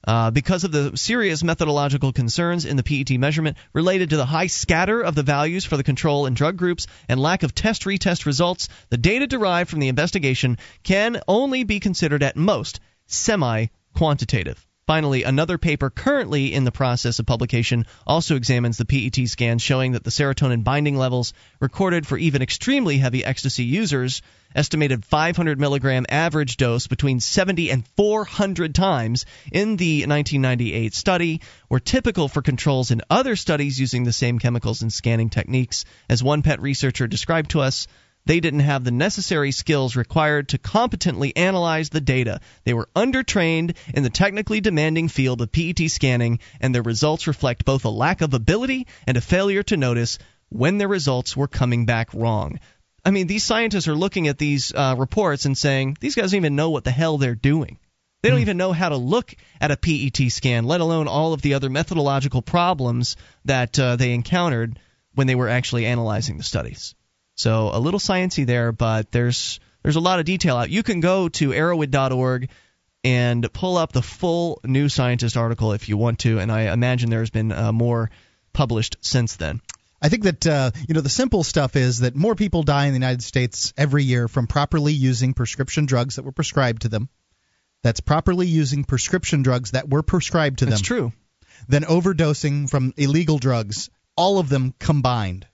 Uh, 0.06 0.32
because 0.32 0.66
of 0.66 0.74
the 0.74 0.98
serious 0.98 1.46
methodological 1.46 2.12
concerns 2.12 2.66
in 2.66 2.76
the 2.76 2.84
PET 2.84 3.18
measurement 3.18 3.56
related 3.72 4.10
to 4.10 4.18
the 4.18 4.26
high 4.26 4.48
scatter 4.48 5.00
of 5.00 5.16
the 5.16 5.24
values 5.24 5.64
for 5.64 5.78
the 5.78 5.84
control 5.84 6.26
and 6.26 6.36
drug 6.36 6.58
groups 6.58 6.88
and 7.08 7.22
lack 7.22 7.44
of 7.44 7.56
test 7.56 7.84
retest 7.84 8.26
results, 8.26 8.68
the 8.90 8.98
data 8.98 9.28
derived 9.28 9.70
from 9.70 9.80
the 9.80 9.88
investigation 9.88 10.58
can 10.84 11.22
only 11.26 11.64
be 11.64 11.80
considered 11.80 12.22
at 12.22 12.36
most 12.36 12.82
semi 13.08 13.68
quantitative. 13.94 14.66
Finally, 14.86 15.24
another 15.24 15.58
paper 15.58 15.90
currently 15.90 16.54
in 16.54 16.66
the 16.66 16.72
process 16.72 17.18
of 17.18 17.26
publication 17.26 17.86
also 18.06 18.36
examines 18.36 18.76
the 18.76 18.84
PET 18.84 19.30
scans 19.30 19.62
showing 19.62 19.94
that 19.94 20.04
the 20.04 20.10
serotonin 20.10 20.62
binding 20.62 20.98
levels 20.98 21.34
recorded 21.62 22.06
for 22.06 22.18
even 22.18 22.42
extremely 22.42 22.98
heavy 22.98 23.24
ecstasy 23.24 23.64
users, 23.64 24.22
estimated 24.54 25.06
500 25.06 25.58
milligram 25.58 26.06
average 26.10 26.58
dose 26.58 26.88
between 26.88 27.22
70 27.22 27.72
and 27.72 27.88
400 27.96 28.76
times 28.76 29.26
in 29.54 29.78
the 29.78 30.02
1998 30.02 30.94
study, 30.94 31.40
were 31.70 31.80
typical 31.80 32.28
for 32.28 32.42
controls 32.42 32.92
in 32.92 33.02
other 33.10 33.38
studies 33.38 33.80
using 33.80 34.04
the 34.04 34.12
same 34.12 34.38
chemicals 34.38 34.82
and 34.82 34.92
scanning 34.92 35.30
techniques. 35.30 35.86
As 36.10 36.22
one 36.22 36.42
PET 36.42 36.62
researcher 36.62 37.08
described 37.08 37.52
to 37.52 37.62
us, 37.62 37.88
they 38.26 38.40
didn't 38.40 38.62
have 38.62 38.84
the 38.84 38.92
necessary 38.92 39.52
skills 39.52 39.96
required 39.96 40.50
to 40.50 40.58
competently 40.58 41.36
analyze 41.36 41.90
the 41.90 42.02
data. 42.02 42.40
They 42.64 42.74
were 42.74 42.90
undertrained 42.96 43.76
in 43.94 44.04
the 44.04 44.10
technically 44.10 44.62
demanding 44.62 45.10
field 45.10 45.42
of 45.42 45.52
PET 45.52 45.90
scanning, 45.90 46.40
and 46.62 46.74
their 46.74 46.82
results 46.82 47.28
reflect 47.28 47.66
both 47.66 47.86
a 47.86 47.90
lack 47.90 48.22
of 48.22 48.34
ability 48.34 48.88
and 49.06 49.18
a 49.18 49.22
failure 49.22 49.64
to 49.64 49.78
notice 49.78 50.20
when 50.50 50.78
their 50.78 50.88
results 50.88 51.36
were 51.36 51.48
coming 51.48 51.86
back 51.86 52.14
wrong. 52.14 52.60
I 53.04 53.12
mean, 53.12 53.28
these 53.28 53.44
scientists 53.44 53.90
are 53.90 53.96
looking 53.96 54.30
at 54.30 54.38
these 54.38 54.74
uh, 54.74 54.96
reports 54.98 55.46
and 55.46 55.58
saying, 55.58 55.98
these 56.00 56.16
guys 56.16 56.32
don't 56.32 56.38
even 56.38 56.56
know 56.56 56.70
what 56.70 56.86
the 56.86 56.92
hell 56.92 57.18
they're 57.18 57.36
doing. 57.36 57.78
They 58.22 58.30
don't 58.30 58.40
even 58.40 58.56
know 58.56 58.72
how 58.72 58.88
to 58.88 58.96
look 58.96 59.36
at 59.60 59.72
a 59.72 59.76
PET 59.76 60.32
scan, 60.32 60.64
let 60.64 60.80
alone 60.80 61.10
all 61.10 61.34
of 61.34 61.42
the 61.42 61.56
other 61.56 61.70
methodological 61.70 62.42
problems 62.42 63.18
that 63.44 63.78
uh, 63.78 63.98
they 63.98 64.14
encountered 64.14 64.80
when 65.14 65.28
they 65.28 65.36
were 65.36 65.50
actually 65.50 65.86
analyzing 65.86 66.38
the 66.38 66.44
studies. 66.44 66.96
So 67.36 67.70
a 67.74 67.80
little 67.80 68.00
sciencey 68.00 68.46
there, 68.46 68.72
but 68.72 69.12
there's 69.12 69.60
there's 69.82 69.96
a 69.96 70.02
lot 70.02 70.20
of 70.20 70.26
detail 70.26 70.58
out. 70.58 70.70
You 70.70 70.84
can 70.84 71.00
go 71.00 71.30
to 71.30 71.50
erowid.org 71.50 72.50
and 73.04 73.52
pull 73.52 73.78
up 73.78 73.92
the 73.92 74.02
full 74.02 74.62
New 74.64 74.88
Scientist 74.88 75.36
article 75.36 75.74
if 75.74 75.90
you 75.90 75.98
want 75.98 76.20
to, 76.20 76.40
and 76.40 76.52
I 76.52 76.72
imagine 76.72 77.10
there's 77.10 77.30
been 77.30 77.52
uh, 77.52 77.72
more 77.72 78.10
published 78.54 78.98
since 79.02 79.36
then. 79.36 79.62
I 80.02 80.10
think 80.10 80.24
that 80.24 80.48
uh, 80.48 80.72
you 80.88 80.94
know 80.94 81.02
the 81.02 81.10
simple 81.10 81.44
stuff 81.44 81.76
is 81.76 82.00
that 82.00 82.16
more 82.16 82.36
people 82.36 82.64
die 82.64 82.86
in 82.86 82.92
the 82.92 83.00
United 83.00 83.24
States 83.24 83.74
every 83.78 84.04
year 84.04 84.28
from 84.28 84.48
properly 84.48 84.94
using 84.94 85.34
prescription 85.34 85.86
drugs 85.86 86.16
that 86.16 86.24
were 86.24 86.32
prescribed 86.32 86.84
to 86.84 86.90
them. 86.90 87.10
That's 87.84 88.00
properly 88.00 88.48
using 88.48 88.84
prescription 88.84 89.44
drugs 89.44 89.72
that 89.72 89.90
were 89.90 90.04
prescribed 90.04 90.60
to 90.60 90.66
them. 90.66 90.72
That's 90.72 90.82
true. 90.82 91.12
Than 91.68 91.84
overdosing 91.84 92.70
from 92.70 92.94
illegal 92.98 93.38
drugs, 93.38 93.90
all 94.16 94.40
of 94.40 94.50
them 94.50 94.74
combined. 94.80 95.48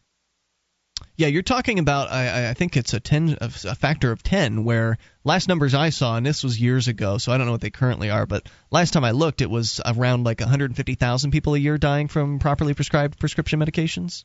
Yeah, 1.19 1.27
you're 1.27 1.41
talking 1.43 1.79
about. 1.79 2.09
I, 2.09 2.49
I 2.51 2.53
think 2.53 2.77
it's 2.77 2.93
a 2.93 3.01
ten, 3.01 3.37
a 3.41 3.49
factor 3.49 4.13
of 4.13 4.23
ten. 4.23 4.63
Where 4.63 4.97
last 5.25 5.49
numbers 5.49 5.73
I 5.73 5.89
saw, 5.89 6.15
and 6.15 6.25
this 6.25 6.45
was 6.45 6.57
years 6.57 6.87
ago, 6.87 7.17
so 7.17 7.33
I 7.33 7.37
don't 7.37 7.45
know 7.45 7.51
what 7.51 7.59
they 7.59 7.71
currently 7.71 8.09
are, 8.09 8.25
but 8.25 8.47
last 8.71 8.91
time 8.91 9.03
I 9.03 9.11
looked, 9.11 9.41
it 9.41 9.49
was 9.49 9.81
around 9.85 10.23
like 10.23 10.39
150,000 10.39 11.31
people 11.31 11.55
a 11.55 11.57
year 11.57 11.77
dying 11.77 12.07
from 12.07 12.39
properly 12.39 12.73
prescribed 12.73 13.19
prescription 13.19 13.59
medications, 13.59 14.23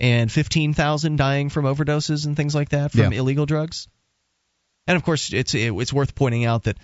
and 0.00 0.30
15,000 0.32 1.14
dying 1.14 1.48
from 1.48 1.64
overdoses 1.64 2.26
and 2.26 2.36
things 2.36 2.56
like 2.56 2.70
that 2.70 2.90
from 2.90 3.12
Yeah. 3.12 3.20
illegal 3.20 3.46
drugs. 3.46 3.86
And 4.88 4.96
of 4.96 5.04
course, 5.04 5.32
it's 5.32 5.54
it, 5.54 5.72
it's 5.72 5.92
worth 5.92 6.16
pointing 6.16 6.44
out 6.44 6.64
that 6.64 6.78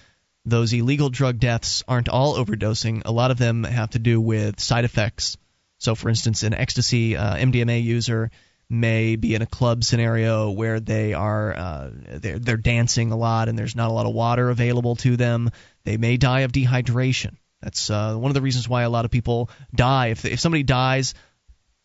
those 0.44 0.73
illegal 0.73 1.10
drug 1.10 1.40
deaths 1.40 1.82
aren't 1.89 2.09
all 2.09 2.36
overdosing. 2.36 3.02
A 3.06 3.10
lot 3.10 3.32
of 3.32 3.39
them 3.39 3.64
have 3.64 3.90
to 3.90 3.98
do 3.98 4.20
with 4.20 4.60
side 4.60 4.85
effects. 4.85 5.36
So, 5.78 5.97
for 5.97 6.09
instance, 6.09 6.44
an 6.44 6.55
ecstasy 6.55 7.16
uh, 7.16 7.35
MDMA 7.35 7.82
user 7.82 8.31
may 8.72 9.16
be 9.16 9.34
in 9.34 9.42
a 9.42 9.46
club 9.46 9.84
scenario 9.84 10.50
where 10.50 10.80
they 10.80 11.12
are 11.14 11.54
uh, 11.54 11.90
they're, 11.92 12.38
they're 12.38 12.56
dancing 12.56 13.12
a 13.12 13.16
lot 13.16 13.48
and 13.48 13.58
there's 13.58 13.76
not 13.76 13.90
a 13.90 13.92
lot 13.92 14.06
of 14.06 14.14
water 14.14 14.50
available 14.50 14.96
to 14.96 15.16
them. 15.16 15.50
They 15.84 15.96
may 15.96 16.16
die 16.16 16.40
of 16.40 16.52
dehydration. 16.52 17.36
That's 17.60 17.90
uh, 17.90 18.16
one 18.16 18.30
of 18.30 18.34
the 18.34 18.40
reasons 18.40 18.68
why 18.68 18.82
a 18.82 18.90
lot 18.90 19.04
of 19.04 19.10
people 19.10 19.50
die. 19.74 20.08
If 20.08 20.24
if 20.24 20.40
somebody 20.40 20.62
dies 20.64 21.14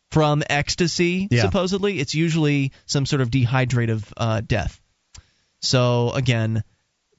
from 0.10 0.42
ecstasy, 0.50 1.28
Yeah. 1.30 1.42
supposedly, 1.42 2.00
it's 2.00 2.16
usually 2.16 2.72
some 2.86 3.06
sort 3.06 3.22
of 3.22 3.30
dehydrative 3.30 4.04
uh, 4.16 4.42
death. 4.42 4.80
So 5.62 6.12
again, 6.12 6.64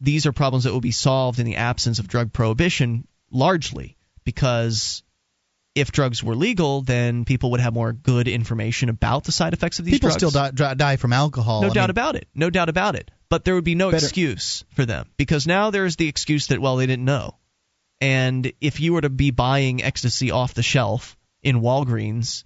these 0.00 0.26
are 0.26 0.32
problems 0.32 0.64
that 0.64 0.72
will 0.72 0.80
be 0.80 0.90
solved 0.92 1.38
in 1.38 1.46
the 1.46 1.56
absence 1.56 1.98
of 1.98 2.08
drug 2.08 2.32
prohibition, 2.32 3.06
largely 3.30 3.96
because 4.24 5.02
if 5.80 5.92
drugs 5.92 6.22
were 6.22 6.34
legal, 6.34 6.82
then 6.82 7.24
people 7.24 7.50
would 7.52 7.60
have 7.60 7.74
more 7.74 7.92
good 7.92 8.28
information 8.28 8.88
about 8.88 9.24
the 9.24 9.32
side 9.32 9.52
effects 9.52 9.78
of 9.78 9.84
these 9.84 9.94
People 9.94 10.10
drugs. 10.10 10.22
People 10.22 10.30
still 10.30 10.52
die, 10.52 10.74
die 10.74 10.96
from 10.96 11.12
alcohol. 11.12 11.62
No 11.62 11.68
I 11.68 11.72
doubt 11.72 11.84
mean, 11.84 11.90
about 11.90 12.16
it. 12.16 12.28
No 12.34 12.50
doubt 12.50 12.68
about 12.68 12.94
it. 12.94 13.10
But 13.28 13.44
there 13.44 13.55
would 13.55 13.64
be 13.64 13.74
no 13.74 13.90
Better- 13.90 14.05
excuse 14.06 14.64
for 14.70 14.86
them 14.86 15.06
because 15.16 15.46
now 15.46 15.70
there's 15.70 15.96
the 15.96 16.09
excuse 16.09 16.48
that 16.48 16.60
well 16.60 16.76
they 16.76 16.86
didn't 16.86 17.05
know. 17.05 17.36
And 18.00 18.52
if 18.60 18.80
you 18.80 18.92
were 18.92 19.00
to 19.00 19.10
be 19.10 19.30
buying 19.30 19.82
ecstasy 19.82 20.30
off 20.30 20.55
the 20.55 20.62
shelf 20.62 21.16
in 21.42 21.60
Walgreens, 21.60 22.44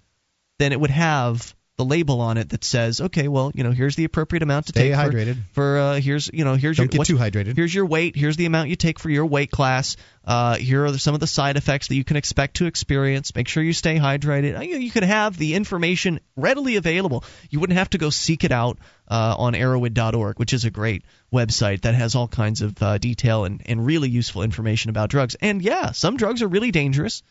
then 0.59 0.71
it 0.71 0.79
would 0.79 0.89
have 0.89 1.55
the 1.77 1.85
label 1.85 2.21
on 2.21 2.37
it 2.37 2.49
that 2.49 2.63
says, 2.63 3.01
okay, 3.01 3.27
well, 3.27 3.51
you 3.55 3.63
know, 3.63 3.71
here's 3.71 3.95
the 3.95 4.03
appropriate 4.03 4.43
amount 4.43 4.67
to 4.67 4.73
Stay 4.73 4.89
take 4.91 4.93
for- 4.95 5.11
hydrated. 5.11 5.37
for, 5.53 5.77
uh, 5.79 5.99
here's 5.99 6.29
you 6.31 6.45
know 6.45 6.53
here's 6.53 6.77
Don't 6.77 6.93
your 6.93 6.99
get 7.03 7.07
too 7.07 7.17
hydrated. 7.17 7.55
Here's 7.55 7.73
your 7.73 7.87
weight. 7.87 8.15
Here's 8.15 8.35
the 8.37 8.45
amount 8.45 8.69
you 8.69 8.75
take 8.75 8.99
for 8.99 9.09
your 9.09 9.25
weight 9.25 9.49
class. 9.49 9.97
Uh, 10.23 10.55
here 10.57 10.85
are 10.85 10.95
some 10.99 11.15
of 11.15 11.19
the 11.19 11.25
side 11.27 11.57
effects 11.57 11.87
that 11.87 11.95
you 11.95 12.03
can 12.03 12.15
expect 12.15 12.57
to 12.57 12.67
experience. 12.67 13.35
Make 13.35 13.47
sure 13.47 13.63
you 13.63 13.73
stay 13.73 13.97
hydrated. 13.97 14.55
Uh, 14.55 14.61
You, 14.61 14.77
you 14.77 14.91
could 14.91 15.03
have 15.03 15.35
the 15.35 15.55
information 15.55 16.19
readily 16.35 16.75
available. 16.75 17.23
You 17.49 17.59
wouldn't 17.59 17.79
have 17.79 17.89
to 17.91 17.97
go 17.97 18.11
seek 18.11 18.43
it 18.43 18.51
out 18.51 18.77
uh, 19.07 19.35
on 19.37 19.53
erowid.org, 19.53 20.37
which 20.39 20.53
is 20.53 20.65
a 20.65 20.69
great 20.71 21.03
website 21.33 21.81
that 21.81 21.95
has 21.95 22.13
all 22.13 22.27
kinds 22.27 22.61
of 22.61 22.81
uh, 22.83 22.99
detail 22.99 23.45
and, 23.45 23.63
and 23.65 23.83
really 23.83 24.09
useful 24.09 24.43
information 24.43 24.89
about 24.91 25.09
drugs. 25.09 25.35
And 25.41 25.59
yeah, 25.61 25.91
some 25.91 26.17
drugs 26.17 26.43
are 26.43 26.47
really 26.47 26.69
dangerous, 26.71 27.23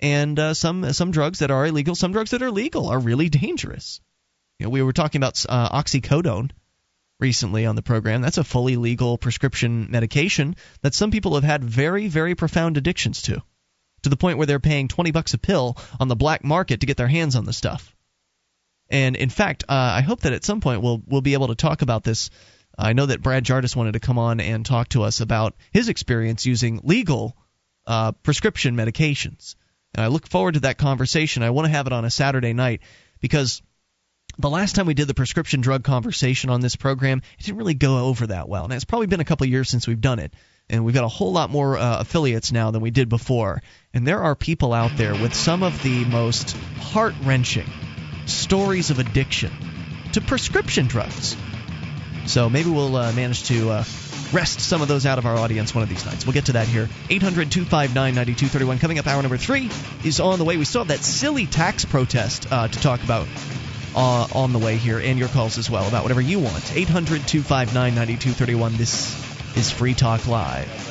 and 0.00 0.38
uh, 0.38 0.54
some 0.54 0.92
some 0.92 1.10
drugs 1.10 1.40
that 1.40 1.50
are 1.50 1.66
illegal, 1.66 1.94
some 1.94 2.12
drugs 2.12 2.30
that 2.30 2.42
are 2.42 2.50
legal 2.50 2.88
are 2.88 2.98
really 2.98 3.28
dangerous. 3.28 4.00
You 4.58 4.66
know, 4.66 4.70
we 4.70 4.82
were 4.82 4.92
talking 4.92 5.20
about 5.20 5.44
uh, 5.48 5.70
oxycodone 5.70 6.50
recently 7.18 7.66
on 7.66 7.76
the 7.76 7.82
program. 7.82 8.22
That's 8.22 8.38
a 8.38 8.44
fully 8.44 8.76
legal 8.76 9.18
prescription 9.18 9.90
medication 9.90 10.56
that 10.82 10.94
some 10.94 11.10
people 11.10 11.34
have 11.34 11.44
had 11.44 11.62
very, 11.62 12.08
very 12.08 12.34
profound 12.34 12.76
addictions 12.76 13.22
to, 13.22 13.42
to 14.02 14.08
the 14.08 14.16
point 14.16 14.38
where 14.38 14.46
they're 14.46 14.60
paying 14.60 14.88
20 14.88 15.12
bucks 15.12 15.34
a 15.34 15.38
pill 15.38 15.76
on 15.98 16.08
the 16.08 16.16
black 16.16 16.42
market 16.42 16.80
to 16.80 16.86
get 16.86 16.96
their 16.96 17.08
hands 17.08 17.36
on 17.36 17.44
the 17.44 17.52
stuff. 17.52 17.94
And 18.90 19.16
in 19.16 19.30
fact, 19.30 19.64
uh, 19.68 19.72
I 19.72 20.00
hope 20.00 20.22
that 20.22 20.32
at 20.32 20.44
some 20.44 20.60
point 20.60 20.82
we'll 20.82 21.02
we'll 21.06 21.20
be 21.20 21.34
able 21.34 21.48
to 21.48 21.54
talk 21.54 21.82
about 21.82 22.02
this. 22.02 22.30
I 22.76 22.92
know 22.92 23.06
that 23.06 23.22
Brad 23.22 23.44
Jardis 23.44 23.76
wanted 23.76 23.92
to 23.92 24.00
come 24.00 24.18
on 24.18 24.40
and 24.40 24.64
talk 24.64 24.88
to 24.90 25.02
us 25.02 25.20
about 25.20 25.54
his 25.72 25.88
experience 25.88 26.46
using 26.46 26.80
legal 26.82 27.36
uh, 27.86 28.12
prescription 28.12 28.76
medications. 28.76 29.54
And 29.94 30.04
I 30.04 30.08
look 30.08 30.28
forward 30.28 30.54
to 30.54 30.60
that 30.60 30.78
conversation. 30.78 31.42
I 31.42 31.50
want 31.50 31.66
to 31.66 31.72
have 31.72 31.86
it 31.86 31.92
on 31.92 32.04
a 32.04 32.10
Saturday 32.10 32.52
night 32.52 32.80
because 33.20 33.62
the 34.38 34.50
last 34.50 34.74
time 34.74 34.86
we 34.86 34.94
did 34.94 35.08
the 35.08 35.14
prescription 35.14 35.60
drug 35.60 35.82
conversation 35.84 36.50
on 36.50 36.60
this 36.60 36.76
program, 36.76 37.22
it 37.38 37.44
didn't 37.44 37.58
really 37.58 37.74
go 37.74 38.06
over 38.06 38.28
that 38.28 38.48
well. 38.48 38.64
And 38.64 38.72
it's 38.72 38.84
probably 38.84 39.06
been 39.06 39.20
a 39.20 39.24
couple 39.24 39.46
years 39.46 39.68
since 39.68 39.86
we've 39.86 40.00
done 40.00 40.18
it. 40.18 40.32
And 40.68 40.84
we've 40.84 40.94
got 40.94 41.04
a 41.04 41.08
whole 41.08 41.32
lot 41.32 41.50
more 41.50 41.76
uh, 41.76 41.98
affiliates 41.98 42.52
now 42.52 42.70
than 42.70 42.80
we 42.80 42.92
did 42.92 43.08
before. 43.08 43.60
And 43.92 44.06
there 44.06 44.22
are 44.22 44.36
people 44.36 44.72
out 44.72 44.96
there 44.96 45.12
with 45.12 45.34
some 45.34 45.64
of 45.64 45.82
the 45.82 46.04
most 46.04 46.52
heart 46.78 47.14
wrenching 47.24 47.68
stories 48.26 48.90
of 48.90 49.00
addiction 49.00 49.50
to 50.12 50.20
prescription 50.20 50.86
drugs. 50.86 51.36
So 52.26 52.48
maybe 52.48 52.70
we'll 52.70 52.94
uh, 52.94 53.12
manage 53.12 53.44
to 53.48 53.70
uh, 53.70 53.82
wrest 54.32 54.60
some 54.60 54.82
of 54.82 54.88
those 54.88 55.06
out 55.06 55.18
of 55.18 55.26
our 55.26 55.36
audience 55.36 55.74
one 55.74 55.82
of 55.82 55.88
these 55.88 56.04
nights. 56.04 56.26
We'll 56.26 56.34
get 56.34 56.46
to 56.46 56.52
that 56.52 56.68
here. 56.68 56.88
800 57.08 57.50
259 57.50 58.14
9231. 58.14 58.78
Coming 58.78 58.98
up, 58.98 59.06
hour 59.06 59.22
number 59.22 59.36
three 59.36 59.70
is 60.04 60.20
on 60.20 60.38
the 60.38 60.44
way. 60.44 60.56
We 60.56 60.64
still 60.64 60.82
have 60.82 60.88
that 60.88 61.00
silly 61.00 61.46
tax 61.46 61.84
protest 61.84 62.50
uh, 62.50 62.68
to 62.68 62.80
talk 62.80 63.02
about 63.02 63.26
uh, 63.94 64.28
on 64.34 64.52
the 64.52 64.58
way 64.58 64.76
here, 64.76 64.98
and 64.98 65.18
your 65.18 65.28
calls 65.28 65.58
as 65.58 65.68
well 65.68 65.86
about 65.88 66.02
whatever 66.02 66.20
you 66.20 66.38
want. 66.38 66.76
800 66.76 67.26
259 67.26 67.94
9231. 67.94 68.76
This 68.76 69.56
is 69.56 69.70
Free 69.70 69.94
Talk 69.94 70.26
Live. 70.26 70.90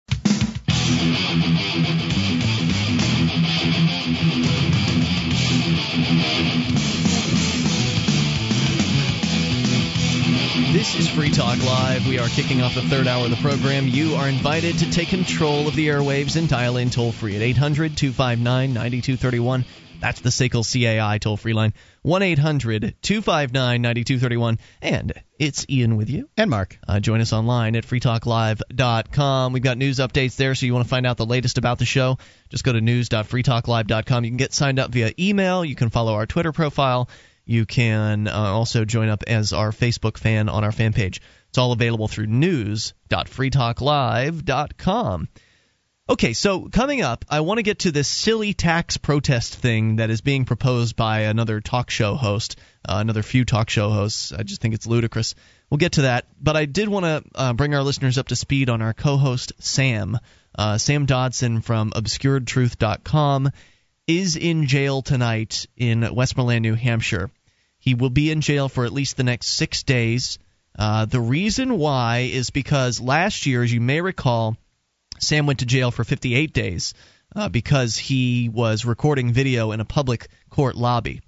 This 10.73 10.95
is 10.95 11.09
Free 11.09 11.29
Talk 11.29 11.63
Live. 11.63 12.07
We 12.07 12.17
are 12.17 12.27
kicking 12.27 12.61
off 12.61 12.75
the 12.75 12.81
third 12.81 13.07
hour 13.07 13.25
of 13.25 13.29
the 13.29 13.37
program. 13.37 13.87
You 13.87 14.15
are 14.15 14.27
invited 14.27 14.79
to 14.79 14.89
take 14.89 15.09
control 15.09 15.67
of 15.67 15.75
the 15.75 15.89
airwaves 15.89 16.35
and 16.37 16.49
dial 16.49 16.77
in 16.77 16.89
toll 16.89 17.11
free 17.11 17.35
at 17.35 17.41
800 17.41 17.95
259 17.95 18.73
9231. 18.73 19.65
That's 20.01 20.19
the 20.19 20.29
SACL 20.29 20.65
CAI 20.65 21.19
toll 21.19 21.37
free 21.37 21.53
line. 21.53 21.73
1 22.01 22.23
800 22.23 22.95
259 23.01 23.81
9231. 23.81 24.59
And 24.81 25.13
it's 25.37 25.65
Ian 25.69 25.95
with 25.95 26.09
you. 26.09 26.27
And 26.35 26.49
Mark. 26.49 26.79
Uh, 26.87 26.99
join 26.99 27.21
us 27.21 27.33
online 27.33 27.75
at 27.75 27.85
freetalklive.com. 27.85 29.53
We've 29.53 29.61
got 29.61 29.77
news 29.77 29.99
updates 29.99 30.37
there, 30.37 30.55
so 30.55 30.65
you 30.65 30.73
want 30.73 30.85
to 30.85 30.89
find 30.89 31.05
out 31.05 31.17
the 31.17 31.27
latest 31.27 31.59
about 31.59 31.77
the 31.77 31.85
show, 31.85 32.17
just 32.49 32.63
go 32.63 32.73
to 32.73 32.81
news.freetalklive.com. 32.81 34.25
You 34.25 34.31
can 34.31 34.37
get 34.37 34.53
signed 34.53 34.79
up 34.79 34.89
via 34.91 35.11
email. 35.19 35.63
You 35.63 35.75
can 35.75 35.91
follow 35.91 36.15
our 36.15 36.25
Twitter 36.25 36.51
profile. 36.51 37.07
You 37.45 37.67
can 37.67 38.27
uh, 38.27 38.33
also 38.33 38.85
join 38.85 39.09
up 39.09 39.23
as 39.27 39.53
our 39.53 39.69
Facebook 39.71 40.17
fan 40.17 40.49
on 40.49 40.63
our 40.63 40.71
fan 40.71 40.93
page. 40.93 41.21
It's 41.49 41.59
all 41.59 41.73
available 41.73 42.07
through 42.07 42.27
news.freetalklive.com. 42.27 45.27
Okay, 46.09 46.33
so 46.33 46.67
coming 46.67 47.01
up, 47.01 47.25
I 47.29 47.39
want 47.41 47.59
to 47.59 47.63
get 47.63 47.79
to 47.79 47.91
this 47.91 48.07
silly 48.07 48.53
tax 48.53 48.97
protest 48.97 49.55
thing 49.55 49.97
that 49.97 50.09
is 50.09 50.19
being 50.19 50.45
proposed 50.45 50.95
by 50.95 51.21
another 51.21 51.61
talk 51.61 51.89
show 51.89 52.15
host, 52.15 52.57
uh, 52.83 52.97
another 52.99 53.23
few 53.23 53.45
talk 53.45 53.69
show 53.69 53.89
hosts. 53.89 54.33
I 54.33 54.43
just 54.43 54.61
think 54.61 54.73
it's 54.73 54.87
ludicrous. 54.87 55.35
We'll 55.69 55.77
get 55.77 55.93
to 55.93 56.01
that, 56.01 56.25
but 56.41 56.57
I 56.57 56.65
did 56.65 56.89
want 56.89 57.05
to 57.05 57.23
uh, 57.35 57.53
bring 57.53 57.75
our 57.75 57.83
listeners 57.83 58.17
up 58.17 58.27
to 58.29 58.35
speed 58.35 58.69
on 58.69 58.81
our 58.81 58.93
co-host 58.93 59.53
Sam. 59.59 60.17
Uh, 60.53 60.77
Sam 60.79 61.05
Dodson 61.05 61.61
from 61.61 61.91
ObscuredTruth.com 61.91 63.51
is 64.07 64.35
in 64.35 64.67
jail 64.67 65.01
tonight 65.01 65.67
in 65.77 66.13
Westmoreland, 66.13 66.63
New 66.63 66.75
Hampshire. 66.75 67.29
He 67.79 67.93
will 67.93 68.09
be 68.09 68.31
in 68.31 68.41
jail 68.41 68.67
for 68.67 68.85
at 68.85 68.91
least 68.91 69.17
the 69.17 69.23
next 69.23 69.47
six 69.47 69.83
days. 69.83 70.39
Uh, 70.77 71.05
the 71.05 71.21
reason 71.21 71.77
why 71.77 72.29
is 72.31 72.49
because 72.49 72.99
last 72.99 73.45
year, 73.45 73.63
as 73.63 73.71
you 73.71 73.79
may 73.79 74.01
recall, 74.01 74.57
Sam 75.21 75.45
went 75.45 75.59
to 75.59 75.65
jail 75.65 75.91
for 75.91 76.03
58 76.03 76.51
days 76.51 76.93
uh, 77.35 77.47
because 77.47 77.95
he 77.97 78.49
was 78.49 78.85
recording 78.85 79.31
video 79.31 79.71
in 79.71 79.79
a 79.79 79.85
public 79.85 80.27
court 80.49 80.75
lobby. 80.75 81.21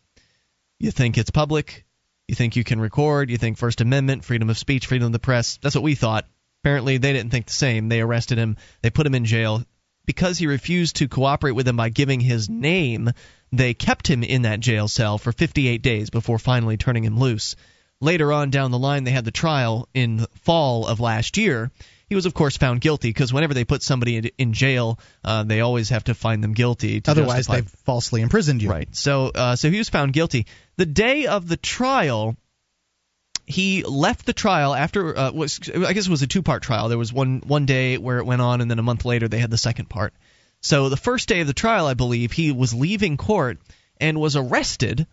You 0.79 0.91
think 0.91 1.17
it's 1.17 1.29
public? 1.29 1.85
You 2.27 2.35
think 2.35 2.55
you 2.55 2.63
can 2.63 2.81
record? 2.81 3.29
You 3.29 3.37
think 3.37 3.57
First 3.57 3.81
Amendment, 3.81 4.25
freedom 4.25 4.49
of 4.49 4.57
speech, 4.57 4.87
freedom 4.87 5.05
of 5.07 5.11
the 5.11 5.19
press? 5.19 5.57
That's 5.61 5.75
what 5.75 5.83
we 5.83 5.95
thought. 5.95 6.27
Apparently, 6.63 6.97
they 6.97 7.13
didn't 7.13 7.31
think 7.31 7.45
the 7.45 7.53
same. 7.53 7.89
They 7.89 8.01
arrested 8.01 8.37
him. 8.37 8.57
They 8.81 8.89
put 8.89 9.05
him 9.05 9.15
in 9.15 9.25
jail 9.25 9.63
because 10.05 10.37
he 10.37 10.47
refused 10.47 10.97
to 10.97 11.07
cooperate 11.07 11.51
with 11.51 11.65
them 11.65 11.77
by 11.77 11.89
giving 11.89 12.19
his 12.19 12.49
name. 12.49 13.11
They 13.51 13.73
kept 13.73 14.07
him 14.07 14.23
in 14.23 14.43
that 14.43 14.59
jail 14.59 14.87
cell 14.87 15.17
for 15.17 15.31
58 15.31 15.81
days 15.81 16.09
before 16.09 16.39
finally 16.39 16.77
turning 16.77 17.03
him 17.03 17.19
loose. 17.19 17.55
Later 18.01 18.33
on 18.33 18.49
down 18.49 18.71
the 18.71 18.79
line, 18.79 19.03
they 19.03 19.11
had 19.11 19.25
the 19.25 19.31
trial 19.31 19.87
in 19.93 20.25
fall 20.41 20.87
of 20.87 20.99
last 20.99 21.37
year. 21.37 21.71
He 22.13 22.15
was, 22.15 22.27
of 22.27 22.35
course, 22.35 22.57
found 22.57 22.79
guilty 22.79 23.09
because 23.09 23.33
whenever 23.33 23.55
they 23.55 23.65
put 23.65 23.81
somebody 23.81 24.17
in, 24.17 24.29
in 24.37 24.53
jail, 24.53 24.99
uh, 25.23 25.41
they 25.41 25.61
always 25.61 25.89
have 25.89 26.03
to 26.03 26.13
find 26.13 26.43
them 26.43 26.53
guilty. 26.53 27.01
Otherwise, 27.07 27.37
justify- 27.37 27.55
they've 27.55 27.69
falsely 27.85 28.21
imprisoned 28.21 28.61
you. 28.61 28.69
Right. 28.69 28.87
So, 28.95 29.31
uh, 29.33 29.55
so 29.55 29.71
he 29.71 29.79
was 29.79 29.89
found 29.89 30.13
guilty. 30.13 30.45
The 30.77 30.85
day 30.85 31.25
of 31.25 31.47
the 31.47 31.57
trial, 31.57 32.37
he 33.47 33.81
left 33.81 34.27
the 34.27 34.33
trial 34.33 34.75
after 34.75 35.17
uh, 35.17 35.31
was 35.31 35.59
I 35.75 35.93
guess 35.93 36.05
it 36.05 36.11
was 36.11 36.21
a 36.21 36.27
two 36.27 36.43
part 36.43 36.61
trial. 36.61 36.87
There 36.87 36.99
was 36.99 37.11
one 37.11 37.41
one 37.47 37.65
day 37.65 37.97
where 37.97 38.19
it 38.19 38.27
went 38.27 38.43
on, 38.43 38.61
and 38.61 38.69
then 38.69 38.77
a 38.77 38.83
month 38.83 39.05
later 39.05 39.27
they 39.27 39.39
had 39.39 39.49
the 39.49 39.57
second 39.57 39.89
part. 39.89 40.13
So 40.61 40.89
the 40.89 40.95
first 40.95 41.27
day 41.27 41.39
of 41.39 41.47
the 41.47 41.53
trial, 41.53 41.87
I 41.87 41.95
believe, 41.95 42.31
he 42.31 42.51
was 42.51 42.75
leaving 42.75 43.17
court 43.17 43.57
and 43.99 44.19
was 44.19 44.35
arrested 44.35 45.07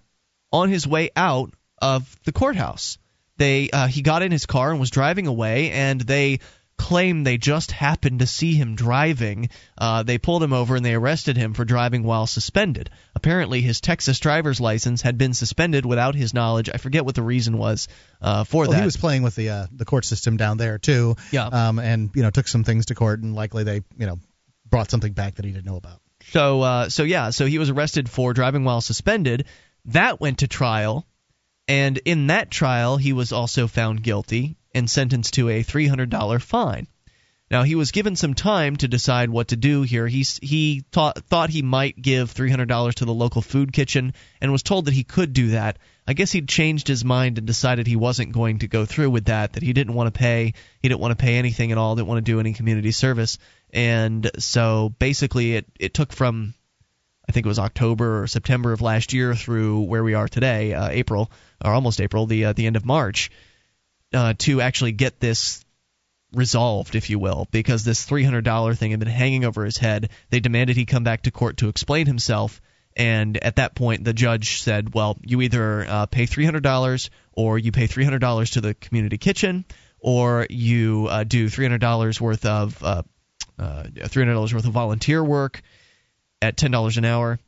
on 0.52 0.68
his 0.68 0.86
way 0.86 1.12
out 1.16 1.50
of 1.80 2.14
the 2.24 2.32
courthouse. 2.32 2.98
They 3.38 3.70
uh, 3.70 3.86
he 3.86 4.02
got 4.02 4.20
in 4.20 4.32
his 4.32 4.44
car 4.44 4.70
and 4.70 4.78
was 4.78 4.90
driving 4.90 5.26
away, 5.26 5.70
and 5.70 5.98
they 5.98 6.40
claim 6.80 7.24
they 7.24 7.36
just 7.36 7.72
happened 7.72 8.20
to 8.20 8.26
see 8.26 8.54
him 8.54 8.74
driving. 8.74 9.50
Uh, 9.76 10.02
they 10.02 10.16
pulled 10.16 10.42
him 10.42 10.54
over 10.54 10.76
and 10.76 10.84
they 10.84 10.94
arrested 10.94 11.36
him 11.36 11.52
for 11.52 11.66
driving 11.66 12.02
while 12.04 12.26
suspended. 12.26 12.88
Apparently, 13.14 13.60
his 13.60 13.82
Texas 13.82 14.18
driver's 14.18 14.62
license 14.62 15.02
had 15.02 15.18
been 15.18 15.34
suspended 15.34 15.84
without 15.84 16.14
his 16.14 16.32
knowledge. 16.32 16.70
I 16.72 16.78
forget 16.78 17.04
what 17.04 17.14
the 17.14 17.22
reason 17.22 17.58
was 17.58 17.86
uh, 18.22 18.44
for 18.44 18.62
Well, 18.62 18.70
that. 18.70 18.78
he 18.78 18.84
was 18.86 18.96
playing 18.96 19.22
with 19.22 19.34
the 19.34 19.50
uh, 19.50 19.66
the 19.70 19.84
court 19.84 20.06
system 20.06 20.38
down 20.38 20.56
there 20.56 20.78
too. 20.78 21.16
Yeah. 21.30 21.46
Um, 21.48 21.78
and 21.78 22.10
you 22.14 22.22
know 22.22 22.30
took 22.30 22.48
some 22.48 22.64
things 22.64 22.86
to 22.86 22.94
court, 22.94 23.20
and 23.20 23.34
likely 23.34 23.62
they 23.64 23.82
you 23.98 24.06
know 24.06 24.18
brought 24.70 24.90
something 24.90 25.12
back 25.12 25.34
that 25.34 25.44
he 25.44 25.50
didn't 25.52 25.66
know 25.66 25.76
about. 25.76 26.00
So 26.30 26.62
uh, 26.62 26.88
so 26.88 27.02
yeah, 27.02 27.28
so 27.28 27.44
he 27.44 27.58
was 27.58 27.68
arrested 27.68 28.08
for 28.08 28.32
driving 28.32 28.64
while 28.64 28.80
suspended. 28.80 29.44
That 29.86 30.18
went 30.18 30.38
to 30.38 30.48
trial, 30.48 31.06
and 31.68 31.98
in 32.06 32.28
that 32.28 32.50
trial, 32.50 32.96
he 32.96 33.12
was 33.12 33.32
also 33.32 33.66
found 33.66 34.02
guilty 34.02 34.56
and 34.74 34.88
sentenced 34.88 35.34
to 35.34 35.48
a 35.48 35.64
$300 35.64 36.42
fine. 36.42 36.86
Now 37.50 37.64
he 37.64 37.74
was 37.74 37.90
given 37.90 38.14
some 38.14 38.34
time 38.34 38.76
to 38.76 38.86
decide 38.86 39.28
what 39.28 39.48
to 39.48 39.56
do 39.56 39.82
here. 39.82 40.06
He 40.06 40.24
he 40.40 40.84
thought 40.92 41.24
thought 41.24 41.50
he 41.50 41.62
might 41.62 42.00
give 42.00 42.32
$300 42.32 42.94
to 42.94 43.04
the 43.04 43.12
local 43.12 43.42
food 43.42 43.72
kitchen 43.72 44.14
and 44.40 44.52
was 44.52 44.62
told 44.62 44.84
that 44.84 44.94
he 44.94 45.02
could 45.02 45.32
do 45.32 45.48
that. 45.48 45.78
I 46.06 46.12
guess 46.12 46.30
he'd 46.30 46.48
changed 46.48 46.86
his 46.86 47.04
mind 47.04 47.38
and 47.38 47.46
decided 47.46 47.86
he 47.86 47.96
wasn't 47.96 48.32
going 48.32 48.60
to 48.60 48.68
go 48.68 48.86
through 48.86 49.10
with 49.10 49.24
that. 49.24 49.54
That 49.54 49.64
he 49.64 49.72
didn't 49.72 49.94
want 49.94 50.14
to 50.14 50.18
pay. 50.18 50.54
He 50.80 50.88
didn't 50.88 51.00
want 51.00 51.10
to 51.10 51.22
pay 51.22 51.38
anything 51.38 51.72
at 51.72 51.78
all. 51.78 51.96
Didn't 51.96 52.06
want 52.06 52.24
to 52.24 52.32
do 52.32 52.38
any 52.38 52.52
community 52.52 52.92
service. 52.92 53.36
And 53.72 54.30
so 54.38 54.94
basically, 55.00 55.56
it 55.56 55.66
it 55.80 55.92
took 55.92 56.12
from 56.12 56.54
I 57.28 57.32
think 57.32 57.46
it 57.46 57.48
was 57.48 57.58
October 57.58 58.22
or 58.22 58.26
September 58.28 58.72
of 58.72 58.80
last 58.80 59.12
year 59.12 59.34
through 59.34 59.82
where 59.82 60.04
we 60.04 60.14
are 60.14 60.28
today, 60.28 60.74
uh, 60.74 60.88
April 60.88 61.32
or 61.64 61.72
almost 61.72 62.00
April, 62.00 62.26
the 62.26 62.46
uh, 62.46 62.52
the 62.52 62.66
end 62.66 62.76
of 62.76 62.84
March, 62.84 63.30
uh, 64.12 64.34
to 64.38 64.60
actually 64.60 64.92
get 64.92 65.20
this 65.20 65.64
resolved, 66.32 66.94
if 66.94 67.10
you 67.10 67.18
will, 67.18 67.46
because 67.50 67.84
this 67.84 68.06
$300 68.06 68.76
thing 68.76 68.90
had 68.92 69.00
been 69.00 69.08
hanging 69.08 69.44
over 69.44 69.64
his 69.64 69.76
head. 69.76 70.10
They 70.30 70.40
demanded 70.40 70.76
he 70.76 70.86
come 70.86 71.04
back 71.04 71.22
to 71.22 71.30
court 71.30 71.58
to 71.58 71.68
explain 71.68 72.06
himself. 72.06 72.60
And 72.96 73.36
at 73.36 73.56
that 73.56 73.74
point, 73.74 74.04
the 74.04 74.12
judge 74.12 74.60
said, 74.60 74.92
"Well, 74.92 75.16
you 75.22 75.40
either 75.42 75.86
uh, 75.88 76.06
pay 76.06 76.26
$300 76.26 77.10
or 77.32 77.58
you 77.58 77.70
pay 77.70 77.86
$300 77.86 78.52
to 78.52 78.60
the 78.60 78.74
community 78.74 79.16
kitchen, 79.16 79.64
or 80.00 80.46
you 80.50 81.06
uh, 81.08 81.24
do 81.24 81.48
$300 81.48 82.20
worth 82.20 82.44
of 82.44 82.82
uh, 82.82 83.02
uh, 83.58 83.84
$300 83.84 84.54
worth 84.54 84.66
of 84.66 84.72
volunteer 84.72 85.22
work 85.22 85.62
at 86.42 86.56
$10 86.56 86.96
an 86.96 87.04
hour, 87.04 87.38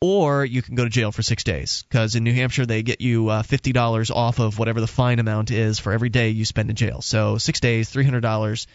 or 0.00 0.44
you 0.44 0.62
can 0.62 0.74
go 0.74 0.84
to 0.84 0.90
jail 0.90 1.12
for 1.12 1.22
six 1.22 1.44
days. 1.44 1.84
Because 1.88 2.14
in 2.14 2.24
New 2.24 2.32
Hampshire, 2.32 2.66
they 2.66 2.82
get 2.82 3.00
you 3.00 3.28
uh, 3.28 3.42
$50 3.42 4.10
off 4.10 4.40
of 4.40 4.58
whatever 4.58 4.80
the 4.80 4.86
fine 4.86 5.18
amount 5.18 5.50
is 5.50 5.78
for 5.78 5.92
every 5.92 6.08
day 6.08 6.30
you 6.30 6.44
spend 6.44 6.70
in 6.70 6.76
jail. 6.76 7.02
So 7.02 7.38
six 7.38 7.60
days, 7.60 7.90
$300, 7.92 8.66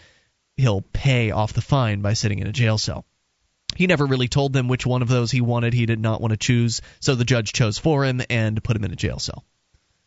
he'll 0.58 0.82
pay 0.82 1.32
off 1.32 1.54
the 1.54 1.62
fine 1.62 2.02
by 2.02 2.14
sitting 2.14 2.40
in 2.40 2.48
a 2.48 2.52
jail 2.52 2.78
cell. 2.78 3.06
He 3.76 3.88
never 3.88 4.06
really 4.06 4.28
told 4.28 4.54
them 4.54 4.68
which 4.68 4.86
one 4.86 5.02
of 5.02 5.10
those 5.10 5.32
he 5.32 5.42
wanted. 5.42 5.74
He 5.74 5.86
did 5.86 6.00
not 6.00 6.22
want 6.22 6.32
to 6.32 6.38
choose, 6.38 6.82
so 7.02 7.16
the 7.16 7.26
judge 7.26 7.52
chose 7.52 7.78
for 7.78 8.06
him 8.06 8.22
and 8.30 8.64
put 8.64 8.76
him 8.76 8.86
in 8.86 8.92
a 8.92 8.96
jail 8.96 9.20
cell. 9.20 9.44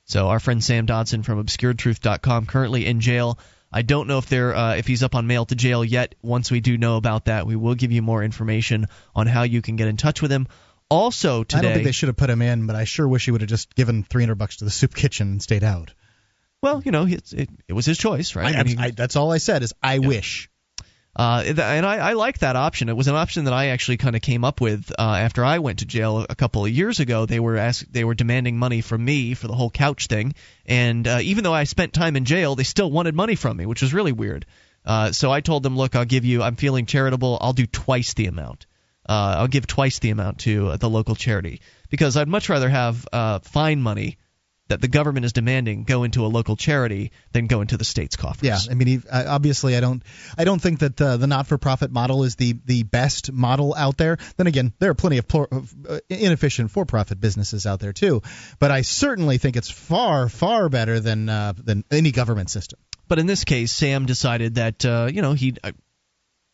So 0.05 0.28
our 0.28 0.40
friend 0.40 0.65
Sam 0.65 0.86
Dodson 0.86 1.23
from 1.23 1.45
ObscuredTruth.com 1.45 2.47
currently 2.47 2.86
in 2.86 3.01
jail. 3.01 3.39
I 3.70 3.82
don't 3.82 4.09
know 4.09 4.16
if 4.16 4.27
they're 4.27 4.57
uh, 4.57 4.77
if 4.77 4.86
he's 4.86 5.03
up 5.03 5.15
on 5.15 5.27
mail 5.27 5.45
to 5.45 5.55
jail 5.55 5.85
yet. 5.85 6.15
Once 6.23 6.51
we 6.51 6.61
do 6.61 6.78
know 6.78 6.97
about 6.97 7.27
that, 7.27 7.47
we 7.47 7.57
will 7.57 7.74
give 7.74 7.93
you 7.93 8.01
more 8.01 8.24
information 8.24 8.86
on 9.15 9.27
how 9.27 9.43
you 9.43 9.61
can 9.61 9.77
get 9.77 9.89
in 9.89 9.99
touch 9.99 10.23
with 10.23 10.32
him. 10.32 10.49
Also 10.90 11.44
today, 11.44 11.59
I 11.59 11.62
don't 11.62 11.73
think 11.74 11.85
they 11.85 11.93
should 11.93 12.09
have 12.09 12.16
put 12.16 12.31
him 12.31 12.40
in, 12.40 12.66
but 12.66 12.77
I 12.77 12.85
sure 12.85 13.06
wish 13.06 13.27
he 13.27 13.31
would 13.31 13.43
have 13.43 13.51
just 13.51 13.74
given 13.74 14.05
300 14.05 14.36
bucks 14.36 14.56
to 14.56 14.65
the 14.65 14.70
soup 14.70 14.94
kitchen 14.94 15.32
and 15.32 15.43
stayed 15.43 15.65
out. 15.65 15.93
well, 16.62 16.82
you 16.85 16.93
know, 16.93 17.06
it, 17.06 17.32
it, 17.32 17.51
it 17.69 17.73
was 17.73 17.85
his 17.86 17.98
choice, 17.98 18.35
right? 18.35 18.55
I, 18.55 18.60
I 18.60 18.62
mean, 18.62 18.78
I, 18.78 18.90
that's 18.90 19.16
all 19.16 19.31
I 19.31 19.39
said 19.39 19.62
is 19.62 19.74
I 19.82 19.98
wish. 19.98 20.48
Uh, 21.15 21.43
and 21.47 21.85
I, 21.85 21.97
I 21.97 22.12
like 22.12 22.39
that 22.39 22.55
option. 22.55 22.89
It 22.89 22.97
was 22.97 23.09
an 23.09 23.16
option 23.16 23.44
that 23.44 23.52
I 23.52 23.69
actually 23.69 23.97
kind 23.97 24.15
of 24.15 24.23
came 24.23 24.44
up 24.44 24.60
with 24.60 24.93
uh, 24.97 25.02
after 25.02 25.44
I 25.44 25.59
went 25.59 25.81
to 25.81 25.85
jail 25.85 26.24
a 26.28 26.35
couple 26.36 26.65
of 26.65 26.70
years 26.70 27.01
ago. 27.01 27.27
They 27.27 27.40
were 27.40 27.56
ask, 27.56 27.85
they 27.90 28.05
were 28.05 28.15
demanding 28.15 28.56
money 28.56 28.82
from 28.82 29.05
me 29.05 29.35
for 29.35 29.48
the 29.48 29.55
whole 29.55 29.70
couch 29.70 30.06
thing, 30.06 30.35
and 30.65 31.09
uh, 31.09 31.19
even 31.23 31.43
though 31.43 31.52
I 31.52 31.65
spent 31.65 31.93
time 31.93 32.15
in 32.15 32.24
jail, 32.24 32.55
they 32.55 32.62
still 32.62 32.90
wanted 32.90 33.16
money 33.16 33.35
from 33.35 33.56
me, 33.56 33.66
which 33.66 33.82
was 33.82 33.93
really 33.93 34.12
weird. 34.12 34.47
Uh, 34.86 35.10
so 35.10 35.32
I 35.32 35.40
told 35.40 35.65
them, 35.65 35.77
look, 35.77 35.97
I'll 35.97 36.05
give 36.05 36.24
you. 36.24 36.40
I'm 36.40 36.55
feeling 36.55 36.86
charitable. 36.86 37.36
I'll 37.40 37.52
do 37.52 37.66
twice 37.66 38.15
the 38.15 38.27
amount. 38.27 38.66
Uh, 39.09 39.36
I'll 39.39 39.48
give 39.48 39.66
twice 39.66 39.98
the 40.01 40.10
amount 40.10 40.40
to 40.40 40.68
uh, 40.68 40.76
the 40.76 40.90
local 40.90 41.14
charity 41.14 41.60
because 41.90 42.16
I'd 42.16 42.28
much 42.28 42.48
rather 42.48 42.68
have 42.68 43.06
uh, 43.12 43.39
fine 43.40 43.80
money 43.80 44.18
that 44.68 44.80
the 44.82 44.89
government 44.89 45.24
is 45.24 45.32
demanding 45.32 45.85
go 45.85 46.05
into 46.05 46.24
a 46.24 46.28
local 46.28 46.56
charity 46.56 47.10
than 47.32 47.47
go 47.47 47.60
into 47.60 47.76
the 47.76 47.85
state's 47.85 48.16
coffers. 48.16 48.43
Yeah, 48.43 48.59
I 48.70 48.74
mean, 48.74 49.02
obviously, 49.10 49.76
I 49.76 49.80
don't, 49.80 50.02
I 50.36 50.44
don't 50.44 50.60
think 50.60 50.80
that 50.80 51.01
uh, 51.01 51.16
the 51.16 51.26
not-for-profit 51.26 51.90
model 51.90 52.24
is 52.24 52.36
the 52.36 52.55
the 52.64 52.82
best 52.82 53.32
model 53.32 53.74
out 53.74 53.97
there. 53.97 54.18
Then 54.36 54.47
again, 54.47 54.72
there 54.78 54.90
are 54.90 54.94
plenty 54.94 55.18
of 55.18 55.26
poor, 55.26 55.48
uh, 55.51 55.98
inefficient 56.09 56.70
for-profit 56.70 57.20
businesses 57.20 57.66
out 57.66 57.80
there 57.80 57.93
too. 57.93 58.22
But 58.59 58.70
I 58.70 58.82
certainly 58.82 59.39
think 59.39 59.56
it's 59.56 59.70
far, 59.70 60.28
far 60.28 60.68
better 60.68 61.01
than 61.01 61.28
uh, 61.28 61.55
than 61.56 61.85
any 61.90 62.12
government 62.12 62.51
system. 62.51 62.78
But 63.09 63.18
in 63.18 63.26
this 63.26 63.44
case, 63.44 63.72
Sam 63.72 64.05
decided 64.05 64.56
that 64.56 64.85
uh, 64.85 65.09
you 65.10 65.22
know 65.22 65.32
he 65.32 65.56
uh, 65.64 65.72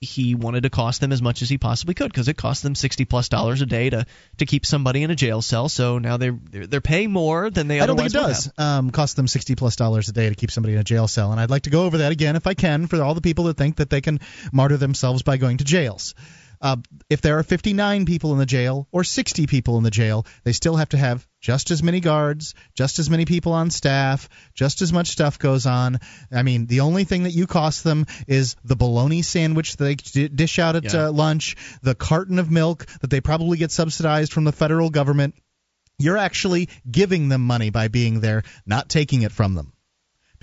he 0.01 0.35
wanted 0.35 0.65
to 0.65 0.71
cost 0.71 1.01
them 1.01 1.13
as 1.13 1.23
much 1.23 1.43
as 1.43 1.49
he 1.49 1.59
possibly 1.59 1.95
could 1.95 2.11
because 2.11 2.29
it 2.29 2.37
cost 2.37 2.63
them 2.63 2.75
sixty 2.75 3.05
plus 3.05 3.29
dollars 3.29 3.63
a 3.63 3.67
day 3.67 3.91
to 3.91 4.07
to 4.39 4.47
keep 4.47 4.67
somebody 4.67 5.03
in 5.03 5.11
a 5.11 5.15
jail 5.15 5.43
cell. 5.43 5.69
So 5.69 5.99
now 5.99 6.17
they're 6.17 6.39
they're, 6.51 6.67
they're 6.67 6.81
paying 6.81 7.13
more 7.13 7.51
than 7.51 7.69
they 7.69 7.81
I 7.81 7.87
don't 7.87 7.97
think 7.97 8.11
it 8.11 8.13
does 8.13 8.51
um, 8.59 8.91
cost 8.91 9.17
them 9.17 9.27
sixty 9.27 9.55
plus 9.55 9.77
dollars 9.77 10.09
a 10.09 10.13
day 10.13 10.29
to 10.29 10.35
keep 10.35 10.51
somebody 10.51 10.75
in 10.75 10.81
a 10.81 10.85
jail 10.85 11.09
cell, 11.09 11.33
and 11.33 11.41
I'd 11.41 11.51
like 11.51 11.63
to 11.63 11.71
go 11.71 11.85
over 11.85 11.99
that 11.99 12.13
again 12.13 12.37
if 12.37 12.47
I 12.47 12.55
can 12.55 12.87
for 12.87 13.03
all 13.03 13.15
the 13.15 13.21
people 13.21 13.45
that 13.45 13.57
think 13.57 13.77
that 13.77 13.91
they 13.91 14.01
can 14.01 14.21
martyr 14.53 14.77
themselves 14.77 15.23
by 15.23 15.37
going 15.37 15.59
to 15.59 15.65
jails. 15.65 16.15
Uh, 16.61 16.77
if 17.11 17.21
there 17.21 17.39
are 17.39 17.43
59 17.43 18.07
people 18.07 18.33
in 18.33 18.39
the 18.39 18.47
jail 18.47 18.89
or 18.91 19.05
60 19.05 19.47
people 19.47 19.77
in 19.77 19.83
the 19.83 19.91
jail, 19.91 20.25
they 20.45 20.53
still 20.53 20.77
have 20.77 20.89
to 20.91 20.97
have 20.97 21.27
just 21.45 21.71
as 21.71 21.83
many 21.83 22.01
guards, 22.01 22.55
just 22.75 22.99
as 22.99 23.11
many 23.11 23.27
people 23.27 23.53
on 23.53 23.69
staff, 23.71 24.31
just 24.55 24.81
as 24.81 24.95
much 24.95 25.09
stuff 25.09 25.39
goes 25.39 25.67
on. 25.67 25.99
I 26.33 26.43
mean, 26.43 26.65
the 26.65 26.81
only 26.81 27.05
thing 27.05 27.25
that 27.25 27.33
you 27.33 27.47
cost 27.47 27.85
them 27.85 28.07
is 28.27 28.57
the 28.65 28.77
bologna 28.77 29.21
sandwich 29.21 29.77
that 29.77 29.85
they 29.85 29.95
d- 29.97 30.29
dish 30.29 30.59
out 30.59 30.75
at 30.75 30.85
Yeah. 30.85 31.09
uh, 31.09 31.13
lunch, 31.13 31.57
the 31.83 31.95
carton 31.95 32.39
of 32.39 32.51
milk 32.51 32.87
that 33.03 33.11
they 33.11 33.21
probably 33.21 33.59
get 33.59 33.71
subsidized 33.71 34.33
from 34.33 34.45
the 34.45 34.53
federal 34.53 34.89
government. 34.89 35.35
You're 35.99 36.17
actually 36.17 36.71
giving 36.91 37.29
them 37.29 37.43
money 37.43 37.69
by 37.69 37.89
being 37.89 38.21
there, 38.21 38.43
not 38.65 38.89
taking 38.89 39.21
it 39.21 39.31
from 39.31 39.53
them. 39.55 39.75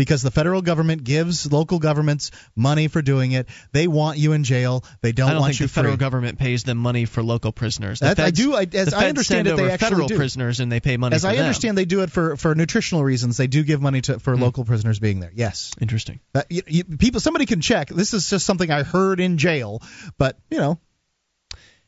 Because 0.01 0.23
the 0.23 0.31
federal 0.31 0.63
government 0.63 1.03
gives 1.03 1.51
local 1.51 1.77
governments 1.77 2.31
money 2.55 2.87
for 2.87 3.03
doing 3.03 3.33
it. 3.33 3.47
They 3.71 3.85
want 3.87 4.17
you 4.17 4.33
in 4.33 4.43
jail. 4.43 4.83
They 5.01 5.11
don't, 5.11 5.29
I 5.29 5.33
don't 5.33 5.41
want 5.41 5.51
think 5.51 5.59
you 5.59 5.67
the 5.67 5.73
federal 5.73 5.93
free. 5.93 5.99
government 5.99 6.39
pays 6.39 6.63
them 6.63 6.79
money 6.79 7.05
for 7.05 7.21
local 7.21 7.51
prisoners. 7.51 7.99
The 7.99 8.15
That- 8.15 8.19
I 8.19 8.31
do- 8.31 8.55
I- 8.55 8.65
as 8.73 8.95
I 8.95 9.09
understand 9.09 9.47
it, 9.47 9.57
they 9.57 9.69
actually 9.69 9.89
federal 9.89 10.07
do. 10.07 10.15
prisoners 10.15 10.59
and 10.59 10.71
they 10.71 10.79
pay 10.79 10.97
money 10.97 11.15
As 11.15 11.23
I 11.23 11.35
them. 11.35 11.43
understand, 11.45 11.77
they 11.77 11.85
do 11.85 12.01
it 12.01 12.09
for 12.09 12.35
for 12.35 12.55
nutritional 12.55 13.03
reasons. 13.03 13.37
They 13.37 13.45
do 13.45 13.61
give 13.61 13.79
money 13.79 14.01
to 14.01 14.17
for 14.17 14.35
hmm. 14.35 14.41
local 14.41 14.65
prisoners 14.65 14.97
being 14.97 15.19
there. 15.19 15.31
Yes. 15.35 15.71
Interesting. 15.79 16.19
That, 16.33 16.47
you, 16.51 16.63
you, 16.65 16.83
people, 16.83 17.19
somebody 17.19 17.45
can 17.45 17.61
check. 17.61 17.89
This 17.89 18.15
is 18.15 18.27
just 18.27 18.43
something 18.43 18.71
I 18.71 18.81
heard 18.81 19.19
in 19.19 19.37
jail, 19.37 19.83
but 20.17 20.35
you 20.49 20.57
know, 20.57 20.79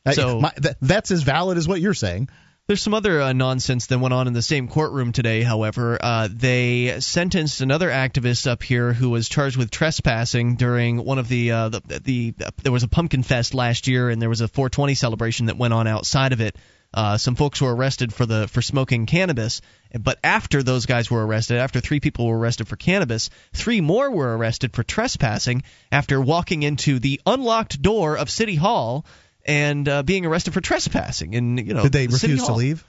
I- 0.06 0.12
So- 0.12 0.40
my, 0.40 0.52
that, 0.58 0.76
that's 0.80 1.10
as 1.10 1.24
valid 1.24 1.58
as 1.58 1.66
what 1.66 1.80
you're 1.80 1.94
saying. 1.94 2.28
There's 2.66 2.80
some 2.80 2.94
other 2.94 3.20
uh, 3.20 3.34
nonsense 3.34 3.88
that 3.88 3.98
went 3.98 4.14
on 4.14 4.26
in 4.26 4.32
the 4.32 4.40
same 4.40 4.68
courtroom 4.68 5.12
today. 5.12 5.42
However, 5.42 5.98
uh, 6.00 6.30
they 6.32 6.98
sentenced 7.00 7.60
another 7.60 7.90
activist 7.90 8.46
up 8.46 8.62
here 8.62 8.94
who 8.94 9.10
was 9.10 9.28
charged 9.28 9.58
with 9.58 9.70
trespassing 9.70 10.56
during 10.56 11.04
one 11.04 11.18
of 11.18 11.28
the, 11.28 11.50
uh, 11.50 11.68
the 11.68 12.00
the 12.02 12.34
there 12.62 12.72
was 12.72 12.82
a 12.82 12.88
pumpkin 12.88 13.22
fest 13.22 13.52
last 13.52 13.86
year 13.86 14.08
and 14.08 14.22
there 14.22 14.30
was 14.30 14.40
a 14.40 14.48
420 14.48 14.94
celebration 14.94 15.46
that 15.46 15.58
went 15.58 15.74
on 15.74 15.86
outside 15.86 16.32
of 16.32 16.40
it. 16.40 16.56
Uh, 16.94 17.18
some 17.18 17.34
folks 17.34 17.60
were 17.60 17.74
arrested 17.74 18.14
for 18.14 18.24
the 18.24 18.48
for 18.48 18.62
smoking 18.62 19.04
cannabis, 19.04 19.60
but 20.00 20.18
after 20.24 20.62
those 20.62 20.86
guys 20.86 21.10
were 21.10 21.26
arrested, 21.26 21.58
after 21.58 21.80
three 21.80 22.00
people 22.00 22.26
were 22.26 22.38
arrested 22.38 22.66
for 22.66 22.76
cannabis, 22.76 23.28
three 23.52 23.82
more 23.82 24.10
were 24.10 24.34
arrested 24.38 24.72
for 24.72 24.82
trespassing 24.82 25.64
after 25.92 26.18
walking 26.18 26.62
into 26.62 26.98
the 26.98 27.20
unlocked 27.26 27.82
door 27.82 28.16
of 28.16 28.30
City 28.30 28.54
Hall 28.54 29.04
and 29.44 29.88
uh, 29.88 30.02
being 30.02 30.26
arrested 30.26 30.54
for 30.54 30.60
trespassing. 30.60 31.34
And 31.34 31.58
you 31.58 31.74
know, 31.74 31.82
Did 31.82 31.92
they 31.92 32.06
the 32.06 32.14
refuse 32.14 32.44
to 32.46 32.52
leave? 32.52 32.84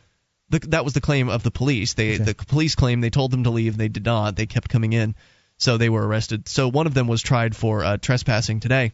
The, 0.49 0.59
that 0.59 0.85
was 0.85 0.93
the 0.93 1.01
claim 1.01 1.29
of 1.29 1.43
the 1.43 1.51
police. 1.51 1.93
They 1.93 2.17
the 2.17 2.35
police 2.35 2.75
claim 2.75 3.01
they 3.01 3.09
told 3.09 3.31
them 3.31 3.43
to 3.43 3.49
leave. 3.49 3.77
They 3.77 3.87
did 3.87 4.05
not. 4.05 4.35
They 4.35 4.45
kept 4.45 4.69
coming 4.69 4.93
in, 4.93 5.15
so 5.57 5.77
they 5.77 5.89
were 5.89 6.05
arrested. 6.05 6.47
So 6.47 6.67
one 6.67 6.87
of 6.87 6.93
them 6.93 7.07
was 7.07 7.21
tried 7.21 7.55
for 7.55 7.83
uh, 7.83 7.97
trespassing 7.97 8.59
today, 8.59 8.93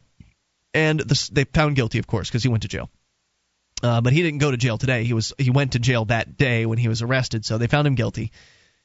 and 0.73 0.99
the, 0.99 1.29
they 1.31 1.43
found 1.43 1.75
guilty, 1.75 1.99
of 1.99 2.07
course, 2.07 2.29
because 2.29 2.43
he 2.43 2.49
went 2.49 2.63
to 2.63 2.69
jail. 2.69 2.89
Uh, 3.83 3.99
but 3.99 4.13
he 4.13 4.21
didn't 4.21 4.39
go 4.39 4.51
to 4.51 4.57
jail 4.57 4.77
today. 4.77 5.03
He 5.03 5.13
was 5.13 5.33
he 5.38 5.49
went 5.49 5.73
to 5.73 5.79
jail 5.79 6.05
that 6.05 6.38
day 6.38 6.65
when 6.65 6.77
he 6.77 6.88
was 6.88 7.01
arrested. 7.01 7.45
So 7.45 7.57
they 7.57 7.67
found 7.67 7.85
him 7.88 7.95
guilty, 7.95 8.31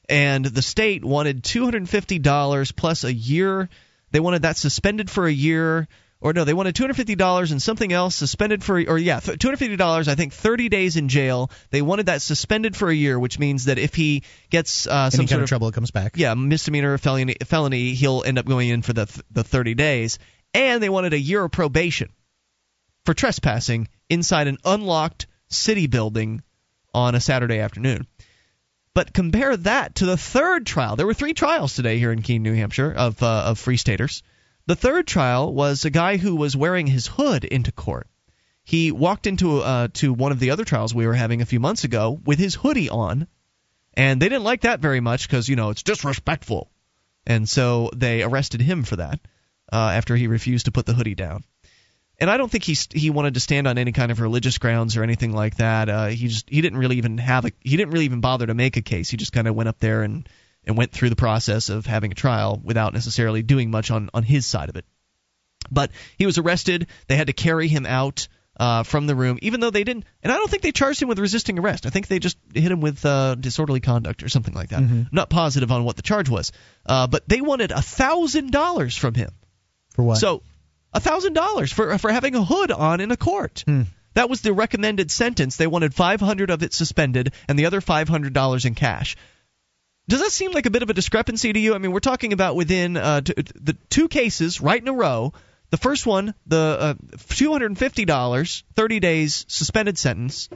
and 0.09 0.45
the 0.45 0.63
state 0.63 1.05
wanted 1.05 1.45
two 1.45 1.65
hundred 1.65 1.83
and 1.83 1.91
fifty 1.91 2.19
dollars 2.19 2.73
plus 2.73 3.05
a 3.05 3.13
year. 3.13 3.69
They 4.11 4.21
wanted 4.21 4.43
that 4.43 4.57
suspended 4.57 5.11
for 5.11 5.27
a 5.27 5.33
year, 5.33 5.87
or 6.21 6.33
no, 6.33 6.45
they 6.45 6.55
wanted 6.55 6.75
two 6.75 6.83
hundred 6.83 6.97
fifty 6.97 7.15
dollars 7.15 7.51
and 7.53 7.61
something 7.63 7.93
else 7.93 8.17
suspended 8.17 8.65
for, 8.65 8.81
or 8.81 8.99
yeah, 8.99 9.21
two 9.21 9.37
hundred 9.49 9.59
fifty 9.59 9.77
dollars. 9.77 10.09
I 10.09 10.15
think 10.15 10.33
thirty 10.33 10.69
days 10.69 10.97
in 10.97 11.09
jail. 11.09 11.51
They 11.71 11.83
wanted 11.83 12.07
that 12.07 12.23
suspended 12.23 12.75
for 12.77 12.89
a 12.89 12.95
year, 12.95 13.19
which 13.19 13.39
means 13.39 13.67
that 13.67 13.79
if 13.79 13.95
he 13.95 14.23
gets 14.51 14.87
uh, 14.87 15.11
some 15.11 15.21
Any 15.21 15.27
sort 15.27 15.29
kind 15.29 15.41
of 15.41 15.43
of 15.45 15.49
trouble, 15.49 15.69
it 15.69 15.75
comes 15.75 15.91
back. 15.91 16.13
yeah, 16.17 16.35
misdemeanor 16.35 16.95
or 16.95 16.99
felony, 16.99 17.37
felony, 17.45 17.95
he'll 17.95 18.23
end 18.25 18.39
up 18.39 18.47
going 18.47 18.69
in 18.69 18.83
for 18.83 18.93
the 18.93 19.23
the 19.31 19.45
30 19.45 19.75
days. 19.75 20.19
And 20.55 20.83
they 20.83 20.89
wanted 20.89 21.13
a 21.13 21.19
year 21.19 21.45
of 21.45 21.51
probation 21.53 22.09
for 23.05 23.13
trespassing 23.13 23.89
inside 24.09 24.47
an 24.49 24.57
unlocked 24.65 25.27
city 25.49 25.87
building 25.87 26.43
on 26.95 27.15
a 27.15 27.21
Saturday 27.21 27.59
afternoon. 27.59 28.07
But 28.95 29.13
compare 29.13 29.55
that 29.59 29.97
to 29.97 30.07
the 30.07 30.17
third 30.17 30.65
trial. 30.65 30.97
There 30.97 31.05
were 31.05 31.13
three 31.13 31.35
trials 31.35 31.75
today 31.75 31.99
here 31.99 32.11
in 32.11 32.23
Keene, 32.23 32.43
New 32.43 32.55
Hampshire, 32.55 32.91
of 32.91 33.23
uh, 33.23 33.43
of 33.49 33.59
free 33.59 33.77
staters. 33.77 34.23
The 34.67 34.77
third 34.77 35.07
trial 35.07 35.55
was 35.55 35.85
a 35.85 35.91
guy 35.91 36.17
who 36.17 36.35
was 36.35 36.57
wearing 36.57 36.89
his 36.89 37.07
hood 37.07 37.45
into 37.45 37.71
court. 37.71 38.09
He 38.65 38.91
walked 38.91 39.29
into 39.29 39.61
uh, 39.61 39.89
to 39.95 40.13
one 40.13 40.33
of 40.33 40.41
the 40.41 40.51
other 40.51 40.65
trials 40.65 40.93
we 40.93 41.07
were 41.07 41.15
having 41.15 41.41
a 41.41 41.47
few 41.47 41.61
months 41.61 41.85
ago 41.85 42.21
with 42.25 42.41
his 42.41 42.57
hoodie 42.57 42.91
on, 42.91 43.29
and 43.95 44.21
they 44.21 44.29
didn't 44.29 44.43
like 44.43 44.63
that 44.63 44.81
very 44.81 44.99
much 44.99 45.29
because 45.29 45.49
you 45.49 45.55
know 45.55 45.71
it's 45.71 45.85
disrespectful, 45.85 46.69
and 47.25 47.49
so 47.49 47.91
they 47.95 48.25
arrested 48.25 48.61
him 48.61 48.83
for 48.83 48.97
that 48.97 49.21
uh, 49.73 49.93
after 49.95 50.17
he 50.17 50.27
refused 50.27 50.65
to 50.65 50.73
put 50.73 50.85
the 50.85 50.95
hoodie 50.95 51.15
down. 51.15 51.45
And 52.19 52.29
I 52.29 52.37
don't 52.37 52.51
think 52.51 52.65
he 52.65 52.77
he 52.93 53.11
wanted 53.11 53.35
to 53.35 53.41
stand 53.41 53.69
on 53.69 53.79
any 53.79 53.93
kind 53.93 54.11
of 54.11 54.19
religious 54.19 54.59
grounds 54.59 54.97
or 54.97 55.05
anything 55.05 55.33
like 55.33 55.59
that. 55.59 55.89
Uh, 55.89 56.07
he 56.07 56.27
just 56.27 56.51
he 56.51 56.61
didn't 56.61 56.81
really 56.81 56.97
even 56.97 57.19
have 57.19 57.45
a 57.45 57.53
he 57.61 57.77
didn't 57.77 57.93
really 57.93 58.07
even 58.07 58.21
bother 58.21 58.47
to 58.47 58.55
make 58.55 58.77
a 58.77 58.83
case. 58.83 59.11
He 59.11 59.17
just 59.17 59.33
kind 59.33 59.47
of 59.47 59.55
went 59.55 59.69
up 59.69 59.79
there 59.79 60.03
and 60.03 60.29
and 60.67 60.77
went 60.77 60.93
through 60.93 61.11
the 61.11 61.17
process 61.17 61.69
of 61.69 61.87
having 61.87 62.13
a 62.13 62.15
trial 62.15 62.61
without 62.63 62.93
necessarily 62.93 63.43
doing 63.43 63.71
much 63.71 63.91
on 63.91 64.11
on 64.13 64.23
his 64.23 64.47
side 64.47 64.69
of 64.69 64.77
it. 64.77 64.85
But 65.71 65.91
he 66.19 66.27
was 66.27 66.39
arrested. 66.39 66.87
They 67.09 67.17
had 67.17 67.29
to 67.29 67.33
carry 67.33 67.69
him 67.69 67.87
out 67.87 68.29
uh, 68.59 68.83
from 68.83 69.07
the 69.07 69.15
room, 69.15 69.39
even 69.43 69.61
though 69.61 69.71
they 69.71 69.85
didn't. 69.85 70.05
And 70.23 70.33
I 70.33 70.37
don't 70.37 70.51
think 70.51 70.63
they 70.63 70.73
charged 70.73 71.03
him 71.03 71.09
with 71.09 71.19
resisting 71.19 71.59
arrest. 71.59 71.87
I 71.87 71.91
think 71.91 72.07
they 72.07 72.19
just 72.19 72.39
hit 72.55 72.71
him 72.71 72.81
with 72.81 73.05
uh, 73.05 73.35
disorderly 73.35 73.81
conduct 73.81 74.23
or 74.23 74.29
something 74.29 74.55
like 74.55 74.71
that. 74.71 74.81
I'm 74.81 75.09
not 75.13 75.29
positive 75.29 75.71
on 75.73 75.85
what 75.85 75.97
the 75.97 76.03
charge 76.03 76.29
was, 76.29 76.53
uh, 76.87 77.07
but 77.07 77.29
they 77.29 77.41
wanted 77.41 77.71
a 77.71 77.83
thousand 77.83 78.53
dollars 78.53 78.97
from 78.97 79.15
him. 79.15 79.31
For 79.91 80.03
what? 80.03 80.19
So, 80.19 80.43
a 80.93 81.01
thousand 81.01 81.35
dollars 81.35 81.73
for 81.73 81.99
for 81.99 82.11
having 82.11 82.35
a 82.35 82.45
hood 82.45 82.71
on 82.71 83.01
in 83.01 83.11
a 83.11 83.17
court. 83.17 83.65
Hmm. 83.67 83.83
That 84.15 84.31
was 84.31 84.41
the 84.41 84.55
recommended 84.55 85.11
sentence. 85.11 85.57
They 85.57 85.67
wanted 85.67 85.93
500 85.93 86.49
of 86.49 86.63
it 86.63 86.73
suspended 86.73 87.35
and 87.49 87.59
the 87.59 87.67
other 87.67 87.83
$500 87.83 88.65
in 88.65 88.75
cash. 88.75 89.15
Does 90.09 90.21
that 90.21 90.31
seem 90.31 90.53
like 90.53 90.67
a 90.67 90.71
bit 90.71 90.83
of 90.83 90.91
a 90.91 90.95
discrepancy 90.95 91.53
to 91.53 91.59
you? 91.59 91.75
I 91.75 91.79
mean, 91.79 91.91
we're 91.93 91.99
talking 92.01 92.33
about 92.33 92.55
within 92.55 92.97
uh, 92.97 93.21
t- 93.23 93.35
the 93.57 93.73
two 93.91 94.09
cases 94.09 94.61
right 94.61 94.81
in 94.81 94.87
a 94.89 94.93
row. 94.93 95.33
The 95.71 95.77
first 95.77 96.07
one, 96.07 96.33
the 96.47 96.57
uh, 96.81 96.95
$250, 97.17 98.63
30 98.77 99.01
days 99.01 99.45
suspended 99.49 99.99
sentence. 99.99 100.49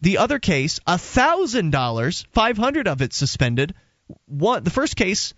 The 0.00 0.18
other 0.18 0.38
case, 0.40 0.80
$1,000, 0.88 2.26
500 2.32 2.88
of 2.88 3.02
it 3.02 3.12
suspended. 3.12 3.74
One, 4.26 4.64
the 4.64 4.70
first 4.70 4.96
case, 4.96 5.34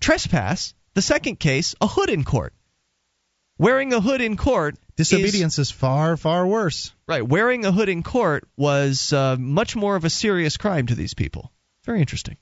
trespass. 0.00 0.74
The 0.94 1.02
second 1.02 1.38
case, 1.38 1.74
a 1.80 1.86
hood 1.86 2.10
in 2.10 2.24
court. 2.24 2.52
Wearing 3.58 3.92
a 3.92 4.00
hood 4.00 4.20
in 4.20 4.36
court 4.36 4.74
is- 4.96 5.08
Disobedience 5.10 5.58
is 5.58 5.70
far, 5.70 6.16
far 6.16 6.46
worse. 6.46 6.92
Right, 7.06 7.26
wearing 7.26 7.64
a 7.64 7.70
hood 7.72 7.88
in 7.88 8.02
court 8.02 8.48
was 8.56 9.12
uh, 9.12 9.36
much 9.38 9.76
more 9.76 9.94
of 9.94 10.04
a 10.04 10.10
serious 10.10 10.56
crime 10.56 10.86
to 10.86 10.94
these 10.94 11.14
people. 11.14 11.52
Very 11.84 12.00
interesting. 12.00 12.36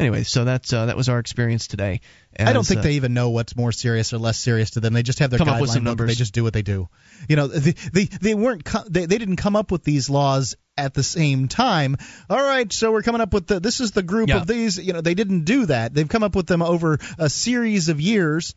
Anyway, 0.00 0.24
so 0.24 0.44
that's 0.44 0.72
uh, 0.72 0.86
that 0.86 0.96
was 0.96 1.08
our 1.08 1.20
experience 1.20 1.68
today. 1.68 2.00
I 2.36 2.52
don't 2.52 2.66
think 2.66 2.80
uh, 2.80 2.82
they 2.82 2.94
even 2.94 3.14
know 3.14 3.30
what's 3.30 3.54
more 3.54 3.70
serious 3.70 4.12
or 4.12 4.18
less 4.18 4.36
serious 4.38 4.70
to 4.70 4.80
them. 4.80 4.92
They 4.92 5.04
just 5.04 5.20
have 5.20 5.30
their 5.30 5.38
Come 5.38 5.48
up 5.48 5.60
with 5.60 5.70
guideline 5.70 5.74
some 5.74 5.84
numbers. 5.84 6.08
They 6.08 6.14
just 6.14 6.34
do 6.34 6.42
what 6.42 6.52
they 6.52 6.62
do. 6.62 6.88
You 7.28 7.36
know, 7.36 7.46
they 7.46 7.72
they, 7.92 8.04
they 8.06 8.34
weren't 8.34 8.64
co- 8.64 8.82
they, 8.88 9.06
they 9.06 9.18
didn't 9.18 9.36
come 9.36 9.54
up 9.54 9.70
with 9.70 9.84
these 9.84 10.10
laws 10.10 10.56
at 10.76 10.94
the 10.94 11.04
same 11.04 11.46
time. 11.46 11.96
All 12.28 12.42
right, 12.42 12.72
so 12.72 12.90
we're 12.90 13.02
coming 13.02 13.20
up 13.20 13.32
with 13.32 13.46
the 13.46 13.60
this 13.60 13.78
is 13.78 13.92
the 13.92 14.02
group 14.02 14.30
Yeah. 14.30 14.38
of 14.38 14.48
these. 14.48 14.78
You 14.78 14.94
know, 14.94 15.00
they 15.00 15.14
didn't 15.14 15.44
do 15.44 15.66
that. 15.66 15.94
They've 15.94 16.08
come 16.08 16.24
up 16.24 16.34
with 16.34 16.48
them 16.48 16.62
over 16.62 16.98
a 17.16 17.30
series 17.30 17.88
of 17.88 18.00
years. 18.00 18.54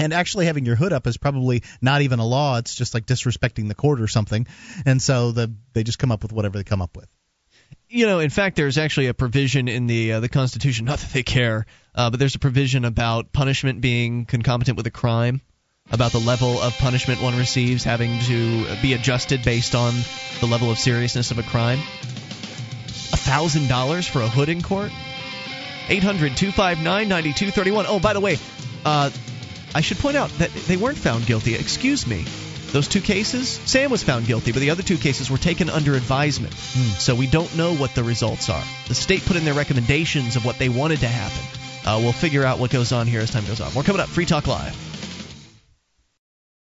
And 0.00 0.12
actually, 0.12 0.46
having 0.46 0.64
your 0.64 0.76
hood 0.76 0.92
up 0.92 1.06
is 1.08 1.16
probably 1.16 1.62
not 1.80 2.02
even 2.02 2.18
a 2.20 2.26
law. 2.26 2.58
It's 2.58 2.74
just 2.74 2.94
like 2.94 3.06
disrespecting 3.06 3.66
the 3.68 3.74
court 3.74 4.00
or 4.00 4.06
something. 4.06 4.46
And 4.86 5.00
so 5.00 5.32
the 5.32 5.52
they 5.72 5.82
just 5.84 5.98
come 6.00 6.12
up 6.12 6.22
with 6.22 6.32
whatever 6.32 6.58
they 6.58 6.64
come 6.64 6.82
up 6.82 6.96
with. 6.96 7.08
You 7.88 8.06
know, 8.06 8.20
in 8.20 8.30
fact, 8.30 8.56
there's 8.56 8.78
actually 8.78 9.06
a 9.06 9.14
provision 9.14 9.68
in 9.68 9.86
the 9.86 10.12
uh, 10.12 10.20
the 10.20 10.28
Constitution. 10.28 10.84
Not 10.86 10.98
that 11.00 11.10
they 11.12 11.22
care, 11.22 11.66
uh, 11.94 12.10
but 12.10 12.18
there's 12.18 12.34
a 12.34 12.38
provision 12.38 12.84
about 12.84 13.32
punishment 13.32 13.80
being 13.80 14.26
concomitant 14.26 14.76
with 14.76 14.86
a 14.86 14.90
crime, 14.90 15.40
about 15.90 16.12
the 16.12 16.20
level 16.20 16.60
of 16.60 16.76
punishment 16.78 17.22
one 17.22 17.36
receives 17.36 17.84
having 17.84 18.18
to 18.20 18.66
be 18.82 18.92
adjusted 18.92 19.42
based 19.44 19.74
on 19.74 19.94
the 20.40 20.46
level 20.46 20.70
of 20.70 20.78
seriousness 20.78 21.30
of 21.30 21.38
a 21.38 21.42
crime. 21.42 21.78
A 23.12 23.16
thousand 23.16 23.68
dollars 23.68 24.06
for 24.06 24.20
a 24.20 24.28
hood 24.28 24.48
in 24.48 24.62
court. 24.62 24.92
800-259-9231. 25.88 27.86
Oh, 27.88 27.98
by 27.98 28.12
the 28.12 28.20
way, 28.20 28.36
uh, 28.84 29.08
I 29.74 29.80
should 29.80 29.96
point 29.96 30.18
out 30.18 30.28
that 30.38 30.50
they 30.50 30.76
weren't 30.76 30.98
found 30.98 31.24
guilty. 31.24 31.54
Excuse 31.54 32.06
me. 32.06 32.26
Those 32.72 32.88
two 32.88 33.00
cases, 33.00 33.48
Sam 33.64 33.90
was 33.90 34.02
found 34.02 34.26
guilty, 34.26 34.52
but 34.52 34.60
the 34.60 34.68
other 34.70 34.82
two 34.82 34.98
cases 34.98 35.30
were 35.30 35.38
taken 35.38 35.70
under 35.70 35.94
advisement. 35.94 36.52
So 36.52 37.14
we 37.14 37.26
don't 37.26 37.56
know 37.56 37.74
what 37.74 37.94
the 37.94 38.04
results 38.04 38.50
are. 38.50 38.62
The 38.88 38.94
state 38.94 39.24
put 39.24 39.36
in 39.36 39.44
their 39.44 39.54
recommendations 39.54 40.36
of 40.36 40.44
what 40.44 40.58
they 40.58 40.68
wanted 40.68 41.00
to 41.00 41.08
happen. 41.08 41.42
Uh, 41.86 42.00
we'll 42.00 42.12
figure 42.12 42.44
out 42.44 42.58
what 42.58 42.70
goes 42.70 42.92
on 42.92 43.06
here 43.06 43.20
as 43.20 43.30
time 43.30 43.46
goes 43.46 43.62
on. 43.62 43.72
We're 43.74 43.84
coming 43.84 44.02
up. 44.02 44.08
Free 44.08 44.26
Talk 44.26 44.46
Live. 44.46 44.76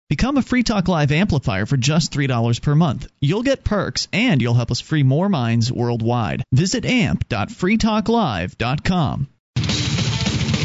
Become 0.08 0.36
a 0.36 0.42
Free 0.42 0.62
Talk 0.62 0.86
Live 0.88 1.12
amplifier 1.12 1.66
for 1.66 1.76
just 1.76 2.12
$3 2.12 2.62
per 2.62 2.74
month. 2.74 3.06
You'll 3.20 3.42
get 3.42 3.64
perks 3.64 4.08
and 4.12 4.42
you'll 4.42 4.54
help 4.54 4.70
us 4.70 4.80
free 4.80 5.02
more 5.02 5.28
minds 5.28 5.72
worldwide. 5.72 6.44
Visit 6.52 6.84
amp.freetalklive.com. 6.84 9.28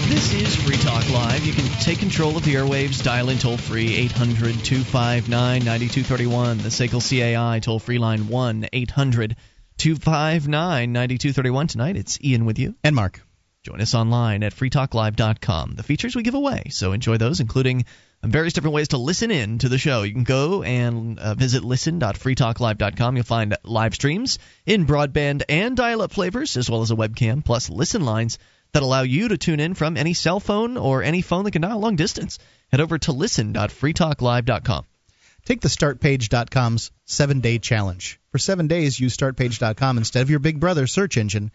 This 0.08 0.34
is 0.34 0.56
Free 0.56 0.78
Talk 0.78 1.10
Live. 1.10 1.46
You 1.46 1.52
can 1.52 1.66
take 1.82 2.00
control 2.00 2.38
of 2.38 2.46
the 2.46 2.56
airwaves, 2.56 3.04
dial 3.04 3.28
in 3.28 3.38
toll 3.38 3.58
free 3.58 3.94
800 3.94 4.56
259 4.64 5.66
9231. 5.66 6.60
The 6.60 6.70
SACL 6.70 7.02
CAI 7.02 7.60
toll 7.60 7.78
free 7.78 7.98
line 7.98 8.30
1 8.30 8.70
800 8.72 9.36
259 9.78 10.94
9231. 10.94 11.68
Tonight 11.68 11.98
it's 11.98 12.18
Ian 12.24 12.46
with 12.46 12.58
you. 12.58 12.76
And 12.86 12.96
Mark. 12.96 13.22
Join 13.64 13.82
us 13.82 13.94
online 13.94 14.44
at 14.44 14.56
freetalklive.com. 14.56 15.74
The 15.76 15.84
features 15.84 16.16
we 16.16 16.24
give 16.24 16.36
away, 16.36 16.68
so 16.70 16.94
enjoy 16.94 17.18
those, 17.18 17.42
including 17.42 17.84
various 18.24 18.54
different 18.54 18.76
ways 18.76 18.88
to 18.90 18.98
listen 18.98 19.30
in 19.30 19.58
to 19.58 19.68
the 19.68 19.78
show. 19.78 20.04
You 20.04 20.14
can 20.14 20.24
go 20.24 20.64
and 20.64 21.20
uh, 21.20 21.34
visit 21.34 21.66
listen.freetalklive.com. 21.66 23.18
You'll 23.18 23.26
find 23.26 23.58
live 23.66 23.94
streams 23.94 24.40
in 24.66 24.86
broadband 24.86 25.44
and 25.50 25.76
dial 25.76 26.02
up 26.02 26.14
flavors, 26.14 26.56
as 26.56 26.70
well 26.70 26.82
as 26.82 26.92
a 26.92 26.96
webcam, 26.96 27.44
plus 27.44 27.70
listen 27.70 28.06
lines 28.06 28.40
that 28.78 28.84
allow 28.84 29.02
you 29.02 29.28
to 29.28 29.40
tune 29.40 29.60
in 29.60 29.74
from 29.74 29.98
any 29.98 30.14
cell 30.14 30.40
phone 30.40 30.78
or 30.78 31.02
any 31.02 31.24
phone 31.24 31.44
that 31.44 31.50
can 31.50 31.64
dial 31.64 31.80
long 31.80 31.96
distance. 31.96 32.38
Head 32.72 32.80
over 32.80 33.00
to 33.00 33.12
listen.freetalklive.com. 33.12 34.86
Take 35.46 35.62
the 35.62 35.68
startpage.com's 35.68 36.92
seven 37.06 37.40
day 37.40 37.58
challenge. 37.58 38.20
For 38.32 38.38
seven 38.38 38.68
days, 38.68 39.00
use 39.00 39.18
startpage.com 39.18 39.98
instead 39.98 40.22
of 40.22 40.30
your 40.30 40.38
big 40.38 40.60
brother 40.60 40.86
search 40.86 41.18
engine 41.18 41.52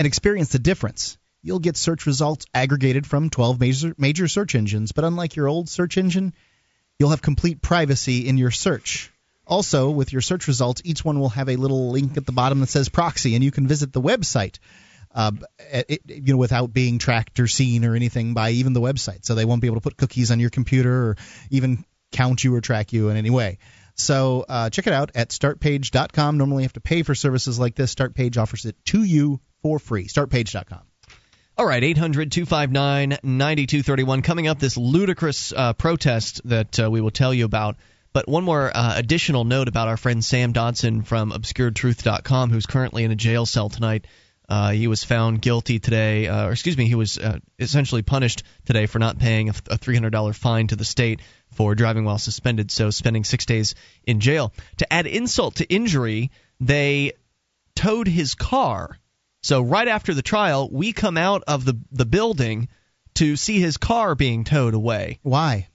and 0.00 0.06
experience 0.06 0.48
the 0.48 0.58
difference. 0.58 1.16
You'll 1.42 1.60
get 1.60 1.76
search 1.76 2.06
results 2.06 2.46
aggregated 2.52 3.06
from 3.06 3.30
12 3.30 3.60
major, 3.60 3.94
major 3.96 4.26
search 4.26 4.56
engines, 4.56 4.90
but 4.90 5.04
unlike 5.04 5.36
your 5.36 5.46
old 5.46 5.68
search 5.68 5.96
engine, 5.96 6.34
you'll 6.98 7.10
have 7.10 7.22
complete 7.22 7.62
privacy 7.62 8.26
in 8.26 8.36
your 8.36 8.50
search. 8.50 9.12
Also, 9.46 9.90
with 9.90 10.12
your 10.12 10.22
search 10.22 10.48
results, 10.48 10.82
each 10.84 11.04
one 11.04 11.20
will 11.20 11.28
have 11.28 11.48
a 11.48 11.54
little 11.54 11.92
link 11.92 12.16
at 12.16 12.26
the 12.26 12.32
bottom 12.32 12.58
that 12.58 12.68
says 12.68 12.88
proxy, 12.88 13.36
and 13.36 13.44
you 13.44 13.52
can 13.52 13.68
visit 13.68 13.92
the 13.92 14.02
website. 14.02 14.58
Uh, 15.18 15.32
it, 15.58 16.02
you 16.06 16.34
know, 16.34 16.36
without 16.36 16.72
being 16.72 16.98
tracked 16.98 17.40
or 17.40 17.48
seen 17.48 17.84
or 17.84 17.96
anything 17.96 18.34
by 18.34 18.50
even 18.50 18.72
the 18.72 18.80
website, 18.80 19.24
so 19.24 19.34
they 19.34 19.44
won't 19.44 19.60
be 19.60 19.66
able 19.66 19.74
to 19.74 19.80
put 19.80 19.96
cookies 19.96 20.30
on 20.30 20.38
your 20.38 20.48
computer 20.48 21.08
or 21.08 21.16
even 21.50 21.84
count 22.12 22.44
you 22.44 22.54
or 22.54 22.60
track 22.60 22.92
you 22.92 23.08
in 23.08 23.16
any 23.16 23.28
way. 23.30 23.58
So 23.96 24.44
uh, 24.48 24.70
check 24.70 24.86
it 24.86 24.92
out 24.92 25.10
at 25.16 25.30
startpage.com. 25.30 26.38
Normally, 26.38 26.62
you 26.62 26.66
have 26.66 26.74
to 26.74 26.80
pay 26.80 27.02
for 27.02 27.16
services 27.16 27.58
like 27.58 27.74
this. 27.74 27.92
Startpage 27.92 28.38
offers 28.38 28.64
it 28.64 28.76
to 28.86 29.02
you 29.02 29.40
for 29.60 29.80
free. 29.80 30.06
Startpage.com. 30.06 30.82
All 31.56 31.66
right, 31.66 31.82
800 31.82 32.30
259 32.30 33.18
9231. 33.24 34.22
Coming 34.22 34.46
up, 34.46 34.60
this 34.60 34.76
ludicrous 34.76 35.52
uh, 35.52 35.72
protest 35.72 36.42
that 36.44 36.78
uh, 36.78 36.88
we 36.88 37.00
will 37.00 37.10
tell 37.10 37.34
you 37.34 37.44
about. 37.44 37.74
But 38.12 38.28
one 38.28 38.44
more 38.44 38.70
uh, 38.72 38.96
additional 38.96 39.44
note 39.44 39.66
about 39.66 39.88
our 39.88 39.96
friend 39.96 40.24
Sam 40.24 40.52
Dodson 40.52 41.02
from 41.02 41.32
ObscuredTruth.com, 41.32 42.50
who's 42.50 42.66
currently 42.66 43.02
in 43.02 43.10
a 43.10 43.16
jail 43.16 43.46
cell 43.46 43.68
tonight. 43.68 44.06
Uh, 44.48 44.70
he 44.70 44.86
was 44.86 45.04
found 45.04 45.42
guilty 45.42 45.78
today, 45.78 46.26
uh, 46.26 46.46
or 46.46 46.52
excuse 46.52 46.76
me, 46.76 46.86
he 46.86 46.94
was 46.94 47.18
uh, 47.18 47.38
essentially 47.58 48.00
punished 48.00 48.42
today 48.64 48.86
for 48.86 48.98
not 48.98 49.18
paying 49.18 49.50
a, 49.50 49.54
a 49.70 49.78
$300 49.78 50.34
fine 50.34 50.66
to 50.68 50.76
the 50.76 50.86
state 50.86 51.20
for 51.52 51.74
driving 51.74 52.04
while 52.04 52.18
suspended, 52.18 52.70
so 52.70 52.88
spending 52.88 53.24
six 53.24 53.44
days 53.44 53.74
in 54.04 54.20
jail. 54.20 54.54
To 54.78 54.90
add 54.90 55.06
insult 55.06 55.56
to 55.56 55.68
injury, 55.68 56.30
they 56.60 57.12
towed 57.76 58.08
his 58.08 58.34
car. 58.34 58.98
So 59.42 59.60
right 59.60 59.88
after 59.88 60.14
the 60.14 60.22
trial, 60.22 60.68
we 60.70 60.92
come 60.92 61.16
out 61.16 61.44
of 61.46 61.64
the 61.64 61.78
the 61.92 62.06
building 62.06 62.68
to 63.14 63.36
see 63.36 63.60
his 63.60 63.76
car 63.76 64.14
being 64.14 64.44
towed 64.44 64.74
away. 64.74 65.20
Why? 65.22 65.68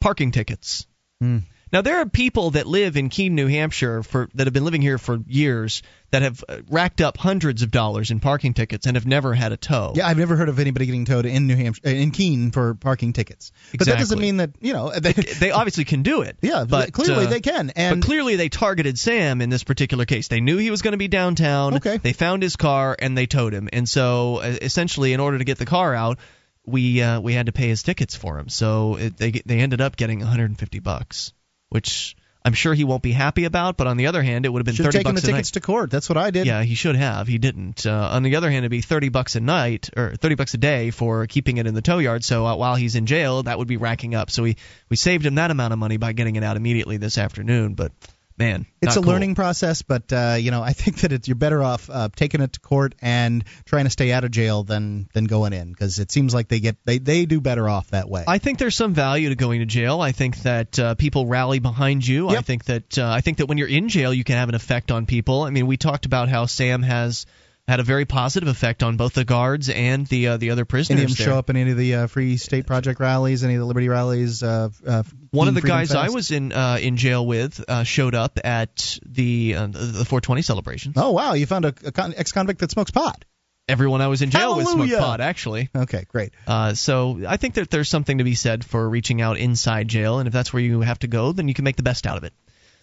Parking 0.00 0.30
tickets. 0.30 0.86
Hmm. 1.20 1.38
Now 1.74 1.82
there 1.82 1.98
are 1.98 2.06
people 2.06 2.52
that 2.52 2.68
live 2.68 2.96
in 2.96 3.08
Keene, 3.08 3.34
New 3.34 3.48
Hampshire, 3.48 4.04
for 4.04 4.28
that 4.34 4.46
have 4.46 4.54
been 4.54 4.64
living 4.64 4.80
here 4.80 4.96
for 4.96 5.18
years 5.26 5.82
that 6.12 6.22
have 6.22 6.44
uh, 6.48 6.58
racked 6.68 7.00
up 7.00 7.16
hundreds 7.16 7.62
of 7.62 7.72
dollars 7.72 8.12
in 8.12 8.20
parking 8.20 8.54
tickets 8.54 8.86
and 8.86 8.96
have 8.96 9.08
never 9.08 9.34
had 9.34 9.50
a 9.50 9.56
tow. 9.56 9.92
Yeah, 9.96 10.06
I've 10.06 10.16
never 10.16 10.36
heard 10.36 10.48
of 10.48 10.60
anybody 10.60 10.86
getting 10.86 11.04
towed 11.04 11.26
in 11.26 11.48
New 11.48 11.56
Hampshire, 11.56 11.82
uh, 11.84 11.90
in 11.90 12.12
Keene 12.12 12.52
for 12.52 12.74
parking 12.74 13.12
tickets. 13.12 13.50
Exactly. 13.72 13.78
But 13.78 13.86
that 13.86 13.98
doesn't 13.98 14.20
mean 14.20 14.36
that 14.36 14.50
you 14.60 14.72
know 14.72 14.92
they, 14.96 15.12
they 15.40 15.50
obviously 15.50 15.84
can 15.84 16.04
do 16.04 16.22
it. 16.22 16.36
Yeah, 16.42 16.62
but 16.62 16.92
clearly 16.92 17.26
uh, 17.26 17.30
they 17.30 17.40
can. 17.40 17.70
And 17.70 18.00
but 18.00 18.06
clearly 18.06 18.36
they 18.36 18.48
targeted 18.48 18.96
Sam 18.96 19.40
in 19.40 19.50
this 19.50 19.64
particular 19.64 20.04
case. 20.04 20.28
They 20.28 20.40
knew 20.40 20.58
he 20.58 20.70
was 20.70 20.80
going 20.80 20.92
to 20.92 20.98
be 20.98 21.08
downtown. 21.08 21.74
Okay. 21.78 21.96
They 21.96 22.12
found 22.12 22.44
his 22.44 22.54
car 22.54 22.94
and 22.96 23.18
they 23.18 23.26
towed 23.26 23.52
him. 23.52 23.68
And 23.72 23.88
so 23.88 24.36
uh, 24.36 24.54
essentially, 24.62 25.12
in 25.12 25.18
order 25.18 25.38
to 25.38 25.44
get 25.44 25.58
the 25.58 25.66
car 25.66 25.92
out, 25.92 26.20
we 26.64 27.02
uh, 27.02 27.18
we 27.18 27.32
had 27.32 27.46
to 27.46 27.52
pay 27.52 27.66
his 27.66 27.82
tickets 27.82 28.14
for 28.14 28.38
him. 28.38 28.48
So 28.48 28.94
it, 28.94 29.16
they 29.16 29.32
they 29.44 29.58
ended 29.58 29.80
up 29.80 29.96
getting 29.96 30.20
150 30.20 30.78
bucks, 30.78 31.32
which 31.70 32.16
I'm 32.44 32.52
sure 32.52 32.74
he 32.74 32.84
won't 32.84 33.02
be 33.02 33.12
happy 33.12 33.44
about. 33.44 33.76
But 33.78 33.86
on 33.86 33.96
the 33.96 34.06
other 34.06 34.22
hand, 34.22 34.44
it 34.44 34.50
would 34.50 34.60
have 34.60 34.66
been 34.66 34.74
should 34.74 34.84
have 34.84 34.92
30 34.92 35.04
taken 35.04 35.14
the 35.14 35.20
bucks 35.20 35.24
a 35.24 35.32
tickets 35.32 35.48
night. 35.48 35.54
to 35.54 35.60
court. 35.60 35.90
That's 35.90 36.08
what 36.08 36.18
I 36.18 36.30
did. 36.30 36.46
Yeah, 36.46 36.62
he 36.62 36.74
should 36.74 36.96
have. 36.96 37.26
He 37.26 37.38
didn't. 37.38 37.86
Uh, 37.86 38.08
on 38.12 38.22
the 38.22 38.36
other 38.36 38.50
hand, 38.50 38.58
it'd 38.58 38.70
be 38.70 38.82
30 38.82 39.08
bucks 39.08 39.34
a 39.34 39.40
night 39.40 39.88
or 39.96 40.14
30 40.16 40.34
bucks 40.34 40.52
a 40.52 40.58
day 40.58 40.90
for 40.90 41.26
keeping 41.26 41.56
it 41.56 41.66
in 41.66 41.74
the 41.74 41.82
tow 41.82 41.98
yard. 41.98 42.22
So 42.22 42.46
uh, 42.46 42.56
while 42.56 42.74
he's 42.74 42.96
in 42.96 43.06
jail, 43.06 43.42
that 43.44 43.58
would 43.58 43.68
be 43.68 43.78
racking 43.78 44.14
up. 44.14 44.30
So 44.30 44.42
we 44.42 44.56
we 44.90 44.96
saved 44.96 45.24
him 45.24 45.36
that 45.36 45.50
amount 45.50 45.72
of 45.72 45.78
money 45.78 45.96
by 45.96 46.12
getting 46.12 46.36
it 46.36 46.44
out 46.44 46.56
immediately 46.56 46.98
this 46.98 47.16
afternoon. 47.16 47.74
But 47.74 47.92
man, 48.36 48.66
It's 48.80 48.96
a 48.96 49.00
cool. 49.00 49.12
learning 49.12 49.34
process, 49.34 49.82
but 49.82 50.12
uh, 50.12 50.36
you 50.38 50.50
know 50.50 50.62
I 50.62 50.72
think 50.72 50.98
that 51.00 51.12
it's, 51.12 51.28
you're 51.28 51.34
better 51.36 51.62
off 51.62 51.88
uh, 51.90 52.08
taking 52.14 52.40
it 52.40 52.54
to 52.54 52.60
court 52.60 52.94
and 53.00 53.44
trying 53.64 53.84
to 53.84 53.90
stay 53.90 54.12
out 54.12 54.24
of 54.24 54.30
jail 54.30 54.64
than 54.64 55.08
than 55.14 55.24
going 55.24 55.52
in 55.52 55.70
because 55.70 55.98
it 55.98 56.10
seems 56.10 56.34
like 56.34 56.48
they 56.48 56.60
get 56.60 56.76
they 56.84 56.98
they 56.98 57.26
do 57.26 57.40
better 57.40 57.68
off 57.68 57.90
that 57.90 58.08
way. 58.08 58.24
I 58.26 58.38
think 58.38 58.58
there's 58.58 58.76
some 58.76 58.94
value 58.94 59.28
to 59.28 59.34
going 59.36 59.60
to 59.60 59.66
jail. 59.66 60.00
I 60.00 60.12
think 60.12 60.38
that 60.42 60.78
uh, 60.78 60.94
people 60.94 61.26
rally 61.26 61.58
behind 61.58 62.06
you. 62.06 62.28
I 62.28 62.40
think 62.40 62.64
that 62.64 62.98
uh, 62.98 63.08
I 63.08 63.20
think 63.20 63.38
that 63.38 63.46
when 63.46 63.58
you're 63.58 63.68
in 63.68 63.88
jail, 63.88 64.12
you 64.12 64.24
can 64.24 64.36
have 64.36 64.48
an 64.48 64.54
effect 64.54 64.90
on 64.90 65.06
people. 65.06 65.42
I 65.42 65.50
mean, 65.50 65.66
we 65.66 65.76
talked 65.76 66.06
about 66.06 66.28
how 66.28 66.46
Sam 66.46 66.82
has 66.82 67.26
had 67.66 67.80
a 67.80 67.82
very 67.82 68.04
positive 68.04 68.48
effect 68.48 68.82
on 68.82 68.96
both 68.96 69.14
the 69.14 69.24
guards 69.24 69.68
and 69.70 70.06
the 70.06 70.28
uh, 70.28 70.36
the 70.36 70.50
other 70.50 70.64
prisoners. 70.64 70.98
any 71.00 71.04
of 71.04 71.10
them 71.10 71.16
there. 71.24 71.32
show 71.32 71.38
up 71.38 71.50
in 71.50 71.56
any 71.56 71.70
of 71.70 71.76
the 71.76 71.94
uh, 71.94 72.06
Free 72.06 72.36
State 72.36 72.66
Project 72.66 73.00
rallies, 73.00 73.42
any 73.42 73.54
of 73.54 73.60
the 73.60 73.66
Liberty 73.66 73.88
rallies? 73.88 74.42
Uh, 74.42 74.68
uh, 74.86 75.02
One 75.30 75.48
of 75.48 75.54
the 75.54 75.62
Freedom 75.62 75.78
guys 75.78 75.94
I 75.94 76.10
was 76.10 76.30
in 76.30 76.52
uh, 76.52 76.78
in 76.80 76.96
jail 76.96 77.26
with 77.26 77.64
uh, 77.66 77.84
showed 77.84 78.14
up 78.14 78.38
at 78.44 78.98
the 79.06 79.54
uh, 79.56 79.66
the 79.68 80.04
420 80.04 80.42
celebrations. 80.42 80.94
Oh 80.98 81.12
wow, 81.12 81.32
you 81.32 81.46
found 81.46 81.64
a, 81.64 81.74
a 81.84 81.92
con- 81.92 82.14
ex-convict 82.16 82.60
that 82.60 82.70
smokes 82.70 82.90
pot. 82.90 83.24
Everyone 83.66 84.02
I 84.02 84.08
was 84.08 84.20
in 84.20 84.30
jail 84.30 84.56
with 84.58 84.68
smoked 84.68 84.92
pot, 84.92 85.22
actually. 85.22 85.70
Okay, 85.74 86.04
great. 86.08 86.34
Uh, 86.46 86.74
so 86.74 87.22
I 87.26 87.38
think 87.38 87.54
that 87.54 87.70
there's 87.70 87.88
something 87.88 88.18
to 88.18 88.24
be 88.24 88.34
said 88.34 88.62
for 88.62 88.86
reaching 88.86 89.22
out 89.22 89.38
inside 89.38 89.88
jail, 89.88 90.18
and 90.18 90.26
if 90.26 90.34
that's 90.34 90.52
where 90.52 90.62
you 90.62 90.82
have 90.82 90.98
to 90.98 91.06
go, 91.06 91.32
then 91.32 91.48
you 91.48 91.54
can 91.54 91.64
make 91.64 91.76
the 91.76 91.82
best 91.82 92.06
out 92.06 92.18
of 92.18 92.24
it. 92.24 92.34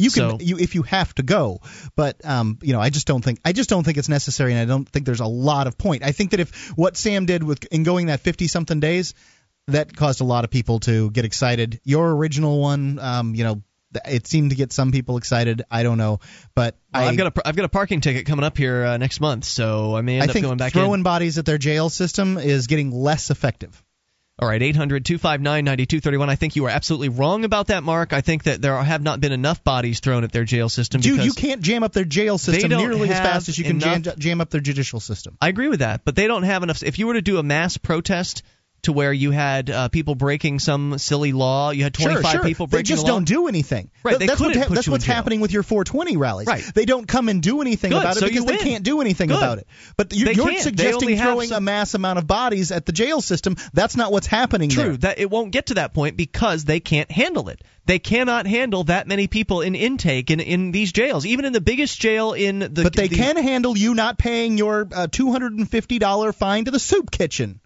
You 0.01 0.09
can 0.09 0.31
So- 0.31 0.37
you 0.41 0.57
if 0.57 0.75
you 0.75 0.81
have 0.83 1.13
to 1.15 1.23
go, 1.23 1.61
but 1.95 2.23
um, 2.25 2.57
you 2.61 2.73
know, 2.73 2.81
I 2.81 2.89
just 2.89 3.07
don't 3.07 3.23
think 3.23 3.39
I 3.45 3.53
just 3.53 3.69
don't 3.69 3.83
think 3.83 3.97
it's 3.97 4.09
necessary, 4.09 4.51
and 4.53 4.59
I 4.61 4.65
don't 4.65 4.87
think 4.87 5.05
there's 5.05 5.19
a 5.19 5.25
lot 5.27 5.67
of 5.67 5.77
point. 5.77 6.03
I 6.03 6.11
think 6.11 6.31
that 6.31 6.39
if 6.39 6.69
what 6.77 6.97
Sam 6.97 7.25
did 7.25 7.43
with 7.43 7.63
in 7.71 7.83
going 7.83 8.07
that 8.07 8.19
50 8.21 8.47
something 8.47 8.79
days, 8.79 9.13
that 9.67 9.95
caused 9.95 10.21
a 10.21 10.23
lot 10.23 10.43
of 10.43 10.49
people 10.49 10.79
to 10.81 11.11
get 11.11 11.25
excited. 11.25 11.79
Your 11.83 12.11
original 12.15 12.59
one, 12.59 12.97
um, 12.99 13.35
you 13.35 13.43
know, 13.43 13.61
it 14.05 14.25
seemed 14.25 14.51
to 14.51 14.55
get 14.55 14.71
some 14.73 14.91
people 14.91 15.17
excited. 15.17 15.63
I 15.69 15.83
don't 15.83 15.97
know, 15.97 16.19
but 16.55 16.75
Well, 16.93 17.03
I, 17.03 17.07
I've 17.07 17.17
got 17.17 17.37
a 17.37 17.47
I've 17.47 17.55
got 17.55 17.65
a 17.65 17.69
parking 17.69 18.01
ticket 18.01 18.25
coming 18.25 18.43
up 18.45 18.57
here 18.57 18.83
uh, 18.85 18.97
next 18.97 19.19
month, 19.21 19.45
so 19.45 19.95
I 19.95 20.01
may 20.01 20.15
end 20.15 20.23
I 20.23 20.25
up 20.25 20.31
think 20.31 20.45
going 20.45 20.57
back 20.57 20.73
throwing 20.73 21.01
in. 21.01 21.03
bodies 21.03 21.37
at 21.37 21.45
their 21.45 21.57
jail 21.57 21.89
system 21.89 22.37
is 22.37 22.67
getting 22.67 22.91
less 22.91 23.29
effective. 23.29 23.83
All 24.41 24.47
right, 24.47 24.61
800 24.61 25.05
259 25.05 25.65
9231. 25.65 26.29
I 26.29 26.35
think 26.35 26.55
you 26.55 26.65
are 26.65 26.69
absolutely 26.71 27.09
wrong 27.09 27.45
about 27.45 27.67
that, 27.67 27.83
Mark. 27.83 28.11
I 28.11 28.21
think 28.21 28.43
that 28.43 28.59
there 28.59 28.75
have 28.75 29.03
not 29.03 29.21
been 29.21 29.31
enough 29.31 29.63
bodies 29.63 29.99
thrown 29.99 30.23
at 30.23 30.31
their 30.31 30.45
jail 30.45 30.67
system. 30.67 30.99
Dude, 30.99 31.23
you 31.23 31.33
can't 31.33 31.61
jam 31.61 31.83
up 31.83 31.93
their 31.93 32.05
jail 32.05 32.39
system 32.39 32.71
nearly 32.71 33.07
as 33.09 33.19
fast 33.19 33.49
as 33.49 33.57
you 33.59 33.63
can 33.63 33.79
jam, 33.79 34.01
jam 34.01 34.41
up 34.41 34.49
their 34.49 34.59
judicial 34.59 34.99
system. 34.99 35.37
I 35.39 35.49
agree 35.49 35.67
with 35.67 35.81
that, 35.81 36.03
but 36.05 36.15
they 36.15 36.25
don't 36.25 36.41
have 36.41 36.63
enough. 36.63 36.81
If 36.81 36.97
you 36.97 37.05
were 37.05 37.13
to 37.13 37.21
do 37.21 37.37
a 37.37 37.43
mass 37.43 37.77
protest 37.77 38.41
to 38.83 38.93
where 38.93 39.13
you 39.13 39.31
had 39.31 39.69
uh, 39.69 39.89
people 39.89 40.15
breaking 40.15 40.59
some 40.59 40.97
silly 40.97 41.33
law, 41.33 41.69
you 41.71 41.83
had 41.83 41.93
25 41.93 42.23
sure, 42.23 42.31
sure. 42.31 42.43
people 42.43 42.67
they 42.67 42.77
breaking 42.77 42.85
just 42.87 43.05
the 43.05 43.11
law. 43.11 43.17
don't 43.19 43.25
do 43.25 43.47
anything. 43.47 43.91
Right, 44.03 44.11
Th- 44.11 44.19
they 44.19 44.25
that's 44.27 44.41
what 44.41 44.55
ha- 44.55 44.65
that's 44.69 44.87
what's 44.87 45.05
happening 45.05 45.39
with 45.39 45.51
your 45.51 45.63
420 45.63 46.17
rallies. 46.17 46.47
Right. 46.47 46.63
They 46.73 46.85
don't 46.85 47.07
come 47.07 47.29
and 47.29 47.43
do 47.43 47.61
anything 47.61 47.91
Good, 47.91 48.01
about 48.01 48.17
it 48.17 48.19
so 48.21 48.27
because 48.27 48.45
they 48.45 48.57
can't 48.57 48.83
do 48.83 49.01
anything 49.01 49.27
Good. 49.29 49.37
about 49.37 49.57
it. 49.59 49.67
But 49.97 50.13
you, 50.13 50.25
They. 50.25 50.33
They 50.33 50.57
suggesting 50.57 51.17
throwing 51.17 51.49
some- 51.49 51.57
a 51.57 51.61
mass 51.61 51.93
amount 51.93 52.17
of 52.19 52.25
bodies 52.27 52.71
at 52.71 52.85
the 52.85 52.91
jail 52.91 53.21
system. 53.21 53.55
That's 53.73 53.95
not 53.95 54.11
what's 54.11 54.27
happening 54.27 54.69
True, 54.69 54.83
there. 54.83 54.97
that 54.97 55.19
it 55.19 55.29
won't 55.29 55.51
get 55.51 55.67
to 55.67 55.75
that 55.75 55.93
point 55.93 56.17
because 56.17 56.65
they 56.65 56.79
can't 56.79 57.11
handle 57.11 57.49
it. 57.49 57.61
They 57.85 57.99
cannot 57.99 58.45
handle 58.47 58.83
that 58.85 59.07
many 59.07 59.27
people 59.27 59.61
in 59.61 59.75
intake 59.75 60.29
in, 60.31 60.39
in 60.39 60.71
these 60.71 60.91
jails, 60.91 61.25
even 61.25 61.45
in 61.45 61.53
the 61.53 61.61
biggest 61.61 61.99
jail 61.99 62.33
in 62.33 62.59
the. 62.59 62.83
But 62.83 62.93
they 62.95 63.07
the- 63.07 63.15
can 63.15 63.37
handle 63.37 63.77
you 63.77 63.93
not 63.95 64.17
paying 64.17 64.57
your 64.57 64.87
uh, 64.91 65.07
$250 65.07 66.35
fine 66.35 66.65
to 66.65 66.71
the 66.71 66.79
soup 66.79 67.11
kitchen. 67.11 67.59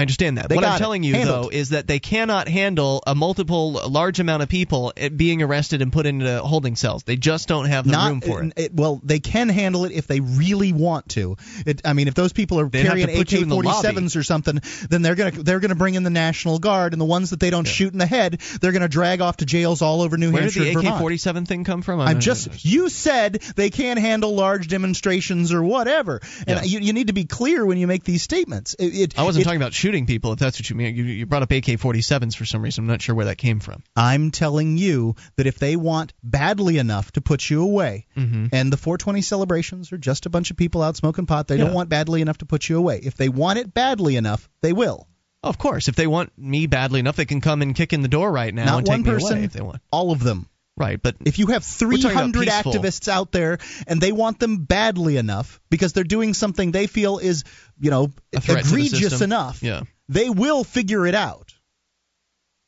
I 0.00 0.02
understand 0.02 0.38
that. 0.38 0.48
They 0.48 0.56
what 0.56 0.64
I'm 0.64 0.78
telling 0.78 1.02
you 1.02 1.14
Handled. 1.14 1.44
though 1.44 1.48
is 1.50 1.70
that 1.70 1.86
they 1.86 1.98
cannot 2.00 2.48
handle 2.48 3.02
a 3.06 3.14
multiple 3.14 3.72
large 3.88 4.18
amount 4.20 4.42
of 4.42 4.48
people 4.48 4.92
eh, 4.96 5.08
being 5.10 5.42
arrested 5.42 5.82
and 5.82 5.92
put 5.92 6.06
into 6.06 6.40
holding 6.40 6.74
cells. 6.76 7.02
They 7.04 7.16
just 7.16 7.48
don't 7.48 7.66
have 7.66 7.84
the 7.84 7.92
not 7.92 8.08
room 8.10 8.20
for 8.20 8.42
it. 8.42 8.52
it- 8.56 8.74
Well, 8.74 9.00
they 9.04 9.18
can 9.20 9.48
handle 9.48 9.84
it 9.84 9.92
if 9.92 10.06
they 10.06 10.20
really 10.20 10.72
want 10.72 11.08
to. 11.10 11.36
It, 11.66 11.82
I 11.84 11.92
mean, 11.92 12.08
if 12.08 12.14
those 12.14 12.32
people 12.32 12.58
are 12.60 12.68
They'd 12.68 12.86
carrying 12.86 13.08
put 13.08 13.30
you 13.32 13.42
in 13.42 13.48
the 13.48 13.56
AK-47s 13.58 14.16
or 14.16 14.22
something, 14.22 14.60
then 14.88 15.02
they're 15.02 15.14
gonna 15.14 15.30
they're 15.32 15.60
gonna 15.60 15.74
bring 15.74 15.94
in 15.94 16.02
the 16.02 16.10
National 16.10 16.58
Guard, 16.58 16.92
and 16.94 17.00
the 17.00 17.04
ones 17.06 17.30
that 17.30 17.40
they 17.40 17.50
don't 17.50 17.66
shoot 17.66 17.92
in 17.92 17.98
the 17.98 18.06
head, 18.06 18.40
they're 18.60 18.72
gonna 18.72 18.88
drag 18.88 19.20
off 19.20 19.36
to 19.38 19.44
jails 19.46 19.82
all 19.82 20.02
over 20.02 20.16
New 20.16 20.30
Where 20.32 20.42
did 20.42 20.54
Hampshire. 20.54 20.60
the 20.60 20.70
and 20.70 20.82
Vermont. 20.82 20.96
AK-47 21.02 21.46
thing 21.48 21.64
come 21.64 21.82
from? 21.82 22.00
I'm 22.00 22.14
not- 22.14 22.22
just 22.22 22.64
you 22.64 22.88
said 22.88 23.42
they 23.56 23.70
can't 23.70 23.98
handle 23.98 24.34
large 24.34 24.68
demonstrations 24.68 25.52
or 25.52 25.62
whatever, 25.62 26.20
and 26.46 26.58
Yeah. 26.58 26.62
you, 26.64 26.78
you 26.80 26.92
need 26.92 27.08
to 27.08 27.12
be 27.12 27.24
clear 27.24 27.66
when 27.66 27.76
you 27.78 27.86
make 27.86 28.04
these 28.04 28.22
statements. 28.22 28.74
It, 28.78 29.18
I 29.18 29.24
wasn't 29.24 29.44
talking 29.44 29.60
about 29.60 29.74
shooting 29.74 29.89
people. 30.06 30.32
If 30.32 30.38
that's 30.38 30.58
what 30.58 30.70
you 30.70 30.76
mean, 30.76 30.94
you, 30.96 31.04
you 31.04 31.26
brought 31.26 31.42
up 31.42 31.50
AK-47s 31.50 32.36
for 32.36 32.44
some 32.44 32.62
reason. 32.62 32.84
I'm 32.84 32.88
not 32.88 33.02
sure 33.02 33.14
where 33.14 33.26
that 33.26 33.38
came 33.38 33.60
from. 33.60 33.82
I'm 33.96 34.30
telling 34.30 34.78
you 34.78 35.16
that 35.36 35.46
if 35.46 35.58
they 35.58 35.76
want 35.76 36.12
badly 36.22 36.78
enough 36.78 37.12
to 37.12 37.20
put 37.20 37.48
you 37.50 37.62
away, 37.62 38.06
Mm-hmm. 38.16 38.46
and 38.52 38.72
the 38.72 38.76
420 38.76 39.22
celebrations 39.22 39.92
are 39.92 39.98
just 39.98 40.26
a 40.26 40.30
bunch 40.30 40.50
of 40.50 40.56
people 40.56 40.82
out 40.82 40.96
smoking 40.96 41.26
pot, 41.26 41.48
they 41.48 41.56
Yeah. 41.56 41.64
don't 41.64 41.74
want 41.74 41.88
badly 41.88 42.22
enough 42.22 42.38
to 42.38 42.46
put 42.46 42.68
you 42.68 42.76
away. 42.78 43.00
If 43.02 43.16
they 43.16 43.28
want 43.28 43.58
it 43.58 43.72
badly 43.74 44.16
enough, 44.16 44.48
they 44.62 44.72
will. 44.72 45.06
Of 45.42 45.58
course, 45.58 45.88
if 45.88 45.96
they 45.96 46.06
want 46.06 46.32
me 46.38 46.66
badly 46.66 47.00
enough, 47.00 47.16
they 47.16 47.24
can 47.24 47.40
come 47.40 47.62
and 47.62 47.74
kick 47.74 47.92
in 47.92 48.02
the 48.02 48.08
door 48.08 48.30
right 48.30 48.54
now 48.54 48.64
Not 48.66 48.78
and 48.80 48.88
one 48.88 49.04
take 49.04 49.12
person, 49.14 49.30
me 49.30 49.36
away 49.38 49.44
if 49.46 49.52
they 49.54 49.60
want. 49.62 49.80
all 49.90 50.12
of 50.12 50.22
them. 50.22 50.46
Right, 50.76 51.02
but 51.02 51.16
if 51.26 51.38
you 51.38 51.48
have 51.48 51.62
300 51.62 52.48
activists 52.48 53.06
out 53.08 53.32
there 53.32 53.58
and 53.86 54.00
they 54.00 54.12
want 54.12 54.38
them 54.38 54.64
badly 54.64 55.18
enough 55.18 55.60
because 55.68 55.92
they're 55.92 56.04
doing 56.04 56.32
something 56.32 56.72
they 56.72 56.86
feel 56.86 57.18
is, 57.18 57.44
you 57.80 57.90
know, 57.90 58.10
A 58.34 58.40
threat 58.40 58.64
to 58.64 58.70
the 58.70 58.76
egregious 58.76 59.20
enough, 59.20 59.62
Yeah. 59.62 59.82
they 60.08 60.30
will 60.30 60.64
figure 60.64 61.06
it 61.06 61.14
out. 61.14 61.52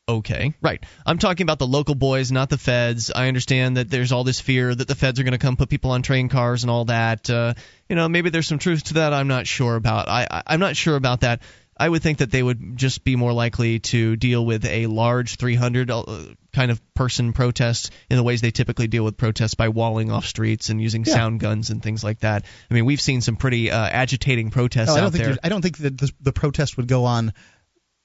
Okay, 0.08 0.52
right. 0.60 0.84
I'm 1.06 1.18
talking 1.18 1.44
about 1.44 1.60
the 1.60 1.66
local 1.66 1.94
boys, 1.94 2.32
not 2.32 2.50
the 2.50 2.58
feds. 2.58 3.12
I 3.14 3.28
understand 3.28 3.76
that 3.76 3.88
there's 3.88 4.10
all 4.10 4.24
this 4.24 4.40
fear 4.40 4.74
that 4.74 4.88
the 4.88 4.96
feds 4.96 5.20
are 5.20 5.22
going 5.22 5.32
to 5.32 5.38
come 5.38 5.56
put 5.56 5.68
people 5.68 5.92
on 5.92 6.02
train 6.02 6.28
cars 6.28 6.64
and 6.64 6.70
all 6.70 6.86
that. 6.86 7.30
Uh, 7.30 7.54
you 7.88 7.94
know, 7.94 8.08
maybe 8.08 8.28
there's 8.28 8.48
some 8.48 8.58
truth 8.58 8.84
to 8.84 8.94
that. 8.94 9.12
I'm 9.14 9.28
not 9.28 9.46
sure 9.46 9.76
about. 9.76 10.08
I, 10.08 10.26
I 10.28 10.42
I'm 10.48 10.60
not 10.60 10.76
sure 10.76 10.96
about 10.96 11.20
that. 11.20 11.42
I 11.82 11.88
would 11.88 12.00
think 12.00 12.18
that 12.18 12.30
they 12.30 12.42
would 12.42 12.76
just 12.76 13.02
be 13.02 13.16
more 13.16 13.32
likely 13.32 13.80
to 13.80 14.14
deal 14.14 14.46
with 14.46 14.64
a 14.64 14.86
large 14.86 15.34
300 15.34 15.90
uh, 15.90 16.04
kind 16.52 16.70
of 16.70 16.80
person 16.94 17.32
protest 17.32 17.90
in 18.08 18.16
the 18.16 18.22
ways 18.22 18.40
they 18.40 18.52
typically 18.52 18.86
deal 18.86 19.02
with 19.02 19.16
protests 19.16 19.54
by 19.54 19.68
walling 19.68 20.12
off 20.12 20.24
streets 20.24 20.68
and 20.70 20.80
using 20.80 21.04
Yeah. 21.04 21.14
sound 21.14 21.40
guns 21.40 21.70
and 21.70 21.82
things 21.82 22.04
like 22.04 22.20
that. 22.20 22.44
I 22.70 22.74
mean, 22.74 22.84
we've 22.84 23.00
seen 23.00 23.20
some 23.20 23.34
pretty 23.34 23.72
uh, 23.72 23.76
agitating 23.88 24.50
protests 24.50 24.86
No, 24.86 24.94
I 24.94 24.98
out 24.98 25.00
don't 25.02 25.12
think 25.12 25.24
there. 25.24 25.38
I 25.42 25.48
don't 25.48 25.60
think 25.62 25.78
that 25.78 25.98
the, 25.98 26.12
the 26.20 26.32
protest 26.32 26.76
would 26.76 26.86
go 26.86 27.04
on 27.04 27.32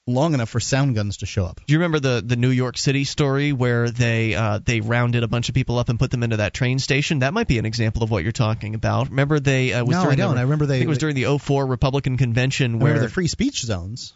long 0.08 0.34
enough 0.34 0.50
for 0.50 0.60
sound 0.60 0.96
guns 0.96 1.18
to 1.18 1.26
show 1.26 1.46
up. 1.46 1.60
Do 1.68 1.74
you 1.74 1.80
remember 1.80 2.00
the 2.00 2.24
the 2.26 2.36
New 2.38 2.50
York 2.50 2.78
City 2.78 3.04
story 3.04 3.52
where 3.54 3.90
they 3.90 4.34
uh, 4.34 4.60
they 4.64 4.80
rounded 4.80 5.24
a 5.24 5.28
bunch 5.28 5.50
of 5.50 5.56
people 5.56 5.78
up 5.78 5.90
and 5.90 6.00
put 6.00 6.10
them 6.12 6.24
into 6.24 6.38
that 6.38 6.54
train 6.54 6.80
station? 6.80 7.20
That 7.20 7.34
might 7.34 7.48
be 7.48 7.60
an 7.60 7.66
example 7.66 8.04
of 8.04 8.10
what 8.10 8.24
you're 8.24 8.32
talking 8.32 8.74
about. 8.74 9.10
Remember 9.10 9.40
they 9.40 9.74
uh, 9.74 9.84
was 9.84 9.92
No, 9.98 10.10
I 10.10 10.16
don't. 10.16 10.34
The, 10.36 10.40
I 10.40 10.44
remember 10.44 10.66
they- 10.66 10.78
think 10.80 10.86
it 10.86 10.90
was 10.90 10.98
during 10.98 11.16
the 11.16 11.38
04 11.38 11.66
Republican 11.68 12.18
convention 12.18 12.76
I 12.76 12.84
where 12.84 13.00
the 13.00 13.10
free 13.10 13.28
speech 13.28 13.62
zones. 13.62 14.14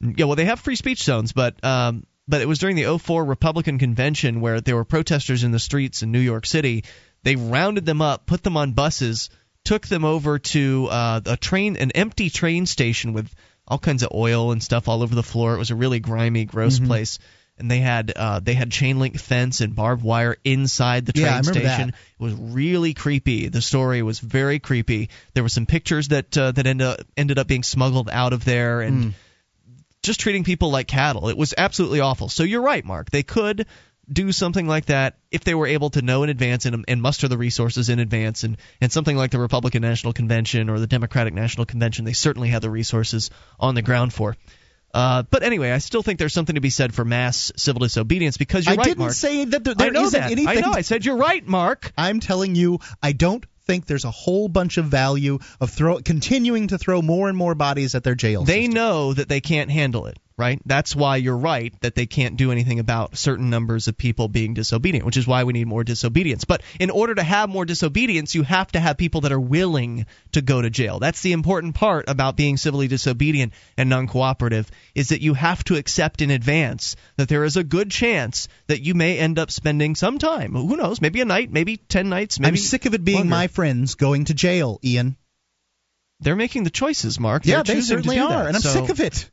yeah, 0.00 0.26
well 0.26 0.36
they 0.36 0.44
have 0.46 0.60
free 0.60 0.76
speech 0.76 1.02
zones, 1.02 1.32
but 1.32 1.62
um, 1.64 2.04
but 2.28 2.40
it 2.42 2.48
was 2.48 2.58
during 2.58 2.76
the 2.76 2.98
04 2.98 3.24
Republican 3.24 3.78
convention 3.78 4.40
where 4.40 4.60
there 4.60 4.74
were 4.76 4.84
protesters 4.84 5.44
in 5.44 5.52
the 5.52 5.58
streets 5.60 6.02
in 6.02 6.10
New 6.12 6.20
York 6.20 6.44
City. 6.46 6.84
They 7.22 7.36
rounded 7.36 7.86
them 7.86 8.02
up, 8.02 8.26
put 8.26 8.42
them 8.42 8.56
on 8.56 8.72
buses, 8.72 9.30
took 9.64 9.86
them 9.86 10.04
over 10.04 10.38
to 10.38 10.88
uh, 10.90 11.20
a 11.26 11.36
train, 11.36 11.76
an 11.76 11.90
empty 11.92 12.30
train 12.30 12.66
station 12.66 13.12
with 13.12 13.32
all 13.68 13.78
kinds 13.78 14.02
of 14.02 14.10
oil 14.14 14.52
and 14.52 14.62
stuff 14.62 14.88
all 14.88 15.02
over 15.02 15.14
the 15.14 15.22
floor. 15.22 15.54
It 15.54 15.58
was 15.58 15.70
a 15.70 15.74
really 15.76 15.98
grimy, 16.00 16.44
gross 16.44 16.78
Mhm. 16.78 16.86
place. 16.86 17.18
And 17.58 17.70
they 17.70 17.78
had 17.78 18.12
uh, 18.14 18.40
they 18.40 18.52
had 18.52 18.70
chain 18.70 18.98
link 18.98 19.18
fence 19.18 19.62
and 19.62 19.74
barbed 19.74 20.02
wire 20.02 20.36
inside 20.44 21.06
the 21.06 21.14
train 21.14 21.24
Yeah, 21.24 21.40
station. 21.42 21.62
that. 21.64 21.88
It 21.88 22.22
was 22.22 22.34
really 22.34 22.92
creepy. 22.92 23.48
The 23.48 23.62
story 23.62 24.02
was 24.02 24.18
very 24.18 24.58
creepy. 24.58 25.08
There 25.32 25.42
were 25.42 25.48
some 25.48 25.64
pictures 25.64 26.08
that 26.08 26.36
uh, 26.36 26.52
that 26.52 26.66
ended 26.66 26.86
up, 26.86 27.00
ended 27.16 27.38
up 27.38 27.46
being 27.46 27.62
smuggled 27.62 28.10
out 28.12 28.34
of 28.34 28.44
there, 28.44 28.82
and 28.82 29.04
Mm. 29.06 29.12
just 30.02 30.20
treating 30.20 30.44
people 30.44 30.70
like 30.70 30.86
cattle. 30.86 31.30
It 31.30 31.36
was 31.38 31.54
absolutely 31.56 32.00
awful. 32.00 32.28
So 32.28 32.42
you're 32.42 32.60
right, 32.62 32.84
Mark. 32.84 33.10
They 33.10 33.22
could 33.22 33.66
do 34.10 34.32
something 34.32 34.66
like 34.66 34.86
that 34.86 35.16
if 35.30 35.44
they 35.44 35.54
were 35.54 35.66
able 35.66 35.90
to 35.90 36.02
know 36.02 36.22
in 36.22 36.30
advance 36.30 36.64
and, 36.64 36.84
and 36.86 37.02
muster 37.02 37.28
the 37.28 37.38
resources 37.38 37.88
in 37.88 37.98
advance. 37.98 38.44
And, 38.44 38.56
and 38.80 38.92
something 38.92 39.16
like 39.16 39.30
the 39.30 39.38
Republican 39.38 39.82
National 39.82 40.12
Convention 40.12 40.70
or 40.70 40.78
the 40.78 40.86
Democratic 40.86 41.34
National 41.34 41.66
Convention, 41.66 42.04
they 42.04 42.12
certainly 42.12 42.48
have 42.50 42.62
the 42.62 42.70
resources 42.70 43.30
on 43.58 43.74
the 43.74 43.82
ground 43.82 44.12
for. 44.12 44.36
Uh, 44.94 45.24
but 45.24 45.42
anyway, 45.42 45.72
I 45.72 45.78
still 45.78 46.02
think 46.02 46.18
there's 46.18 46.32
something 46.32 46.54
to 46.54 46.60
be 46.60 46.70
said 46.70 46.94
for 46.94 47.04
mass 47.04 47.52
civil 47.56 47.80
disobedience 47.80 48.38
because 48.38 48.64
you're 48.64 48.76
right. 48.76 48.96
Mark. 48.96 48.98
I 48.98 49.02
didn't 49.02 49.14
say 49.14 49.44
that 49.44 49.64
there, 49.64 49.74
I 49.78 49.90
know 49.90 50.04
isn't 50.04 50.18
that. 50.18 50.30
anything. 50.30 50.56
I 50.56 50.60
know. 50.60 50.72
I 50.72 50.80
said 50.80 51.04
you're 51.04 51.18
right, 51.18 51.46
Mark. 51.46 51.92
I'm 51.98 52.20
telling 52.20 52.54
you, 52.54 52.78
I 53.02 53.12
don't 53.12 53.44
think 53.66 53.86
there's 53.86 54.04
a 54.04 54.10
whole 54.10 54.48
bunch 54.48 54.78
of 54.78 54.86
value 54.86 55.38
of 55.60 55.70
throw 55.70 55.98
continuing 55.98 56.68
to 56.68 56.78
throw 56.78 57.02
more 57.02 57.28
and 57.28 57.36
more 57.36 57.54
bodies 57.54 57.94
at 57.94 58.04
their 58.04 58.14
jails. 58.14 58.46
They 58.46 58.62
system. 58.62 58.74
know 58.74 59.12
that 59.12 59.28
they 59.28 59.40
can't 59.40 59.70
handle 59.70 60.06
it, 60.06 60.18
right? 60.38 60.60
That's 60.66 60.94
why 60.94 61.16
you're 61.16 61.36
right 61.36 61.72
that 61.80 61.94
they 61.94 62.04
can't 62.06 62.36
do 62.36 62.52
anything 62.52 62.78
about 62.78 63.16
certain 63.16 63.48
numbers 63.48 63.88
of 63.88 63.96
people 63.96 64.28
being 64.28 64.52
disobedient, 64.52 65.06
which 65.06 65.16
is 65.16 65.26
why 65.26 65.44
we 65.44 65.54
need 65.54 65.66
more 65.66 65.82
disobedience. 65.82 66.44
But 66.44 66.62
in 66.78 66.90
order 66.90 67.14
to 67.14 67.22
have 67.22 67.48
more 67.48 67.64
disobedience, 67.64 68.34
you 68.34 68.42
have 68.42 68.70
to 68.72 68.80
have 68.80 68.98
people 68.98 69.22
that 69.22 69.32
are 69.32 69.40
willing 69.40 70.04
to 70.32 70.42
go 70.42 70.60
to 70.60 70.68
jail. 70.68 70.98
That's 70.98 71.22
the 71.22 71.32
important 71.32 71.74
part 71.74 72.04
about 72.08 72.36
being 72.36 72.58
civilly 72.58 72.86
disobedient 72.86 73.54
and 73.78 73.88
non-cooperative 73.88 74.70
is 74.94 75.08
that 75.08 75.22
you 75.22 75.32
have 75.34 75.64
to 75.64 75.76
accept 75.76 76.20
in 76.20 76.30
advance 76.30 76.96
that 77.16 77.28
there 77.28 77.44
is 77.44 77.56
a 77.56 77.64
good 77.64 77.90
chance 77.90 78.48
that 78.66 78.82
you 78.82 78.94
may 78.94 79.18
end 79.18 79.38
up 79.38 79.50
spending 79.50 79.94
some 79.94 80.18
time, 80.18 80.52
who 80.52 80.76
knows, 80.76 81.00
maybe 81.00 81.22
a 81.22 81.24
night, 81.24 81.50
maybe 81.50 81.78
10 81.78 82.10
nights, 82.10 82.38
maybe 82.38 82.48
I'm 82.50 82.56
sick 82.56 82.84
of 82.84 82.92
it 82.94 83.04
being 83.04 83.18
longer. 83.18 83.30
my 83.30 83.46
friends 83.46 83.94
going 83.94 84.26
to 84.26 84.34
jail, 84.34 84.80
Ian. 84.84 85.16
They're 86.20 86.36
making 86.36 86.64
the 86.64 86.70
choices, 86.70 87.18
Mark. 87.20 87.44
Yeah, 87.46 87.62
They're 87.62 87.76
they 87.76 87.80
certainly 87.82 88.18
are, 88.18 88.28
that. 88.28 88.46
and 88.48 88.56
I'm 88.56 88.62
So- 88.62 88.72
sick 88.72 88.88
of 88.90 89.00
it. 89.00 89.30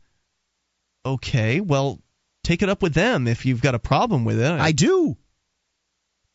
Okay, 1.05 1.59
well, 1.59 1.99
take 2.43 2.61
it 2.61 2.69
up 2.69 2.81
with 2.81 2.93
them 2.93 3.27
if 3.27 3.45
you've 3.45 3.61
got 3.61 3.75
a 3.75 3.79
problem 3.79 4.25
with 4.25 4.39
it. 4.39 4.51
I 4.51 4.71
do. 4.71 5.17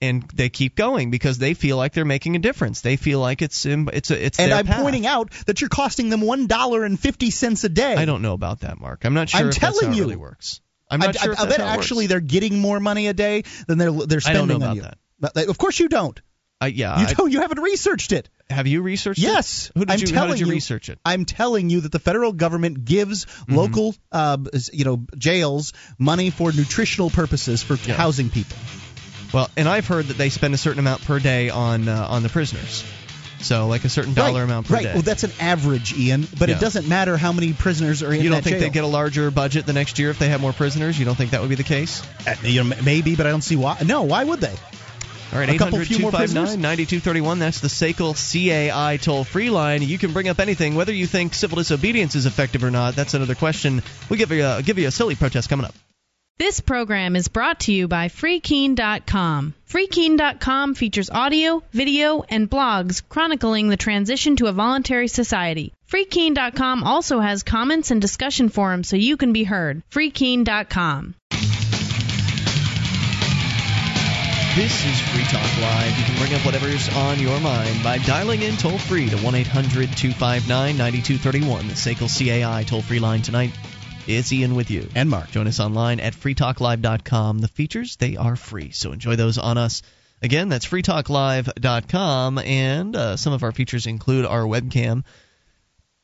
And 0.00 0.22
they 0.32 0.48
keep 0.48 0.76
going 0.76 1.10
because 1.10 1.38
they 1.38 1.54
feel 1.54 1.76
like 1.76 1.92
they're 1.92 2.04
making 2.04 2.36
a 2.36 2.38
difference. 2.38 2.82
They 2.82 2.96
feel 2.96 3.18
like 3.18 3.42
it's 3.42 3.66
it's 3.66 4.10
a, 4.12 4.26
it's 4.26 4.38
And 4.38 4.52
I'm 4.52 4.64
path. 4.66 4.80
pointing 4.80 5.06
out 5.06 5.32
that 5.46 5.60
you're 5.60 5.68
costing 5.70 6.08
them 6.08 6.20
one 6.20 6.46
dollar 6.46 6.84
and 6.84 6.98
fifty 7.00 7.30
cents 7.32 7.64
a 7.64 7.68
day. 7.68 7.94
I 7.96 8.04
don't 8.04 8.22
know 8.22 8.32
about 8.34 8.60
that, 8.60 8.78
Mark. 8.78 9.04
I'm 9.04 9.14
not 9.14 9.28
sure 9.28 9.40
I'm 9.46 9.50
telling 9.50 9.94
you. 9.94 10.04
really 10.04 10.16
works. 10.16 10.60
I'm 10.88 11.00
not 11.00 11.16
I, 11.16 11.24
sure. 11.24 11.34
I, 11.36 11.42
I 11.42 11.46
bet 11.46 11.58
actually 11.60 12.04
works. 12.04 12.08
they're 12.10 12.20
getting 12.20 12.60
more 12.60 12.78
money 12.78 13.08
a 13.08 13.12
day 13.12 13.42
than 13.66 13.78
they're 13.78 13.90
they're 13.90 14.20
spending 14.20 14.44
I 14.44 14.46
don't 14.46 14.48
know 14.48 14.54
on 14.54 14.62
about 14.62 14.76
you. 14.76 14.82
that. 14.82 14.98
But, 15.18 15.36
uh, 15.36 15.50
of 15.50 15.58
course 15.58 15.80
you 15.80 15.88
don't. 15.88 16.20
I, 16.60 16.66
yeah, 16.68 17.00
You 17.00 17.06
I-. 17.18 17.28
You 17.28 17.40
haven't 17.40 17.60
researched 17.60 18.12
it. 18.12 18.28
have 18.50 18.66
you 18.66 18.82
researched 18.82 19.20
Yes, 19.20 19.68
it? 19.70 19.78
Who 19.78 19.84
did 19.84 19.92
I'm 19.94 20.00
you? 20.00 20.06
telling 20.06 20.38
you, 20.38 20.46
research 20.46 20.88
it? 20.88 20.98
I'm 21.04 21.24
telling 21.24 21.70
you 21.70 21.82
that 21.82 21.92
the 21.92 21.98
federal 22.00 22.32
government 22.32 22.84
gives 22.84 23.26
Mm-hmm. 23.26 23.54
local, 23.54 23.94
uh, 24.12 24.38
you 24.72 24.84
know, 24.84 25.06
jails 25.16 25.72
money 25.98 26.30
for 26.30 26.50
nutritional 26.52 27.10
purposes 27.10 27.62
for 27.62 27.74
Yeah. 27.74 27.94
housing 27.94 28.28
people. 28.30 28.56
Well, 29.32 29.48
and 29.56 29.68
I've 29.68 29.86
heard 29.86 30.06
that 30.06 30.16
they 30.16 30.30
spend 30.30 30.54
a 30.54 30.56
certain 30.56 30.78
amount 30.80 31.02
per 31.02 31.18
day 31.20 31.50
on 31.50 31.88
uh, 31.88 32.06
on 32.08 32.22
the 32.22 32.28
prisoners. 32.28 32.82
So 33.40 33.68
like 33.68 33.84
a 33.84 33.88
certain 33.88 34.14
dollar 34.14 34.40
right, 34.40 34.42
amount 34.44 34.66
per 34.66 34.74
right. 34.74 34.82
day. 34.82 34.88
Right. 34.88 34.94
Well, 34.94 35.02
that's 35.02 35.22
an 35.22 35.30
average, 35.38 35.92
Ian. 35.96 36.26
But 36.40 36.48
Yeah. 36.48 36.56
it 36.56 36.60
doesn't 36.60 36.88
matter 36.88 37.16
how 37.16 37.32
many 37.32 37.52
prisoners 37.52 38.02
are 38.02 38.12
in 38.12 38.20
you 38.20 38.30
don't 38.30 38.42
think 38.42 38.54
jail. 38.54 38.60
they 38.62 38.70
get 38.70 38.82
a 38.82 38.88
larger 38.88 39.30
budget 39.30 39.64
the 39.66 39.72
next 39.74 39.98
year 40.00 40.10
if 40.10 40.18
they 40.18 40.28
have 40.30 40.40
more 40.40 40.52
prisoners? 40.52 40.98
You 40.98 41.04
don't 41.04 41.14
think 41.14 41.30
that 41.30 41.40
would 41.40 41.50
be 41.50 41.54
the 41.54 41.62
case? 41.62 42.02
Uh, 42.26 42.34
you 42.42 42.64
know, 42.64 42.74
maybe, 42.82 43.14
but 43.14 43.26
I 43.26 43.30
don't 43.30 43.42
see 43.44 43.54
why. 43.54 43.76
No, 43.86 44.02
why 44.02 44.24
would 44.24 44.40
they? 44.40 44.54
All 45.32 45.38
right, 45.38 45.48
A 45.48 45.52
800 45.52 45.86
259 45.86 46.60
9231. 46.60 47.38
That's 47.38 47.60
the 47.60 47.68
SACL 47.68 48.14
CAI 48.16 48.96
toll 48.96 49.24
free 49.24 49.50
line. 49.50 49.82
You 49.82 49.98
can 49.98 50.12
bring 50.12 50.28
up 50.28 50.40
anything, 50.40 50.74
whether 50.74 50.92
you 50.92 51.06
think 51.06 51.34
civil 51.34 51.56
disobedience 51.56 52.14
is 52.14 52.24
effective 52.24 52.64
or 52.64 52.70
not. 52.70 52.96
That's 52.96 53.14
another 53.14 53.34
question. 53.34 53.82
We'll 54.08 54.18
give 54.18 54.32
you 54.32 54.46
a, 54.46 54.62
give 54.62 54.78
you 54.78 54.88
a 54.88 54.90
silly 54.90 55.16
protest 55.16 55.50
coming 55.50 55.66
up. 55.66 55.74
This 56.38 56.60
program 56.60 57.16
is 57.16 57.26
brought 57.26 57.60
to 57.60 57.72
you 57.72 57.88
by 57.88 58.06
FreeKeen.com. 58.08 59.54
FreeKeen.com 59.68 60.74
features 60.76 61.10
audio, 61.10 61.64
video, 61.72 62.22
and 62.28 62.48
blogs 62.48 63.02
chronicling 63.08 63.68
the 63.68 63.76
transition 63.76 64.36
to 64.36 64.46
a 64.46 64.52
voluntary 64.52 65.08
society. 65.08 65.72
FreeKeen.com 65.90 66.84
also 66.84 67.18
has 67.18 67.42
comments 67.42 67.90
and 67.90 68.00
discussion 68.00 68.50
forums 68.50 68.88
so 68.88 68.94
you 68.94 69.16
can 69.16 69.32
be 69.32 69.42
heard. 69.42 69.82
FreeKeen.com. 69.90 71.16
This 74.58 74.84
is 74.84 75.00
Free 75.10 75.22
Talk 75.22 75.60
Live. 75.60 75.96
You 75.96 76.04
can 76.04 76.16
bring 76.18 76.34
up 76.34 76.44
whatever's 76.44 76.92
on 76.96 77.20
your 77.20 77.38
mind 77.38 77.80
by 77.84 77.98
dialing 77.98 78.42
in 78.42 78.56
toll 78.56 78.76
free 78.76 79.08
to 79.08 79.16
1 79.18 79.34
800 79.36 79.96
259 79.96 80.76
9231, 80.76 81.68
the 81.68 81.74
SACL 81.74 82.08
CAI 82.08 82.64
toll 82.64 82.82
free 82.82 82.98
line 82.98 83.22
tonight. 83.22 83.56
It's 84.08 84.32
Ian 84.32 84.56
with 84.56 84.72
you. 84.72 84.88
And 84.96 85.08
Mark. 85.08 85.30
Join 85.30 85.46
us 85.46 85.60
online 85.60 86.00
at 86.00 86.12
freetalklive.com. 86.12 87.38
The 87.38 87.46
features, 87.46 87.94
they 87.94 88.16
are 88.16 88.34
free, 88.34 88.72
so 88.72 88.90
enjoy 88.90 89.14
those 89.14 89.38
on 89.38 89.58
us. 89.58 89.82
Again, 90.22 90.48
that's 90.48 90.66
freetalklive.com, 90.66 92.38
and 92.38 92.96
uh, 92.96 93.16
some 93.16 93.32
of 93.32 93.44
our 93.44 93.52
features 93.52 93.86
include 93.86 94.26
our 94.26 94.42
webcam, 94.42 95.04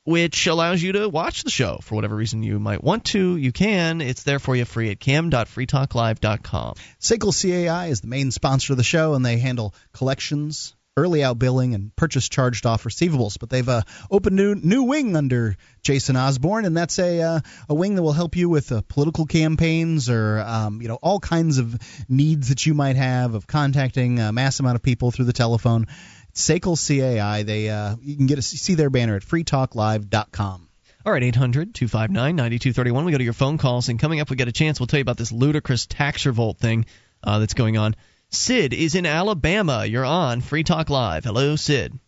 which 0.04 0.46
allows 0.46 0.82
you 0.82 0.92
to 0.92 1.08
watch 1.08 1.42
the 1.42 1.50
show 1.50 1.78
for 1.82 1.94
whatever 1.94 2.14
reason 2.14 2.42
you 2.42 2.58
might 2.58 2.84
want 2.84 3.06
to. 3.06 3.36
You 3.36 3.52
can. 3.52 4.00
It's 4.00 4.22
there 4.22 4.38
for 4.38 4.54
you 4.54 4.64
free 4.64 4.90
at 4.90 5.00
cam.freetalklive.com. 5.00 6.74
Segal 7.00 7.68
CAI 7.68 7.86
is 7.86 8.02
the 8.02 8.08
main 8.08 8.30
sponsor 8.30 8.74
of 8.74 8.76
the 8.76 8.84
show, 8.84 9.14
and 9.14 9.24
they 9.24 9.38
handle 9.38 9.74
collections, 9.94 10.74
early 10.96 11.24
out 11.24 11.38
billing, 11.38 11.74
and 11.74 11.94
purchase 11.96 12.28
charged 12.28 12.66
off 12.66 12.84
receivables. 12.84 13.38
But 13.40 13.48
they've 13.48 13.68
uh, 13.68 13.82
opened 14.10 14.36
new 14.36 14.54
new 14.54 14.82
wing 14.82 15.16
under 15.16 15.56
Jason 15.82 16.16
Osborne, 16.16 16.66
and 16.66 16.76
that's 16.76 16.98
a 16.98 17.22
uh, 17.22 17.40
a 17.70 17.74
wing 17.74 17.94
that 17.94 18.02
will 18.02 18.12
help 18.12 18.36
you 18.36 18.50
with 18.50 18.72
uh, 18.72 18.82
political 18.86 19.24
campaigns 19.24 20.10
or 20.10 20.40
um, 20.40 20.82
you 20.82 20.88
know 20.88 20.98
all 21.02 21.18
kinds 21.18 21.56
of 21.56 21.78
needs 22.10 22.50
that 22.50 22.66
you 22.66 22.74
might 22.74 22.96
have 22.96 23.34
of 23.34 23.46
contacting 23.46 24.20
a 24.20 24.32
mass 24.32 24.60
amount 24.60 24.76
of 24.76 24.82
people 24.82 25.10
through 25.10 25.24
the 25.24 25.32
telephone. 25.32 25.86
Segal 26.34 26.76
CAI. 26.76 27.42
They 27.42 27.68
uh, 27.70 27.96
you 28.00 28.16
can 28.16 28.26
get 28.26 28.38
a, 28.38 28.42
see 28.42 28.74
their 28.74 28.90
banner 28.90 29.16
at 29.16 29.22
freetalklive.com. 29.22 30.68
All 31.06 31.12
right, 31.12 31.22
800 31.22 31.74
259 31.74 32.36
9231. 32.36 33.04
We 33.04 33.12
go 33.12 33.18
to 33.18 33.24
your 33.24 33.32
phone 33.32 33.58
calls, 33.58 33.88
and 33.88 33.98
coming 33.98 34.20
up, 34.20 34.30
we 34.30 34.36
get 34.36 34.48
a 34.48 34.52
chance. 34.52 34.80
We'll 34.80 34.86
tell 34.86 34.98
you 34.98 35.02
about 35.02 35.18
this 35.18 35.32
ludicrous 35.32 35.86
tax 35.86 36.26
revolt 36.26 36.58
thing 36.58 36.86
uh, 37.22 37.38
that's 37.38 37.54
going 37.54 37.76
on. 37.76 37.94
Sid 38.30 38.72
is 38.72 38.94
in 38.94 39.06
Alabama. 39.06 39.84
You're 39.84 40.04
on 40.04 40.40
Free 40.40 40.64
Talk 40.64 40.90
Live. 40.90 41.24
Hello, 41.24 41.56
Sid. 41.56 41.98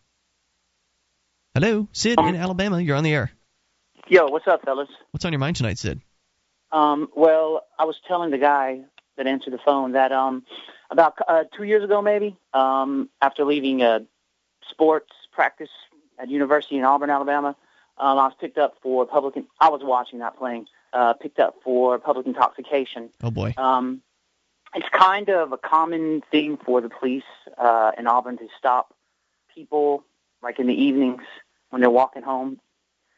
Hello, 1.55 1.89
Sid 1.93 2.19
in 2.19 2.37
Alabama. 2.37 2.81
You're 2.81 2.97
on 2.97 3.05
the 3.05 3.15
air. 3.15 3.31
Yo, 4.09 4.27
what's 4.27 4.47
up, 4.47 4.63
fellas? 4.65 4.89
What's 5.11 5.25
on 5.25 5.33
your 5.33 5.41
mind 5.41 5.57
tonight, 5.57 5.79
Sid? 5.79 6.01
Um, 6.73 7.09
well, 7.17 7.63
I 7.79 7.85
was 7.85 7.97
telling 8.09 8.31
the 8.31 8.39
guy 8.39 8.81
that 9.17 9.27
answered 9.27 9.53
the 9.53 9.59
phone 9.65 9.93
that 9.93 10.13
um, 10.13 10.45
about 10.91 11.15
uh, 11.27 11.45
two 11.57 11.65
years 11.65 11.85
ago, 11.85 12.03
maybe 12.03 12.37
um, 12.55 13.09
after 13.21 13.45
leaving 13.45 13.83
uh, 13.83 14.01
sports 14.77 15.11
practice 15.33 15.71
at 16.19 16.29
University 16.29 16.77
in 16.77 16.85
Auburn, 16.85 17.09
Alabama, 17.09 17.57
um, 17.99 18.19
I 18.19 18.27
was 18.27 18.35
picked 18.39 18.59
up 18.59 18.75
for 18.83 19.07
public. 19.07 19.35
I 19.59 19.71
was 19.71 19.81
watching, 19.83 20.19
not 20.19 20.37
playing. 20.39 20.67
Uh, 20.93 21.13
picked 21.15 21.39
up 21.39 21.57
for 21.65 21.99
public 21.99 22.27
intoxication. 22.27 23.11
Oh 23.23 23.31
boy. 23.31 23.53
Um, 23.57 24.03
it's 24.75 24.89
kind 24.91 25.29
of 25.29 25.53
a 25.53 25.59
common 25.59 26.23
thing 26.31 26.59
for 26.65 26.81
the 26.81 26.89
police 26.89 27.25
uh, 27.59 27.93
in 27.99 28.07
Auburn 28.07 28.37
to 28.39 28.47
stop 28.59 28.95
people, 29.55 30.05
like 30.43 30.59
in 30.59 30.67
the 30.67 30.75
evenings 30.75 31.23
when 31.71 31.81
they're 31.81 31.91
walking 31.91 32.23
home. 32.23 32.61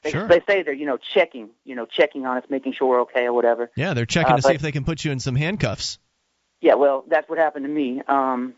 They, 0.03 0.11
Sure. 0.13 0.29
they 0.29 0.41
say 0.49 0.63
they're, 0.63 0.73
you 0.73 0.87
know, 0.87 0.97
checking, 0.97 1.51
you 1.65 1.75
know, 1.75 1.85
checking 1.87 2.25
on 2.27 2.37
us, 2.39 2.45
making 2.49 2.73
sure 2.75 2.89
we're 2.89 3.01
okay 3.03 3.27
or 3.27 3.33
whatever. 3.33 3.71
Yeah, 3.77 3.95
they're 3.95 4.07
checking 4.07 4.35
Uh, 4.35 4.37
to 4.37 4.43
see 4.43 4.55
if 4.55 4.63
they 4.63 4.73
can 4.73 4.85
put 4.85 5.05
you 5.05 5.11
in 5.13 5.19
some 5.21 5.35
handcuffs. 5.37 5.99
Yeah, 6.61 6.75
well, 6.75 7.05
that's 7.09 7.29
what 7.29 7.39
happened 7.39 7.65
to 7.65 7.71
me. 7.71 8.01
Um, 8.07 8.55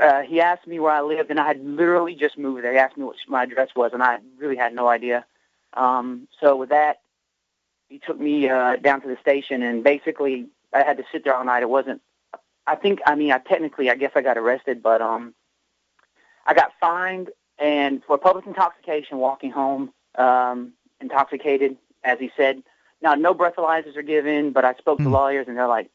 uh, 0.00 0.22
he 0.22 0.40
asked 0.40 0.66
me 0.66 0.78
where 0.78 0.92
I 0.92 1.02
lived, 1.02 1.30
and 1.30 1.38
I 1.38 1.46
had 1.46 1.64
literally 1.64 2.14
just 2.14 2.36
moved 2.38 2.64
there. 2.64 2.72
He 2.72 2.78
asked 2.78 2.96
me 2.96 3.04
what 3.04 3.16
my 3.28 3.44
address 3.44 3.70
was, 3.76 3.92
and 3.92 4.02
I 4.02 4.18
really 4.38 4.56
had 4.56 4.74
no 4.74 4.88
idea. 4.88 5.24
Um, 5.74 6.28
so 6.40 6.56
with 6.56 6.70
that, 6.70 7.00
he 7.88 7.98
took 7.98 8.18
me 8.18 8.48
uh, 8.48 8.76
down 8.76 9.00
to 9.02 9.08
the 9.08 9.16
station, 9.20 9.62
and 9.62 9.84
basically 9.84 10.46
I 10.72 10.82
had 10.82 10.96
to 10.96 11.04
sit 11.12 11.24
there 11.24 11.34
all 11.34 11.44
night. 11.44 11.62
It 11.62 11.70
wasn't. 11.70 12.00
I 12.66 12.76
think. 12.76 13.00
I 13.06 13.14
mean, 13.14 13.30
I 13.32 13.38
technically, 13.38 13.90
I 13.90 13.94
guess 13.94 14.12
I 14.14 14.22
got 14.22 14.38
arrested, 14.38 14.82
but 14.82 15.02
um, 15.02 15.34
I 16.46 16.54
got 16.54 16.72
fined 16.80 17.30
and 17.58 18.02
for 18.04 18.18
public 18.18 18.46
intoxication, 18.46 19.18
walking 19.18 19.50
home 19.50 19.92
um, 20.16 20.72
intoxicated, 21.00 21.76
as 22.02 22.18
he 22.18 22.30
said. 22.36 22.62
Now, 23.02 23.14
no 23.14 23.34
breathalyzers 23.34 23.96
are 23.96 24.02
given, 24.02 24.50
but 24.52 24.64
I 24.64 24.74
spoke 24.74 24.98
to 24.98 25.08
lawyers, 25.08 25.46
and 25.46 25.56
they're 25.56 25.68
like, 25.68 25.90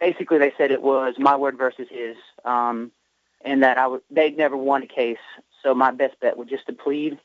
basically, 0.00 0.38
they 0.38 0.52
said 0.58 0.70
it 0.70 0.82
was 0.82 1.14
my 1.18 1.36
word 1.36 1.56
versus 1.56 1.86
his, 1.90 2.16
um, 2.44 2.90
and 3.44 3.62
that 3.62 3.78
I 3.78 3.86
would. 3.86 4.02
They'd 4.10 4.36
never 4.36 4.56
won 4.56 4.82
a 4.82 4.86
case, 4.86 5.18
so 5.62 5.74
my 5.74 5.90
best 5.90 6.18
bet 6.20 6.36
was 6.36 6.48
just 6.48 6.66
to 6.66 6.72
plead. 6.72 7.18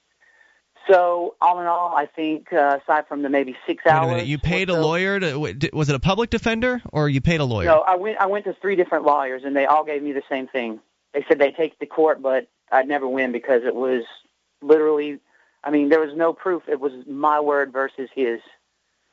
So, 0.89 1.35
all 1.41 1.59
in 1.59 1.67
all, 1.67 1.93
I 1.95 2.05
think 2.05 2.51
uh, 2.53 2.79
aside 2.81 3.07
from 3.07 3.21
the 3.21 3.29
maybe 3.29 3.55
six 3.67 3.83
a 3.85 3.89
hours, 3.89 4.07
minute. 4.11 4.27
You 4.27 4.39
paid 4.39 4.69
a 4.69 4.73
so- 4.73 4.81
lawyer 4.81 5.19
to 5.19 5.37
was 5.73 5.89
it 5.89 5.95
a 5.95 5.99
public 5.99 6.29
defender 6.29 6.81
or 6.91 7.09
you 7.09 7.21
paid 7.21 7.39
a 7.39 7.45
lawyer? 7.45 7.65
No, 7.65 7.81
I 7.81 7.95
went. 7.95 8.17
I 8.17 8.25
went 8.25 8.45
to 8.45 8.53
three 8.53 8.75
different 8.75 9.05
lawyers, 9.05 9.43
and 9.45 9.55
they 9.55 9.65
all 9.65 9.83
gave 9.83 10.01
me 10.01 10.11
the 10.11 10.23
same 10.29 10.47
thing. 10.47 10.79
They 11.13 11.25
said 11.27 11.39
they 11.39 11.51
take 11.51 11.73
it 11.73 11.79
to 11.79 11.85
court, 11.85 12.21
but 12.21 12.47
I'd 12.71 12.87
never 12.87 13.07
win 13.07 13.31
because 13.31 13.63
it 13.63 13.75
was 13.75 14.03
literally. 14.61 15.19
I 15.63 15.71
mean, 15.71 15.89
there 15.89 15.99
was 15.99 16.15
no 16.15 16.31
proof. 16.31 16.63
It 16.67 16.79
was 16.79 16.93
my 17.05 17.39
word 17.41 17.73
versus 17.73 18.09
his, 18.15 18.39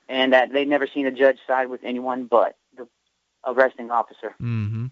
and 0.09 0.33
that 0.33 0.53
they'd 0.53 0.69
never 0.69 0.87
seen 0.87 1.07
a 1.07 1.11
judge 1.11 1.39
side 1.47 1.69
with 1.69 1.81
anyone 1.83 2.27
but 2.27 2.57
the 2.77 2.87
arresting 3.45 3.91
officer. 3.91 4.35
Mm-hmm. 4.41 4.87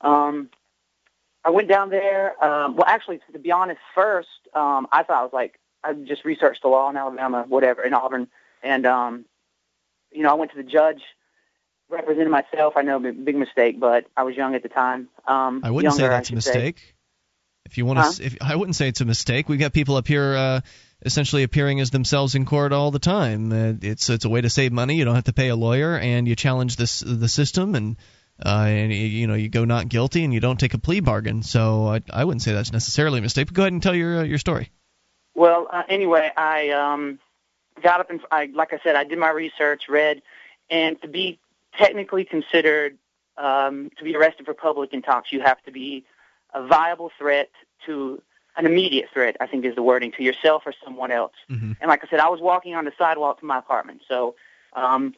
Um, 0.00 0.50
I 1.44 1.50
went 1.50 1.68
down 1.68 1.90
there. 1.90 2.42
Um, 2.42 2.76
well, 2.76 2.86
actually, 2.86 3.20
to 3.32 3.38
be 3.38 3.52
honest, 3.52 3.80
first 3.94 4.28
um, 4.54 4.86
I 4.90 5.02
thought 5.02 5.20
I 5.20 5.22
was 5.22 5.32
like 5.32 5.58
I 5.82 5.92
just 5.92 6.24
researched 6.24 6.62
the 6.62 6.68
law 6.68 6.88
in 6.90 6.96
Alabama, 6.96 7.44
whatever, 7.46 7.82
in 7.82 7.92
Auburn, 7.92 8.28
and 8.62 8.86
um, 8.86 9.24
you 10.10 10.22
know 10.22 10.30
I 10.30 10.34
went 10.34 10.52
to 10.52 10.56
the 10.56 10.62
judge, 10.62 11.02
represented 11.90 12.30
myself. 12.30 12.74
I 12.76 12.82
know 12.82 12.98
big, 12.98 13.24
big 13.24 13.36
mistake, 13.36 13.78
but 13.78 14.06
I 14.16 14.22
was 14.22 14.34
young 14.34 14.54
at 14.54 14.62
the 14.62 14.68
time. 14.68 15.08
Um, 15.26 15.60
I 15.62 15.70
wouldn't 15.70 15.92
younger, 15.92 16.04
say 16.04 16.08
that's 16.08 16.30
a 16.30 16.32
should 16.32 16.42
say. 16.42 16.50
mistake. 16.52 16.94
If 17.66 17.78
you 17.78 17.86
want 17.86 17.98
to, 17.98 18.02
Huh? 18.02 18.12
if 18.20 18.36
I 18.40 18.56
wouldn't 18.56 18.76
say 18.76 18.88
it's 18.88 19.00
a 19.00 19.06
mistake. 19.06 19.48
We've 19.48 19.58
got 19.58 19.72
people 19.72 19.96
up 19.96 20.06
here 20.06 20.34
uh, 20.34 20.60
essentially 21.02 21.44
appearing 21.44 21.80
as 21.80 21.90
themselves 21.90 22.34
in 22.34 22.44
court 22.44 22.72
all 22.72 22.90
the 22.90 22.98
time. 22.98 23.52
Uh, 23.52 23.72
it's 23.80 24.08
it's 24.10 24.24
a 24.24 24.28
way 24.28 24.40
to 24.40 24.50
save 24.50 24.72
money. 24.72 24.96
You 24.96 25.04
don't 25.04 25.14
have 25.14 25.24
to 25.24 25.32
pay 25.32 25.48
a 25.48 25.56
lawyer, 25.56 25.98
and 25.98 26.28
you 26.28 26.36
challenge 26.36 26.76
this 26.76 27.00
the 27.00 27.28
system, 27.28 27.74
and 27.74 27.96
uh, 28.44 28.64
and 28.66 28.92
you- 28.92 29.06
you 29.06 29.26
know 29.26 29.34
you 29.34 29.48
go 29.48 29.64
not 29.64 29.88
guilty, 29.88 30.24
and 30.24 30.32
you 30.32 30.40
don't 30.40 30.58
take 30.58 30.74
a 30.74 30.78
plea 30.78 31.00
bargain. 31.00 31.42
So 31.42 31.86
I, 31.88 32.00
I 32.12 32.24
wouldn't 32.24 32.42
say 32.42 32.52
that's 32.52 32.72
necessarily 32.72 33.18
a 33.18 33.22
mistake. 33.22 33.48
But 33.48 33.54
go 33.54 33.62
ahead 33.62 33.72
and 33.72 33.82
tell 33.82 33.94
your 33.94 34.18
uh, 34.20 34.22
your 34.22 34.38
story. 34.38 34.70
Well, 35.34 35.66
uh, 35.72 35.82
anyway, 35.88 36.30
I 36.36 36.70
um, 36.70 37.18
got 37.82 38.00
up 38.00 38.10
and 38.10 38.20
I, 38.30 38.46
like 38.54 38.72
I 38.72 38.78
said, 38.84 38.94
I 38.96 39.04
did 39.04 39.18
my 39.18 39.30
research, 39.30 39.88
read, 39.88 40.22
and 40.70 41.00
to 41.02 41.08
be 41.08 41.38
technically 41.76 42.24
considered 42.24 42.96
um, 43.36 43.90
to 43.98 44.04
be 44.04 44.14
arrested 44.14 44.46
for 44.46 44.54
public 44.54 44.92
intox, 44.92 45.24
you 45.32 45.40
have 45.40 45.60
to 45.64 45.72
be 45.72 46.04
a 46.54 46.64
viable 46.64 47.10
threat 47.18 47.50
to 47.86 48.22
an 48.56 48.64
immediate 48.64 49.08
threat. 49.12 49.36
I 49.40 49.48
think 49.48 49.64
is 49.64 49.74
the 49.74 49.82
wording 49.82 50.12
to 50.12 50.22
yourself 50.22 50.62
or 50.66 50.72
someone 50.84 51.10
else. 51.10 51.32
And 51.80 51.88
like 51.88 52.04
I 52.04 52.08
said, 52.08 52.20
I 52.20 52.28
was 52.28 52.40
walking 52.40 52.76
on 52.76 52.84
the 52.84 52.92
sidewalk 52.96 53.40
to 53.40 53.44
my 53.46 53.58
apartment, 53.58 54.02
so. 54.08 54.36
Um, 54.74 55.14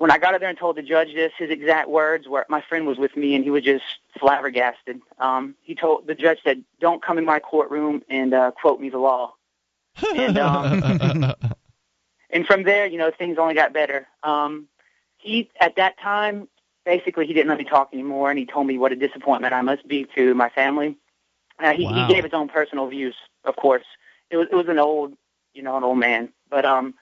when 0.00 0.10
I 0.10 0.16
got 0.16 0.32
up 0.32 0.40
there 0.40 0.48
and 0.48 0.56
told 0.56 0.76
the 0.76 0.82
judge 0.82 1.12
this, 1.14 1.30
his 1.36 1.50
exact 1.50 1.90
words 1.90 2.26
were, 2.26 2.46
my 2.48 2.62
friend 2.62 2.86
was 2.86 2.96
with 2.96 3.14
me 3.18 3.34
and 3.34 3.44
he 3.44 3.50
was 3.50 3.62
just 3.62 3.84
flabbergasted. 4.18 4.98
Um, 5.18 5.54
he 5.60 5.74
told 5.74 6.06
the 6.06 6.14
judge 6.14 6.38
said, 6.42 6.64
"Don't 6.80 7.02
come 7.02 7.18
in 7.18 7.26
my 7.26 7.38
courtroom 7.38 8.02
and 8.08 8.32
uh, 8.32 8.50
quote 8.52 8.80
me 8.80 8.88
the 8.88 8.96
law." 8.96 9.34
and 10.16 10.38
um, 10.38 10.82
and 12.30 12.46
from 12.46 12.62
there, 12.62 12.86
you 12.86 12.96
know, 12.96 13.10
things 13.10 13.36
only 13.36 13.52
got 13.52 13.74
better. 13.74 14.08
Um, 14.22 14.68
he 15.18 15.50
at 15.60 15.76
that 15.76 16.00
time, 16.00 16.48
basically, 16.86 17.26
he 17.26 17.34
didn't 17.34 17.50
let 17.50 17.58
me 17.58 17.64
talk 17.64 17.90
anymore, 17.92 18.30
and 18.30 18.38
he 18.38 18.46
told 18.46 18.66
me 18.66 18.78
what 18.78 18.92
a 18.92 18.96
disappointment 18.96 19.52
I 19.52 19.60
must 19.60 19.86
be 19.86 20.06
to 20.16 20.32
my 20.32 20.48
family. 20.48 20.96
Uh, 21.58 21.74
he, 21.74 21.84
Wow. 21.84 22.06
he 22.06 22.14
gave 22.14 22.24
his 22.24 22.32
own 22.32 22.48
personal 22.48 22.86
views, 22.86 23.16
of 23.44 23.54
course. 23.56 23.84
It 24.30 24.38
was 24.38 24.48
it 24.50 24.54
was 24.54 24.68
an 24.68 24.78
old, 24.78 25.12
you 25.52 25.62
know, 25.62 25.76
an 25.76 25.84
old 25.84 25.98
man, 25.98 26.30
but 26.48 26.64
um, 26.64 26.94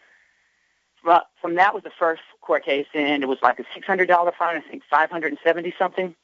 from 1.03 1.55
that 1.57 1.75
was 1.75 1.83
the 1.85 1.91
first 1.99 2.23
court 2.41 2.65
case, 2.65 2.87
and 2.95 3.23
it 3.23 3.27
was 3.27 3.39
like 3.43 3.59
a 3.59 3.65
six 3.75 3.87
hundred 3.87 4.07
dollar 4.09 4.33
fine, 4.39 4.57
I 4.57 4.61
think 4.61 4.83
five 4.91 5.11
hundred 5.11 5.29
and 5.29 5.39
seventy 5.45 5.75
something. 5.79 6.15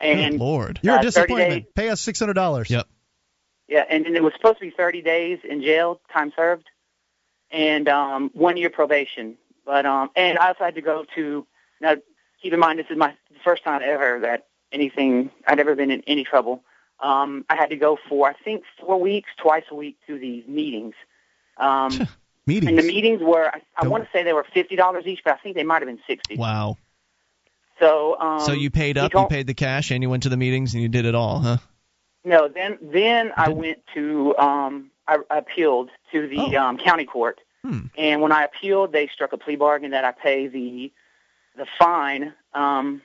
And 0.00 0.38
Lord, 0.40 0.80
You're 0.82 0.94
uh, 0.94 0.98
a 0.98 1.02
30 1.02 1.06
disappointment. 1.06 1.50
days- 1.64 1.72
Pay 1.74 1.88
us 1.90 2.00
six 2.00 2.18
hundred 2.18 2.34
dollars. 2.34 2.68
Yep. 2.70 2.86
yeah, 3.68 3.84
and, 3.88 4.06
and 4.06 4.16
it 4.16 4.22
was 4.22 4.32
supposed 4.34 4.58
to 4.58 4.64
be 4.64 4.70
30 4.70 5.02
days 5.02 5.38
in 5.48 5.62
jail, 5.62 6.00
time 6.12 6.32
served, 6.36 6.66
and 7.50 7.88
um, 7.88 8.30
one 8.34 8.56
year 8.56 8.70
probation. 8.70 9.36
But 9.64 9.86
um, 9.86 10.10
and 10.16 10.38
I 10.38 10.48
also 10.48 10.64
had 10.64 10.74
to 10.74 10.82
go 10.82 11.04
to 11.14 11.46
now. 11.80 11.96
Keep 12.42 12.52
in 12.52 12.60
mind, 12.60 12.78
this 12.78 12.86
is 12.90 12.98
my 12.98 13.14
first 13.42 13.64
time 13.64 13.80
ever 13.82 14.20
that 14.20 14.48
anything 14.70 15.30
I'd 15.46 15.58
ever 15.60 15.74
been 15.74 15.90
in 15.90 16.02
any 16.06 16.24
trouble. 16.24 16.62
Um, 17.00 17.44
I 17.48 17.56
had 17.56 17.70
to 17.70 17.76
go 17.76 17.96
for 18.08 18.28
I 18.28 18.34
think 18.34 18.64
four 18.78 19.00
weeks, 19.00 19.30
twice 19.38 19.64
a 19.70 19.74
week 19.74 19.96
to 20.06 20.18
these 20.18 20.46
meetings. 20.46 20.94
Um, 21.56 22.06
meetings. 22.46 22.70
And 22.70 22.78
the 22.78 22.82
meetings 22.82 23.20
were 23.22 23.50
I, 23.54 23.60
I 23.76 23.88
want 23.88 24.04
to 24.04 24.10
say 24.12 24.22
they 24.22 24.32
were 24.32 24.46
fifty 24.52 24.76
dollars 24.76 25.06
each, 25.06 25.20
but 25.24 25.34
I 25.34 25.36
think 25.38 25.56
they 25.56 25.64
might 25.64 25.82
have 25.82 25.88
been 25.88 26.00
sixty. 26.06 26.36
Wow. 26.36 26.76
So 27.78 28.18
um, 28.20 28.40
so 28.40 28.52
you 28.52 28.70
paid 28.70 28.98
up, 28.98 29.12
you 29.14 29.26
paid 29.28 29.46
the 29.46 29.54
cash, 29.54 29.90
and 29.90 30.02
you 30.02 30.10
went 30.10 30.22
to 30.24 30.28
the 30.28 30.36
meetings, 30.36 30.74
and 30.74 30.82
you 30.82 30.88
did 30.88 31.06
it 31.06 31.14
all, 31.14 31.40
huh? 31.40 31.56
No, 32.24 32.48
then 32.48 32.78
then 32.80 33.32
I 33.36 33.48
went 33.50 33.80
to 33.94 34.36
um 34.38 34.90
I 35.06 35.18
I 35.30 35.38
appealed 35.38 35.90
to 36.12 36.28
the 36.28 36.56
um 36.56 36.78
county 36.78 37.04
court. 37.04 37.40
And 37.96 38.20
when 38.20 38.30
I 38.30 38.44
appealed, 38.44 38.92
they 38.92 39.06
struck 39.06 39.32
a 39.32 39.38
plea 39.38 39.56
bargain 39.56 39.92
that 39.92 40.04
I 40.04 40.12
pay 40.12 40.48
the 40.48 40.92
the 41.56 41.66
fine 41.78 42.34
um 42.52 43.00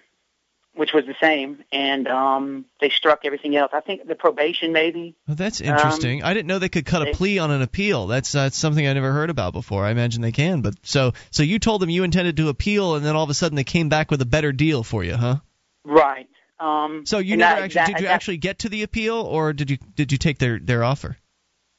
which 0.76 0.94
was 0.94 1.06
the 1.06 1.16
same 1.20 1.64
and 1.72 2.08
um 2.08 2.66
they 2.80 2.90
struck 2.90 3.22
everything 3.26 3.56
else. 3.56 3.72
I 3.74 3.82
think 3.82 4.08
the 4.08 4.16
probation 4.16 4.72
maybe. 4.72 5.16
Well, 5.28 5.36
that's 5.36 5.60
Um, 5.62 5.68
interesting. 5.68 6.24
I 6.24 6.34
didn't 6.34 6.48
know 6.48 6.60
they 6.60 6.70
could 6.70 6.86
cut 6.86 7.08
a 7.08 7.12
plea 7.14 7.40
on 7.40 7.52
an 7.52 7.62
appeal. 7.62 8.08
That's 8.08 8.32
that's 8.32 8.58
something 8.58 8.88
I 8.88 8.94
never 8.94 9.12
heard 9.12 9.30
about 9.30 9.54
before. 9.54 9.84
I 9.84 9.92
imagine 9.92 10.22
they 10.22 10.32
can, 10.32 10.62
but 10.62 10.76
so 10.84 11.14
so 11.32 11.44
you 11.44 11.60
told 11.60 11.82
them 11.82 11.90
you 11.90 12.04
intended 12.04 12.38
to 12.38 12.50
appeal, 12.50 12.96
and 12.96 13.06
then 13.06 13.16
all 13.16 13.24
of 13.24 13.30
a 13.30 13.34
sudden 13.34 13.56
they 13.56 13.64
came 13.64 13.90
back 13.90 14.10
with 14.12 14.22
a 14.22 14.26
better 14.26 14.52
deal 14.52 14.84
for 14.84 15.04
you, 15.04 15.16
huh? 15.16 15.38
Right. 15.84 16.28
Um 16.60 17.06
So 17.06 17.18
you 17.20 17.36
never 17.38 17.62
actually 17.62 17.86
did 17.86 18.00
you 18.02 18.08
actually 18.08 18.38
get 18.38 18.60
to 18.60 18.70
the 18.70 18.84
appeal, 18.84 19.16
or 19.16 19.54
did 19.54 19.70
you 19.70 19.78
did 19.96 20.12
you 20.12 20.18
take 20.18 20.38
their 20.40 20.60
their 20.60 20.84
offer? 20.84 21.18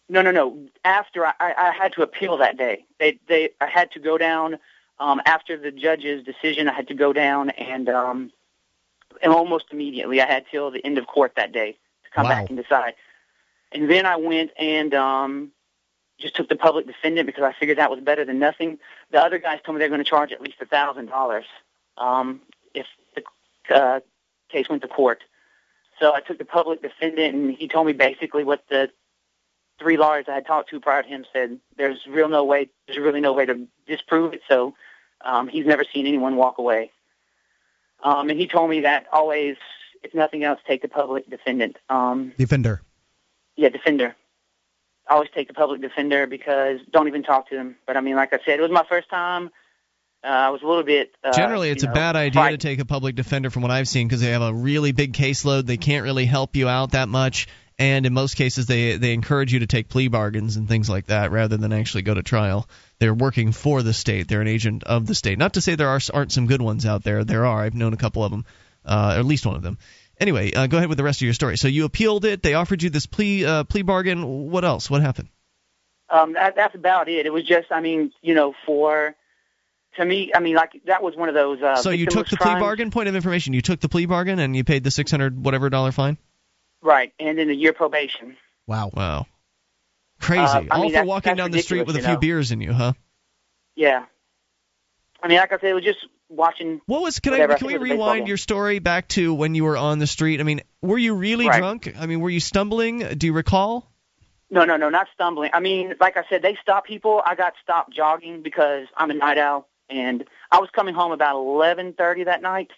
No, 0.09 0.23
no, 0.23 0.33
no. 0.33 0.67
After 0.85 1.25
I, 1.25 1.33
I 1.39 1.55
I 1.57 1.73
had 1.73 1.93
to 1.93 2.03
appeal 2.03 2.39
that 2.39 2.57
day. 2.57 2.85
They 2.99 3.19
they 3.29 3.51
I 3.61 3.67
had 3.67 3.93
to 3.93 4.01
go 4.01 4.19
down 4.19 4.59
um 4.99 5.21
after 5.25 5.57
the 5.57 5.71
judge's 5.71 6.25
decision 6.25 6.69
I 6.69 6.75
had 6.75 6.89
to 6.89 6.95
go 6.95 7.13
down 7.13 7.51
and 7.51 7.89
um 7.89 8.33
and 9.23 9.33
almost 9.33 9.67
immediately 9.73 10.21
I 10.21 10.27
had 10.27 10.45
till 10.51 10.71
the 10.71 10.85
end 10.85 10.99
of 10.99 11.07
court 11.07 11.33
that 11.37 11.53
day 11.53 11.73
to 12.05 12.11
come 12.15 12.25
Wow. 12.25 12.31
back 12.31 12.49
and 12.51 12.59
decide. 12.59 12.95
And 13.73 13.91
then 13.91 14.07
I 14.07 14.17
went 14.17 14.51
and 14.59 14.95
um 14.95 15.53
just 16.19 16.37
took 16.37 16.49
the 16.49 16.57
public 16.57 16.87
defendant 16.87 17.27
because 17.27 17.45
I 17.45 17.53
figured 17.59 17.79
that 17.79 17.91
was 17.91 18.01
better 18.01 18.25
than 18.27 18.39
nothing. 18.39 18.79
The 19.11 19.23
other 19.23 19.39
guys 19.39 19.61
told 19.65 19.77
me 19.77 19.79
they're 19.81 19.89
going 19.89 20.05
to 20.05 20.11
charge 20.11 20.33
at 20.33 20.41
least 20.41 20.61
a 20.61 20.67
thousand 20.67 21.07
dollars 21.07 21.47
um 21.97 22.41
if 22.75 22.87
the 23.15 23.75
uh, 23.75 24.01
case 24.49 24.69
went 24.69 24.83
to 24.83 24.89
court. 24.89 25.23
So 25.99 26.15
I 26.15 26.21
took 26.21 26.39
the 26.39 26.47
public 26.47 26.81
defendant, 26.81 27.35
and 27.35 27.51
he 27.55 27.69
told 27.69 27.87
me 27.87 27.93
basically 27.93 28.43
what 28.43 28.65
the 28.71 28.91
three 29.79 29.97
lawyers 29.99 30.27
I 30.29 30.35
had 30.35 30.47
talked 30.47 30.71
to 30.71 30.81
prior 30.81 31.03
to 31.03 31.09
him 31.09 31.25
said. 31.33 31.59
There's 31.77 32.07
real 32.09 32.29
no 32.29 32.45
way. 32.45 32.71
There's 32.87 32.99
really 32.99 33.21
no 33.21 33.33
way 33.35 33.45
to 33.47 33.67
disprove 33.87 34.33
it. 34.33 34.41
So 34.49 34.75
um, 35.23 35.49
he's 35.49 35.67
never 35.67 35.85
seen 35.85 36.07
anyone 36.07 36.37
walk 36.37 36.59
away. 36.59 36.91
Um, 38.03 38.31
and 38.31 38.39
he 38.39 38.47
told 38.47 38.71
me 38.71 38.81
that 38.81 39.07
always, 39.13 39.57
if 40.03 40.15
nothing 40.15 40.45
else, 40.45 40.61
take 40.67 40.83
the 40.83 40.89
public 40.89 41.29
defendant. 41.29 41.77
Um, 41.89 42.33
Defender. 42.39 42.83
yeah, 43.57 43.69
defender. 43.69 44.17
Always 45.09 45.29
take 45.35 45.49
the 45.49 45.55
public 45.55 45.81
defender 45.81 46.27
because 46.27 46.79
don't 46.91 47.09
even 47.09 47.23
talk 47.23 47.49
to 47.51 47.57
them. 47.57 47.77
But 47.87 47.97
I 47.97 48.01
mean, 48.01 48.17
like 48.17 48.33
I 48.33 48.39
said, 48.45 48.59
it 48.59 48.63
was 48.63 48.71
my 48.71 48.85
first 48.89 49.09
time 49.11 49.51
uh, 50.23 50.27
I 50.27 50.51
was 50.51 50.63
a 50.63 50.67
little 50.67 50.83
bit. 50.83 51.15
Uh, 51.25 51.33
Generally, 51.33 51.71
it's 51.71 51.83
you 51.83 51.89
a 51.89 51.93
know, 51.93 51.95
bad 51.95 52.17
idea 52.17 52.51
to 52.51 52.59
take 52.59 52.79
a 52.79 52.85
public 52.85 53.15
defender 53.15 53.49
from 53.51 53.63
what 53.63 53.71
I've 53.71 53.89
seen 53.89 54.07
because 54.07 54.21
they 54.21 54.31
have 54.31 54.43
a 54.43 54.53
really 54.53 54.93
big 54.93 55.15
caseload. 55.15 55.67
They 55.67 55.79
can't 55.79 56.05
really 56.05 56.27
help 56.27 56.57
you 56.57 56.69
out 56.69 56.93
that 56.93 57.09
much. 57.09 57.49
And 57.81 58.05
in 58.05 58.13
most 58.13 58.37
cases, 58.37 58.67
they 58.67 58.99
they 58.99 59.15
encourage 59.15 59.55
you 59.55 59.61
to 59.61 59.67
take 59.67 59.89
plea 59.89 60.09
bargains 60.09 60.57
and 60.57 60.69
things 60.69 60.91
like 60.91 61.07
that 61.07 61.33
rather 61.33 61.57
than 61.57 61.73
actually 61.73 62.03
go 62.03 62.13
to 62.13 62.23
trial. 62.23 62.69
They're 62.99 63.15
working 63.15 63.53
for 63.53 63.83
the 63.83 63.95
state. 63.95 64.29
They're 64.29 64.43
an 64.43 64.49
agent 64.49 64.85
of 64.85 65.07
the 65.07 65.15
state. 65.15 65.39
Not 65.39 65.55
to 65.55 65.63
say 65.63 65.77
there 65.77 65.89
are, 65.89 66.01
aren't 66.13 66.31
some 66.31 66.47
good 66.47 66.61
ones 66.61 66.85
out 66.85 67.05
there. 67.05 67.25
There 67.25 67.47
are. 67.47 67.63
I've 67.63 67.75
known 67.75 67.95
a 67.95 67.97
couple 67.97 68.23
of 68.23 68.31
them, 68.31 68.45
uh, 68.85 69.15
or 69.17 69.21
at 69.21 69.25
least 69.25 69.47
one 69.47 69.57
of 69.57 69.63
them. 69.63 69.79
Anyway, 70.19 70.53
uh, 70.53 70.67
go 70.67 70.77
ahead 70.77 70.91
with 70.91 70.99
the 70.99 71.05
rest 71.05 71.23
of 71.23 71.25
your 71.25 71.33
story. 71.33 71.57
So 71.57 71.69
you 71.69 71.87
appealed 71.87 72.27
it. 72.27 72.43
They 72.43 72.53
offered 72.53 72.83
you 72.83 72.91
this 72.91 73.07
plea 73.07 73.47
uh, 73.47 73.65
plea 73.65 73.81
bargain. 73.81 74.51
What 74.51 74.63
else? 74.63 74.91
What 74.91 75.01
happened? 75.01 75.31
Um, 76.11 76.35
that, 76.35 76.57
that's 76.57 76.75
about 76.75 77.09
it. 77.09 77.25
It 77.25 77.33
was 77.33 77.45
just, 77.45 77.73
I 77.73 77.81
mean, 77.81 78.13
you 78.21 78.35
know, 78.35 78.53
for 78.67 79.15
to 79.97 80.05
me, 80.05 80.33
I 80.35 80.41
mean, 80.41 80.55
like 80.55 80.83
that 80.85 81.03
was 81.03 81.17
one 81.17 81.31
of 81.31 81.35
those. 81.35 81.63
Uh, 81.63 81.77
so 81.77 81.89
you 81.89 82.05
took 82.05 82.29
the 82.29 82.37
plea 82.37 82.61
bargain. 82.61 82.91
Point 82.91 83.09
of 83.09 83.17
information: 83.17 83.55
you 83.55 83.63
took 83.63 83.81
the 83.81 83.89
plea 83.89 84.05
bargain 84.05 84.39
and 84.39 84.55
you 84.55 84.65
paid 84.65 84.85
the 84.85 84.91
six 84.91 85.11
hundred 85.11 85.43
whatever 85.43 85.71
dollar 85.71 85.93
fine. 85.93 86.19
Right? 86.83 87.13
And 87.19 87.39
then 87.39 87.51
a 87.51 87.55
year 87.55 87.73
probation. 87.73 88.37
Wow. 88.67 88.91
Wow. 88.93 89.27
Crazy. 90.21 90.43
Uh, 90.43 90.63
I 90.71 90.77
All 90.77 90.83
mean, 90.83 90.93
for 90.93 91.05
walking 91.05 91.35
down 91.37 91.51
the 91.51 91.63
street 91.63 91.87
with 91.87 91.97
a 91.97 92.01
few 92.01 92.13
know. 92.15 92.19
beers 92.19 92.53
in 92.53 92.61
you, 92.61 92.73
huh? 92.73 92.93
Yeah. 93.75 94.05
I 95.23 95.29
mean, 95.29 95.39
like 95.39 95.53
I 95.53 95.57
said, 95.59 95.71
it 95.71 95.75
was 95.75 95.85
just 95.85 96.07
watching. 96.29 96.81
What 96.87 97.03
was? 97.03 97.19
Can 97.21 97.33
whatever. 97.33 97.55
I? 97.55 97.59
Can 97.59 97.67
we 97.67 97.73
think 97.75 97.81
it 97.81 97.83
was 97.83 97.91
a 97.91 97.93
baseball 97.95 98.07
rewind 98.13 98.29
your 98.29 98.37
story 98.37 98.79
back 98.79 99.09
to 99.09 99.35
when 99.35 99.55
you 99.55 99.65
were 99.65 99.77
on 99.77 99.99
the 99.99 100.07
street? 100.07 100.41
I 100.41 100.43
mean, 100.43 100.61
were 100.83 100.99
you 100.99 101.15
really 101.15 101.49
Right. 101.49 101.59
drunk? 101.59 101.95
I 101.99 102.07
mean, 102.07 102.21
were 102.21 102.31
you 102.31 102.41
stumbling? 102.41 102.99
Do 103.17 103.27
you 103.27 103.33
recall? 103.33 103.91
No, 104.51 104.65
no, 104.65 104.77
no, 104.77 104.89
not 104.89 105.07
stumbling. 105.15 105.51
I 105.55 105.61
mean, 105.61 105.95
like 106.01 106.17
I 106.17 106.25
said, 106.29 106.43
they 106.43 106.57
stop 106.61 106.85
people. 106.85 107.23
I 107.25 107.35
got 107.35 107.55
stopped 107.63 107.95
jogging 107.95 108.43
because 108.43 108.89
I'm 108.97 109.11
a 109.11 109.15
night 109.15 109.39
owl, 109.39 109.69
and 109.89 110.25
I 110.51 110.59
was 110.59 110.69
coming 110.75 110.95
home 110.95 111.13
about 111.13 111.37
11:30 111.37 112.25
that 112.25 112.43
night. 112.43 112.71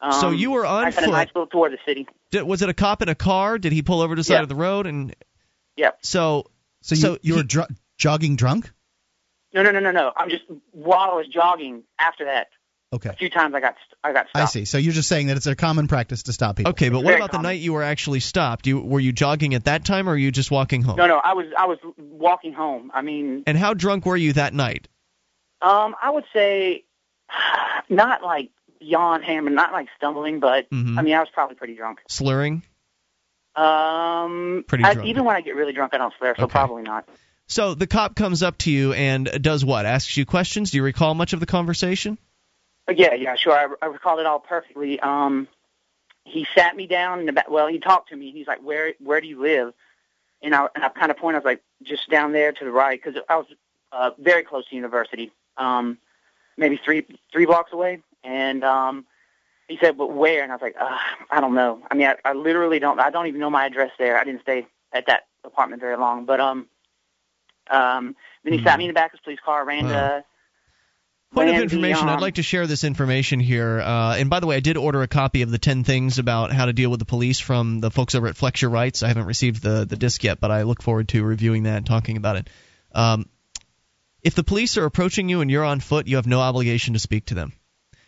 Um, 0.00 0.12
So 0.12 0.30
you 0.30 0.50
were 0.50 0.66
on 0.66 0.84
I 0.84 0.90
had 0.90 1.02
a 1.04 1.06
foot. 1.06 1.12
nice 1.12 1.28
little 1.34 1.46
tour 1.46 1.66
of 1.66 1.72
the 1.72 1.78
city. 1.86 2.06
Did, 2.30 2.42
was 2.42 2.62
it 2.62 2.68
a 2.68 2.74
cop 2.74 3.00
in 3.02 3.08
a 3.08 3.14
car? 3.14 3.58
Did 3.58 3.72
he 3.72 3.82
pull 3.82 4.00
over 4.00 4.14
to 4.14 4.20
the 4.20 4.24
side 4.24 4.34
Yeah. 4.34 4.42
of 4.42 4.48
the 4.48 4.54
road? 4.54 4.86
And 4.86 5.14
Yep. 5.76 5.98
so, 6.02 6.46
So 6.82 6.94
you, 6.94 7.00
So 7.00 7.18
you 7.22 7.34
were 7.34 7.40
he- 7.40 7.46
dr- 7.46 7.70
jogging 7.96 8.36
drunk? 8.36 8.70
No, 9.54 9.62
no, 9.62 9.70
no, 9.70 9.78
no, 9.80 9.90
no. 9.92 10.12
I'm 10.16 10.28
just 10.30 10.42
while 10.72 11.10
I 11.12 11.14
was 11.14 11.26
jogging 11.28 11.84
after 11.98 12.24
that. 12.26 12.48
Okay. 12.92 13.08
A 13.08 13.12
few 13.14 13.30
times 13.30 13.54
I 13.54 13.60
got 13.60 13.74
st- 13.74 13.98
I 14.04 14.12
got 14.12 14.28
stopped. 14.28 14.36
I 14.42 14.44
see. 14.46 14.64
So 14.66 14.78
you're 14.78 14.92
just 14.92 15.08
saying 15.08 15.28
that 15.28 15.36
it's 15.36 15.46
a 15.46 15.56
common 15.56 15.88
practice 15.88 16.24
to 16.24 16.32
stop 16.32 16.56
people. 16.56 16.70
okay, 16.70 16.90
but 16.90 16.98
what 16.98 17.06
Very 17.06 17.16
about 17.16 17.32
the 17.32 17.38
night 17.40 17.60
you 17.60 17.72
were 17.72 17.82
actually 17.82 18.20
stopped? 18.20 18.66
You 18.68 18.80
were 18.80 19.00
you 19.00 19.12
jogging 19.12 19.54
at 19.54 19.64
that 19.64 19.84
time, 19.84 20.08
or 20.08 20.12
were 20.12 20.16
you 20.18 20.30
just 20.30 20.50
walking 20.52 20.82
home? 20.82 20.96
No, 20.96 21.06
no, 21.08 21.16
I 21.16 21.32
was 21.34 21.46
I 21.56 21.66
was 21.66 21.78
walking 21.98 22.52
home. 22.52 22.90
I 22.94 23.02
mean, 23.02 23.42
And 23.46 23.56
how 23.58 23.74
drunk 23.74 24.06
were 24.06 24.16
you 24.16 24.34
that 24.34 24.54
night? 24.54 24.86
um, 25.62 25.96
I 26.02 26.10
would 26.10 26.24
say 26.32 26.84
not 27.88 28.22
like 28.22 28.50
beyond 28.84 29.24
hammer, 29.24 29.50
not 29.50 29.72
like 29.72 29.88
stumbling, 29.96 30.40
but 30.40 30.68
Mhm. 30.70 30.98
I 30.98 31.02
mean, 31.02 31.14
I 31.14 31.20
was 31.20 31.28
probably 31.32 31.56
pretty 31.56 31.74
drunk. 31.74 32.00
Slurring. 32.08 32.62
Um, 33.56 34.64
Pretty 34.66 34.84
I, 34.84 34.94
drunk. 34.94 35.08
even 35.08 35.24
when 35.24 35.36
I 35.36 35.40
get 35.40 35.54
really 35.54 35.72
drunk, 35.72 35.94
I 35.94 35.98
don't 35.98 36.12
swear, 36.18 36.34
so 36.36 36.44
Okay. 36.44 36.52
probably 36.52 36.82
not. 36.82 37.08
So 37.46 37.74
the 37.74 37.86
cop 37.86 38.16
comes 38.16 38.42
up 38.42 38.58
to 38.58 38.70
you 38.70 38.92
and 38.94 39.30
does 39.40 39.64
what? 39.64 39.86
Asks 39.86 40.16
you 40.16 40.24
questions. 40.26 40.70
Do 40.70 40.78
you 40.78 40.82
recall 40.82 41.14
much 41.14 41.32
of 41.34 41.40
the 41.40 41.46
conversation? 41.46 42.18
Yeah, 42.88 43.14
yeah, 43.14 43.36
sure. 43.36 43.52
I, 43.52 43.66
I 43.80 43.86
recall 43.88 44.18
it 44.18 44.26
all 44.26 44.40
perfectly. 44.40 44.98
Um, 45.00 45.46
he 46.24 46.46
sat 46.54 46.74
me 46.76 46.86
down 46.86 47.20
in 47.20 47.26
the 47.26 47.32
back. 47.32 47.48
Well, 47.50 47.66
he 47.68 47.78
talked 47.78 48.08
to 48.10 48.16
me. 48.16 48.30
He's 48.32 48.46
like, 48.46 48.62
"Where, 48.62 48.94
where 48.98 49.20
do 49.20 49.26
you 49.26 49.40
live?" 49.40 49.72
And 50.42 50.54
I, 50.54 50.66
and 50.74 50.82
I 50.84 50.88
kind 50.88 51.10
of 51.10 51.16
pointed. 51.18 51.36
I 51.36 51.38
was 51.40 51.44
like, 51.44 51.62
"Just 51.82 52.10
down 52.10 52.32
there 52.32 52.52
to 52.52 52.64
the 52.64 52.70
right," 52.72 53.00
because 53.02 53.20
I 53.28 53.36
was 53.36 53.46
uh, 53.92 54.10
very 54.18 54.42
close 54.42 54.66
to 54.68 54.74
university, 54.74 55.30
um, 55.56 55.98
maybe 56.56 56.78
three 56.82 57.06
three 57.32 57.46
blocks 57.46 57.72
away. 57.72 58.00
And 58.24 58.64
um, 58.64 59.04
he 59.68 59.78
said, 59.80 59.96
"But 59.96 60.12
where?" 60.12 60.42
And 60.42 60.50
I 60.50 60.54
was 60.54 60.62
like, 60.62 60.76
uh, 60.80 60.98
"I 61.30 61.40
don't 61.40 61.54
know. 61.54 61.82
I 61.90 61.94
mean, 61.94 62.06
I, 62.06 62.16
I 62.24 62.32
literally 62.32 62.78
don't. 62.78 62.98
I 62.98 63.10
don't 63.10 63.26
even 63.26 63.40
know 63.40 63.50
my 63.50 63.66
address 63.66 63.90
there. 63.98 64.18
I 64.18 64.24
didn't 64.24 64.42
stay 64.42 64.66
at 64.92 65.06
that 65.06 65.26
apartment 65.44 65.80
very 65.80 65.96
long. 65.96 66.24
But 66.24 66.40
um, 66.40 66.66
um, 67.70 68.16
then 68.42 68.52
he 68.54 68.62
sat 68.62 68.78
me 68.78 68.84
in 68.84 68.88
the 68.88 68.94
back 68.94 69.12
of 69.12 69.18
his 69.18 69.24
police 69.24 69.40
car, 69.44 69.64
ran 69.64 69.84
Wow. 69.84 69.90
to 69.90 70.24
Point 71.34 71.50
of 71.50 71.56
information. 71.56 72.08
I'd 72.08 72.14
um, 72.14 72.20
like 72.20 72.34
to 72.34 72.44
share 72.44 72.68
this 72.68 72.84
information 72.84 73.40
here. 73.40 73.80
Uh, 73.80 74.16
and 74.16 74.30
by 74.30 74.38
the 74.38 74.46
way, 74.46 74.54
I 74.54 74.60
did 74.60 74.76
order 74.76 75.02
a 75.02 75.08
copy 75.08 75.42
of 75.42 75.50
the 75.50 75.58
10 75.58 75.82
things 75.82 76.20
about 76.20 76.52
how 76.52 76.66
to 76.66 76.72
deal 76.72 76.90
with 76.90 77.00
the 77.00 77.06
police 77.06 77.40
from 77.40 77.80
the 77.80 77.90
folks 77.90 78.14
over 78.14 78.28
at 78.28 78.36
Flex 78.36 78.62
Your 78.62 78.70
Rights. 78.70 79.02
I 79.02 79.08
haven't 79.08 79.26
received 79.26 79.60
the, 79.60 79.84
the 79.84 79.96
disc 79.96 80.22
yet, 80.22 80.38
but 80.38 80.52
I 80.52 80.62
look 80.62 80.80
forward 80.80 81.08
to 81.08 81.24
reviewing 81.24 81.64
that 81.64 81.78
and 81.78 81.86
talking 81.86 82.16
about 82.16 82.36
it. 82.36 82.50
Um, 82.94 83.28
if 84.22 84.36
the 84.36 84.44
police 84.44 84.76
are 84.76 84.84
approaching 84.84 85.28
you 85.28 85.40
and 85.40 85.50
you're 85.50 85.64
on 85.64 85.80
foot, 85.80 86.06
you 86.06 86.16
have 86.16 86.26
no 86.28 86.38
obligation 86.38 86.94
to 86.94 87.00
speak 87.00 87.26
to 87.26 87.34
them. 87.34 87.52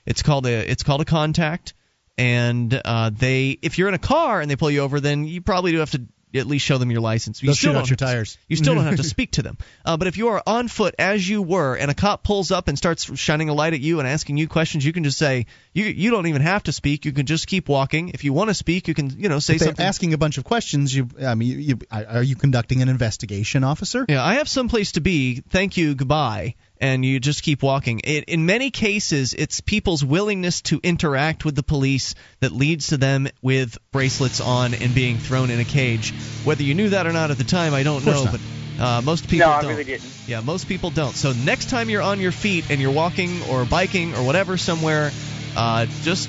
It's 0.06 0.22
called 0.22 0.46
a 0.46 0.70
it's 0.70 0.82
called 0.82 1.00
a 1.00 1.04
contact, 1.04 1.74
and 2.16 2.80
uh, 2.84 3.10
they 3.12 3.58
if 3.62 3.78
you're 3.78 3.88
in 3.88 3.94
a 3.94 3.98
car 3.98 4.40
and 4.40 4.50
they 4.50 4.56
pull 4.56 4.70
you 4.70 4.80
over, 4.80 5.00
then 5.00 5.24
you 5.24 5.40
probably 5.40 5.72
do 5.72 5.78
have 5.78 5.90
to 5.92 6.02
at 6.34 6.46
least 6.46 6.66
show 6.66 6.76
them 6.76 6.90
your 6.90 7.00
license. 7.00 7.42
You 7.42 7.46
They'll 7.46 7.54
still 7.54 7.70
shoot 7.72 7.76
out 7.78 7.80
don't 7.80 7.88
your 7.88 7.92
have 7.92 7.98
to- 7.98 8.04
tires. 8.16 8.38
you 8.46 8.56
still 8.56 8.74
don't 8.74 8.84
have 8.84 8.96
to 8.96 9.02
speak 9.16 9.30
to 9.32 9.42
them. 9.42 9.56
Uh, 9.86 9.96
but 9.96 10.06
if 10.06 10.18
you 10.18 10.28
are 10.28 10.42
on 10.46 10.68
foot 10.68 10.94
as 10.98 11.26
you 11.26 11.40
were, 11.40 11.74
and 11.76 11.90
a 11.90 11.94
cop 11.94 12.24
pulls 12.24 12.50
up 12.50 12.68
and 12.68 12.76
starts 12.76 13.16
shining 13.18 13.48
a 13.48 13.54
light 13.54 13.72
at 13.72 13.80
you 13.80 14.00
and 14.00 14.08
asking 14.08 14.36
you 14.36 14.46
questions, 14.46 14.84
you 14.84 14.92
can 14.92 15.02
just 15.04 15.16
say 15.18 15.46
you 15.72 15.84
you 15.86 16.10
don't 16.10 16.26
even 16.26 16.42
have 16.42 16.64
to 16.64 16.72
speak. 16.72 17.04
You 17.06 17.12
can 17.12 17.24
just 17.26 17.46
keep 17.46 17.68
walking. 17.68 18.10
If 18.10 18.24
you 18.24 18.32
want 18.34 18.50
to 18.50 18.54
speak, 18.54 18.86
you 18.88 18.92
can 18.94 19.10
you 19.18 19.28
know 19.30 19.38
say 19.38 19.54
If 19.54 19.60
they're 19.60 19.68
something. 19.68 19.86
asking 19.86 20.12
a 20.14 20.18
bunch 20.18 20.36
of 20.36 20.44
questions, 20.44 20.94
you, 20.94 21.08
I 21.24 21.34
mean, 21.36 21.48
you, 21.48 21.58
you, 21.58 21.78
are 21.90 22.22
you 22.22 22.36
conducting 22.36 22.82
an 22.82 22.88
investigation, 22.88 23.64
officer? 23.64 24.04
Yeah, 24.08 24.22
I 24.22 24.34
have 24.34 24.48
some 24.48 24.68
place 24.68 24.92
to 24.92 25.00
be. 25.00 25.42
Thank 25.48 25.76
you. 25.76 25.94
Goodbye. 25.94 26.54
And 26.81 27.05
you 27.05 27.20
just 27.20 27.43
keep 27.43 27.62
walking. 27.62 28.01
It, 28.05 28.24
in 28.24 28.47
many 28.47 28.70
cases, 28.70 29.32
it's 29.32 29.61
people's 29.61 30.05
willingness 30.05 30.61
to 30.62 30.81
interact 30.82 31.44
with 31.44 31.55
the 31.55 31.62
police 31.62 32.15
that 32.40 32.53
leads 32.53 32.89
to 32.89 32.97
them 32.97 33.28
with 33.40 33.78
bracelets 33.93 34.40
on 34.40 34.74
and 34.74 34.94
being 34.94 35.19
thrown 35.19 35.51
in 35.51 35.59
a 35.59 35.65
cage. 35.65 36.12
Whether 36.44 36.65
you 36.65 36.74
knew 36.74 36.90
that 36.90 37.07
or 37.07 37.12
not 37.12 37.31
at 37.31 37.39
the 37.39 37.44
time, 37.44 37.73
I 37.73 37.82
don't 37.82 38.05
know. 38.05 38.24
not. 38.24 38.32
But 38.32 38.40
uh, 38.82 39.03
most 39.03 39.28
people 39.28 39.48
no, 39.48 39.55
I 39.55 39.62
don't. 39.62 39.70
really 39.70 39.85
didn't. 39.85 40.11
Yeah, 40.27 40.40
most 40.40 40.69
people 40.69 40.90
don't. 40.90 41.15
So 41.15 41.32
next 41.32 41.70
time 41.70 41.89
you're 41.89 42.03
on 42.03 42.20
your 42.20 42.32
feet 42.32 42.70
and 42.70 42.81
you're 42.81 42.93
walking 42.93 43.43
or 43.51 43.65
biking 43.65 44.15
or 44.15 44.24
whatever 44.24 44.59
somewhere, 44.59 45.11
uh, 45.57 45.86
just 46.03 46.28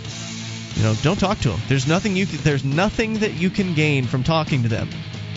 you 0.78 0.84
know, 0.84 0.94
don't 1.02 1.20
talk 1.20 1.40
to 1.40 1.50
them. 1.50 1.60
There's 1.68 1.88
nothing 1.88 2.16
you 2.16 2.28
can, 2.28 2.38
there's 2.38 2.64
nothing 2.64 3.16
that 3.20 3.34
you 3.34 3.50
can 3.50 3.74
gain 3.74 4.06
from 4.06 4.24
talking 4.24 4.64
to 4.64 4.70
them. 4.70 4.90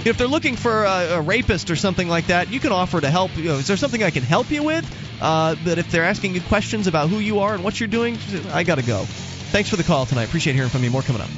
If 0.05 0.16
they're 0.16 0.27
looking 0.27 0.56
for 0.56 0.85
a, 0.85 1.18
a 1.18 1.20
rapist 1.20 1.70
or 1.70 1.77
something 1.77 2.09
like 2.09 2.28
that, 2.28 2.51
you 2.51 2.59
can 2.59 2.72
offer 2.72 3.01
to 3.01 3.10
help. 3.10 3.36
You 3.36 3.44
know, 3.44 3.55
is 3.56 3.66
there 3.66 3.77
something 3.77 4.02
I 4.02 4.10
can 4.10 4.22
help 4.22 4.51
you 4.51 4.62
with? 4.62 4.86
Uh, 5.20 5.56
but 5.62 5.77
if 5.77 5.90
they're 5.90 6.05
asking 6.05 6.35
you 6.35 6.40
questions 6.40 6.86
about 6.86 7.10
who 7.10 7.18
you 7.18 7.40
are 7.40 7.55
and 7.55 7.62
what 7.62 7.78
you're 7.78 7.89
doing, 7.89 8.16
I 8.52 8.64
gotta 8.64 8.82
go. 8.82 9.05
Thanks 9.05 9.68
for 9.68 9.77
the 9.77 9.85
call 9.85 10.06
tonight. 10.06 10.24
Appreciate 10.24 10.55
hearing 10.55 10.70
from 10.70 10.85
you. 10.85 10.90
More 10.90 11.02
coming 11.02 11.20
up. 11.20 11.28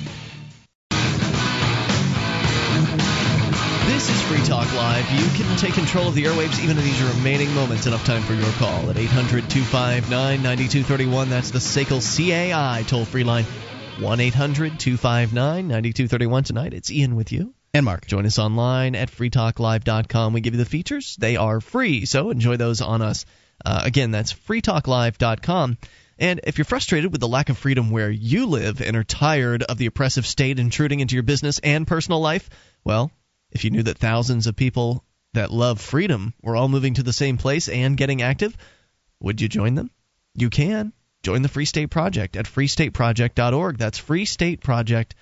This 3.86 4.08
is 4.08 4.22
Free 4.22 4.46
Talk 4.46 4.72
Live. 4.74 5.10
You 5.10 5.26
can 5.36 5.56
take 5.56 5.74
control 5.74 6.08
of 6.08 6.14
the 6.14 6.24
airwaves 6.24 6.62
even 6.62 6.78
in 6.78 6.84
these 6.84 7.02
remaining 7.02 7.52
moments. 7.54 7.86
Enough 7.86 8.04
time 8.04 8.22
for 8.22 8.34
your 8.34 8.50
call 8.52 8.90
at 8.90 8.96
800 8.96 9.50
259 9.50 10.42
9231. 10.42 11.30
That's 11.30 11.50
the 11.50 11.58
SACL 11.58 12.00
CAI 12.00 12.84
toll 12.86 13.04
free 13.04 13.24
line. 13.24 13.44
1 13.98 14.20
800 14.20 14.78
259 14.78 15.66
9231. 15.66 16.44
Tonight, 16.44 16.74
it's 16.74 16.90
Ian 16.90 17.16
with 17.16 17.32
you. 17.32 17.54
And 17.74 17.86
Mark. 17.86 18.06
Join 18.06 18.26
us 18.26 18.38
online 18.38 18.94
at 18.94 19.10
freetalklive.com. 19.10 20.34
We 20.34 20.42
give 20.42 20.52
you 20.52 20.58
the 20.58 20.66
features, 20.66 21.16
they 21.16 21.36
are 21.36 21.58
free, 21.62 22.04
so 22.04 22.30
enjoy 22.30 22.58
those 22.58 22.82
on 22.82 23.00
us. 23.00 23.24
Uh, 23.64 23.80
again, 23.84 24.10
that's 24.10 24.34
freetalklive.com. 24.34 25.78
And 26.18 26.40
if 26.44 26.58
you're 26.58 26.66
frustrated 26.66 27.10
with 27.10 27.22
the 27.22 27.28
lack 27.28 27.48
of 27.48 27.56
freedom 27.56 27.90
where 27.90 28.10
you 28.10 28.44
live 28.46 28.82
and 28.82 28.94
are 28.94 29.04
tired 29.04 29.62
of 29.62 29.78
the 29.78 29.86
oppressive 29.86 30.26
state 30.26 30.58
intruding 30.58 31.00
into 31.00 31.14
your 31.14 31.22
business 31.22 31.60
and 31.60 31.86
personal 31.86 32.20
life, 32.20 32.50
well, 32.84 33.10
if 33.50 33.64
you 33.64 33.70
knew 33.70 33.84
that 33.84 33.96
thousands 33.96 34.46
of 34.46 34.54
people 34.54 35.02
that 35.32 35.50
love 35.50 35.80
freedom 35.80 36.34
were 36.42 36.56
all 36.56 36.68
moving 36.68 36.94
to 36.94 37.02
the 37.02 37.12
same 37.12 37.38
place 37.38 37.70
and 37.70 37.96
getting 37.96 38.20
active, 38.20 38.54
would 39.18 39.40
you 39.40 39.48
join 39.48 39.76
them? 39.76 39.90
You 40.34 40.50
can. 40.50 40.92
Join 41.22 41.40
the 41.40 41.48
Free 41.48 41.64
State 41.64 41.88
Project 41.88 42.36
at 42.36 42.44
freestateproject.org. 42.44 43.78
That's 43.78 43.98
freestateproject.org. 43.98 45.14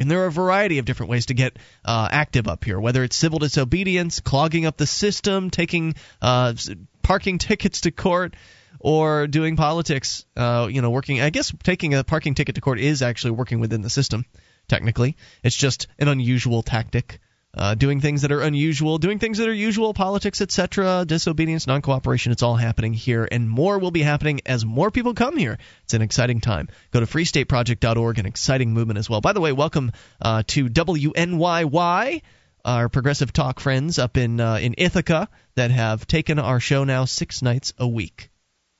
And 0.00 0.10
there 0.10 0.22
are 0.22 0.26
a 0.26 0.32
variety 0.32 0.78
of 0.78 0.84
different 0.84 1.10
ways 1.10 1.26
to 1.26 1.34
get 1.34 1.58
uh, 1.84 2.08
active 2.10 2.48
up 2.48 2.64
here, 2.64 2.78
whether 2.78 3.02
it's 3.04 3.16
civil 3.16 3.38
disobedience, 3.38 4.20
clogging 4.20 4.66
up 4.66 4.76
the 4.76 4.86
system, 4.86 5.50
taking 5.50 5.94
uh, 6.20 6.54
parking 7.02 7.38
tickets 7.38 7.82
to 7.82 7.90
court, 7.90 8.34
or 8.78 9.26
doing 9.26 9.56
politics. 9.56 10.24
Uh, 10.36 10.68
you 10.70 10.82
know, 10.82 10.90
working. 10.90 11.20
I 11.20 11.30
guess 11.30 11.52
taking 11.62 11.94
a 11.94 12.04
parking 12.04 12.34
ticket 12.34 12.54
to 12.54 12.60
court 12.60 12.78
is 12.78 13.02
actually 13.02 13.32
working 13.32 13.60
within 13.60 13.82
the 13.82 13.90
system. 13.90 14.24
Technically, 14.68 15.16
it's 15.42 15.56
just 15.56 15.88
an 15.98 16.08
unusual 16.08 16.62
tactic. 16.62 17.20
Uh, 17.54 17.74
doing 17.74 18.00
things 18.00 18.22
that 18.22 18.32
are 18.32 18.40
unusual, 18.40 18.96
doing 18.96 19.18
things 19.18 19.36
that 19.36 19.46
are 19.46 19.52
usual, 19.52 19.92
politics, 19.92 20.40
etc., 20.40 21.04
disobedience, 21.06 21.66
non 21.66 21.82
cooperation, 21.82 22.32
it's 22.32 22.42
all 22.42 22.56
happening 22.56 22.94
here, 22.94 23.28
and 23.30 23.48
more 23.48 23.78
will 23.78 23.90
be 23.90 24.00
happening 24.00 24.40
as 24.46 24.64
more 24.64 24.90
people 24.90 25.12
come 25.12 25.36
here. 25.36 25.58
It's 25.84 25.92
an 25.92 26.00
exciting 26.00 26.40
time. 26.40 26.68
Go 26.92 27.00
to 27.00 27.06
freestateproject.org, 27.06 28.18
an 28.18 28.24
exciting 28.24 28.72
movement 28.72 28.98
as 28.98 29.10
well. 29.10 29.20
By 29.20 29.34
the 29.34 29.40
way, 29.42 29.52
welcome 29.52 29.92
uh, 30.22 30.44
to 30.46 30.70
WNYY, 30.70 32.22
our 32.64 32.88
progressive 32.88 33.34
talk 33.34 33.60
friends 33.60 33.98
up 33.98 34.16
in, 34.16 34.40
uh, 34.40 34.54
in 34.54 34.74
Ithaca 34.78 35.28
that 35.54 35.70
have 35.70 36.06
taken 36.06 36.38
our 36.38 36.58
show 36.58 36.84
now 36.84 37.04
six 37.04 37.42
nights 37.42 37.74
a 37.76 37.86
week. 37.86 38.30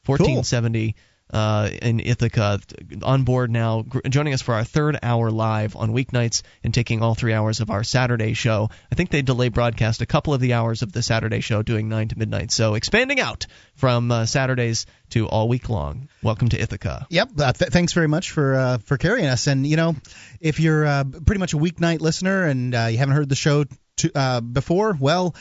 1470 0.06 0.96
uh, 1.32 1.70
in 1.80 2.00
Ithaca. 2.00 2.60
On 3.02 3.24
board 3.24 3.50
now, 3.50 3.84
joining 4.08 4.34
us 4.34 4.42
for 4.42 4.54
our 4.54 4.64
third 4.64 4.98
hour 5.02 5.30
live 5.30 5.76
on 5.76 5.92
weeknights 5.92 6.42
and 6.62 6.74
taking 6.74 7.02
all 7.02 7.14
three 7.14 7.32
hours 7.32 7.60
of 7.60 7.70
our 7.70 7.84
Saturday 7.84 8.34
show. 8.34 8.70
I 8.90 8.94
think 8.94 9.10
they 9.10 9.22
delay 9.22 9.48
broadcast 9.48 10.00
a 10.00 10.06
couple 10.06 10.34
of 10.34 10.40
the 10.40 10.52
hours 10.52 10.82
of 10.82 10.92
the 10.92 11.02
Saturday 11.02 11.40
show, 11.40 11.62
doing 11.62 11.88
9 11.88 12.08
to 12.08 12.18
midnight. 12.18 12.50
So 12.50 12.74
expanding 12.74 13.20
out 13.20 13.46
from 13.74 14.10
uh, 14.10 14.26
Saturdays 14.26 14.86
to 15.10 15.26
all 15.26 15.48
week 15.48 15.68
long. 15.68 16.08
Welcome 16.22 16.48
to 16.50 16.60
Ithaca. 16.60 17.06
Yep. 17.10 17.30
Uh, 17.38 17.52
th- 17.52 17.70
thanks 17.70 17.92
very 17.92 18.08
much 18.08 18.30
for 18.30 18.54
uh, 18.54 18.78
for 18.78 18.98
carrying 18.98 19.26
us. 19.26 19.46
And 19.46 19.66
you 19.66 19.76
know, 19.76 19.96
if 20.40 20.60
you're 20.60 20.86
uh, 20.86 21.04
pretty 21.04 21.38
much 21.38 21.54
a 21.54 21.58
weeknight 21.58 22.00
listener 22.00 22.44
and 22.44 22.74
uh, 22.74 22.86
you 22.90 22.98
haven't 22.98 23.14
heard 23.14 23.28
the 23.28 23.36
show 23.36 23.64
to, 23.98 24.12
uh, 24.14 24.40
before, 24.40 24.96
well, 24.98 25.34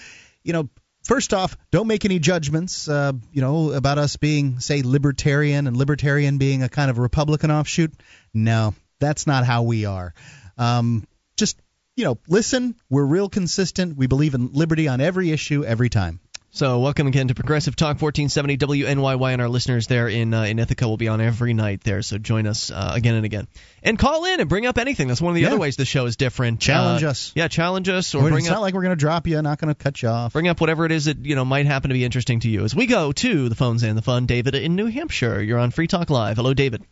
you 0.43 0.53
know, 0.53 0.69
first 1.03 1.33
off, 1.33 1.57
don't 1.71 1.87
make 1.87 2.05
any 2.05 2.19
judgments, 2.19 2.87
uh, 2.87 3.13
you 3.31 3.41
know, 3.41 3.71
about 3.71 3.97
us 3.97 4.17
being, 4.17 4.59
say, 4.59 4.81
libertarian 4.81 5.67
and 5.67 5.77
libertarian 5.77 6.37
being 6.37 6.63
a 6.63 6.69
kind 6.69 6.89
of 6.89 6.97
Republican 6.97 7.51
offshoot. 7.51 7.93
No, 8.33 8.73
that's 8.99 9.27
not 9.27 9.45
how 9.45 9.63
we 9.63 9.85
are. 9.85 10.13
Um, 10.57 11.07
just 11.37 11.59
you 11.95 12.05
know, 12.05 12.17
listen. 12.27 12.75
We're 12.89 13.05
real 13.05 13.29
consistent. 13.29 13.97
We 13.97 14.07
believe 14.07 14.33
in 14.33 14.53
liberty 14.53 14.87
on 14.87 15.01
every 15.01 15.31
issue, 15.31 15.63
every 15.63 15.89
time. 15.89 16.19
So, 16.53 16.79
welcome 16.79 17.07
again 17.07 17.29
to 17.29 17.33
Progressive 17.33 17.77
Talk 17.77 18.01
1470 18.01 18.57
WNYY, 18.57 19.31
and 19.31 19.41
our 19.41 19.47
listeners 19.47 19.87
there 19.87 20.09
in 20.09 20.33
uh, 20.33 20.43
in 20.43 20.59
Ithaca 20.59 20.85
will 20.85 20.97
be 20.97 21.07
on 21.07 21.21
every 21.21 21.53
night 21.53 21.81
there. 21.85 22.01
So, 22.01 22.17
join 22.17 22.45
us 22.45 22.69
uh, 22.69 22.91
again 22.93 23.15
and 23.15 23.23
again, 23.23 23.47
and 23.83 23.97
call 23.97 24.25
in 24.25 24.41
and 24.41 24.49
bring 24.49 24.65
up 24.65 24.77
anything. 24.77 25.07
That's 25.07 25.21
one 25.21 25.31
of 25.31 25.35
the 25.35 25.43
Yeah. 25.43 25.47
other 25.47 25.57
ways 25.57 25.77
the 25.77 25.85
show 25.85 26.07
is 26.07 26.17
different. 26.17 26.59
Challenge 26.59 27.05
Uh, 27.05 27.11
us. 27.11 27.31
Yeah, 27.35 27.47
challenge 27.47 27.87
us, 27.87 28.13
or 28.13 28.17
Well, 28.23 28.31
bring 28.31 28.39
it's 28.43 28.49
up 28.49 28.55
not 28.55 28.61
like 28.63 28.73
we're 28.73 28.81
going 28.83 28.97
to 28.97 28.99
drop 28.99 29.27
you, 29.27 29.41
not 29.41 29.59
going 29.59 29.73
to 29.73 29.81
cut 29.81 30.01
you 30.01 30.09
off. 30.09 30.33
bring 30.33 30.49
up 30.49 30.59
whatever 30.59 30.85
it 30.85 30.91
is 30.91 31.05
that 31.05 31.25
you 31.25 31.35
know 31.35 31.45
might 31.45 31.67
happen 31.67 31.87
to 31.87 31.93
be 31.93 32.03
interesting 32.03 32.41
to 32.41 32.49
you. 32.49 32.65
As 32.65 32.75
we 32.75 32.85
go 32.85 33.13
to 33.13 33.47
the 33.47 33.55
phones 33.55 33.83
and 33.83 33.97
the 33.97 34.01
fun, 34.01 34.25
David 34.25 34.53
in 34.53 34.75
New 34.75 34.87
Hampshire, 34.87 35.41
you're 35.41 35.57
on 35.59 35.71
Free 35.71 35.87
Talk 35.87 36.09
Live. 36.09 36.35
Hello, 36.35 36.53
David. 36.53 36.83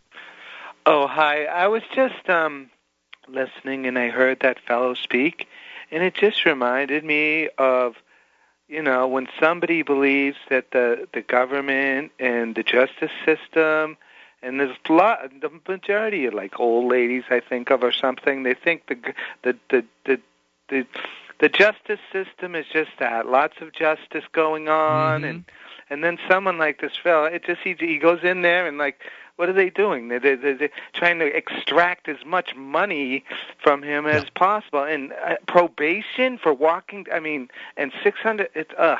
Oh, 0.86 1.06
hi. 1.06 1.44
I 1.44 1.68
was 1.68 1.82
just 1.94 2.30
um 2.30 2.70
listening 3.28 3.88
and 3.88 4.00
I 4.00 4.08
heard 4.08 4.40
that 4.40 4.58
fellow 4.66 4.94
speak 4.94 5.50
and 5.92 6.02
it 6.02 6.14
just 6.14 6.46
reminded 6.46 7.04
me 7.04 7.50
of 7.58 7.96
you 8.70 8.84
know, 8.84 9.08
when 9.08 9.28
somebody 9.40 9.82
believes 9.82 10.38
that 10.50 10.72
the 10.72 11.08
the 11.14 11.22
government 11.22 12.12
and 12.20 12.56
the 12.56 12.64
justice 12.64 13.12
system 13.26 13.98
and 14.42 14.60
there's 14.60 14.78
a 14.88 14.94
lot 14.94 15.32
the 15.42 15.50
majority 15.68 16.26
of 16.26 16.34
like 16.34 16.60
old 16.60 16.90
ladies 16.90 17.24
I 17.30 17.40
think 17.42 17.72
of 17.72 17.84
or 17.84 17.92
something, 17.92 18.44
they 18.44 18.54
think 18.54 18.88
the 18.88 18.96
g- 18.96 19.14
the 19.42 19.58
the 19.70 19.86
the 20.06 20.22
the, 20.70 20.88
the 21.40 21.50
justice 21.50 22.00
system 22.14 22.54
is 22.54 22.66
just 22.72 22.92
that, 23.00 23.28
lots 23.28 23.56
of 23.60 23.74
justice 23.74 24.24
going 24.32 24.70
on 24.70 25.22
mm-hmm. 25.22 25.30
and 25.30 25.46
and 25.90 26.04
then 26.04 26.20
someone 26.30 26.58
like 26.58 26.82
this 26.82 26.96
fellow, 27.02 27.26
it 27.26 27.44
just 27.46 27.62
he, 27.62 27.76
he 27.80 27.98
goes 27.98 28.24
in 28.24 28.44
there 28.44 28.68
and 28.68 28.78
like, 28.78 29.00
what 29.40 29.48
are 29.48 29.54
they 29.54 29.70
doing? 29.70 30.10
They're, 30.10 30.20
they're, 30.20 30.58
they're 30.58 30.70
trying 30.92 31.20
to 31.20 31.26
extract 31.26 32.10
as 32.10 32.26
much 32.26 32.56
money 32.58 33.24
from 33.64 33.82
him 33.82 34.06
as 34.06 34.26
possible. 34.32 34.84
And 34.84 35.14
uh, 35.14 35.36
probation 35.48 36.38
for 36.38 36.54
walking, 36.54 37.06
I 37.14 37.22
mean, 37.22 37.48
and 37.78 37.94
six 38.04 38.20
hundred. 38.20 38.50
It's 38.54 38.74
uh. 38.78 38.98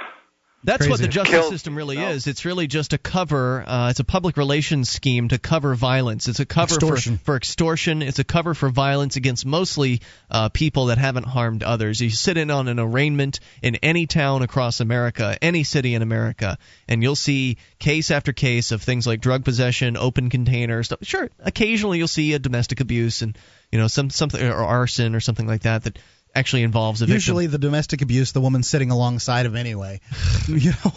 That's 0.64 0.88
what 0.88 1.00
the 1.00 1.08
justice 1.08 1.34
Kills 1.34 1.50
system 1.50 1.76
really 1.76 1.98
is. 1.98 2.28
It's 2.28 2.44
really 2.44 2.68
just 2.68 2.92
a 2.92 2.98
cover. 2.98 3.64
Uh, 3.66 3.90
it's 3.92 4.00
a 4.00 4.04
public 4.04 4.36
relations 4.36 4.90
scheme 4.90 5.30
to 5.30 5.40
cover 5.40 5.74
violence. 5.74 6.28
It's 6.28 6.42
a 6.42 6.46
cover 6.46 6.76
Extortion. 6.76 7.18
for 7.18 7.24
for 7.24 7.36
extortion. 7.38 8.02
It's 8.02 8.20
a 8.20 8.26
cover 8.26 8.54
for 8.54 8.70
violence 8.70 9.16
against 9.16 9.46
mostly 9.46 10.02
uh, 10.30 10.50
people 10.50 10.88
that 10.88 10.98
haven't 10.98 11.26
harmed 11.26 11.64
others. 11.64 12.02
You 12.02 12.10
sit 12.10 12.38
in 12.38 12.52
on 12.52 12.68
an 12.68 12.80
arraignment 12.80 13.40
in 13.62 13.76
any 13.78 14.06
town 14.06 14.42
across 14.42 14.82
America, 14.82 15.38
any 15.42 15.64
city 15.64 15.96
in 15.96 16.02
America, 16.02 16.58
and 16.88 17.02
you'll 17.02 17.16
see 17.16 17.58
case 17.80 18.12
after 18.12 18.34
case 18.34 18.72
of 18.72 18.82
things 18.82 19.08
like 19.08 19.22
drug 19.22 19.46
possession, 19.46 19.96
open 19.96 20.30
containers. 20.30 20.88
stuff. 20.88 21.00
Sure, 21.04 21.30
occasionally 21.40 22.00
you'll 22.00 22.08
see 22.08 22.34
a 22.34 22.40
domestic 22.40 22.82
abuse 22.82 23.22
and 23.22 23.38
you 23.72 23.80
know 23.80 23.88
some 23.88 24.10
something 24.10 24.42
or 24.44 24.64
arson 24.64 25.16
or 25.16 25.22
something 25.22 25.48
like 25.48 25.62
that 25.62 25.84
that 25.84 26.00
actually 26.36 26.64
involves 26.64 27.02
a 27.02 27.06
victim. 27.06 27.16
Usually, 27.16 27.48
the 27.48 27.58
domestic 27.58 28.02
abuse, 28.02 28.32
the 28.32 28.42
woman 28.42 28.64
sitting 28.64 28.92
alongside 28.92 29.46
of 29.46 29.56
anyway. 29.56 30.00
you 30.48 30.72
know. 30.72 30.94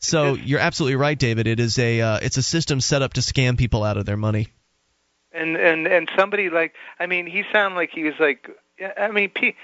So 0.00 0.34
you're 0.34 0.60
absolutely 0.60 0.96
right, 0.96 1.18
David. 1.18 1.46
It 1.46 1.58
is 1.60 1.78
a 1.78 2.00
uh, 2.00 2.18
it's 2.22 2.36
a 2.36 2.42
system 2.42 2.80
set 2.80 3.02
up 3.02 3.14
to 3.14 3.20
scam 3.20 3.58
people 3.58 3.82
out 3.82 3.96
of 3.96 4.06
their 4.06 4.16
money. 4.16 4.48
and 5.32 5.56
and 5.56 5.86
and 5.86 6.08
somebody 6.16 6.50
like 6.50 6.74
I 6.98 7.06
mean 7.06 7.26
he 7.26 7.42
sounded 7.52 7.76
like 7.76 7.90
he 7.92 8.04
was 8.04 8.14
like 8.18 8.48
I 8.96 9.08
mean 9.10 9.30
pe- 9.30 9.54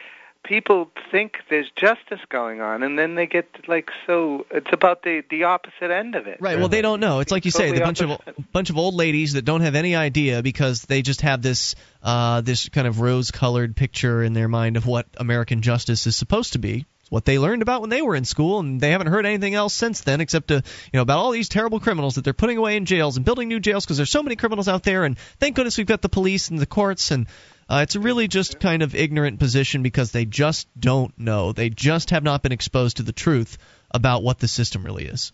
people 0.45 0.91
think 1.11 1.39
there's 1.51 1.71
justice 1.75 2.21
going 2.29 2.61
on 2.61 2.83
and 2.83 2.99
then 2.99 3.15
they 3.15 3.27
get 3.27 3.49
like 3.67 3.91
so 4.07 4.47
it's 4.51 4.71
about 4.73 5.03
the 5.03 5.23
the 5.31 5.45
opposite 5.45 5.91
end 5.91 6.15
of 6.15 6.27
it 6.27 6.35
Right. 6.45 6.59
Well, 6.59 6.69
they 6.69 6.83
don't 6.83 7.01
know. 7.01 7.21
It's 7.21 7.33
like 7.33 7.47
you 7.47 7.51
say, 7.51 7.73
the 7.73 7.81
bunch 7.81 8.03
of 8.03 8.21
bunch 8.53 8.71
of 8.71 8.77
old 8.77 8.95
ladies 8.95 9.33
that 9.33 9.47
don't 9.47 9.63
have 9.63 9.75
any 9.75 9.97
idea 9.97 10.43
because 10.43 10.83
they 10.83 11.01
just 11.01 11.23
have 11.23 11.41
this 11.41 11.75
uh, 12.03 12.43
this 12.43 12.69
kind 12.69 12.87
of 12.87 13.01
rose-colored 13.01 13.75
picture 13.75 14.23
in 14.23 14.35
their 14.35 14.49
mind 14.49 14.77
of 14.77 14.87
what 14.87 15.07
American 15.17 15.63
justice 15.63 16.07
is 16.07 16.17
supposed 16.17 16.53
to 16.53 16.59
be. 16.59 16.85
It's 17.01 17.11
what 17.11 17.25
they 17.25 17.39
learned 17.39 17.63
about 17.63 17.81
when 17.81 17.91
they 17.91 18.03
were 18.03 18.15
in 18.15 18.25
school, 18.25 18.61
and 18.61 18.81
they 18.81 18.91
haven't 18.91 19.07
heard 19.07 19.25
anything 19.25 19.55
else 19.55 19.73
since 19.73 20.03
then 20.03 20.21
except 20.21 20.49
to, 20.49 20.57
you 20.57 20.63
know 20.93 21.03
about 21.03 21.19
all 21.19 21.31
these 21.31 21.49
terrible 21.49 21.81
criminals 21.81 22.17
that 22.17 22.25
they're 22.25 22.35
putting 22.35 22.59
away 22.59 22.77
in 22.77 22.85
jails 22.85 23.17
and 23.17 23.25
building 23.25 23.49
new 23.49 23.61
jails 23.61 23.85
because 23.85 23.97
there's 23.97 24.11
so 24.11 24.23
many 24.23 24.37
criminals 24.37 24.69
out 24.69 24.83
there. 24.83 25.05
And 25.05 25.19
thank 25.41 25.57
goodness 25.57 25.79
we've 25.79 25.87
got 25.87 26.03
the 26.03 26.09
police 26.09 26.51
and 26.51 26.59
the 26.59 26.67
courts 26.67 27.11
and. 27.11 27.27
Uh, 27.69 27.81
it's 27.83 27.95
a 27.95 28.01
really 28.01 28.29
just 28.29 28.61
kind 28.61 28.83
of 28.83 28.95
ignorant 28.95 29.39
position 29.39 29.83
because 29.83 30.13
they 30.13 30.25
just 30.25 30.69
don't 30.79 31.19
know. 31.19 31.53
They 31.53 31.71
just 31.71 32.11
have 32.11 32.23
not 32.23 32.43
been 32.43 32.53
exposed 32.53 32.99
to 32.99 33.03
the 33.03 33.13
truth 33.13 33.59
about 33.91 34.23
what 34.23 34.39
the 34.39 34.49
system 34.49 34.85
really 34.85 35.07
is. 35.07 35.33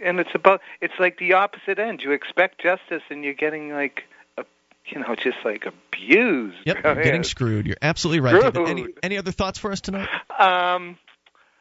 and 0.00 0.18
it's 0.20 0.34
about 0.34 0.60
it's 0.80 0.94
like 0.98 1.18
the 1.18 1.34
opposite 1.34 1.78
end 1.78 2.02
you 2.02 2.10
expect 2.12 2.60
justice 2.60 3.02
and 3.10 3.22
you're 3.24 3.34
getting 3.34 3.70
like 3.72 4.02
a, 4.36 4.44
you 4.86 5.00
know 5.00 5.14
just 5.14 5.38
like 5.44 5.64
abused 5.64 6.56
Yep, 6.66 6.84
you're 6.84 7.02
getting 7.02 7.22
screwed. 7.24 7.66
You're 7.66 7.76
absolutely 7.80 8.20
right. 8.20 8.52
David. 8.52 8.68
Any 8.68 8.86
any 9.02 9.18
other 9.18 9.30
thoughts 9.30 9.58
for 9.58 9.70
us 9.72 9.80
tonight? 9.80 10.08
Um, 10.38 10.98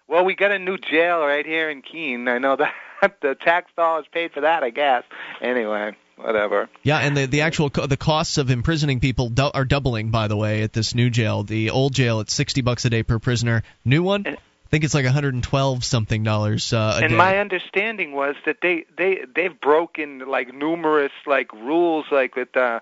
well, 0.08 0.26
we 0.26 0.36
got 0.36 0.52
a 0.52 0.60
new 0.60 0.78
jail 0.78 1.22
right 1.22 1.46
here 1.46 1.70
in 1.70 1.82
Keene. 1.84 2.28
I 2.28 2.38
know 2.40 2.56
that 2.58 2.74
the 3.22 3.36
tax 3.36 3.72
dollars 3.78 4.06
paid 4.12 4.32
for 4.34 4.42
that, 4.42 4.64
I 4.64 4.72
guess. 4.72 5.04
Anyway, 5.42 5.96
whatever. 6.24 6.70
Yeah, 6.84 7.00
and 7.00 7.16
the 7.16 7.26
the 7.26 7.42
actual 7.42 7.70
co- 7.70 7.88
the 7.88 7.98
costs 7.98 8.38
of 8.38 8.50
imprisoning 8.50 9.00
people 9.00 9.30
do- 9.30 9.52
are 9.54 9.66
doubling. 9.66 10.12
By 10.12 10.28
the 10.28 10.38
way, 10.38 10.64
at 10.64 10.74
this 10.74 10.96
new 10.96 11.10
jail, 11.10 11.44
the 11.44 11.70
old 11.72 11.94
jail 11.94 12.20
it's 12.20 12.34
sixty 12.34 12.62
bucks 12.62 12.86
a 12.86 12.90
day 12.90 13.04
per 13.04 13.20
prisoner. 13.20 13.64
New 13.86 14.04
one, 14.04 14.26
I 14.28 14.38
think 14.70 14.84
it's 14.84 14.94
like 14.94 15.06
112 15.06 15.84
something 15.84 16.24
dollars 16.24 16.72
uh, 16.72 16.98
a 17.00 17.04
and 17.04 17.12
day. 17.12 17.18
my 17.18 17.38
understanding 17.40 18.14
was 18.14 18.36
that 18.46 18.58
they 18.62 18.86
they 18.98 19.26
they've 19.36 19.60
broken 19.60 20.20
like 20.20 20.54
numerous 20.54 21.12
like 21.26 21.52
rules 21.54 22.06
like 22.12 22.36
with 22.36 22.56
uh 22.56 22.80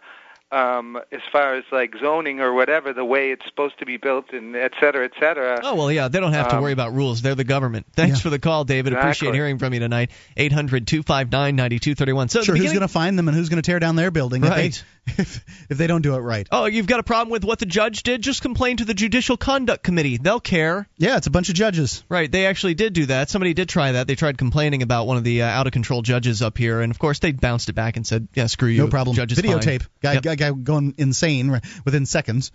um 0.52 0.98
as 1.12 1.22
far 1.32 1.56
as 1.56 1.64
like 1.72 1.94
zoning 2.02 2.40
or 2.40 2.54
whatever 2.54 2.92
the 2.92 3.06
way 3.06 3.30
it's 3.32 3.46
supposed 3.48 3.78
to 3.80 3.86
be 3.86 3.98
built 3.98 4.34
and 4.34 4.56
et 4.56 4.72
cetera 4.80 5.06
et 5.06 5.12
cetera 5.20 5.60
Oh 5.64 5.76
well, 5.76 5.92
yeah, 5.92 6.08
they 6.08 6.20
don't 6.20 6.34
have 6.34 6.50
to 6.50 6.56
Um, 6.56 6.64
worry 6.64 6.72
about 6.74 6.94
rules. 6.94 7.22
They're 7.22 7.36
the 7.36 7.44
government. 7.44 7.86
Thanks 7.94 8.20
for 8.22 8.30
the 8.32 8.40
call, 8.40 8.64
David. 8.64 8.94
Appreciate 8.94 9.34
hearing 9.36 9.60
from 9.60 9.74
you 9.74 9.80
tonight. 9.80 10.10
800-259-9231. 10.38 12.30
So 12.30 12.40
at 12.40 12.46
sure, 12.46 12.56
who's 12.56 12.72
going 12.72 12.82
to 12.82 12.88
find 12.88 13.18
them 13.18 13.28
and 13.28 13.36
who's 13.38 13.50
going 13.50 13.62
to 13.62 13.66
tear 13.66 13.80
down 13.80 13.96
their 13.96 14.12
building 14.12 14.42
Right. 14.42 14.82
if, 15.08 15.16
they, 15.18 15.22
if, 15.24 15.46
if 15.70 15.78
they 15.78 15.88
don't 15.88 16.02
do 16.02 16.16
it 16.16 16.20
right? 16.20 16.48
Oh, 16.52 16.66
you've 16.66 16.88
got 16.88 17.00
a 17.00 17.04
problem 17.04 17.32
with 17.32 17.44
what 17.44 17.60
the 17.60 17.66
judge 17.66 18.04
did? 18.04 18.22
Just 18.22 18.42
complain 18.42 18.78
to 18.78 18.86
the 18.86 18.94
Judicial 18.94 19.38
Conduct 19.38 19.84
Committee. 19.84 20.18
They'll 20.18 20.40
care. 20.40 20.88
Yeah, 20.98 21.18
it's 21.18 21.28
a 21.28 21.32
bunch 21.32 21.50
of 21.50 21.56
judges. 21.56 22.04
Right, 22.10 22.32
they 22.32 22.46
actually 22.46 22.74
did 22.74 22.94
do 22.94 23.06
that. 23.08 23.30
Somebody 23.30 23.54
did 23.54 23.70
try 23.70 23.94
that. 23.94 24.08
They 24.08 24.16
tried 24.16 24.38
complaining 24.38 24.82
about 24.84 25.08
one 25.08 25.18
of 25.18 25.24
the 25.24 25.44
uh, 25.44 25.48
out 25.48 25.68
of 25.68 25.74
control 25.74 26.02
judges 26.02 26.42
up 26.42 26.58
here, 26.58 26.82
and 26.82 26.92
of 26.92 27.00
course 27.00 27.20
they 27.20 27.32
bounced 27.32 27.70
it 27.70 27.74
back 27.74 27.98
and 27.98 28.06
said, 28.06 28.28
"Yeah, 28.34 28.48
screw 28.48 28.70
you." 28.70 28.80
No 28.84 28.88
problem. 28.88 29.16
Judge 29.16 29.32
is 29.34 29.40
fine." 29.42 29.50
Videotape. 29.60 29.86
Guy, 30.02 30.14
Yep. 30.14 30.24
guy, 30.24 30.36
guy 30.40 30.52
going 30.52 30.96
insane 30.98 31.62
within 31.86 32.06
seconds. 32.06 32.52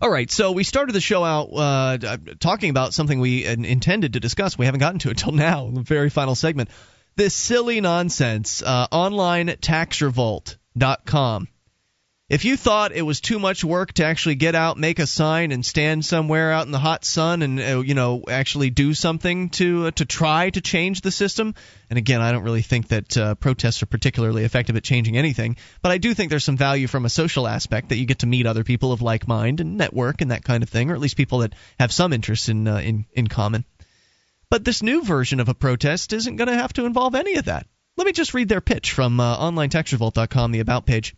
All 0.00 0.10
right, 0.10 0.30
so 0.30 0.52
we 0.52 0.62
started 0.62 0.92
the 0.92 1.00
show 1.00 1.24
out 1.24 1.48
uh, 1.54 2.18
talking 2.38 2.68
about 2.68 2.92
something 2.92 3.18
we 3.18 3.46
uh, 3.46 3.52
intended 3.52 4.12
to 4.12 4.20
discuss. 4.20 4.58
We 4.58 4.66
haven't 4.66 4.80
gotten 4.80 4.98
to 5.00 5.08
it 5.10 5.16
till 5.16 5.32
now, 5.48 5.70
the 5.70 5.80
very 5.80 6.10
final 6.10 6.34
segment. 6.34 6.68
This 7.16 7.34
silly 7.34 7.80
nonsense, 7.80 8.62
uh, 8.62 8.88
onlinetaxrevolt.com. 8.88 11.48
If 12.28 12.44
you 12.44 12.56
thought 12.56 12.90
it 12.90 13.02
was 13.02 13.20
too 13.20 13.38
much 13.38 13.62
work 13.62 13.92
to 13.94 14.04
actually 14.04 14.34
get 14.34 14.56
out, 14.56 14.76
make 14.76 14.98
a 14.98 15.06
sign, 15.06 15.52
and 15.52 15.64
stand 15.64 16.04
somewhere 16.04 16.50
out 16.50 16.66
in 16.66 16.72
the 16.72 16.78
hot 16.80 17.04
sun, 17.04 17.40
and 17.40 17.60
uh, 17.60 17.82
you 17.86 17.94
know 17.94 18.24
actually 18.28 18.70
do 18.70 18.94
something 18.94 19.50
to 19.50 19.86
uh, 19.86 19.90
to 19.92 20.04
try 20.04 20.50
to 20.50 20.60
change 20.60 21.02
the 21.02 21.12
system, 21.12 21.54
and 21.88 21.98
again, 21.98 22.20
I 22.20 22.32
don't 22.32 22.42
really 22.42 22.62
think 22.62 22.88
that 22.88 23.16
uh, 23.16 23.36
protests 23.36 23.80
are 23.84 23.86
particularly 23.86 24.42
effective 24.42 24.74
at 24.74 24.82
changing 24.82 25.16
anything, 25.16 25.56
but 25.82 25.92
I 25.92 25.98
do 25.98 26.14
think 26.14 26.30
there's 26.30 26.44
some 26.44 26.56
value 26.56 26.88
from 26.88 27.04
a 27.04 27.08
social 27.08 27.46
aspect 27.46 27.90
that 27.90 27.96
you 27.96 28.06
get 28.06 28.18
to 28.18 28.26
meet 28.26 28.44
other 28.44 28.64
people 28.64 28.90
of 28.90 29.02
like 29.02 29.28
mind 29.28 29.60
and 29.60 29.76
network 29.76 30.20
and 30.20 30.32
that 30.32 30.42
kind 30.42 30.64
of 30.64 30.68
thing, 30.68 30.90
or 30.90 30.94
at 30.94 31.00
least 31.00 31.16
people 31.16 31.38
that 31.38 31.54
have 31.78 31.92
some 31.92 32.12
interest 32.12 32.48
in 32.48 32.66
uh, 32.66 32.78
in 32.78 33.06
in 33.12 33.28
common. 33.28 33.64
But 34.50 34.64
this 34.64 34.82
new 34.82 35.04
version 35.04 35.38
of 35.38 35.48
a 35.48 35.54
protest 35.54 36.12
isn't 36.12 36.34
going 36.34 36.48
to 36.48 36.54
have 36.54 36.72
to 36.72 36.86
involve 36.86 37.14
any 37.14 37.36
of 37.36 37.44
that. 37.44 37.68
Let 37.96 38.04
me 38.04 38.12
just 38.12 38.34
read 38.34 38.48
their 38.48 38.60
pitch 38.60 38.90
from 38.90 39.20
uh, 39.20 39.38
OnlineTaxRevolt.com, 39.38 40.50
the 40.50 40.58
About 40.58 40.86
page. 40.86 41.14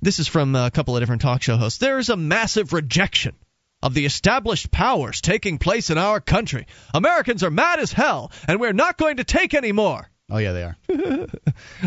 This 0.00 0.18
is 0.18 0.28
from 0.28 0.54
a 0.54 0.70
couple 0.70 0.96
of 0.96 1.02
different 1.02 1.22
talk 1.22 1.42
show 1.42 1.56
hosts. 1.56 1.78
There 1.78 1.98
is 1.98 2.08
a 2.08 2.16
massive 2.16 2.72
rejection 2.72 3.34
of 3.82 3.94
the 3.94 4.06
established 4.06 4.70
powers 4.70 5.20
taking 5.20 5.58
place 5.58 5.90
in 5.90 5.98
our 5.98 6.20
country. 6.20 6.66
Americans 6.94 7.42
are 7.42 7.50
mad 7.50 7.78
as 7.80 7.92
hell, 7.92 8.30
and 8.46 8.60
we're 8.60 8.72
not 8.72 8.96
going 8.98 9.16
to 9.18 9.24
take 9.24 9.54
any 9.54 9.72
more. 9.72 10.08
Oh 10.30 10.38
yeah, 10.38 10.52
they 10.52 10.62
are. 10.62 10.76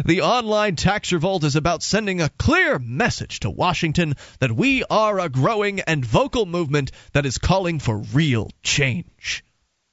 the 0.05 0.21
online 0.23 0.75
tax 0.75 1.11
revolt 1.11 1.43
is 1.43 1.55
about 1.55 1.83
sending 1.83 2.21
a 2.21 2.29
clear 2.29 2.79
message 2.79 3.41
to 3.41 3.49
Washington 3.49 4.15
that 4.39 4.51
we 4.51 4.83
are 4.89 5.19
a 5.19 5.29
growing 5.29 5.79
and 5.81 6.03
vocal 6.03 6.45
movement 6.45 6.91
that 7.13 7.25
is 7.25 7.37
calling 7.37 7.79
for 7.79 7.97
real 7.97 8.49
change. 8.63 9.43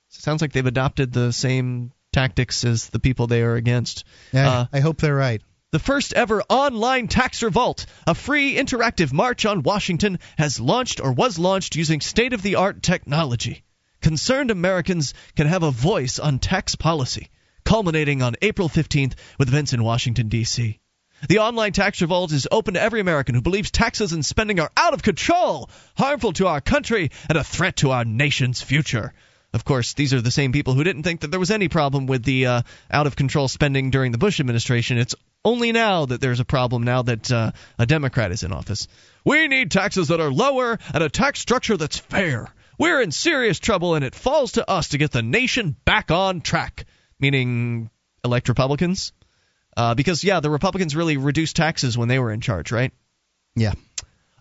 Sounds 0.09 0.41
like 0.41 0.53
they've 0.53 0.65
adopted 0.65 1.13
the 1.13 1.33
same 1.33 1.93
tactics 2.13 2.65
as 2.65 2.89
the 2.89 2.99
people 2.99 3.27
they 3.27 3.43
are 3.43 3.55
against. 3.55 4.05
Yeah, 4.33 4.51
Uh, 4.51 4.67
I 4.73 4.81
hope 4.81 5.01
they're 5.01 5.15
right. 5.15 5.43
The 5.71 5.79
first 5.79 6.15
ever 6.15 6.43
online 6.49 7.09
tax 7.09 7.43
revolt, 7.43 7.85
a 8.07 8.15
free 8.15 8.55
interactive 8.55 9.13
march 9.13 9.45
on 9.45 9.63
Washington, 9.63 10.19
has 10.39 10.59
launched 10.59 10.99
or 10.99 11.13
was 11.13 11.39
launched 11.39 11.77
using 11.77 12.01
state 12.01 12.33
of 12.33 12.41
the 12.41 12.55
art 12.55 12.83
technology. 12.83 13.63
Concerned 14.01 14.51
Americans 14.51 15.13
can 15.37 15.47
have 15.47 15.63
a 15.63 15.71
voice 15.71 16.19
on 16.19 16.39
tax 16.39 16.75
policy, 16.75 17.29
culminating 17.65 18.23
on 18.23 18.37
April 18.41 18.71
15th 18.71 19.13
with 19.39 19.49
events 19.49 19.75
in 19.75 19.85
Washington, 19.85 20.29
D.C. 20.29 20.81
The 21.29 21.41
online 21.41 21.73
tax 21.73 22.01
revolt 22.01 22.33
is 22.33 22.49
open 22.51 22.75
to 22.75 22.81
every 22.81 23.01
American 23.01 23.35
who 23.35 23.43
believes 23.43 23.71
taxes 23.71 24.13
and 24.13 24.25
spending 24.25 24.61
are 24.61 24.71
out 24.75 24.95
of 24.95 25.03
control, 25.03 25.69
harmful 25.99 26.33
to 26.35 26.47
our 26.47 26.63
country, 26.63 27.11
and 27.29 27.37
a 27.37 27.45
threat 27.45 27.77
to 27.79 27.91
our 27.91 28.07
nation's 28.07 28.63
future. 28.63 29.13
Of 29.53 29.65
course, 29.65 29.95
these 29.95 30.15
are 30.15 30.21
the 30.21 30.31
same 30.31 30.53
people 30.53 30.75
who 30.75 30.85
didn't 30.85 31.03
think 31.03 31.21
that 31.21 31.31
there 31.31 31.41
was 31.41 31.51
any 31.51 31.69
problem 31.69 32.07
with 32.07 32.23
the 32.23 32.47
uh, 32.47 32.63
out 32.91 33.07
of 33.07 33.17
control 33.17 33.49
spending 33.49 33.91
during 33.91 34.13
the 34.13 34.19
Bush 34.19 34.41
administration. 34.41 34.99
It's 34.99 35.15
only 35.45 35.73
now 35.73 36.07
that 36.07 36.21
there's 36.21 36.41
a 36.41 36.45
problem 36.45 36.83
now 36.83 37.03
that 37.03 37.31
uh, 37.31 37.53
a 37.79 37.87
Democrat 37.87 38.33
is 38.33 38.43
in 38.43 38.53
office. 38.53 38.89
We 39.25 39.49
need 39.49 39.71
taxes 39.71 40.09
that 40.09 40.21
are 40.21 40.31
lower 40.31 40.79
and 40.93 41.03
a 41.03 41.09
tax 41.09 41.41
structure 41.41 41.77
that's 41.77 41.99
fair. 41.99 42.49
We're 42.79 43.01
in 43.01 43.11
serious 43.11 43.59
trouble, 43.59 43.95
and 43.95 44.05
it 44.05 44.15
falls 44.15 44.53
to 44.53 44.69
us 44.69 44.91
to 44.91 44.99
get 44.99 45.11
the 45.11 45.23
nation 45.23 45.77
back 45.85 46.11
on 46.11 46.41
track. 46.41 46.87
Meaning, 47.19 47.91
elect 48.25 48.49
Republicans? 48.49 49.13
Uh, 49.77 49.95
because, 49.95 50.23
yeah, 50.23 50.41
the 50.41 50.51
Republicans 50.51 50.95
really 50.95 51.17
reduced 51.17 51.57
taxes 51.57 51.99
when 51.99 52.09
they 52.09 52.19
were 52.19 52.31
in 52.31 52.41
charge, 52.41 52.71
right? 52.71 52.93
Yeah. 53.57 53.73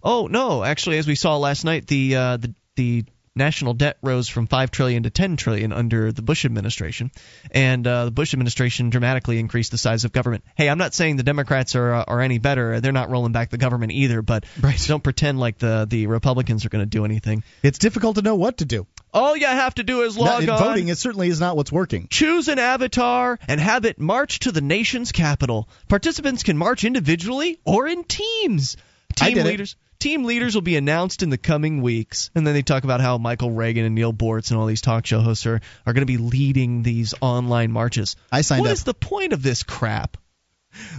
Oh 0.03 0.27
no, 0.27 0.63
actually, 0.63 0.99
as 0.99 1.07
we 1.07 1.15
saw 1.15 1.37
last 1.37 1.65
night, 1.65 1.87
the 1.87 2.15
uh, 2.15 2.37
the 2.37 2.53
the 2.75 3.05
national 3.37 3.73
debt 3.73 3.97
rose 4.01 4.27
from 4.27 4.47
five 4.47 4.71
trillion 4.71 5.03
to 5.03 5.09
ten 5.09 5.37
trillion 5.37 5.71
under 5.71 6.11
the 6.11 6.21
Bush 6.21 6.45
administration, 6.45 7.11
and 7.51 7.85
uh, 7.87 8.05
the 8.05 8.11
Bush 8.11 8.33
administration 8.33 8.89
dramatically 8.89 9.39
increased 9.39 9.71
the 9.71 9.77
size 9.77 10.03
of 10.03 10.11
government. 10.11 10.43
Hey, 10.55 10.69
I'm 10.69 10.77
not 10.77 10.93
saying 10.93 11.17
the 11.17 11.23
Democrats 11.23 11.75
are 11.75 11.93
uh, 11.93 12.03
are 12.07 12.21
any 12.21 12.39
better; 12.39 12.81
they're 12.81 12.91
not 12.91 13.09
rolling 13.09 13.31
back 13.31 13.49
the 13.49 13.57
government 13.57 13.91
either. 13.93 14.21
But 14.21 14.45
right. 14.59 14.83
don't 14.87 15.03
pretend 15.03 15.39
like 15.39 15.57
the 15.57 15.87
the 15.89 16.07
Republicans 16.07 16.65
are 16.65 16.69
going 16.69 16.83
to 16.83 16.89
do 16.89 17.05
anything. 17.05 17.43
It's 17.63 17.77
difficult 17.77 18.15
to 18.17 18.21
know 18.21 18.35
what 18.35 18.57
to 18.57 18.65
do. 18.65 18.87
All 19.13 19.35
you 19.35 19.45
have 19.47 19.75
to 19.75 19.83
do 19.83 20.01
is 20.01 20.17
Not- 20.17 20.25
log 20.25 20.43
in 20.43 20.49
on. 20.49 20.59
voting, 20.59 20.87
it 20.89 20.97
certainly 20.97 21.29
is 21.29 21.39
not 21.39 21.55
what's 21.55 21.71
working. 21.71 22.07
Choose 22.09 22.49
an 22.49 22.59
avatar 22.59 23.39
and 23.47 23.59
have 23.59 23.85
it 23.85 23.99
march 23.99 24.39
to 24.39 24.51
the 24.51 24.61
nation's 24.61 25.11
capital. 25.11 25.69
Participants 25.87 26.43
can 26.43 26.57
march 26.57 26.83
individually 26.83 27.59
or 27.65 27.87
in 27.87 28.03
teams. 28.03 28.77
Team 29.15 29.37
leaders. 29.43 29.71
it. 29.71 29.86
Leaders 29.97 30.13
team 30.13 30.23
leaders 30.25 30.55
will 30.55 30.61
be 30.61 30.75
announced 30.77 31.23
in 31.23 31.29
the 31.29 31.37
coming 31.37 31.81
weeks. 31.81 32.29
And 32.35 32.45
then 32.45 32.53
they 32.53 32.61
talk 32.61 32.83
about 32.83 33.01
how 33.01 33.17
Michael 33.17 33.51
Reagan 33.51 33.85
and 33.85 33.95
Neal 33.95 34.13
Boortz 34.13 34.51
and 34.51 34.59
all 34.59 34.65
these 34.67 34.81
talk 34.81 35.05
show 35.05 35.19
hosts 35.21 35.45
are, 35.45 35.59
are 35.85 35.93
going 35.93 36.01
to 36.01 36.05
be 36.05 36.17
leading 36.17 36.83
these 36.83 37.13
online 37.21 37.71
marches. 37.71 38.15
I 38.31 38.41
signed 38.41 38.61
What 38.61 38.69
up. 38.69 38.73
is 38.73 38.83
the 38.83 38.93
point 38.93 39.33
of 39.33 39.41
this 39.41 39.63
crap? 39.63 40.17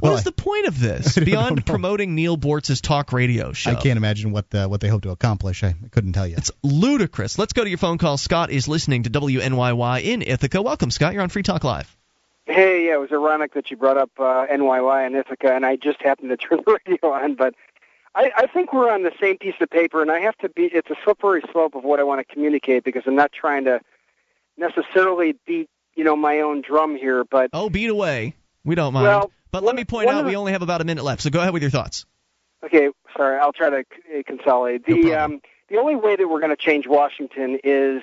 Well, 0.03 0.13
what 0.13 0.19
is 0.19 0.27
I- 0.27 0.31
the 0.31 0.33
point 0.33 0.67
of 0.67 0.81
this 0.81 1.17
I 1.17 1.25
beyond 1.25 1.65
promoting 1.65 2.15
Neal 2.17 2.37
Boortz's 2.37 2.81
talk 2.81 3.13
radio 3.13 3.53
show? 3.53 3.71
I 3.71 3.75
can't 3.77 3.97
imagine 3.97 4.33
what 4.33 4.51
the, 4.51 4.69
what 4.69 4.81
they 4.81 4.89
hope 4.89 5.03
to 5.03 5.11
accomplish. 5.11 5.63
I, 5.63 5.69
I 5.69 5.89
couldn't 5.91 6.13
tell 6.15 6.27
you. 6.27 6.35
It's 6.37 6.51
ludicrous. 6.65 7.39
Let's 7.39 7.53
go 7.53 7.63
to 7.63 7.69
your 7.71 7.79
phone 7.79 7.99
call. 7.99 8.17
Scott 8.19 8.51
is 8.51 8.67
listening 8.67 9.05
to 9.05 9.11
WNYY 9.11 10.03
in 10.03 10.23
Ithaca. 10.23 10.61
Welcome, 10.61 10.91
Scott. 10.91 11.13
You're 11.13 11.23
on 11.23 11.29
Free 11.29 11.43
Talk 11.45 11.63
Live. 11.65 11.95
Hey, 12.47 12.87
yeah, 12.87 12.95
it 12.95 13.01
was 13.01 13.13
ironic 13.13 13.53
that 13.55 13.71
you 13.71 13.77
brought 13.77 13.99
up 13.99 14.09
uh, 14.19 14.47
NYY 14.51 15.07
and 15.07 15.15
Ithaca, 15.15 15.53
and 15.55 15.67
I 15.67 15.77
just 15.77 16.01
happened 16.01 16.31
to 16.31 16.39
turn 16.39 16.61
the 16.65 16.79
radio 16.89 17.13
on. 17.13 17.35
But 17.35 17.55
I, 18.19 18.33
I 18.37 18.47
think 18.49 18.73
we're 18.73 18.91
on 18.93 19.05
the 19.05 19.13
same 19.21 19.39
piece 19.39 19.55
of 19.61 19.71
paper, 19.71 20.03
and 20.03 20.11
I 20.11 20.19
have 20.21 20.37
to 20.39 20.49
be. 20.49 20.65
It's 20.65 20.91
a 20.91 20.97
slippery 21.05 21.41
slope 21.53 21.75
of 21.77 21.85
what 21.85 22.01
I 22.01 22.03
want 22.03 22.27
to 22.27 22.35
communicate 22.35 22.83
because 22.83 23.03
I'm 23.07 23.15
not 23.15 23.31
trying 23.33 23.65
to 23.67 23.81
necessarily 24.57 25.37
beat 25.47 25.69
you 25.95 26.05
know 26.05 26.17
my 26.17 26.41
own 26.41 26.63
drum 26.63 26.97
here, 26.97 27.25
but 27.25 27.51
Oh, 27.53 27.71
beat 27.71 27.91
away. 27.91 28.35
We 28.65 28.75
don't 28.75 28.93
mind. 28.93 29.07
Well, 29.07 29.31
but 29.53 29.63
let 29.63 29.75
me 29.77 29.85
point 29.85 30.09
out 30.11 30.23
the- 30.23 30.29
we 30.29 30.37
only 30.37 30.53
have 30.53 30.63
about 30.63 30.81
a 30.81 30.85
minute 30.85 31.05
left, 31.05 31.23
so 31.23 31.31
go 31.31 31.41
ahead 31.41 31.53
with 31.53 31.63
your 31.63 31.71
thoughts. 31.71 32.05
Okay, 32.65 32.89
sorry, 33.17 33.39
I'll 33.39 33.53
try 33.53 33.71
to 33.71 33.85
consolidate. 34.25 34.85
The 34.85 35.15
um, 35.15 35.41
the 35.69 35.77
only 35.77 35.95
way 35.95 36.17
that 36.17 36.29
we're 36.29 36.41
going 36.41 36.51
to 36.51 36.57
change 36.57 36.87
Washington 36.89 37.59
is 37.63 38.03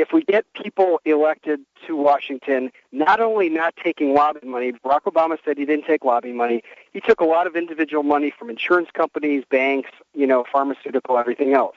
if 0.00 0.12
we 0.12 0.22
get 0.22 0.44
people 0.54 1.00
elected 1.04 1.60
to 1.86 1.96
Washington, 1.96 2.70
not 2.92 3.20
only 3.20 3.48
not 3.48 3.74
taking 3.82 4.14
lobbying 4.14 4.50
money. 4.50 4.72
Barack 4.72 5.02
Obama 5.02 5.36
said 5.44 5.58
he 5.58 5.64
didn't 5.64 5.86
take 5.86 6.04
lobbying 6.04 6.36
money. 6.36 6.62
He 6.92 7.00
took 7.00 7.20
a 7.20 7.24
lot 7.24 7.46
of 7.46 7.56
individual 7.56 8.02
money 8.02 8.32
from 8.36 8.48
insurance 8.50 8.90
companies, 8.92 9.44
banks, 9.50 9.90
you 10.14 10.26
know, 10.26 10.44
pharmaceutical, 10.50 11.18
everything 11.18 11.54
else. 11.54 11.76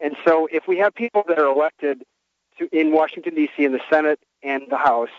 And 0.00 0.16
so, 0.24 0.48
if 0.52 0.68
we 0.68 0.78
have 0.78 0.94
people 0.94 1.24
that 1.28 1.38
are 1.38 1.46
elected 1.46 2.04
to 2.58 2.68
in 2.72 2.92
Washington 2.92 3.34
D.C. 3.34 3.64
in 3.64 3.72
the 3.72 3.80
Senate 3.90 4.20
and 4.42 4.62
the 4.70 4.76
House 4.76 5.10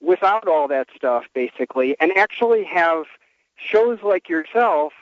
without 0.00 0.46
all 0.46 0.68
that 0.68 0.88
stuff, 0.94 1.24
basically, 1.34 1.96
and 2.00 2.16
actually 2.16 2.64
have 2.64 3.04
shows 3.56 3.98
like 4.02 4.28
yourself 4.28 4.92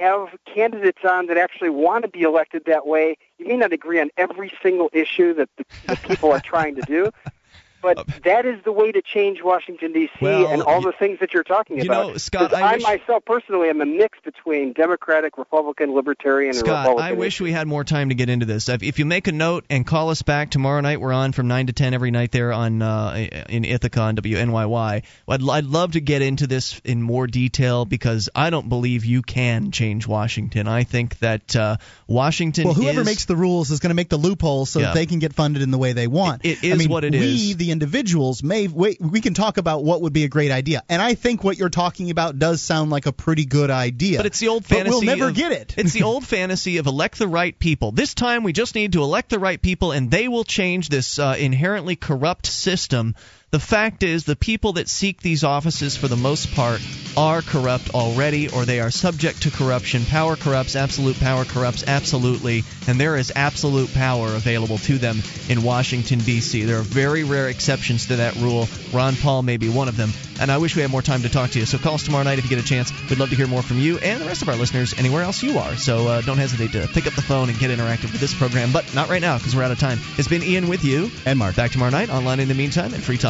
have 0.00 0.28
candidates 0.52 1.04
on 1.08 1.26
that 1.26 1.36
actually 1.36 1.70
want 1.70 2.02
to 2.02 2.08
be 2.08 2.22
elected 2.22 2.64
that 2.66 2.86
way. 2.86 3.16
You 3.38 3.46
may 3.46 3.56
not 3.56 3.72
agree 3.72 4.00
on 4.00 4.10
every 4.16 4.52
single 4.62 4.90
issue 4.92 5.34
that 5.34 5.48
the, 5.58 5.64
the 5.88 5.96
people 5.96 6.32
are 6.32 6.40
trying 6.40 6.74
to 6.76 6.82
do, 6.82 7.10
but 7.82 8.06
that 8.24 8.46
is 8.46 8.62
the 8.64 8.72
way 8.72 8.92
to 8.92 9.02
change 9.02 9.42
Washington 9.42 9.92
D.C. 9.92 10.10
Well, 10.20 10.46
and 10.48 10.62
all 10.62 10.80
the 10.80 10.92
things 10.92 11.18
that 11.20 11.32
you're 11.34 11.42
talking 11.44 11.78
you 11.78 11.84
about. 11.84 12.08
know, 12.08 12.16
Scott, 12.16 12.50
'Cause 12.50 12.60
I 12.60 12.72
I, 12.72 12.74
wish- 12.74 12.82
myself 12.82 13.24
personally 13.24 13.68
am 13.68 13.80
a 13.80 13.86
mix 13.86 14.18
between 14.24 14.72
Democratic, 14.72 15.38
Republican, 15.38 15.94
Libertarian, 15.94 16.50
and 16.50 16.58
Scott, 16.58 16.86
Republican. 16.88 17.04
I 17.04 17.12
wish 17.18 17.40
we 17.40 17.52
had 17.52 17.66
more 17.66 17.84
time 17.84 18.08
to 18.10 18.14
get 18.14 18.28
into 18.28 18.46
this. 18.46 18.68
If, 18.68 18.82
if 18.82 18.98
you 18.98 19.06
make 19.06 19.26
a 19.28 19.32
note 19.32 19.64
and 19.70 19.86
call 19.86 20.10
us 20.10 20.22
back 20.22 20.50
tomorrow 20.50 20.80
night, 20.80 21.00
we're 21.00 21.12
on 21.12 21.32
from 21.32 21.48
nine 21.48 21.66
to 21.68 21.72
ten 21.72 21.94
every 21.94 22.10
night 22.10 22.32
there 22.32 22.52
on 22.52 22.82
uh, 22.82 23.14
in 23.48 23.64
Ithaca 23.64 24.00
on 24.00 24.16
WNYY. 24.16 25.02
I'd, 25.28 25.48
I'd 25.48 25.64
love 25.64 25.92
to 25.92 26.00
get 26.00 26.22
into 26.22 26.46
this 26.46 26.80
in 26.84 27.02
more 27.02 27.26
detail 27.26 27.84
because 27.84 28.28
I 28.34 28.50
don't 28.50 28.68
believe 28.68 29.04
you 29.04 29.22
can 29.22 29.70
change 29.70 30.06
Washington. 30.06 30.68
I 30.68 30.84
think 30.84 31.18
that 31.20 31.54
uh, 31.56 31.76
Washington. 32.06 32.64
Well, 32.66 32.74
whoever 32.74 33.00
is, 33.00 33.06
makes 33.06 33.24
the 33.24 33.36
rules 33.36 33.70
is 33.70 33.80
going 33.80 33.90
to 33.90 33.94
make 33.94 34.08
the 34.08 34.16
loopholes 34.16 34.70
so 34.70 34.80
Yeah. 34.80 34.86
that 34.86 34.94
they 34.94 35.06
can 35.06 35.18
get 35.18 35.32
funded 35.32 35.62
in 35.62 35.70
the 35.70 35.78
way 35.78 35.92
they 35.92 36.06
want. 36.06 36.44
It- 36.44 36.62
it 36.64 36.72
I 36.72 36.76
mean, 36.76 36.88
what 36.88 37.04
it 37.04 37.12
we, 37.12 37.18
is. 37.50 37.56
the 37.56 37.69
individuals, 37.70 38.42
may 38.42 38.68
we, 38.68 38.96
we 39.00 39.20
can 39.20 39.34
talk 39.34 39.56
about 39.56 39.84
what 39.84 40.02
would 40.02 40.12
be 40.12 40.24
a 40.24 40.28
great 40.28 40.50
idea, 40.50 40.82
and 40.88 41.00
I 41.00 41.14
think 41.14 41.42
what 41.44 41.56
you're 41.58 41.68
talking 41.70 42.10
about 42.10 42.38
does 42.38 42.60
sound 42.60 42.90
like 42.90 43.06
a 43.06 43.12
pretty 43.12 43.44
good 43.46 43.70
idea. 43.70 44.18
But 44.18 44.26
it's 44.26 44.38
the 44.38 44.48
old 44.48 44.62
But 44.62 44.68
fantasy. 44.76 44.90
we'll 45.06 45.16
never 45.16 45.28
of- 45.28 45.34
get 45.34 45.52
it. 45.52 45.74
It's 45.76 45.92
the 45.92 46.02
old 46.10 46.26
fantasy 46.26 46.78
of 46.78 46.86
elect 46.86 47.18
the 47.18 47.28
right 47.28 47.58
people. 47.58 47.92
This 47.92 48.14
time 48.14 48.42
we 48.42 48.52
just 48.52 48.74
need 48.74 48.92
to 48.92 49.02
elect 49.02 49.30
the 49.30 49.38
right 49.38 49.60
people, 49.60 49.92
and 49.92 50.10
they 50.10 50.28
will 50.28 50.44
change 50.44 50.88
this 50.88 51.18
uh, 51.18 51.36
inherently 51.38 51.96
corrupt 51.96 52.46
system. 52.46 53.14
The 53.50 53.58
fact 53.58 54.04
is, 54.04 54.22
the 54.22 54.36
people 54.36 54.74
that 54.74 54.88
seek 54.88 55.22
these 55.22 55.42
offices, 55.42 55.96
for 55.96 56.06
the 56.06 56.16
most 56.16 56.54
part, 56.54 56.80
are 57.16 57.42
corrupt 57.42 57.94
already, 57.94 58.48
or 58.48 58.64
they 58.64 58.78
are 58.78 58.92
subject 58.92 59.42
to 59.42 59.50
corruption. 59.50 60.04
Power 60.04 60.36
corrupts, 60.36 60.76
absolute 60.76 61.18
power 61.18 61.44
corrupts 61.44 61.82
absolutely, 61.84 62.62
and 62.86 63.00
there 63.00 63.16
is 63.16 63.32
absolute 63.34 63.92
power 63.92 64.28
available 64.28 64.78
to 64.78 64.98
them 64.98 65.20
in 65.48 65.64
Washington, 65.64 66.20
D.C. 66.20 66.62
There 66.62 66.78
are 66.78 66.82
very 66.82 67.24
rare 67.24 67.48
exceptions 67.48 68.06
to 68.06 68.16
that 68.16 68.36
rule. 68.36 68.68
Ron 68.92 69.16
Paul 69.16 69.42
may 69.42 69.56
be 69.56 69.68
one 69.68 69.88
of 69.88 69.96
them, 69.96 70.12
and 70.40 70.52
I 70.52 70.58
wish 70.58 70.76
we 70.76 70.82
had 70.82 70.90
more 70.92 71.02
time 71.02 71.22
to 71.22 71.28
talk 71.28 71.50
to 71.50 71.58
you. 71.58 71.66
So 71.66 71.78
call 71.78 71.94
us 71.94 72.04
tomorrow 72.04 72.22
night 72.22 72.38
if 72.38 72.44
you 72.44 72.50
get 72.50 72.64
a 72.64 72.66
chance. 72.66 72.92
We'd 73.10 73.18
love 73.18 73.30
to 73.30 73.36
hear 73.36 73.48
more 73.48 73.62
from 73.62 73.78
you 73.78 73.98
and 73.98 74.20
the 74.20 74.26
rest 74.26 74.42
of 74.42 74.48
our 74.48 74.56
listeners 74.56 74.96
anywhere 74.96 75.22
else 75.22 75.42
you 75.42 75.58
are. 75.58 75.74
So 75.76 76.06
uh, 76.06 76.20
don't 76.22 76.38
hesitate 76.38 76.72
to 76.72 76.88
pick 76.92 77.08
up 77.08 77.14
the 77.14 77.22
phone 77.22 77.48
and 77.48 77.58
get 77.58 77.76
interactive 77.76 78.12
with 78.12 78.20
this 78.20 78.34
program, 78.34 78.72
but 78.72 78.94
not 78.94 79.08
right 79.08 79.20
now 79.20 79.38
because 79.38 79.56
we're 79.56 79.64
out 79.64 79.72
of 79.72 79.80
time. 79.80 79.98
It's 80.18 80.28
been 80.28 80.44
Ian 80.44 80.68
with 80.68 80.84
you. 80.84 81.10
And 81.26 81.38
Mark. 81.38 81.56
Back 81.56 81.72
tomorrow 81.72 81.90
night, 81.90 82.10
online 82.10 82.38
in 82.38 82.46
the 82.46 82.54
meantime 82.54 82.94
at 82.94 83.00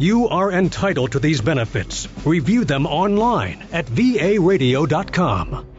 You 0.00 0.28
are 0.28 0.52
entitled 0.52 1.12
to 1.12 1.18
these 1.18 1.40
benefits. 1.40 2.06
Review 2.24 2.64
them 2.64 2.86
online 2.86 3.66
at 3.72 3.86
varadio.com. 3.86 5.77